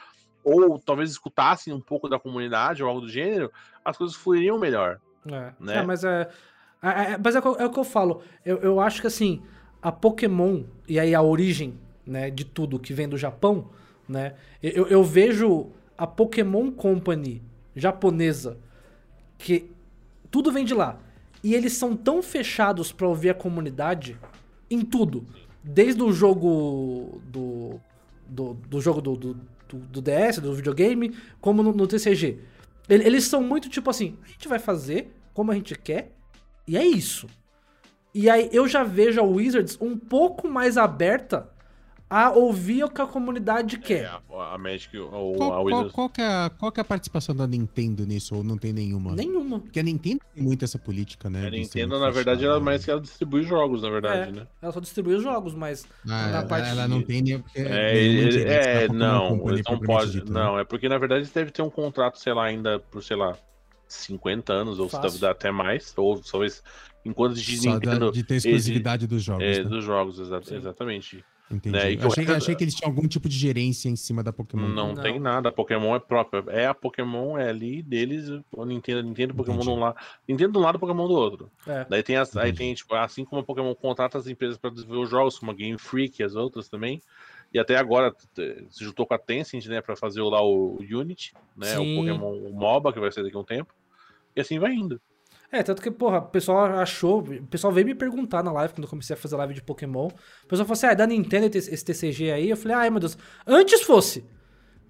[0.43, 3.51] ou talvez escutassem um pouco da comunidade ou algo do gênero,
[3.83, 4.99] as coisas fluiriam melhor.
[5.29, 5.77] É, né?
[5.79, 6.29] É, mas é.
[6.81, 8.21] É- é- mas é, o que eu- é o que eu falo.
[8.45, 9.41] Eu, eu acho que assim,
[9.81, 11.75] a Pokémon, e aí a origem
[12.05, 13.69] né, de tudo que vem do Japão,
[14.07, 14.35] né?
[14.63, 15.67] Eu, eu vejo
[15.97, 17.41] a Pokémon Company
[17.75, 18.57] japonesa,
[19.37, 19.69] que
[20.31, 20.99] tudo vem de lá.
[21.43, 24.17] E eles são tão fechados pra ouvir a comunidade
[24.69, 25.25] em tudo.
[25.63, 27.79] Desde o jogo do.
[28.27, 29.33] do, do jogo do, do,
[29.69, 32.39] do- DS, do videogame, como no, no TCG.
[32.89, 36.13] Ele- Eles são muito tipo assim, a gente vai fazer como a gente quer,
[36.67, 37.27] e é isso.
[38.13, 41.49] E aí eu já vejo a Wizards um pouco mais aberta
[42.09, 44.03] a ouvir o que a comunidade quer.
[44.05, 45.91] É, a, a Magic ou Qual, a qual, Wizards.
[45.91, 49.13] qual é a, qual que é a participação da Nintendo nisso, ou não tem nenhuma?
[49.13, 49.59] Nenhuma.
[49.59, 51.45] Porque a Nintendo tem muito essa política, né?
[51.45, 52.65] A Nintendo, na verdade, ela né?
[52.65, 54.47] mais que ela distribui jogos, na verdade, É, né?
[54.61, 57.43] Ela só distribui os jogos, mas Ah, na ela, parte ela não tem nem.
[57.53, 60.11] É, nenhuma ele- ingerência da é não, não pode.
[60.13, 60.39] dito, né?
[60.43, 63.37] Não, é porque na verdade deve ter um contrato, sei lá, ainda por, sei lá,
[63.87, 65.09] 50 anos, ou se Fácil.
[65.09, 66.63] deve dar até mais, ou talvez
[67.05, 68.11] enquanto de Só Nintendo.
[68.11, 69.43] de ter exclusividade dos jogos.
[69.43, 69.69] é, né?
[69.69, 70.55] dos jogos, exa- Sim.
[70.55, 71.23] exatamente.
[71.49, 71.77] Entendi.
[71.77, 74.33] né, Eu o achei, achei que eles tinham algum tipo de gerência em cima da
[74.33, 74.67] Pokémon.
[74.67, 75.01] Não, Não.
[75.01, 76.43] tem nada, a Pokémon é própria.
[76.49, 79.95] É a Pokémon, é ali deles, a Nintendo, Nintendo Pokémon de um lado.
[80.27, 81.49] Nintendo de um lado, Pokémon do outro.
[81.65, 81.85] É.
[81.89, 85.03] Daí tem as, aí tem, tipo, assim como a Pokémon contrata as empresas para desenvolver
[85.05, 87.01] os jogos, como a Game Freak e as outras também,
[87.53, 88.13] E até agora
[88.69, 91.93] se juntou com a Tencent, né, pra fazer lá o Unity, né, Sim.
[91.93, 93.73] o Pokémon o MOBA, que vai ser daqui a um tempo.
[94.35, 94.99] E assim vai indo.
[95.51, 97.19] É, tanto que, porra, o pessoal achou.
[97.19, 100.07] O pessoal veio me perguntar na live, quando eu comecei a fazer live de Pokémon.
[100.07, 102.49] O pessoal falou assim: ah, é da Nintendo esse TCG aí?
[102.49, 104.25] Eu falei: ai meu Deus, antes fosse.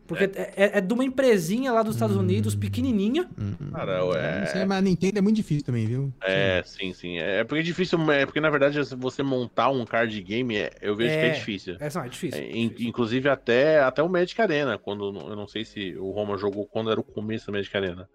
[0.07, 3.29] Porque é, é- é de uma empresinha lá dos Estados Unidos, pequenininha.
[3.73, 6.13] Cara, é- Isso aí, mas a Nintendo é muito difícil também, viu?
[6.23, 7.17] É, sim, sim.
[7.17, 10.95] É porque é difícil, é porque na verdade você montar um card game, é- eu
[10.95, 11.75] vejo que é difícil.
[11.79, 12.41] Essa não, é difícil.
[12.41, 16.37] É, in- inclusive até, até o Magic Arena, quando eu não sei se o Roma
[16.37, 18.09] jogou quando era o começo do Magic Arena.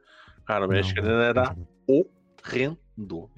[0.46, 1.54] Cara, o Magic Não, Arena era
[1.88, 2.06] não.
[2.46, 2.78] horrendo.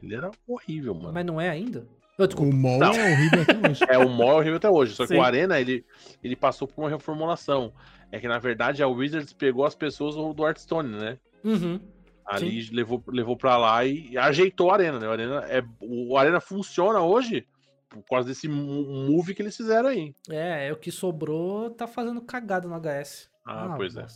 [0.03, 1.13] Ele era horrível, mano.
[1.13, 1.87] Mas não é ainda?
[2.17, 2.29] Eu.
[2.39, 2.93] O MOL Não.
[2.93, 3.81] é horrível até hoje.
[3.91, 4.95] É o maior horrível até hoje.
[4.95, 5.19] Só que Sim.
[5.19, 5.85] o Arena, ele,
[6.23, 7.73] ele passou por uma reformulação.
[8.15, 11.19] É que, na verdade, a Wizards pegou as pessoas do Hearthstone, né?
[11.43, 11.81] Uhum.
[12.24, 15.09] Ali levou, levou pra lá e ajeitou a Arena, né?
[15.09, 17.47] O Arena, é, o Arena funciona hoje
[17.91, 20.15] por causa desse mo- move que eles fizeram aí.
[20.31, 23.28] É, é o que sobrou tá fazendo cagada no HS.
[23.45, 24.07] Ah, pois é.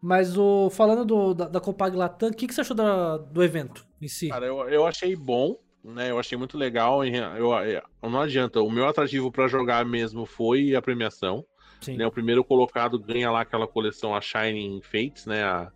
[0.00, 3.42] Mas o, falando do, da, da Copag Latam, o que, que você achou da- do
[3.42, 4.28] evento em si?
[4.28, 6.10] Cara, eu, eu achei bom, né?
[6.10, 7.04] Eu achei muito legal.
[7.04, 8.60] Eu, eu- não adianta.
[8.60, 11.44] O meu atrativo pra jogar mesmo foi a premiação.
[11.80, 11.96] Sim.
[11.96, 12.06] né?
[12.06, 15.44] O primeiro colocado ganha lá aquela coleção, a Shining Fates, né?
[15.44, 15.72] A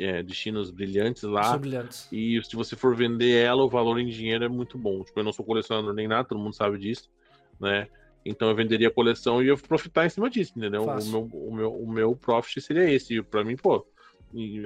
[0.00, 1.56] é, Destinos Brilhantes lá.
[1.56, 2.08] Brilhantes.
[2.10, 5.04] E se você for vender ela, o valor em dinheiro é muito bom.
[5.04, 7.08] Tipo, eu não sou colecionador nem nada, todo mundo sabe disso,
[7.60, 7.86] né?
[8.24, 10.84] Então eu venderia a coleção e ia profitar em cima disso, entendeu?
[10.84, 13.16] O meu, o, meu, o meu profit seria esse.
[13.16, 13.86] E pra mim, pô.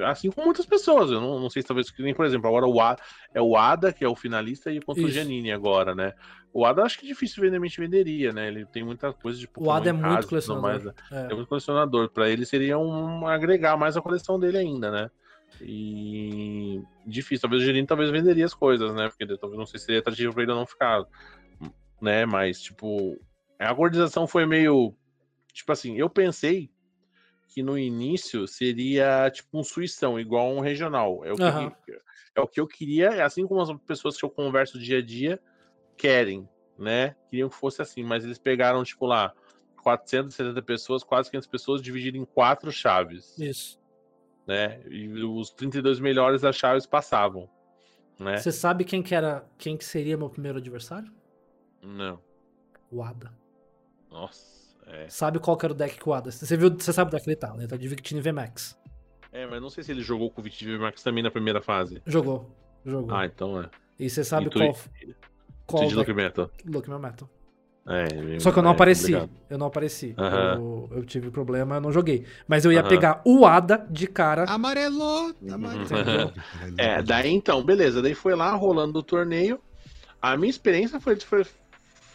[0.06, 1.10] Assim como muitas pessoas.
[1.10, 1.90] Eu não, não sei se talvez.
[1.90, 2.97] que nem, Por exemplo, agora o A,
[3.34, 5.14] é o Ada, que é o finalista, e contra o Isso.
[5.16, 6.12] Janine agora, né?
[6.52, 8.48] O Ada acho que dificilmente venderia, né?
[8.48, 10.62] Ele tem muita coisa de O Ada é muito casa tudo colecionador.
[10.70, 10.93] mais, né?
[11.10, 11.32] É.
[11.32, 12.10] É muito colecionador.
[12.10, 15.10] Pra ele seria um agregar mais a coleção dele ainda, né?
[15.60, 17.43] E difícil.
[17.43, 19.09] Talvez o Girinho talvez venderia as coisas, né?
[19.09, 21.05] Porque talvez não sei se seria atrativo pra ele não ficar,
[22.01, 22.26] né?
[22.26, 23.18] Mas tipo,
[23.59, 24.94] a organização foi meio
[25.52, 25.97] tipo assim.
[25.97, 26.70] Eu pensei
[27.53, 31.24] que no início seria tipo um suição, igual um regional.
[31.24, 31.73] É o que, Aham.
[32.35, 35.03] é o que eu queria, é assim como as pessoas que eu converso dia a
[35.03, 35.41] dia
[35.97, 36.49] querem,
[36.79, 37.15] né?
[37.29, 39.35] Queriam que fosse assim, mas eles pegaram tipo lá
[39.83, 43.79] 470 pessoas, quase 500 pessoas dividido em quatro chaves Isso.
[44.47, 44.81] né?
[44.89, 47.51] E os 32 melhores das chaves passavam,
[48.19, 48.39] né?
[48.39, 51.12] Você sabe quem que era, quem que seria meu primeiro adversário?
[51.83, 52.23] Não.
[52.91, 53.33] O Ada.
[54.11, 55.06] Nossa, é.
[55.09, 56.30] Sabe qual que era o deck que o Ada?
[56.30, 57.60] Você viu, você sabe o deck que ele tá, né?
[57.60, 58.78] Ele tá de Victini VMAX.
[59.32, 62.02] É, mas não sei se ele jogou com o Vitiv Max também na primeira fase.
[62.06, 62.54] Jogou.
[62.84, 63.14] Jogou.
[63.16, 63.70] Ah, então é.
[63.98, 64.76] e você sabe e tu- qual,
[65.66, 65.94] qual de.
[65.94, 66.50] Look Metal.
[66.66, 67.28] Look meu metal.
[67.84, 69.12] É, Só que eu não é apareci.
[69.12, 69.30] complicado.
[69.50, 70.14] Eu não apareci.
[70.56, 72.24] Eu, eu tive problema, eu não joguei.
[72.46, 74.44] Mas eu ia pegar o Ada de cara.
[74.44, 75.34] Amarelou!
[75.50, 76.32] amarelou.
[76.78, 78.00] É, daí então, beleza.
[78.00, 79.59] Daí foi lá rolando o torneio.
[80.20, 81.44] A minha experiência foi, foi,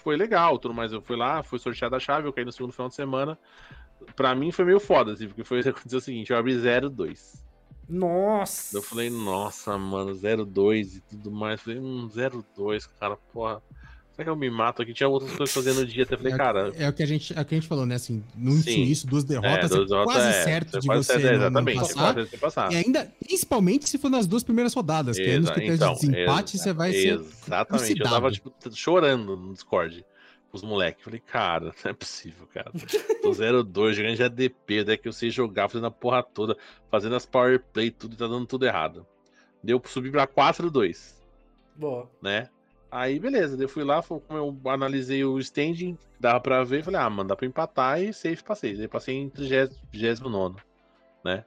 [0.07, 0.93] foi legal, tudo mais.
[0.93, 3.37] Eu fui lá, fui sorteada a chave, eu caí no segundo final de semana.
[4.15, 7.43] Pra mim foi meio foda, assim, porque foi aconteceu o seguinte, eu abri 0-2.
[7.89, 8.77] Nossa!
[8.77, 11.59] Eu falei, nossa, mano, 0-2 e tudo mais.
[11.61, 13.61] Falei, hum, 0-2, cara, porra.
[14.17, 14.95] Será que eu me mato aqui?
[14.95, 16.01] Tinha outras coisas fazendo no dia.
[16.01, 16.73] Até falei, cara.
[16.75, 17.93] É o que a gente, é o que a gente falou, né?
[17.93, 21.13] Assim, no início, duas É, derrotas, é, duas derrotas, quase é, certo de quase você
[21.13, 22.25] certo, não- não, exatamente, passar.
[22.25, 22.73] de passar.
[22.73, 25.99] E ainda, principalmente se for nas duas primeiras rodadas, que aí nos critérios então, de
[26.07, 27.19] desempate você vai ser.
[27.19, 27.99] Exatamente.
[27.99, 30.03] Eu tava, tipo, chorando no Discord
[30.49, 31.03] com os moleques.
[31.03, 32.71] Falei, cara, não é possível, cara.
[33.21, 36.57] Tô 0-2, jogando de ADP, daí que eu sei jogar, fazendo a porra toda,
[36.89, 39.05] fazendo as power play, tudo e tá dando tudo errado.
[39.63, 41.13] Deu subir pra 4-2,
[41.75, 42.09] Boa.
[42.19, 42.49] né?
[42.89, 46.99] Aí, beleza, eu fui lá, foi como eu analisei o standing, dava pra ver, falei,
[47.01, 48.77] ah, mano, dá pra empatar e safe passei.
[48.77, 50.59] Daí passei em 39,
[51.23, 51.43] né?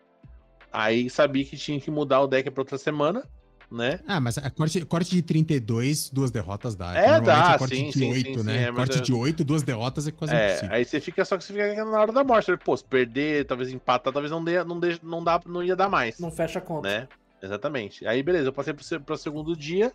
[0.73, 3.27] Aí sabia que tinha que mudar o deck pra outra semana,
[3.71, 4.01] né?
[4.07, 6.95] Ah, mas a corte, corte de 32, duas derrotas dá.
[6.95, 8.53] É, dá, é corte sim, de sim, 8, sim, né?
[8.53, 10.75] sim, é, corte é- de 8, duas derrotas é quase É, impossível.
[10.77, 12.57] aí você fica só que você fica na hora da morte.
[12.59, 15.89] Pô, se perder, talvez empatar, talvez não dê, não dê, não dá, não ia dar
[15.89, 16.89] mais, Não fecha a conta.
[16.89, 17.09] né?
[17.43, 18.07] Exatamente.
[18.07, 19.93] Aí beleza, eu passei pro, se- pro segundo dia,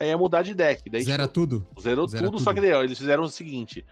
[0.00, 0.88] aí ia mudar de deck.
[0.88, 1.66] Daí Zera tipo, tudo?
[1.80, 2.44] zerou zera tudo, tudo.
[2.44, 3.84] só que daí, ó, eles fizeram o seguinte: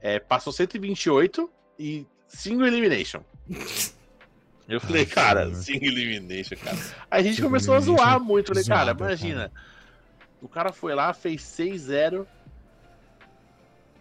[0.00, 1.48] é, passou 128
[1.78, 3.20] e single elimination.
[4.68, 5.62] Eu falei, Ai, cara, senhor.
[5.80, 6.76] single elimination, cara.
[7.10, 8.48] Aí a gente começou a zoar muito.
[8.48, 9.52] Falei, cara, imagina.
[10.42, 12.26] O cara foi lá, fez 6-0.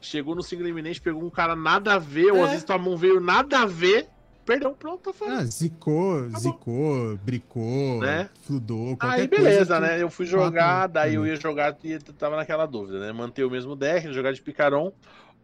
[0.02, 2.44] Chegou no single elimination, pegou um cara nada a ver, ou É.
[2.44, 4.08] às vezes tua mão veio nada a ver.
[4.50, 5.42] Perdão, pronto, tá falando.
[5.42, 8.28] Ah, zicou, zicou, bricou, Né?
[8.42, 10.02] fludou, Aí coisa beleza, que- né?
[10.02, 11.28] Eu fui jogar, daí eu uhum.
[11.28, 13.12] ia jogar e tava naquela dúvida, né?
[13.12, 14.92] Manter o mesmo deck, jogar de picaron,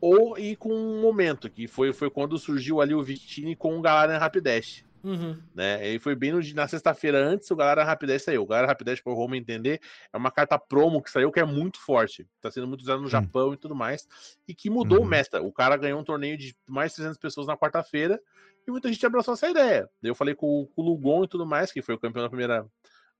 [0.01, 3.81] ou ir com um momento, que foi, foi quando surgiu ali o Victini com o
[3.81, 5.37] Galarian Rapidash, Uhum.
[5.53, 5.87] né?
[5.87, 8.41] Ele foi bem no, na sexta-feira antes, o Galera Rapidez saiu.
[8.41, 9.79] O Galera Rapidez, para o Roma entender,
[10.11, 12.27] é uma carta promo que saiu que é muito forte.
[12.41, 14.07] Tá sendo muito usada no Japão e tudo mais.
[14.47, 15.05] E que mudou Uhum.
[15.05, 15.41] o meta.
[15.43, 18.19] O cara ganhou um torneio de mais de 300 pessoas na quarta-feira
[18.67, 19.87] e muita gente abraçou essa ideia.
[20.01, 22.65] Eu falei com, com o Lugon e tudo mais, que foi o campeão da primeira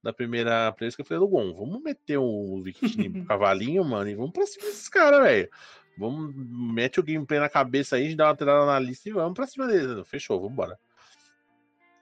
[0.01, 4.31] da primeira presa que eu falei, Lugon, vamos meter um Victini cavalinho, mano, e vamos
[4.33, 5.49] pra cima desses caras, velho.
[5.97, 9.47] Vamos, mete o gameplay na cabeça aí, dá uma tirada na lista e vamos pra
[9.47, 10.07] cima deles.
[10.07, 10.77] Fechou, vamos embora.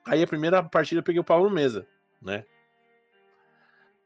[0.05, 1.85] Aí a primeira partida eu peguei o Paulo Mesa,
[2.21, 2.43] né?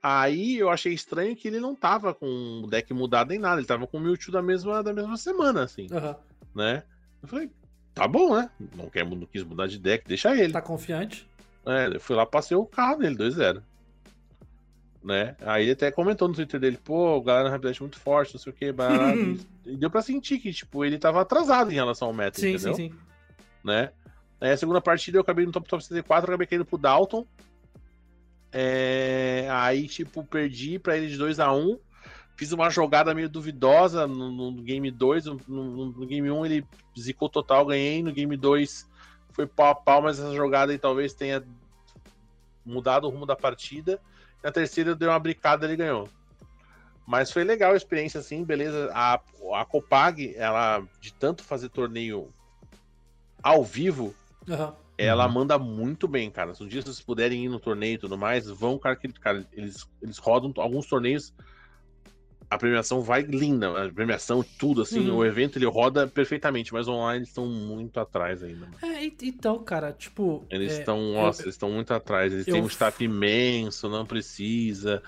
[0.01, 3.67] Aí eu achei estranho que ele não tava com o deck mudado nem nada, ele
[3.67, 6.15] tava com o Mewtwo da mesma, da mesma semana, assim, Aham.
[6.55, 6.83] né?
[7.21, 7.51] Eu falei,
[7.95, 8.49] tá bom, né?
[8.75, 10.53] Não, quer, não quis mudar de deck, deixa ele.
[10.53, 11.27] Tá confiante?
[11.65, 13.61] É, eu fui lá, passei o carro dele, 2-0.
[15.03, 15.35] Né?
[15.41, 18.39] Aí ele até comentou no Twitter dele, pô, o galera Rapidez é muito forte, não
[18.39, 18.73] sei o que,
[19.65, 22.75] e deu pra sentir que, tipo, ele tava atrasado em relação ao meta, Sim, entendeu?
[22.75, 22.97] sim, sim.
[23.63, 23.91] né?
[24.39, 27.25] Aí a segunda partida eu acabei no top top 64, acabei caindo pro Dalton.
[28.51, 31.79] É, Aí, tipo, perdi pra ele de 2 a 1
[32.35, 35.25] Fiz uma jogada meio duvidosa no, no game 2.
[35.25, 36.63] No, no- no game 1 ele
[36.97, 38.03] zicou total, ganhei.
[38.03, 38.87] No game 2
[39.31, 41.43] foi pau a pau, mas essa jogada aí talvez tenha
[42.63, 43.99] mudado o rumo da partida.
[44.43, 46.07] Na terceira eu dei uma bricada e ele ganhou.
[47.07, 48.91] Mas foi legal a experiência, assim, beleza.
[48.93, 49.19] A,
[49.55, 52.31] a Copag, ela, de tanto fazer torneio
[53.41, 54.13] ao vivo,
[54.49, 54.75] Aham.
[54.97, 55.33] ela Uhum.
[55.33, 56.53] manda muito bem, cara.
[56.55, 59.45] Se um dia vocês puderem ir no torneio e tudo mais, vão, cara, que, cara
[59.53, 61.33] eles, eles rodam alguns torneios.
[62.49, 65.17] A premiação vai linda, a premiação, tudo, assim, Uhum.
[65.17, 68.69] o evento ele roda perfeitamente, mas online eles estão muito atrás ainda.
[68.81, 70.45] É, e- então, cara, tipo.
[70.49, 72.31] Eles é, estão, nossa, eles estão muito atrás.
[72.31, 75.03] Eles eu- têm um staff imenso, não precisa.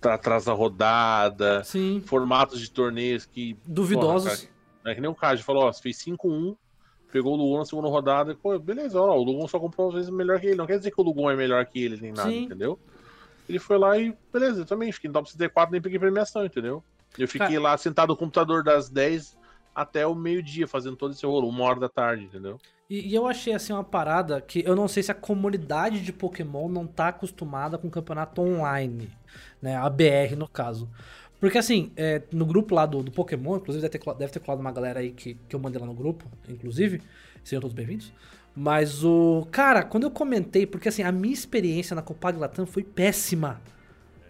[0.00, 4.48] Tá atrás da rodada, Sim, formatos de torneios que duvidosos.
[4.84, 6.56] É que nem o Cade falou, ó, você fez 5-1,
[7.14, 9.94] pegou o Lugon na segunda rodada, e, pô, beleza, ó, o Lugon só comprou às
[9.94, 10.56] vezes melhor que ele.
[10.56, 12.46] Não quer dizer que o Lugon é melhor que ele, nem nada, Sim.
[12.46, 12.76] entendeu?
[13.48, 16.82] Ele foi lá e, beleza, eu também fiquei no top 64, nem peguei premiação, entendeu?
[17.16, 19.38] Eu fiquei lá sentado no computador das 10
[19.72, 22.58] até o meio-dia, fazendo todo esse rolo, uma hora da tarde, entendeu?
[22.90, 26.12] E, e eu achei assim uma parada que eu não sei se a comunidade de
[26.12, 29.08] Pokémon não tá acostumada com campeonato online,
[29.62, 29.76] né?
[29.76, 30.90] A BR no caso.
[31.44, 34.60] Porque assim, é, no grupo lá do, do Pokémon, inclusive deve ter, deve ter colado
[34.60, 37.02] uma galera aí que, que eu mandei lá no grupo, inclusive,
[37.44, 38.14] sejam todos bem-vindos.
[38.56, 39.46] Mas o.
[39.50, 43.60] Cara, quando eu comentei, porque assim, a minha experiência na Copag Latam foi péssima.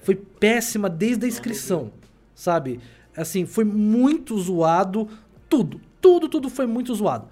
[0.03, 1.93] Foi péssima desde a inscrição,
[2.35, 2.81] sabe?
[3.17, 5.09] Assim, foi muito zoado.
[5.49, 7.29] Tudo, tudo, tudo foi muito zoado.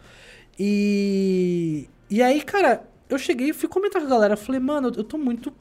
[0.57, 1.89] E.
[2.09, 4.37] E aí, cara, eu cheguei e fui comentar com a galera.
[4.37, 5.53] Falei, mano, eu tô muito,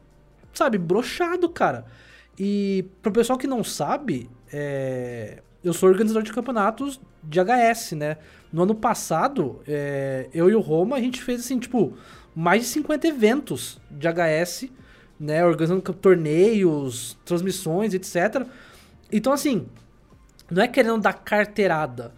[0.53, 1.87] sabe, brochado, cara.
[2.43, 8.17] E pro pessoal que não sabe, é, eu sou organizador de campeonatos de HS, né?
[8.51, 11.95] No ano passado, é, eu e o Roma, a gente fez, assim, tipo,
[12.35, 14.71] mais de 50 eventos de HS,
[15.19, 15.45] né?
[15.45, 18.43] Organizando torneios, transmissões, etc.
[19.11, 19.67] Então, assim,
[20.49, 22.11] não é querendo dar carteirada.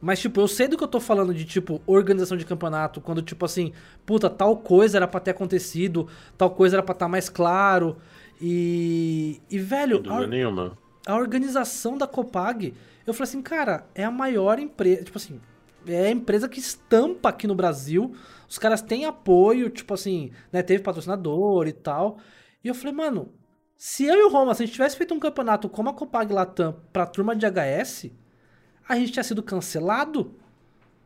[0.00, 3.22] Mas, tipo, eu sei do que eu tô falando de, tipo, organização de campeonato, quando,
[3.22, 3.72] tipo assim,
[4.06, 6.06] puta, tal coisa era pra ter acontecido,
[6.38, 7.96] tal coisa era pra estar mais claro.
[8.40, 9.40] E.
[9.50, 10.76] E, velho, a, nenhuma.
[11.06, 12.74] a organização da Copag,
[13.06, 15.04] eu falei assim, cara, é a maior empresa.
[15.04, 15.40] Tipo assim,
[15.86, 18.14] é a empresa que estampa aqui no Brasil.
[18.48, 20.62] Os caras têm apoio, tipo assim, né?
[20.62, 22.18] Teve patrocinador e tal.
[22.62, 23.32] E eu falei, mano,
[23.76, 26.32] se eu e o Roma, se a gente tivesse feito um campeonato como a Copag
[26.32, 28.10] Latam pra turma de HS,
[28.88, 30.34] a gente tinha sido cancelado.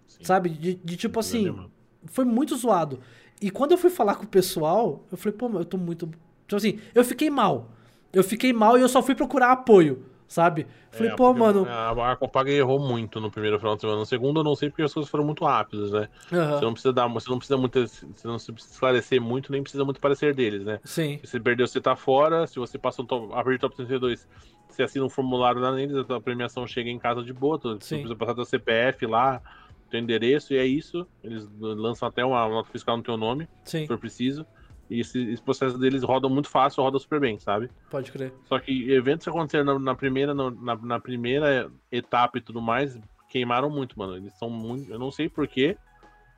[0.06, 0.24] Sim.
[0.24, 0.50] Sabe?
[0.50, 1.68] De, de tipo assim,
[2.06, 3.00] foi muito zoado.
[3.40, 6.10] E quando eu fui falar com o pessoal, eu falei, pô, eu tô muito.
[6.48, 7.68] Tipo assim, eu fiquei mal.
[8.10, 10.66] Eu fiquei mal e eu só fui procurar apoio, sabe?
[10.90, 11.66] Falei, É, pô, mano.
[11.68, 13.98] A, a Copag errou muito no primeiro final de semana.
[13.98, 16.08] No segundo, eu não sei porque as coisas foram muito rápidas, né?
[16.32, 19.62] aham, Você não precisa dar, você não precisa muito, você não precisa esclarecer muito, nem
[19.62, 20.80] precisa muito parecer deles, né?
[20.84, 21.18] Sim.
[21.22, 22.46] Se você perdeu, você tá fora.
[22.46, 24.26] Se você passou top, a partir do top 32,
[24.66, 27.58] você assina um formulário lá neles, a premiação chega em casa de boa.
[27.58, 27.96] Você Sim.
[27.96, 29.42] precisa passar teu CPF lá,
[29.90, 31.06] teu endereço, e é isso.
[31.22, 34.46] Eles lançam até uma nota fiscal no teu nome, Sim, se for preciso.
[34.90, 37.70] E esse, esse processo deles roda muito fácil, roda super bem, sabe?
[37.90, 38.32] pode crer.
[38.44, 42.98] Só que eventos que aconteceram na, na primeira, na, na- primeira etapa e tudo mais,
[43.28, 44.16] queimaram muito, mano.
[44.16, 44.90] Eles são muito.
[44.90, 45.76] Eu não sei porquê.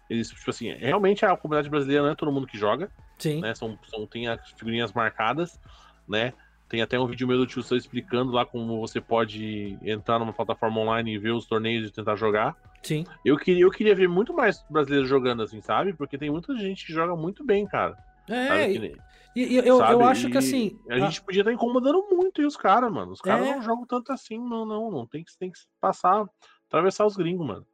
[0.09, 3.41] Eles, tipo assim, realmente a comunidade brasileira não é todo mundo que joga Sim.
[3.41, 3.55] né?
[3.55, 5.61] São, são, tem as figurinhas marcadas,
[6.09, 6.33] né?
[6.69, 10.33] Tem até um vídeo meu do tio Sam explicando lá como você pode entrar numa
[10.33, 12.57] plataforma online e ver os torneios e tentar jogar.
[12.83, 13.05] Sim.
[13.25, 15.93] Eu queria, eu queria ver muito mais brasileiros jogando assim, sabe?
[15.93, 17.97] Porque tem muita gente que joga muito bem, cara.
[18.35, 18.95] É, e,
[19.35, 19.93] e- eu, eu, sabe?
[19.93, 20.79] eu acho E que assim.
[20.89, 23.13] A gente podia estar incomodando muito e os caras, mano.
[23.13, 23.55] Os caras É.
[23.55, 24.91] não jogam tanto assim, não, não.
[24.91, 26.27] Não tem que, tem que passar,
[26.69, 27.67] atravessar os gringos, mano.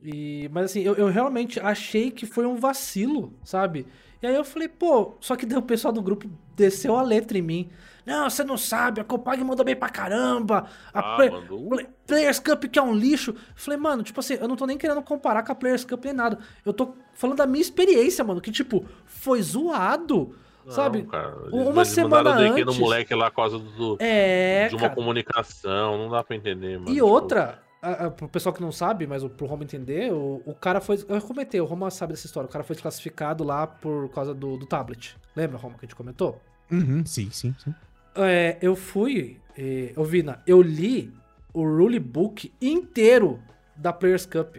[0.00, 3.86] E, mas assim, eu, eu realmente achei que foi um vacilo, sabe?
[4.20, 7.42] E aí eu falei, pô, só que o pessoal do grupo desceu a letra em
[7.42, 7.70] mim.
[8.06, 10.66] Não, você não sabe, a Copag mandou bem pra caramba.
[10.92, 11.30] A Ah, Play-.
[11.30, 13.34] Play- Players Cup que é um lixo.
[13.54, 16.12] Falei, mano, tipo assim, eu não tô nem querendo comparar com a Players Cup nem
[16.12, 16.38] nada.
[16.64, 21.02] Eu tô falando da minha experiência, mano, que tipo, foi zoado, Não, sabe?
[21.04, 24.74] cara, uma eles semana DQ no antes- moleque lá por causa do, do- É, de
[24.74, 24.94] uma cara.
[24.94, 26.90] comunicação, não dá pra entender, mano.
[26.90, 30.12] E Tipo, outra, a, a, pro pessoal que não sabe, mas o- pro Roma entender,
[30.12, 31.02] o, o cara foi.
[31.08, 32.46] Eu comentei, o Roma sabe dessa história.
[32.48, 35.16] O cara foi desclassificado lá por causa do, do tablet.
[35.34, 36.40] Lembra, Roma, que a gente comentou?
[36.70, 37.74] Uhum, sim, sim, sim.
[38.16, 39.40] É, eu fui.
[39.56, 41.12] Eh, ô, Vina, eu li
[41.52, 43.40] o rulebook inteiro
[43.76, 44.56] da Players Cup.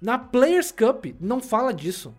[0.00, 2.14] Na Players Cup não fala disso.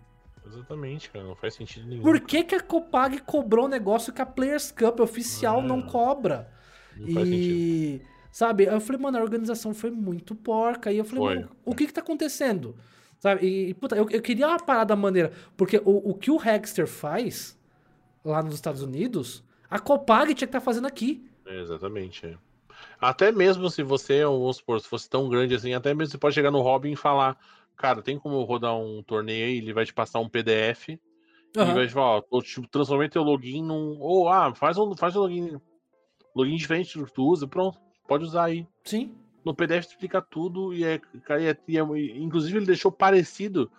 [0.45, 2.01] Exatamente, cara, não faz sentido nenhum.
[2.01, 5.63] Por que, que a Copag cobrou um negócio que a Players Cup oficial É.
[5.63, 6.49] não cobra?
[6.95, 7.53] Não faz sentido.
[7.55, 8.01] E.
[8.31, 8.67] Sabe?
[8.67, 10.91] Aí eu falei, mano, a organização foi muito porca.
[10.91, 11.35] E eu falei, Foi.
[11.35, 12.75] mano, o que que tá acontecendo?
[13.19, 13.45] Sabe?
[13.45, 15.31] E, e, puta, eu, eu queria uma parada maneira.
[15.55, 17.57] Porque o, o que o Hexter faz
[18.23, 21.23] lá nos Estados Unidos, a Copag tinha que estar fazendo aqui.
[21.45, 22.37] É, exatamente, é.
[22.99, 26.35] Até mesmo se você, vamos supor, se fosse tão grande assim, até mesmo você pode
[26.35, 27.37] chegar no Robin e falar,
[27.75, 30.99] cara, tem como eu rodar um torneio aí, ele vai te passar um PDF e
[31.57, 31.73] Aham.
[31.73, 33.97] vai te falar, ó, tipo, transformei teu login num.
[33.99, 35.59] Ou, ah, faz um, faz um login.
[36.35, 38.67] Login diferente do que tu usa, pronto, pode usar aí.
[38.83, 39.15] Sim.
[39.43, 40.99] No PDF explica tudo e é,
[41.39, 43.71] e é- e é- inclusive ele deixou parecido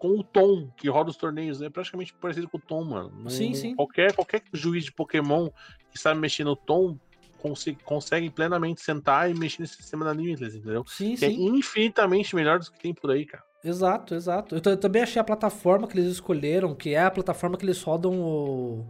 [0.00, 3.12] com o Tom que roda os torneios, é praticamente parecido com o Tom, mano.
[3.22, 3.74] Não- Sim, sim.
[3.76, 5.50] Qualquer qualquer juiz de Pokémon
[5.92, 6.96] que sabe mexer no Tom
[7.38, 10.84] conse- consegue plenamente sentar e mexer nesse sistema da Limitless, entendeu?
[10.86, 11.46] Sim, Que é sim.
[11.54, 13.44] infinitamente melhor do que tem por aí, cara.
[13.62, 14.54] Exato, exato.
[14.56, 17.82] Eu, eu também achei a plataforma que eles escolheram, que é a plataforma que eles
[17.82, 18.86] rodam o.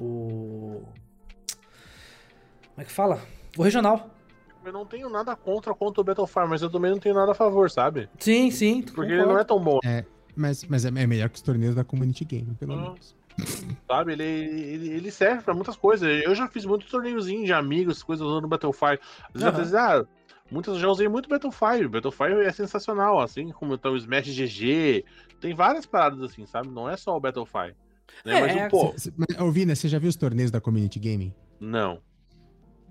[0.00, 0.82] O.
[2.70, 3.20] Como é que fala?
[3.56, 4.10] O regional.
[4.64, 7.34] Eu não tenho nada contra contra o Battlefire, mas eu também não tenho nada a
[7.34, 8.08] favor, sabe?
[8.18, 8.82] Sim, sim.
[8.82, 9.78] Porque ele não é tão bom,
[10.36, 12.76] Mas, mas é, é melhor que os torneios da Community Game, pelo Ah.
[12.76, 13.16] menos.
[13.86, 14.12] sabe?
[14.12, 16.08] Ele, ele, ele serve pra muitas coisas.
[16.24, 18.98] Eu já fiz muitos torneiozinhos de amigos, coisas usando Battlefire.
[19.34, 19.56] Às vezes, Aham.
[19.58, 20.06] vezes, ah,
[20.50, 21.88] muitas eu já usei muito Battlefire.
[21.88, 25.04] Battlefire é sensacional, assim como tá o Smash GG.
[25.40, 26.68] Tem várias paradas assim, sabe?
[26.68, 27.74] Não é só o Battlefire.
[28.24, 28.36] Né?
[28.36, 28.68] É, Mas, é,
[29.16, 31.32] mas, Ô, Vina, você já viu os torneios da Community Gaming?
[31.60, 32.00] não.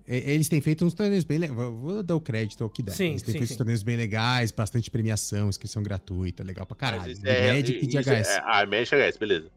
[0.10, 1.56] E- Eles têm feito uns torneios bem legais.
[1.57, 2.91] Vou dar o crédito ao que dá.
[2.91, 3.57] Sim, Eles têm sim, feito sim.
[3.57, 7.03] torneios bem legais, bastante premiação, inscrição gratuita, legal pra caralho.
[7.07, 8.27] Mas é- Magic e de HS.
[8.30, 9.52] é- ah, Magic e HS, beleza.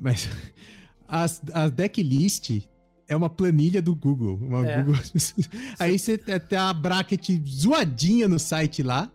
[0.00, 0.28] Mas
[1.06, 2.62] as, a decklist
[3.08, 4.36] é uma planilha do Google.
[4.42, 4.82] Uma É.
[4.82, 5.00] Google...
[5.78, 9.10] aí você tem tem a bracket zoadinha no site lá.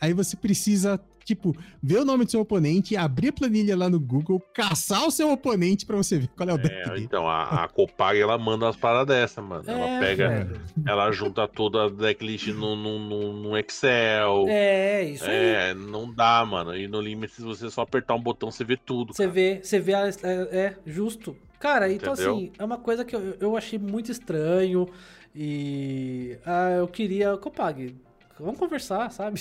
[0.00, 4.00] Aí você precisa, tipo, ver o nome do seu oponente, abrir a planilha lá no
[4.00, 7.04] Google, caçar o seu oponente pra você ver qual é o deck É, dele.
[7.04, 9.62] então, a, a Copag, ela manda umas paradas dessa, mano.
[9.66, 10.60] É, ela pega, velho.
[10.86, 14.46] ela junta toda a decklist no, no, no, no Excel.
[14.48, 15.30] É, isso aí.
[15.36, 16.74] É, não dá, mano.
[16.74, 19.12] E no Limits, se você só apertar um botão, você vê tudo.
[19.12, 19.32] Você cara.
[19.34, 21.36] vê, você vê, a- é, é, justo.
[21.60, 22.34] Cara, então Entendeu?
[22.36, 24.88] assim, é uma coisa que eu, eu achei muito estranho
[25.34, 27.94] e ah, eu queria, Copag,
[28.38, 29.40] vamos conversar, sabe?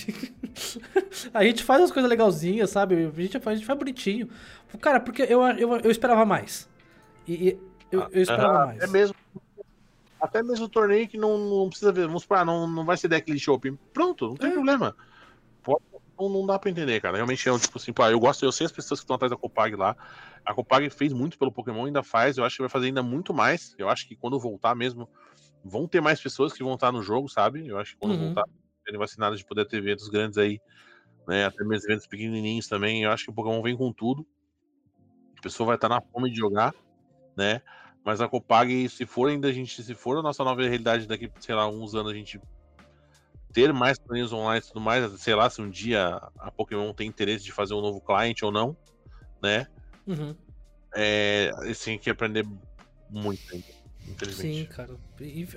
[1.33, 2.95] a gente faz as coisas legalzinhas, sabe?
[2.95, 4.29] A gente, faz- a gente faz bonitinho.
[4.81, 6.69] Cara, porque eu, eu, eu esperava mais.
[7.27, 7.59] E, e
[7.91, 8.77] eu, eu esperava Ah, mais.
[8.83, 9.15] Até mesmo,
[10.19, 12.07] até mesmo o torneio que não, não precisa ver.
[12.07, 13.77] Vamos supor, ah, não, não vai ser decklist open.
[13.93, 14.53] Pronto, não tem É.
[14.53, 14.95] problema.
[15.63, 15.83] Pode-
[16.19, 17.15] Não, não dá pra entender, cara.
[17.17, 19.29] Realmente é um tipo assim, pá, eu gosto, eu sei as pessoas que estão atrás
[19.29, 19.95] da Copag lá.
[20.43, 22.37] A Copag fez muito pelo Pokémon, ainda faz.
[22.37, 23.75] Eu acho que vai fazer ainda muito mais.
[23.77, 25.07] Eu acho que quando voltar mesmo,
[25.63, 27.67] vão ter mais pessoas que vão estar no jogo, sabe?
[27.67, 28.25] Eu acho que quando Uhum.
[28.33, 28.45] voltar,
[28.87, 30.61] serem vacinados de poder ter eventos grandes aí,
[31.27, 31.45] né?
[31.45, 33.03] Até mesmo eventos pequenininhos também.
[33.03, 34.25] Eu acho que o Pokémon vem com tudo.
[35.37, 36.73] A pessoa vai estar na fome de jogar,
[37.35, 37.61] né?
[38.03, 41.29] Mas a Copag, se for ainda a gente, se for a nossa nova realidade daqui,
[41.39, 42.39] sei lá, uns anos a gente
[43.51, 47.07] ter mais torneios online e tudo mais, sei lá, se um dia a Pokémon tem
[47.07, 48.77] interesse de fazer um novo cliente ou não,
[49.43, 49.67] né?
[50.05, 50.33] Uhum.
[50.95, 51.51] É,
[51.83, 52.45] têm que aprender
[53.09, 54.67] muito ainda, Sim, infelizmente.
[54.69, 54.95] cara.
[55.19, 55.47] E-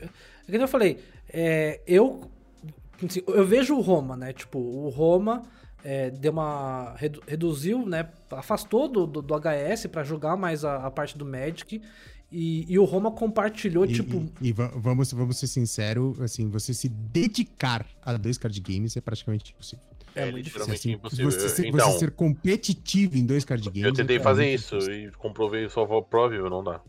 [0.49, 2.31] É que eu falei, é, eu,
[3.07, 4.33] assim, eu vejo o Roma, né?
[4.33, 5.43] Tipo, o Roma
[5.85, 6.95] é, deu uma.
[6.97, 8.09] redu- reduziu, né?
[8.31, 11.81] Afastou do, do, do HS pra jogar mais a, a parte do Magic.
[12.33, 14.25] E, e o Roma compartilhou, E, tipo.
[14.41, 18.97] e- e va- vamos, vamos ser sinceros, assim, você se dedicar a dois card games
[18.97, 19.85] é praticamente impossível.
[20.15, 20.61] É, É, muito difícil.
[20.61, 21.31] literalmente Assim, impossível.
[21.31, 23.83] Você, ser, Então- você ser competitivo em dois card games.
[23.85, 25.09] Eu tentei é fazer isso difícil.
[25.09, 26.81] e comprovei só prova não dá.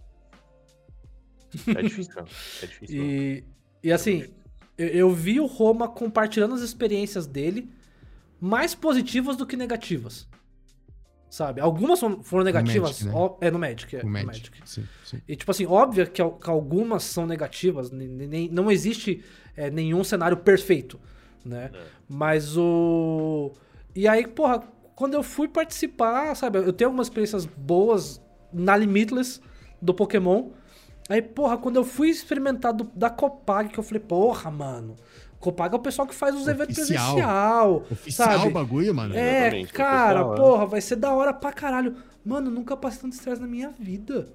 [1.75, 2.27] É difícil, cara.
[2.61, 3.03] É difícil.
[3.03, 3.43] E,
[3.83, 4.25] e assim,
[4.77, 7.69] eu, eu vi o Roma compartilhando as experiências dele
[8.39, 10.27] mais positivas do que negativas.
[11.29, 11.61] Sabe?
[11.61, 12.89] Algumas foram- negativas.
[12.89, 13.11] Magic, né?
[13.15, 13.95] ó- é no Magic.
[13.95, 14.27] É, O no Magic.
[14.27, 14.51] Magic.
[14.65, 15.21] Sim, sim.
[15.27, 19.23] E, tipo assim, óbvio que, que algumas são negativas, nem, nem- não existe
[19.55, 20.99] é, nenhum cenário perfeito,
[21.45, 21.71] né?
[21.73, 21.79] É.
[22.09, 23.53] Mas o.
[23.95, 24.59] E aí, porra,
[24.93, 26.57] quando eu fui participar, sabe?
[26.59, 29.39] Eu tenho algumas experiências boas na Limitless
[29.81, 30.49] do Pokémon.
[31.11, 34.95] Aí, porra, quando eu fui experimentar do, da Copag, que eu falei, porra, mano.
[35.39, 37.13] Copag é o pessoal que faz os eventos Oficial.
[37.15, 37.83] presencial.
[37.91, 38.47] Oficial sabe?
[38.47, 39.13] o bagulho, mano.
[39.13, 40.35] É, Exatamente, cara, é.
[40.35, 41.95] porra, vai ser da hora pra caralho.
[42.23, 44.29] Mano, nunca passei tanto estresse na minha vida.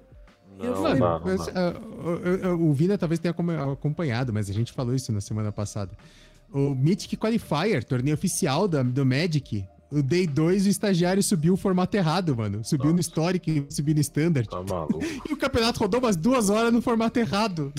[0.59, 1.53] Eu falei, não Mas, dá.
[1.71, 5.91] ah, o- Vina talvez tenha acom- acompanhado, mas a gente falou isso na semana passada.
[6.53, 11.57] O Mythic Qualifier, torneio oficial da, do Magic, o Day 2 o estagiário subiu o
[11.57, 12.63] formato errado, mano.
[12.63, 14.47] Subiu no Historic, subiu no Standard.
[14.49, 14.99] Tá maluco.
[15.29, 17.73] E o campeonato rodou umas duas horas no formato errado.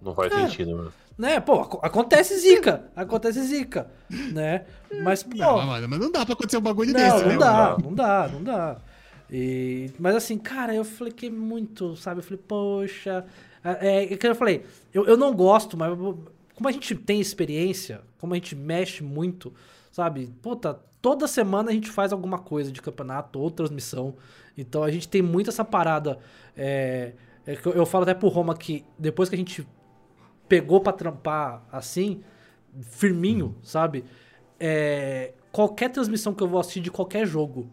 [0.00, 0.92] Não faz sentido, mano.
[1.16, 2.84] Né, pô, ac- acontece zica.
[2.94, 3.90] Acontece zica.
[4.08, 4.64] Né?
[5.02, 5.36] Mas, pô.
[5.36, 7.36] Não, mano, mas não dá pra acontecer um bagulho Não, desse, não, né?
[7.38, 7.78] dá, mano?
[7.84, 8.76] não dá, não dá.
[9.30, 12.20] E, mas assim, cara, eu fliquei muito, sabe?
[12.20, 13.24] Eu falei, poxa.
[13.64, 14.64] É, é que eu falei,
[14.94, 15.90] eu, eu não gosto, mas
[16.54, 19.52] como a gente tem experiência, como a gente mexe muito,
[19.98, 20.32] sabe?
[20.40, 24.14] Puta, toda semana a gente faz alguma coisa de campeonato ou transmissão.
[24.56, 26.20] Então a gente tem muito essa parada.
[26.56, 29.66] É, é que eu, eu falo até pro Roma que depois que a gente
[30.48, 32.22] pegou pra trampar assim,
[32.80, 34.04] firminho, sabe?
[34.60, 37.68] É, qualquer transmissão que eu vou assistir de qualquer jogo,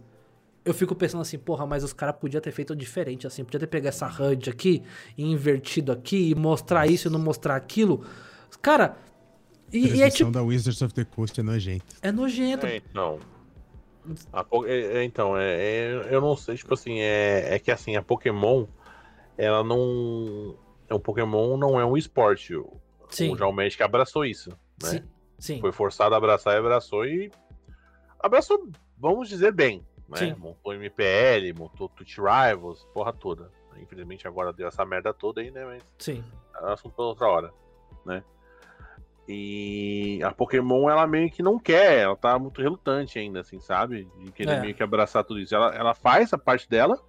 [0.66, 3.68] eu fico pensando assim, porra, mas os caras podiam ter feito diferente, assim, podia ter
[3.68, 4.82] pegado essa HUD aqui
[5.16, 8.04] e invertido aqui e mostrar isso e não mostrar aquilo.
[8.64, 8.98] Cara,
[9.78, 11.86] e, e é tipo, da Wizards of the Coast é nojento.
[12.02, 12.66] é nojento.
[12.66, 13.20] É, então.
[14.32, 17.72] A Po- é, é, então, é, é- eu não sei, tipo assim, é, é que
[17.72, 18.66] assim, a Pokémon,
[19.38, 20.56] ela não.
[20.88, 22.56] É um Pokémon não é um esporte.
[22.56, 22.78] O,
[23.10, 23.36] Sim.
[23.36, 24.52] o, o Magic abraçou isso.
[24.84, 24.90] Né?
[24.90, 25.04] Sim,
[25.40, 25.60] sim.
[25.60, 27.32] Foi forçado a abraçar e abraçou e.
[28.20, 29.84] Abraçou, vamos dizer bem.
[30.08, 30.18] Né?
[30.18, 30.36] Sim.
[30.38, 33.52] Montou MPL, montou Twitch Rivals, porra toda.
[33.82, 35.66] Infelizmente agora deu essa merda toda aí, né?
[35.66, 36.24] Mas Sim.
[36.62, 37.54] é assunto pra outra hora,
[38.06, 38.24] né?
[39.28, 44.08] E a Pokémon, ela meio que não quer, ela tá muito relutante ainda, assim, sabe?
[44.20, 44.62] De querer É.
[44.62, 45.56] meio que abraçar tudo isso.
[45.56, 47.00] Ela, ela faz a parte dela,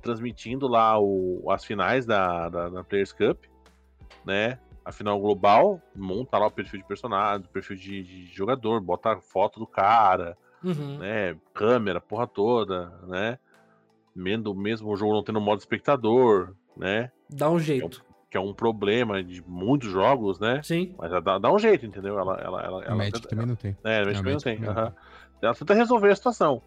[0.00, 3.44] transmitindo lá o, as finais da, da, da Players Cup,
[4.24, 4.58] né?
[4.84, 9.12] A final global, monta lá o perfil de personagem, o perfil de, de jogador, bota
[9.12, 10.98] a foto do cara, Uhum.
[10.98, 11.36] né?
[11.54, 13.38] Câmera, porra toda, né?
[14.14, 17.10] Mesmo, mesmo o jogo não tendo modo espectador, né?
[17.28, 18.04] Dá um jeito.
[18.30, 20.60] Que é um problema de muitos jogos, né?
[20.62, 20.94] Sim.
[20.98, 22.18] Mas ela dá, dá um jeito, entendeu?
[22.18, 23.76] Ela, ela, ela, A ela Magic tenta, também não tem.
[23.84, 24.58] é, a Magic também não tem.
[24.58, 24.94] não aham.
[25.40, 26.60] Ela tenta resolver a situação,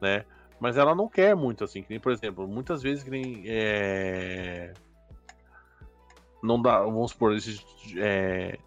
[0.00, 0.24] né?
[0.58, 3.42] Mas ela não quer muito, assim, que nem, por exemplo, muitas vezes que nem.
[3.46, 4.72] é,
[6.42, 7.64] Não dá, vamos supor, esses,
[7.96, 8.58] é,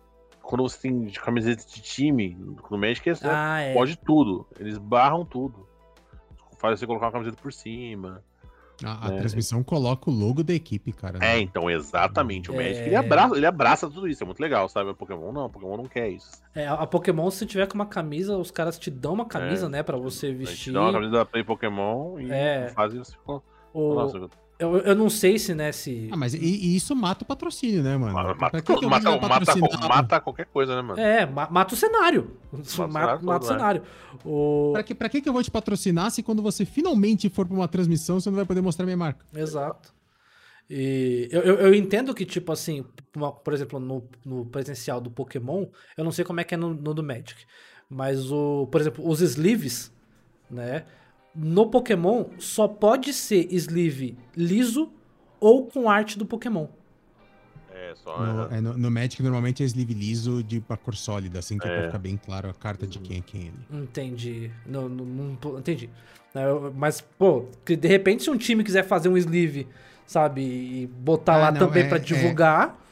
[0.41, 2.37] quando você tem de camiseta de time,
[2.71, 3.73] no Magic é, Ah, é.
[3.73, 4.47] pode tudo.
[4.59, 5.67] Eles barram tudo.
[6.59, 8.23] Faz você colocar uma camiseta por cima.
[8.83, 9.17] A, a É.
[9.17, 11.17] transmissão coloca o logo da equipe, cara.
[11.17, 11.39] É, né?
[11.39, 12.51] então, exatamente.
[12.51, 12.57] O É.
[12.63, 14.89] Magic ele abraça, ele abraça tudo isso, é muito legal, sabe?
[14.91, 16.29] O Pokémon não, o Pokémon não quer isso.
[16.53, 19.65] É, a a Pokémon, se tiver com uma camisa, os caras te dão uma camisa,
[19.65, 19.69] É.
[19.69, 20.71] né, pra você A vestir.
[20.73, 22.69] dá uma camisa da Play Pokémon e É.
[22.75, 23.13] faz isso.
[23.13, 23.43] Ficou...
[23.73, 26.09] O- Nossa, eu, eu não sei se, né, se.
[26.11, 28.13] Ah, mas e, e isso mata o patrocínio, né, mano?
[28.13, 29.09] mata, mata, que que eu mata,
[29.87, 30.99] mata, qualquer coisa, né, mano?
[30.99, 32.37] É, ma- mata o cenário.
[32.89, 33.53] Mata, mata o é.
[33.53, 33.83] cenário.
[34.25, 34.71] O...
[34.73, 37.55] Pra que, pra que que eu vou te patrocinar se quando você finalmente for pra
[37.55, 39.23] uma transmissão você não vai poder mostrar minha marca?
[39.35, 39.93] Exato.
[40.69, 42.83] E eu, eu, eu entendo que, tipo assim,
[43.15, 46.57] uma- por exemplo, no, no presencial do Pokémon, eu não sei como é que é
[46.57, 47.45] no, no do Magic.
[47.89, 49.93] Mas, o, por exemplo, os sleeves,
[50.49, 50.85] né?
[51.37, 54.89] No Pokémon só pode ser sleeve liso
[55.39, 56.65] ou com arte do Pokémon.
[57.71, 58.19] É, só.
[58.19, 61.59] No, é, é, no, no Magic normalmente é sleeve liso de uma cor sólida, assim,
[61.59, 61.75] que é, É.
[61.77, 63.81] pra ficar bem claro a carta de quem é quem ele.
[63.83, 64.49] Entendi.
[64.65, 65.89] Não, não, não- entendi.
[66.33, 66.43] É,
[66.75, 69.67] Mas, pô, que de repente se um time quiser fazer um sleeve,
[70.07, 72.83] sabe, e botar Ah, lá não, também é- pra é- divulgar.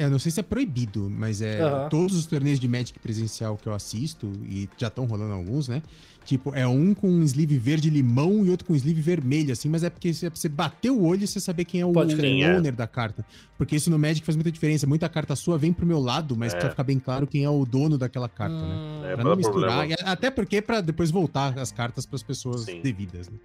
[0.00, 1.88] É, eu não sei se é proibido, mas é Aham.
[1.90, 5.82] todos os torneios de Magic presencial que eu assisto, e já estão rolando alguns, né?
[6.24, 9.82] Tipo, é um com um sleeve verde limão e outro com sleeve vermelho, assim, mas
[9.84, 12.30] é porque você, você bater o olho e você saber quem é o, Pode crer.
[12.32, 12.54] Sim, é.
[12.56, 13.26] owner da carta.
[13.58, 14.86] Porque isso no Magic faz muita diferença.
[14.86, 16.56] Muita carta sua vem pro meu lado, mas É.
[16.56, 18.74] precisa ficar bem claro quem é o dono daquela carta, né?
[18.76, 19.86] Hum, É, Pra pra não misturar.
[19.90, 22.80] e até porque pra depois voltar as cartas pras pessoas Sim.
[22.82, 23.36] devidas, né?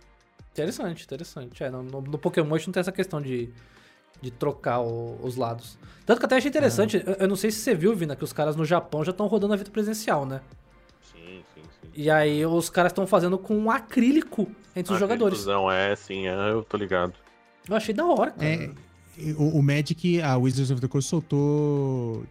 [0.53, 1.61] Interessante, interessante.
[1.63, 3.49] É, no, no- no Pokémon a gente não tem essa questão de,
[4.21, 5.77] de trocar o- os lados.
[6.05, 8.31] Tanto que até achei interessante, eu, eu não sei se você viu, Vina, que os
[8.33, 10.41] caras no Japão já estão rodando a vida presencial, né?
[11.01, 11.89] Sim, sim, sim.
[11.95, 15.45] E aí os caras estão fazendo com um acrílico entre os Ah, jogadores.
[15.45, 17.13] Não, é, sim, é, eu tô ligado.
[17.67, 18.45] Eu achei da hora, cara.
[18.47, 18.69] É,
[19.37, 22.23] o, o Magic, a Wizards of the Coast soltou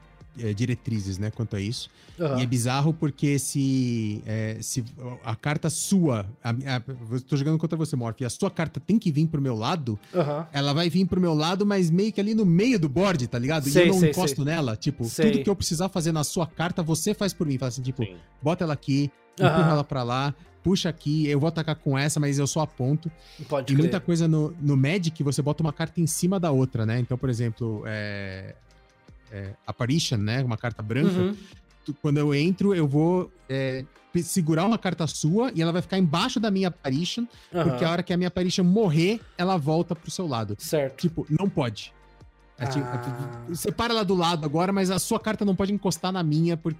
[0.54, 1.88] diretrizes, né, quanto a isso.
[2.18, 2.38] Aham.
[2.38, 4.84] E é bizarro porque se, é, se
[5.24, 6.82] a carta sua, a, a,
[7.12, 9.54] eu tô jogando contra você, Morph, e a sua carta tem que vir pro meu
[9.56, 10.46] lado, Aham.
[10.52, 13.38] ela vai vir pro meu lado, mas meio que ali no meio do board, tá
[13.38, 13.68] ligado?
[13.68, 14.44] Sei, e eu não sei, encosto sei.
[14.44, 14.76] nela.
[14.76, 15.30] Tipo, Sei.
[15.30, 17.58] tudo que eu precisar fazer na sua carta, você faz por mim.
[17.58, 18.16] Fala assim, tipo, Sim.
[18.42, 19.70] bota ela aqui, empurra Aham.
[19.72, 20.34] ela pra lá.
[20.62, 23.10] puxa aqui, eu vou atacar com essa, mas eu só aponto.
[23.48, 23.78] Pode E crer.
[23.82, 26.98] muita coisa no, no Magic, você bota uma carta em cima da outra, né?
[26.98, 28.54] Então, por exemplo, é,
[29.34, 30.42] é, Apparition, né?
[30.44, 31.10] Uma carta branca.
[31.20, 31.36] Uhum.
[31.84, 33.84] tu- quando eu entro, eu vou é,
[34.22, 38.02] segurar uma carta sua e ela vai ficar embaixo da minha Apparition, porque a hora
[38.02, 40.54] que a minha Apparition morrer, ela volta pro seu lado.
[40.58, 40.96] Certo.
[41.00, 41.92] Tipo, não pode.
[42.56, 43.44] É, tipo, Ah.
[43.48, 46.56] Você para lá do lado agora, mas a sua carta não pode encostar na minha,
[46.56, 46.78] porque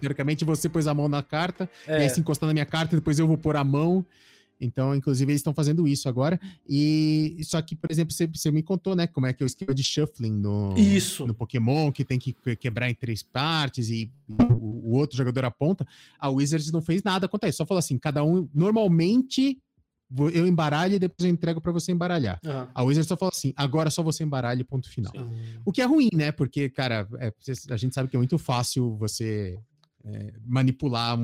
[0.00, 2.96] teoricamente você pôs a mão na carta, e É, aí se encostar na minha carta,
[2.96, 4.04] depois eu vou pôr a mão.
[4.64, 6.40] Então, inclusive, eles estão fazendo isso agora.
[6.68, 9.46] E só que, por exemplo, você, você me contou, né, como é que é o
[9.46, 11.26] esquema de shuffling no, Isso.
[11.26, 15.44] no Pokémon, que tem que que- quebrar em três partes e o, o outro jogador
[15.44, 15.86] aponta.
[16.18, 17.58] A Wizards não fez nada quanto a isso.
[17.58, 19.58] Só falou assim: cada um, normalmente,
[20.32, 22.38] eu embaralho e depois eu entrego pra você embaralhar.
[22.44, 22.68] aham.
[22.74, 25.12] A Wizards só falou assim: agora só você embaralha e ponto final.
[25.16, 25.60] Hum.
[25.64, 26.30] O que é ruim, né?
[26.32, 27.32] Porque, cara, é,
[27.70, 29.58] a gente sabe que é muito fácil você
[30.06, 31.22] é, manipular um,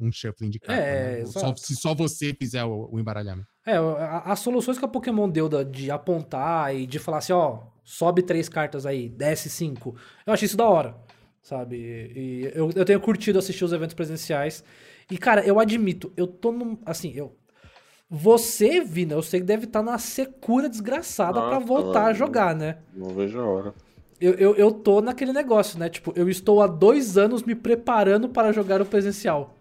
[0.00, 0.82] um, um shuffling de carta.
[0.82, 1.24] É, né?
[1.26, 1.60] Só, exato.
[1.60, 3.46] se só você fizer o, o embaralhamento.
[3.66, 3.76] É,
[4.24, 8.22] as soluções que a Pokémon deu da- de apontar e de falar assim, ó, sobe
[8.22, 9.94] três cartas aí, desce cinco.
[10.26, 10.96] Eu achei isso da hora,
[11.42, 11.76] sabe?
[11.76, 14.62] E eu, eu tenho curtido assistir os eventos presenciais.
[15.10, 16.78] E, cara, eu admito, eu tô num.
[16.86, 17.36] Assim, eu.
[18.10, 22.54] Você, Vina, eu sei que deve estar numa secura desgraçada pra Nossa, voltar a jogar,
[22.54, 22.78] né?
[22.94, 23.74] Não vejo a hora.
[24.20, 25.88] Eu, eu, eu tô naquele negócio, né?
[25.88, 29.54] Tipo, eu estou há dois anos me preparando para jogar o presencial.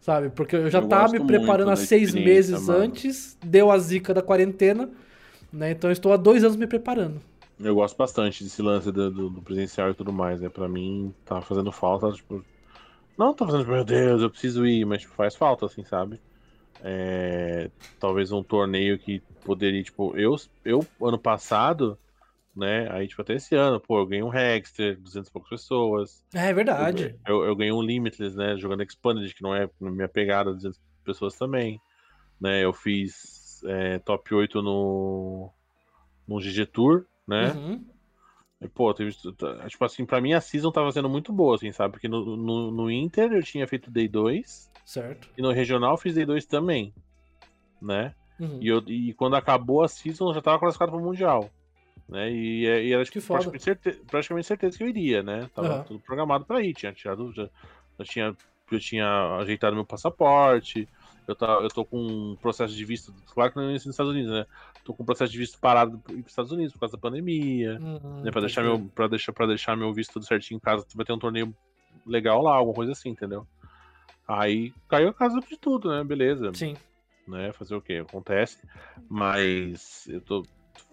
[0.00, 0.30] Sabe?
[0.30, 2.70] Porque eu já Eu tava me preparando há seis meses mano.
[2.70, 4.90] antes, deu a zica da quarentena,
[5.52, 5.72] né?
[5.72, 7.20] Então eu estou há dois anos me preparando.
[7.58, 10.48] Eu gosto bastante desse lance do, do- do presencial e tudo mais, né?
[10.48, 12.44] Pra mim, tá fazendo falta, tipo.
[13.18, 16.22] Não tô fazendo, meu Deus, eu preciso ir, mas tipo, faz falta, assim, sabe?
[16.80, 21.98] É, talvez um torneio que poderia, tipo, eu, eu ano passado,
[22.54, 22.90] né?
[22.90, 26.24] Aí, tipo, até esse ano, pô, eu ganhei um Hexter, 200 e poucas pessoas.
[26.34, 27.16] É verdade.
[27.26, 28.56] Eu, eu ganhei um Limitless, né?
[28.56, 31.80] Jogando Expanded, que não é minha pegada, 200 pessoas também.
[32.40, 32.64] Né?
[32.64, 35.52] Eu fiz é, top 8 no,
[36.26, 37.52] no GG Tour, né?
[37.52, 37.84] Uhum.
[38.60, 41.92] E, pô, teve, tipo assim, pra mim a season tava sendo muito boa, assim, sabe?
[41.92, 45.30] Porque no, no, no Inter eu tinha feito Day 2 Certo.
[45.36, 46.92] e no Regional eu fiz Day 2 também,
[47.80, 48.14] né?
[48.38, 48.58] Uhum.
[48.60, 51.50] E, eu, e quando acabou a season eu já tava classificado pro Mundial,
[52.10, 52.30] né?
[52.30, 55.48] E, e era tipo, Que praticamente, certe- praticamente certeza que eu iria, né?
[55.54, 55.84] Tava Aham.
[55.84, 57.48] tudo programado pra ir, tinha tirado, já,
[57.98, 58.36] já tinha,
[58.70, 60.88] eu tinha ajeitado meu passaporte,
[61.26, 64.12] eu, tá, eu tô com um processo de visto, claro que não é nos Estados
[64.12, 64.44] Unidos, né?
[64.84, 67.00] Tô com um processo de visto parado pra ir pros Estados Unidos por causa da
[67.00, 70.56] pandemia Uhum, né, pra, pode deixar meu, pra, deixar, pra deixar meu visto tudo certinho
[70.56, 71.54] em casa, vai ter um torneio
[72.06, 73.46] legal lá, alguma coisa assim, entendeu?
[74.26, 76.04] Aí caiu a casa de tudo, né?
[76.04, 76.52] Beleza.
[76.54, 76.76] Sim.
[77.26, 77.52] Né?
[77.52, 77.94] Fazer o quê?
[77.94, 78.58] Acontece.
[79.08, 80.46] Mas eu tô.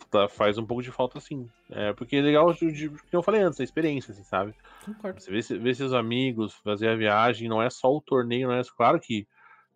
[0.09, 1.49] Tá- faz um pouco de falta sim.
[1.69, 4.53] É, porque é legal, de, de, que eu falei antes, a experiência, assim, sabe?
[4.85, 5.19] Concordo.
[5.21, 8.61] Você vê, vê seus amigos, fazer a viagem, não é só o torneio, não é
[8.75, 9.27] claro que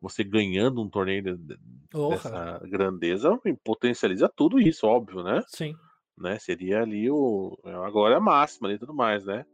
[0.01, 1.57] você ganhando um torneio de-
[2.09, 5.43] dessa grandeza potencializa tudo isso, óbvio, né?
[5.47, 5.75] Sim.
[6.17, 6.39] né?
[6.39, 9.45] Seria ali o a glória máxima ali e tudo mais, né?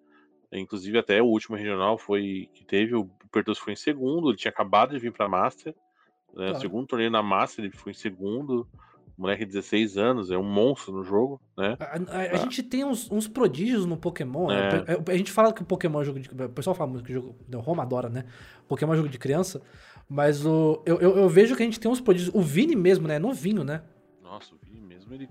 [0.52, 4.52] Inclusive até o último regional foi que teve, o Pertus foi em segundo, ele tinha
[4.52, 5.74] acabado de vir pra Master,
[6.34, 6.46] né?
[6.46, 6.58] Claro.
[6.58, 8.68] O segundo torneio na Master, ele foi em segundo,
[9.18, 11.76] moleque de 16 anos, é um monstro no jogo, né?
[11.80, 14.52] A, a- a gente tem uns, uns prodígios no Pokémon.
[14.52, 14.72] É.
[14.74, 14.86] né?
[15.08, 16.30] A, gente fala que o Pokémon é jogo de.
[16.30, 17.36] O pessoal fala muito que o jogo.
[17.54, 18.26] O Roma adora, né?
[18.68, 19.62] Pokémon é jogo de criança.
[20.08, 22.34] Mas o, eu, eu, eu vejo que a gente tem uns prodígios.
[22.34, 23.16] O Vini mesmo, né?
[23.16, 23.82] É novinho, né?
[24.22, 25.28] Nossa, o Vini mesmo, ele...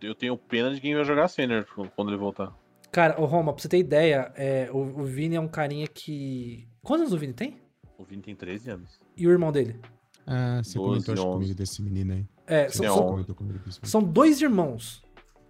[0.00, 1.66] Eu tenho pena de quem vai jogar Senner
[1.96, 2.54] quando ele voltar.
[2.92, 6.68] Cara, o Roma, pra você ter ideia, é, o, o Vini é um carinha que.
[6.82, 7.56] Quantos anos o Vini tem?
[7.98, 9.00] O Vini tem 13 anos.
[9.16, 9.78] E o irmão dele?
[10.26, 11.32] Ah, você 12, comentou acho, 11.
[11.34, 12.26] comigo desse menino aí.
[12.46, 13.86] É, são, são- Comentou comigo desse menino.
[13.90, 15.02] são dois irmãos.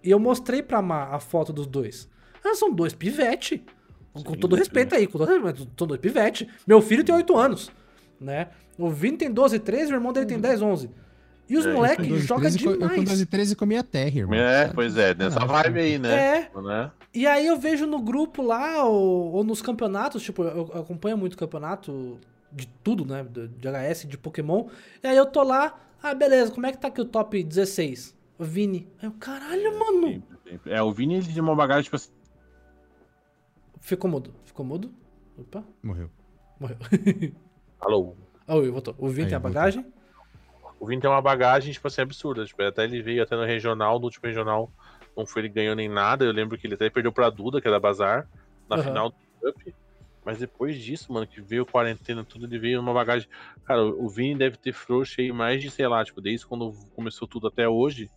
[0.03, 2.09] E eu mostrei pra Má a foto dos dois.
[2.43, 3.63] Ah, são dois pivete.
[4.13, 6.49] Com Sim, todo dois respeito aí, com todo respeito, são dois pivete.
[6.67, 7.71] Meu filho tem 8 anos,
[8.19, 8.49] né?
[8.77, 10.89] O Vini tem 12, 13, o irmão dele tem 10, 11.
[11.47, 13.03] E os É, Com moleques 12, jogam 13, Eu com demais.
[13.09, 14.35] 12 13 comia terra, irmão.
[14.37, 14.73] É, Sabe?
[14.75, 16.13] pois é, nessa Ah, vibe aí, né?
[16.13, 16.91] É, né?
[17.13, 21.17] e aí eu vejo no grupo lá, ou, ou nos campeonatos, tipo, eu eu acompanho
[21.17, 22.17] muito campeonato
[22.51, 23.23] de tudo, né?
[23.23, 24.67] De, de HS, de Pokémon.
[25.03, 28.15] E aí eu tô lá, ah, beleza, como é que tá aqui o top 16?
[28.37, 28.87] O Vini.
[29.01, 30.07] Aí eu, caralho, mano.
[30.07, 30.71] Sempre, sempre.
[30.73, 32.11] É, o Vini ele tem uma bagagem, tipo assim,
[33.79, 34.33] Ficou mudo.
[34.45, 34.93] Ficou mudo.
[35.37, 36.09] Opa, Morreu.
[36.59, 36.77] morreu.
[37.79, 38.15] alô,
[38.47, 38.95] Ah, o voltou.
[38.97, 39.53] O Vini Aí, tem a voltou.
[39.53, 39.85] bagagem?
[40.79, 42.45] O Vini tem uma bagagem, tipo assim, absurda.
[42.45, 44.71] Tipo, até ele veio até no regional, no último regional
[45.15, 46.25] não foi ele ganhou nem nada.
[46.25, 48.27] Eu lembro que ele até perdeu pra Duda, que é da Bazar,
[48.69, 48.83] na Aham.
[48.83, 49.15] final do
[49.53, 49.73] Cup.
[50.23, 53.27] Mas depois disso, mano, que veio quarentena, tudo, ele veio numa bagagem.
[53.65, 57.27] Cara, o Vini deve ter frouxo aí mais de, sei lá, tipo, desde quando começou
[57.27, 58.09] tudo até hoje.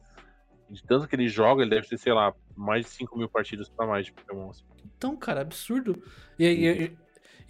[0.69, 3.69] De tanto que ele joga, ele deve ter, sei lá, mais de 5 mil partidas
[3.69, 4.51] pra mais de Pokémon.
[4.51, 4.65] assim.
[4.97, 6.03] Então, cara, absurdo.
[6.39, 6.97] E, e- e-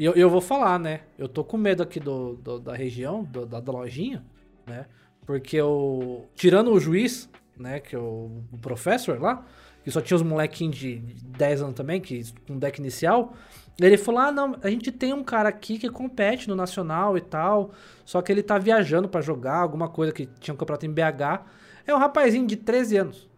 [0.04, 1.02] eu, eu vou falar, né?
[1.18, 4.24] Eu tô com medo aqui do, do- da região, do- da, da lojinha,
[4.66, 4.86] né?
[5.26, 6.28] Porque eu.
[6.34, 7.80] Tirando o juiz, né?
[7.80, 9.46] Que é o, o professor lá,
[9.82, 13.34] que só tinha os molequinhos de 10 anos também, que com deck inicial.
[13.80, 17.20] Ele falou: ah, não, a gente tem um cara aqui que compete no Nacional e
[17.20, 17.72] tal.
[18.04, 21.44] Só que ele tá viajando pra jogar, alguma coisa que tinha um campeonato em BH.
[21.86, 23.28] É um rapazinho de 13 anos.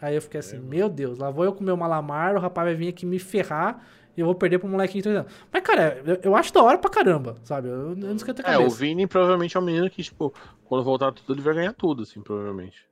[0.00, 2.74] Aí eu fiquei assim, meu Deus, lá vou eu com meu malamar, o rapaz vai
[2.74, 5.32] vir aqui me ferrar e eu vou perder pro molequinho de 13 anos.
[5.52, 7.68] Mas, cara, eu, eu acho da hora pra caramba, sabe?
[7.68, 8.76] Eu, eu não esquento a É, o cabeça.
[8.76, 12.20] Vini provavelmente é um menino que, tipo, quando voltar tudo, ele vai ganhar tudo, assim,
[12.20, 12.84] provavelmente.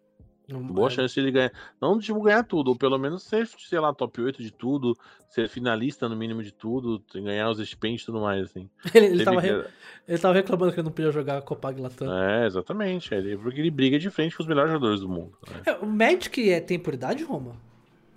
[0.59, 1.53] Boa é, chance de ele ganhar.
[1.81, 4.97] Não, tipo, ganhar tudo, ou pelo menos ser, sei lá, top 8 de tudo,
[5.29, 8.69] ser finalista no mínimo de tudo, ganhar os stipends e tudo mais, assim.
[8.95, 9.65] Ele, ele, tava que- re-
[10.09, 12.12] ele tava reclamando que ele não podia jogar a Copag Latam.
[12.23, 13.15] É, exatamente.
[13.15, 15.33] Ele, porque ele briga de frente com os melhores jogadores do mundo.
[15.51, 15.62] né?
[15.67, 17.53] É, o Magic é, tem por idade, Roma?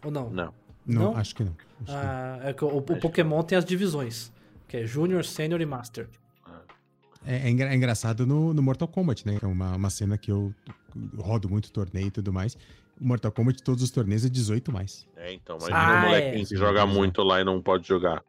[0.03, 0.29] Ou não?
[0.29, 0.53] Não.
[0.85, 1.17] Não, Não?
[1.17, 1.55] acho que não.
[1.81, 1.99] Acho que não.
[1.99, 4.33] Ah, é que o, o que Pokémon tem as divisões,
[4.67, 6.09] que é Junior, Senior e Master.
[7.25, 9.37] É, é engra- é engraçado no, no Mortal Kombat, né?
[9.41, 10.53] É uma, uma cena que eu
[11.17, 12.55] rodo muito torneio e tudo mais.
[12.99, 15.07] O Mortal Kombat, todos os torneios é 18 mais.
[15.17, 16.45] É, então, imagina Ah, um molequinho é.
[16.45, 18.23] que joga muito lá e não pode jogar.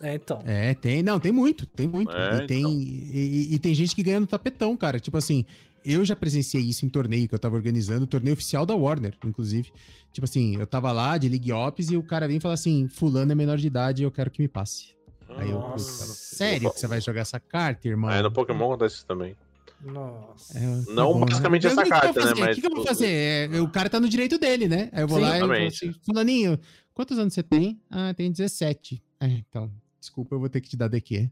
[0.00, 0.42] É, então.
[0.44, 2.10] É, tem, não, tem muito, tem muito.
[2.10, 2.72] É, e, tem, então.
[2.72, 4.98] e, e- tem gente que ganha no tapetão, cara.
[4.98, 5.44] Tipo assim,
[5.84, 9.72] eu já presenciei isso em torneio que eu tava organizando, torneio oficial da Warner, inclusive.
[10.12, 12.88] Tipo assim, eu tava lá de League Ops e o cara vem e fala assim:
[12.88, 14.92] Fulano é menor de idade e eu quero que me passe.
[15.36, 18.10] Aí eu, putz, cara, sério que você vai jogar essa carta, irmão?
[18.10, 19.34] É, no Pokémon acontece isso também.
[19.82, 20.58] Nossa.
[20.58, 21.26] É, tá Não bom, né?
[21.26, 23.50] basicamente Mas essa carta, né, mas, O que, que eu vou fazer?
[23.52, 24.88] É, o cara tá no direito dele, né?
[24.92, 25.88] Aí eu vou Sim, lá e falo exatamente.
[25.88, 26.58] assim, fulaninho,
[26.94, 27.80] quantos anos você tem?
[27.90, 29.02] Ah, tem 17.
[29.20, 31.30] É, então, desculpa, eu vou ter que te dar DQ.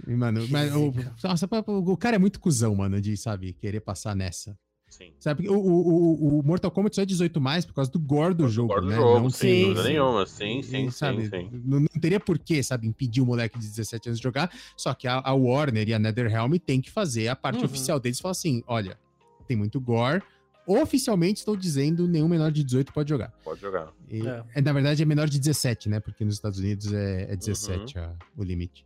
[0.08, 4.16] E, Mano, mas o, nossa, o cara é muito cuzão, mano, de, sabe, querer passar
[4.16, 4.58] nessa.
[4.92, 5.11] Sim.
[5.20, 8.48] Sabe, o, o, o- Mortal Kombat só é 18 mais por causa do gore do
[8.50, 8.95] jogo, Guarda o né?
[8.98, 9.90] jogo, Não sem sim, dúvida sim.
[9.90, 10.26] nenhuma.
[10.26, 11.50] Sim, e, sim, sabe, sim, sim.
[11.64, 14.52] Não, não teria por que, sabe, impedir o moleque de 17 anos de jogar.
[14.76, 17.66] Só que a, a Warner e a NetherRealm tem que fazer a parte Uhum.
[17.66, 19.00] oficial deles e falar assim: olha,
[19.48, 20.22] tem muito gore.
[20.68, 23.30] Oficialmente estou dizendo nenhum menor de 18 pode jogar.
[23.44, 23.92] Pode jogar.
[24.10, 24.44] E, É.
[24.56, 26.00] é, na verdade, é menor de 17, né?
[26.00, 28.03] Porque nos Estados Unidos é, é 17 Uhum.
[28.03, 28.86] a- o limite.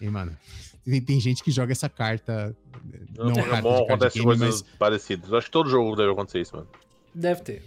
[0.00, 0.36] E, mano,
[0.84, 2.54] tem, tem gente que joga essa carta.
[3.16, 5.32] No Não Pokémon de card acontece game, coisas mas parecidas.
[5.32, 6.68] Acho que todo jogo deve acontecer isso, mano.
[7.14, 7.62] Deve ter.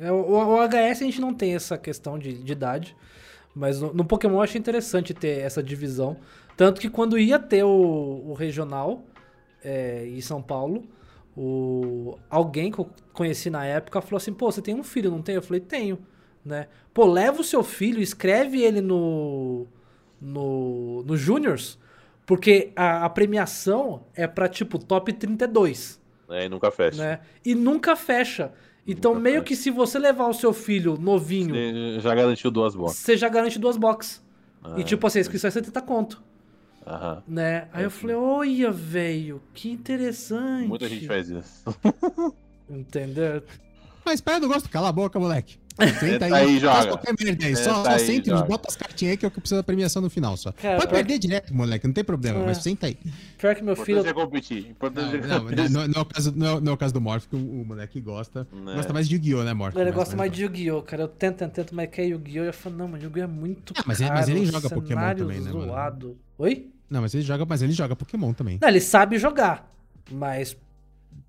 [0.00, 2.96] É, O, o HS a gente não tem essa questão de, de idade,
[3.54, 6.16] mas no, no Pokémon eu achei interessante ter essa divisão.
[6.56, 9.04] Tanto que quando ia ter o, o regional
[9.62, 10.84] é, em São Paulo,
[11.36, 15.22] o, alguém que eu conheci na época falou assim: pô, você tem um filho, não
[15.22, 15.36] tem?
[15.36, 15.98] Eu falei: tenho.
[16.44, 16.68] Né?
[16.92, 19.66] Pô, leva o seu filho, escreve ele no,
[20.20, 21.78] no, no Juniors,
[22.30, 27.02] porque a, a premiação é pra tipo top 32 É, e nunca fecha.
[27.02, 27.20] né?
[27.44, 28.52] E nunca fecha.
[28.86, 29.46] Então, Nunca meio fecha.
[29.46, 32.98] que se você levar o seu filho novinho, Ele já garantiu duas boxes.
[33.00, 34.22] você já garante duas boxes.
[34.76, 36.22] e Ah, tipo assim, a inscrição é 70 conto,
[36.86, 37.22] Aham.
[37.26, 37.66] né?
[37.72, 40.68] Aí É, eu falei, olha, velho, que interessante.
[40.68, 41.64] Muita gente faz isso.
[42.70, 43.42] Entendeu?
[44.04, 44.68] Mas pera, eu gosto.
[44.68, 45.58] Cala a boca, moleque.
[45.78, 46.86] Senta Senta aí, faz joga.
[46.88, 47.56] qualquer merda aí.
[47.56, 48.46] Senta Só, só aí, senta e joga.
[48.46, 50.52] bota as cartinhas aí que é o que precisa da premiação no final só.
[50.52, 52.46] Cara, Pode pior- perder direto, moleque, não tem problema, É.
[52.46, 52.98] mas senta aí.
[53.38, 54.06] Pior que meu filho.
[54.06, 54.74] É competir.
[54.78, 57.00] É Não, não, não, não é o caso, não, é- não é o caso do
[57.00, 58.46] Morph, que o, o moleque gosta.
[58.52, 58.74] Né.
[58.74, 59.76] Gosta mais de Yu-Gi-Oh, né, Morph?
[59.76, 61.04] Ele gosta mais de Yu-Gi-Oh, cara.
[61.04, 62.44] Eu tento, tento, tento, mas quer Yu-Gi-Oh.
[62.44, 64.10] Eu falo, não, mas Yu-Gi-Oh é muito Ah, mas caro.
[64.10, 65.64] ele- mas ele joga Pokémon cenário também, né, mano?
[65.66, 66.18] zoado.
[66.38, 66.70] Oi?
[66.90, 68.58] Não, mas ele joga, mas ele joga Pokémon também.
[68.60, 69.70] Não, ele sabe jogar.
[70.10, 70.56] Mas,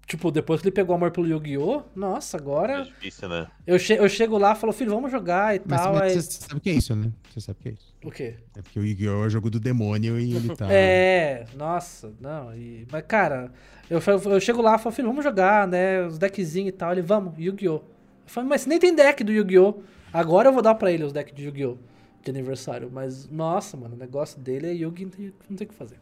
[0.07, 2.83] tipo, depois que ele pegou amor pelo Yu-Gi-Oh, nossa, É agora.
[2.83, 3.47] difícil, né?
[3.65, 5.93] Eu, che eu chego lá e falo, filho, vamos jogar e Mas, tal.
[5.93, 6.21] mas aí...
[6.21, 7.11] você sabe o que é isso, né?
[7.33, 7.95] Você sabe o que é isso.
[8.03, 8.35] O quê?
[8.57, 9.23] É porque o Yu-Gi-Oh!
[9.23, 10.67] é o jogo do demônio e ele tá.
[10.71, 12.53] É, nossa, não.
[12.55, 12.85] E...
[12.91, 13.51] Mas, cara,
[13.89, 16.05] eu, eu chego lá e falo, filho, vamos jogar, né?
[16.05, 16.91] Os deckzinhos e tal.
[16.91, 17.75] Ele, vamos, Yu-Gi-Oh!
[17.75, 17.83] Eu
[18.25, 19.81] falo, mas nem tem deck do Yu-Gi-Oh!
[20.13, 21.77] Agora eu vou dar pra ele os decks de Yu-Gi-Oh!
[22.23, 22.89] de aniversário.
[22.91, 25.97] Mas, nossa, mano, o negócio dele é Yu-Gi, não tem, não tem o que fazer.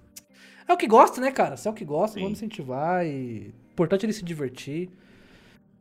[0.68, 1.58] É o que gosta, né, cara?
[1.58, 2.24] Se é o que gosta, Sim.
[2.24, 3.54] vamos incentivar e.
[3.80, 4.90] Importante é ele se divertir.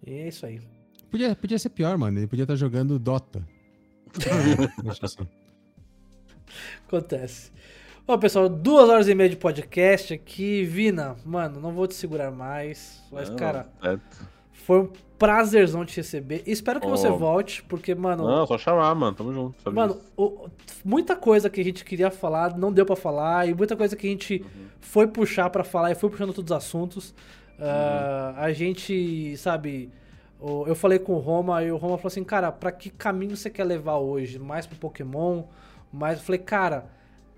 [0.06, 0.60] E é isso aí.
[1.10, 2.16] Podia, podia ser pior, mano.
[2.16, 3.42] Ele podia estar jogando Dota.
[5.02, 5.26] Assim.
[6.86, 7.50] Acontece.
[8.06, 10.64] Bom, pessoal, duas horas e meia de podcast aqui.
[10.64, 13.02] Vina, mano, não vou te segurar mais.
[13.12, 14.28] Mas, Não, cara, certo.
[14.52, 16.42] foi um prazerzão te receber.
[16.46, 17.18] Espero que você Oh.
[17.18, 18.24] volte, porque, mano.
[18.26, 19.14] Não, só chamar, mano.
[19.16, 19.60] Tamo junto.
[19.60, 20.48] sabe Mano, o-
[20.84, 24.06] muita coisa que a gente queria falar não deu pra falar, e muita coisa que
[24.06, 24.42] a gente
[24.80, 27.14] foi puxar pra falar e foi puxando todos os assuntos.
[27.60, 29.90] Ah, a gente, sabe,
[30.66, 33.50] eu falei com o Roma e o Roma falou assim: Cara, pra que caminho você
[33.50, 34.38] quer levar hoje?
[34.38, 35.42] Mais pro Pokémon?
[35.92, 36.18] Mais.
[36.18, 36.86] Eu falei, cara,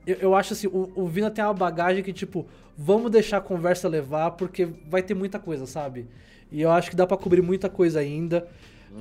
[0.07, 3.41] eu, eu acho assim: o, o Vina tem uma bagagem que, tipo, vamos deixar a
[3.41, 6.07] conversa levar, porque vai ter muita coisa, sabe?
[6.53, 8.47] E eu acho que dá pra cobrir muita coisa ainda.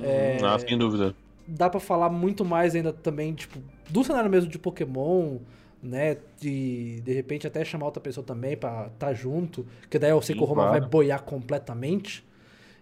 [0.00, 1.14] É, Ah, sem dúvida.
[1.46, 3.58] dá pra falar muito mais ainda também, tipo,
[3.88, 5.38] do cenário mesmo de Pokémon,
[5.82, 6.16] né?
[6.40, 9.66] De de repente até chamar outra pessoa também pra tá junto.
[9.88, 10.80] Que daí eu sei Sim, que o Roma claro.
[10.80, 12.24] vai boiar completamente.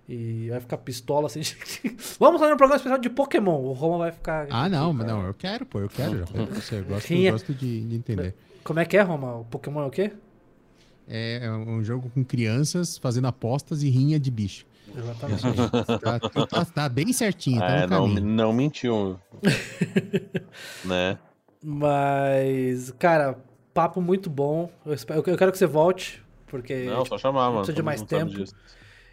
[0.08, 1.40] E vai ficar pistola assim.
[2.18, 3.60] Vamos fazer um programa especial de Pokémon.
[3.60, 4.46] O Roma vai ficar.
[4.48, 6.24] Ah, não, mas não, eu quero, pô, eu quero.
[6.34, 6.78] Eu gosto, é?
[7.28, 8.34] eu gosto de, de entender.
[8.64, 9.36] Como é que é, Roma?
[9.36, 10.12] O Pokémon é o quê?
[11.06, 14.66] É, é um jogo com crianças fazendo apostas e rinha de bicho.
[14.96, 15.42] Exatamente.
[16.00, 18.26] Tá, tá- tá bem certinho, tá É, no não, caminho.
[18.26, 19.18] não mentiu.
[20.84, 21.18] né?
[21.62, 23.38] Mas, cara,
[23.74, 24.70] papo muito bom.
[24.86, 26.84] Eu, espero- eu quero que você volte, porque.
[26.84, 27.56] Não, só chamar, mano.
[27.58, 28.44] precisa de mais tempo.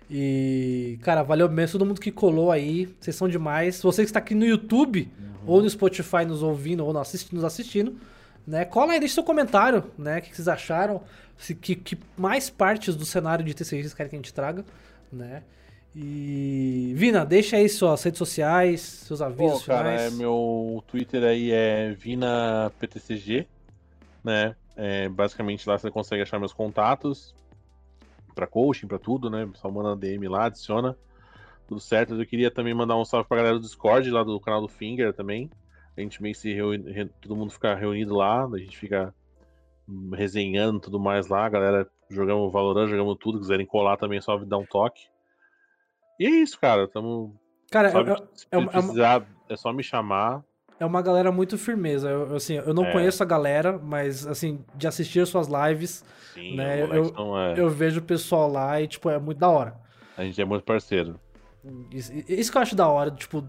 [0.09, 2.93] E, cara, valeu mesmo todo mundo que colou aí.
[2.99, 3.81] Vocês são demais.
[3.81, 5.11] Você que está aqui no YouTube
[5.47, 7.95] ou no Spotify nos ouvindo ou nos assistindo, nos assistindo
[8.45, 8.63] né?
[8.63, 10.19] Cola aí, deixa seu comentário, né?
[10.19, 11.01] O que vocês acharam?
[11.37, 14.63] Se, que, que mais partes do cenário de TCG vocês querem que a gente traga,
[15.11, 15.41] né?
[15.95, 16.93] E.
[16.95, 21.93] Vina, deixa aí suas redes sociais, seus Pô, avisos cara, é, meu Twitter aí é
[21.93, 23.47] VinaPTCG,
[24.23, 24.55] né?
[24.75, 27.33] É, basicamente lá você consegue achar meus contatos
[28.33, 29.49] pra coaching, pra tudo, né?
[29.55, 30.97] Só manda DM lá, adiciona.
[31.67, 32.13] Tudo certo.
[32.13, 35.13] Eu queria também mandar um salve pra galera do Discord, lá do canal do Finger
[35.13, 35.49] também.
[35.97, 39.15] A gente meio que se reúne, re- todo mundo fica reunido lá, a gente fica
[40.13, 41.45] resenhando tudo mais lá.
[41.45, 43.39] A galera jogamos Valorant, jogamos tudo.
[43.39, 45.07] Quiserem colar também, é só dar um toque.
[46.19, 46.87] E é isso, cara.
[46.87, 47.35] Tamo.
[47.71, 50.43] Cara, Sabe, eu- se é uma- é precisar, é só me chamar.
[50.79, 52.09] é uma galera muito firmeza.
[52.09, 52.91] Eu, assim, eu não É.
[52.91, 56.03] conheço a galera, mas assim, de assistir as suas lives,
[56.33, 59.73] Sim, Né, eu- é, eu vejo o pessoal lá e, tipo, é muito da hora.
[60.17, 61.17] a gente é muito parceiro.
[61.91, 63.45] Isso, isso que eu acho da hora, tipo.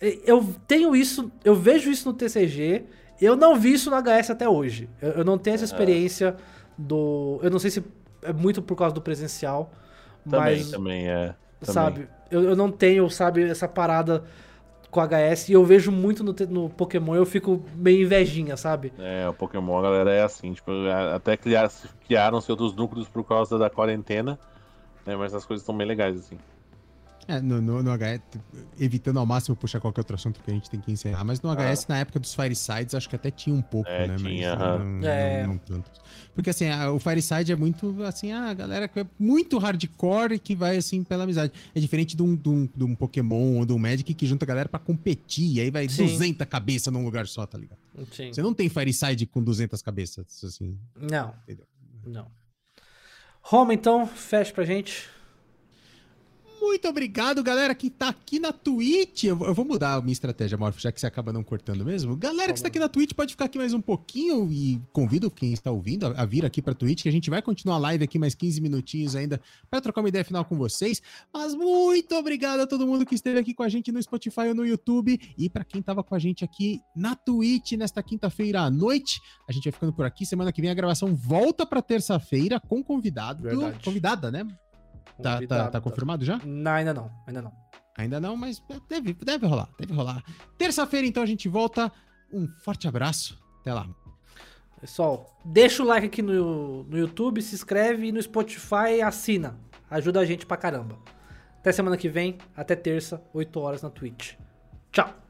[0.00, 2.84] Eu tenho isso, eu vejo isso no TCG,
[3.20, 4.88] eu não vi isso no HS até hoje.
[5.02, 6.36] Eu, eu não tenho essa experiência
[6.78, 7.40] do.
[7.42, 7.84] Eu não sei se
[8.22, 9.70] é muito por causa do presencial,
[10.24, 10.70] Também, mas.
[10.70, 11.34] também é.
[11.60, 11.74] Também.
[11.74, 12.08] Sabe?
[12.30, 14.24] Eu, eu não tenho, sabe, essa parada
[14.90, 18.92] com HS e eu vejo muito no, no Pokémon eu fico meio invejinha, sabe?
[18.98, 21.70] É, o Pokémon, a galera é assim, tipo, a- até criar,
[22.06, 24.38] criaram-se outros núcleos por causa da quarentena,
[25.04, 26.38] né, mas as coisas estão bem legais, assim.
[27.28, 28.20] É, no, no, no HS,
[28.78, 31.50] evitando ao máximo puxar qualquer outro assunto que a gente tem que encerrar, mas no
[31.50, 34.14] HS, na época dos Firesides, acho que até tinha um pouco, É, né?
[34.16, 35.42] tinha, mas não, É.
[35.42, 35.90] não, não tanto.
[36.34, 40.38] Porque assim, a- o Fireside é muito assim, a galera que é muito hardcore e
[40.38, 41.52] que vai assim pela amizade.
[41.74, 44.44] É diferente de um, de um, de um Pokémon ou de um Magic que junta
[44.44, 46.04] a galera pra competir, e aí vai Sim.
[46.06, 47.78] 200 cabeças num lugar só, tá ligado?
[48.12, 48.32] Sim.
[48.32, 50.78] Você não tem Fireside com 200 cabeças, assim.
[50.94, 51.34] Não.
[51.42, 51.66] Entendeu?
[52.06, 52.28] Não.
[53.40, 55.08] Roma, então, fecha pra gente.
[56.60, 59.24] Muito obrigado, galera, que tá aqui na Twitch.
[59.24, 61.84] Eu, vou- eu vou mudar a minha estratégia, Morph, já que você acaba não cortando
[61.84, 62.16] mesmo.
[62.16, 65.52] Galera que está aqui na Twitch pode ficar aqui mais um pouquinho e convido quem
[65.52, 68.04] está ouvindo a, a vir aqui pra Twitch, que a gente vai continuar a live
[68.04, 71.00] aqui mais 15 minutinhos ainda para trocar uma ideia final com vocês.
[71.32, 74.54] Mas muito obrigado a todo mundo que esteve aqui com a gente no Spotify ou
[74.54, 78.70] no YouTube e para quem tava com a gente aqui na Twitch nesta quinta-feira à
[78.70, 79.20] noite.
[79.48, 80.26] A gente vai ficando por aqui.
[80.26, 83.78] Semana que vem a gravação volta para terça-feira com convidado, Verdade.
[83.84, 84.46] convidada, né?
[85.22, 86.40] Tá, tá, tá confirmado já?
[86.44, 87.52] Não, ainda não, ainda não.
[87.96, 90.22] Ainda não, mas deve, deve rolar, deve rolar.
[90.58, 91.90] Terça-feira, então, a gente volta.
[92.30, 93.40] Um forte abraço.
[93.60, 93.88] Até lá.
[94.80, 99.58] Pessoal, deixa o like aqui no, no YouTube, se inscreve e no Spotify assina.
[99.90, 100.98] Ajuda a gente pra caramba.
[101.58, 104.34] Até semana que vem, até terça, 8 horas na Twitch.
[104.92, 105.25] Tchau!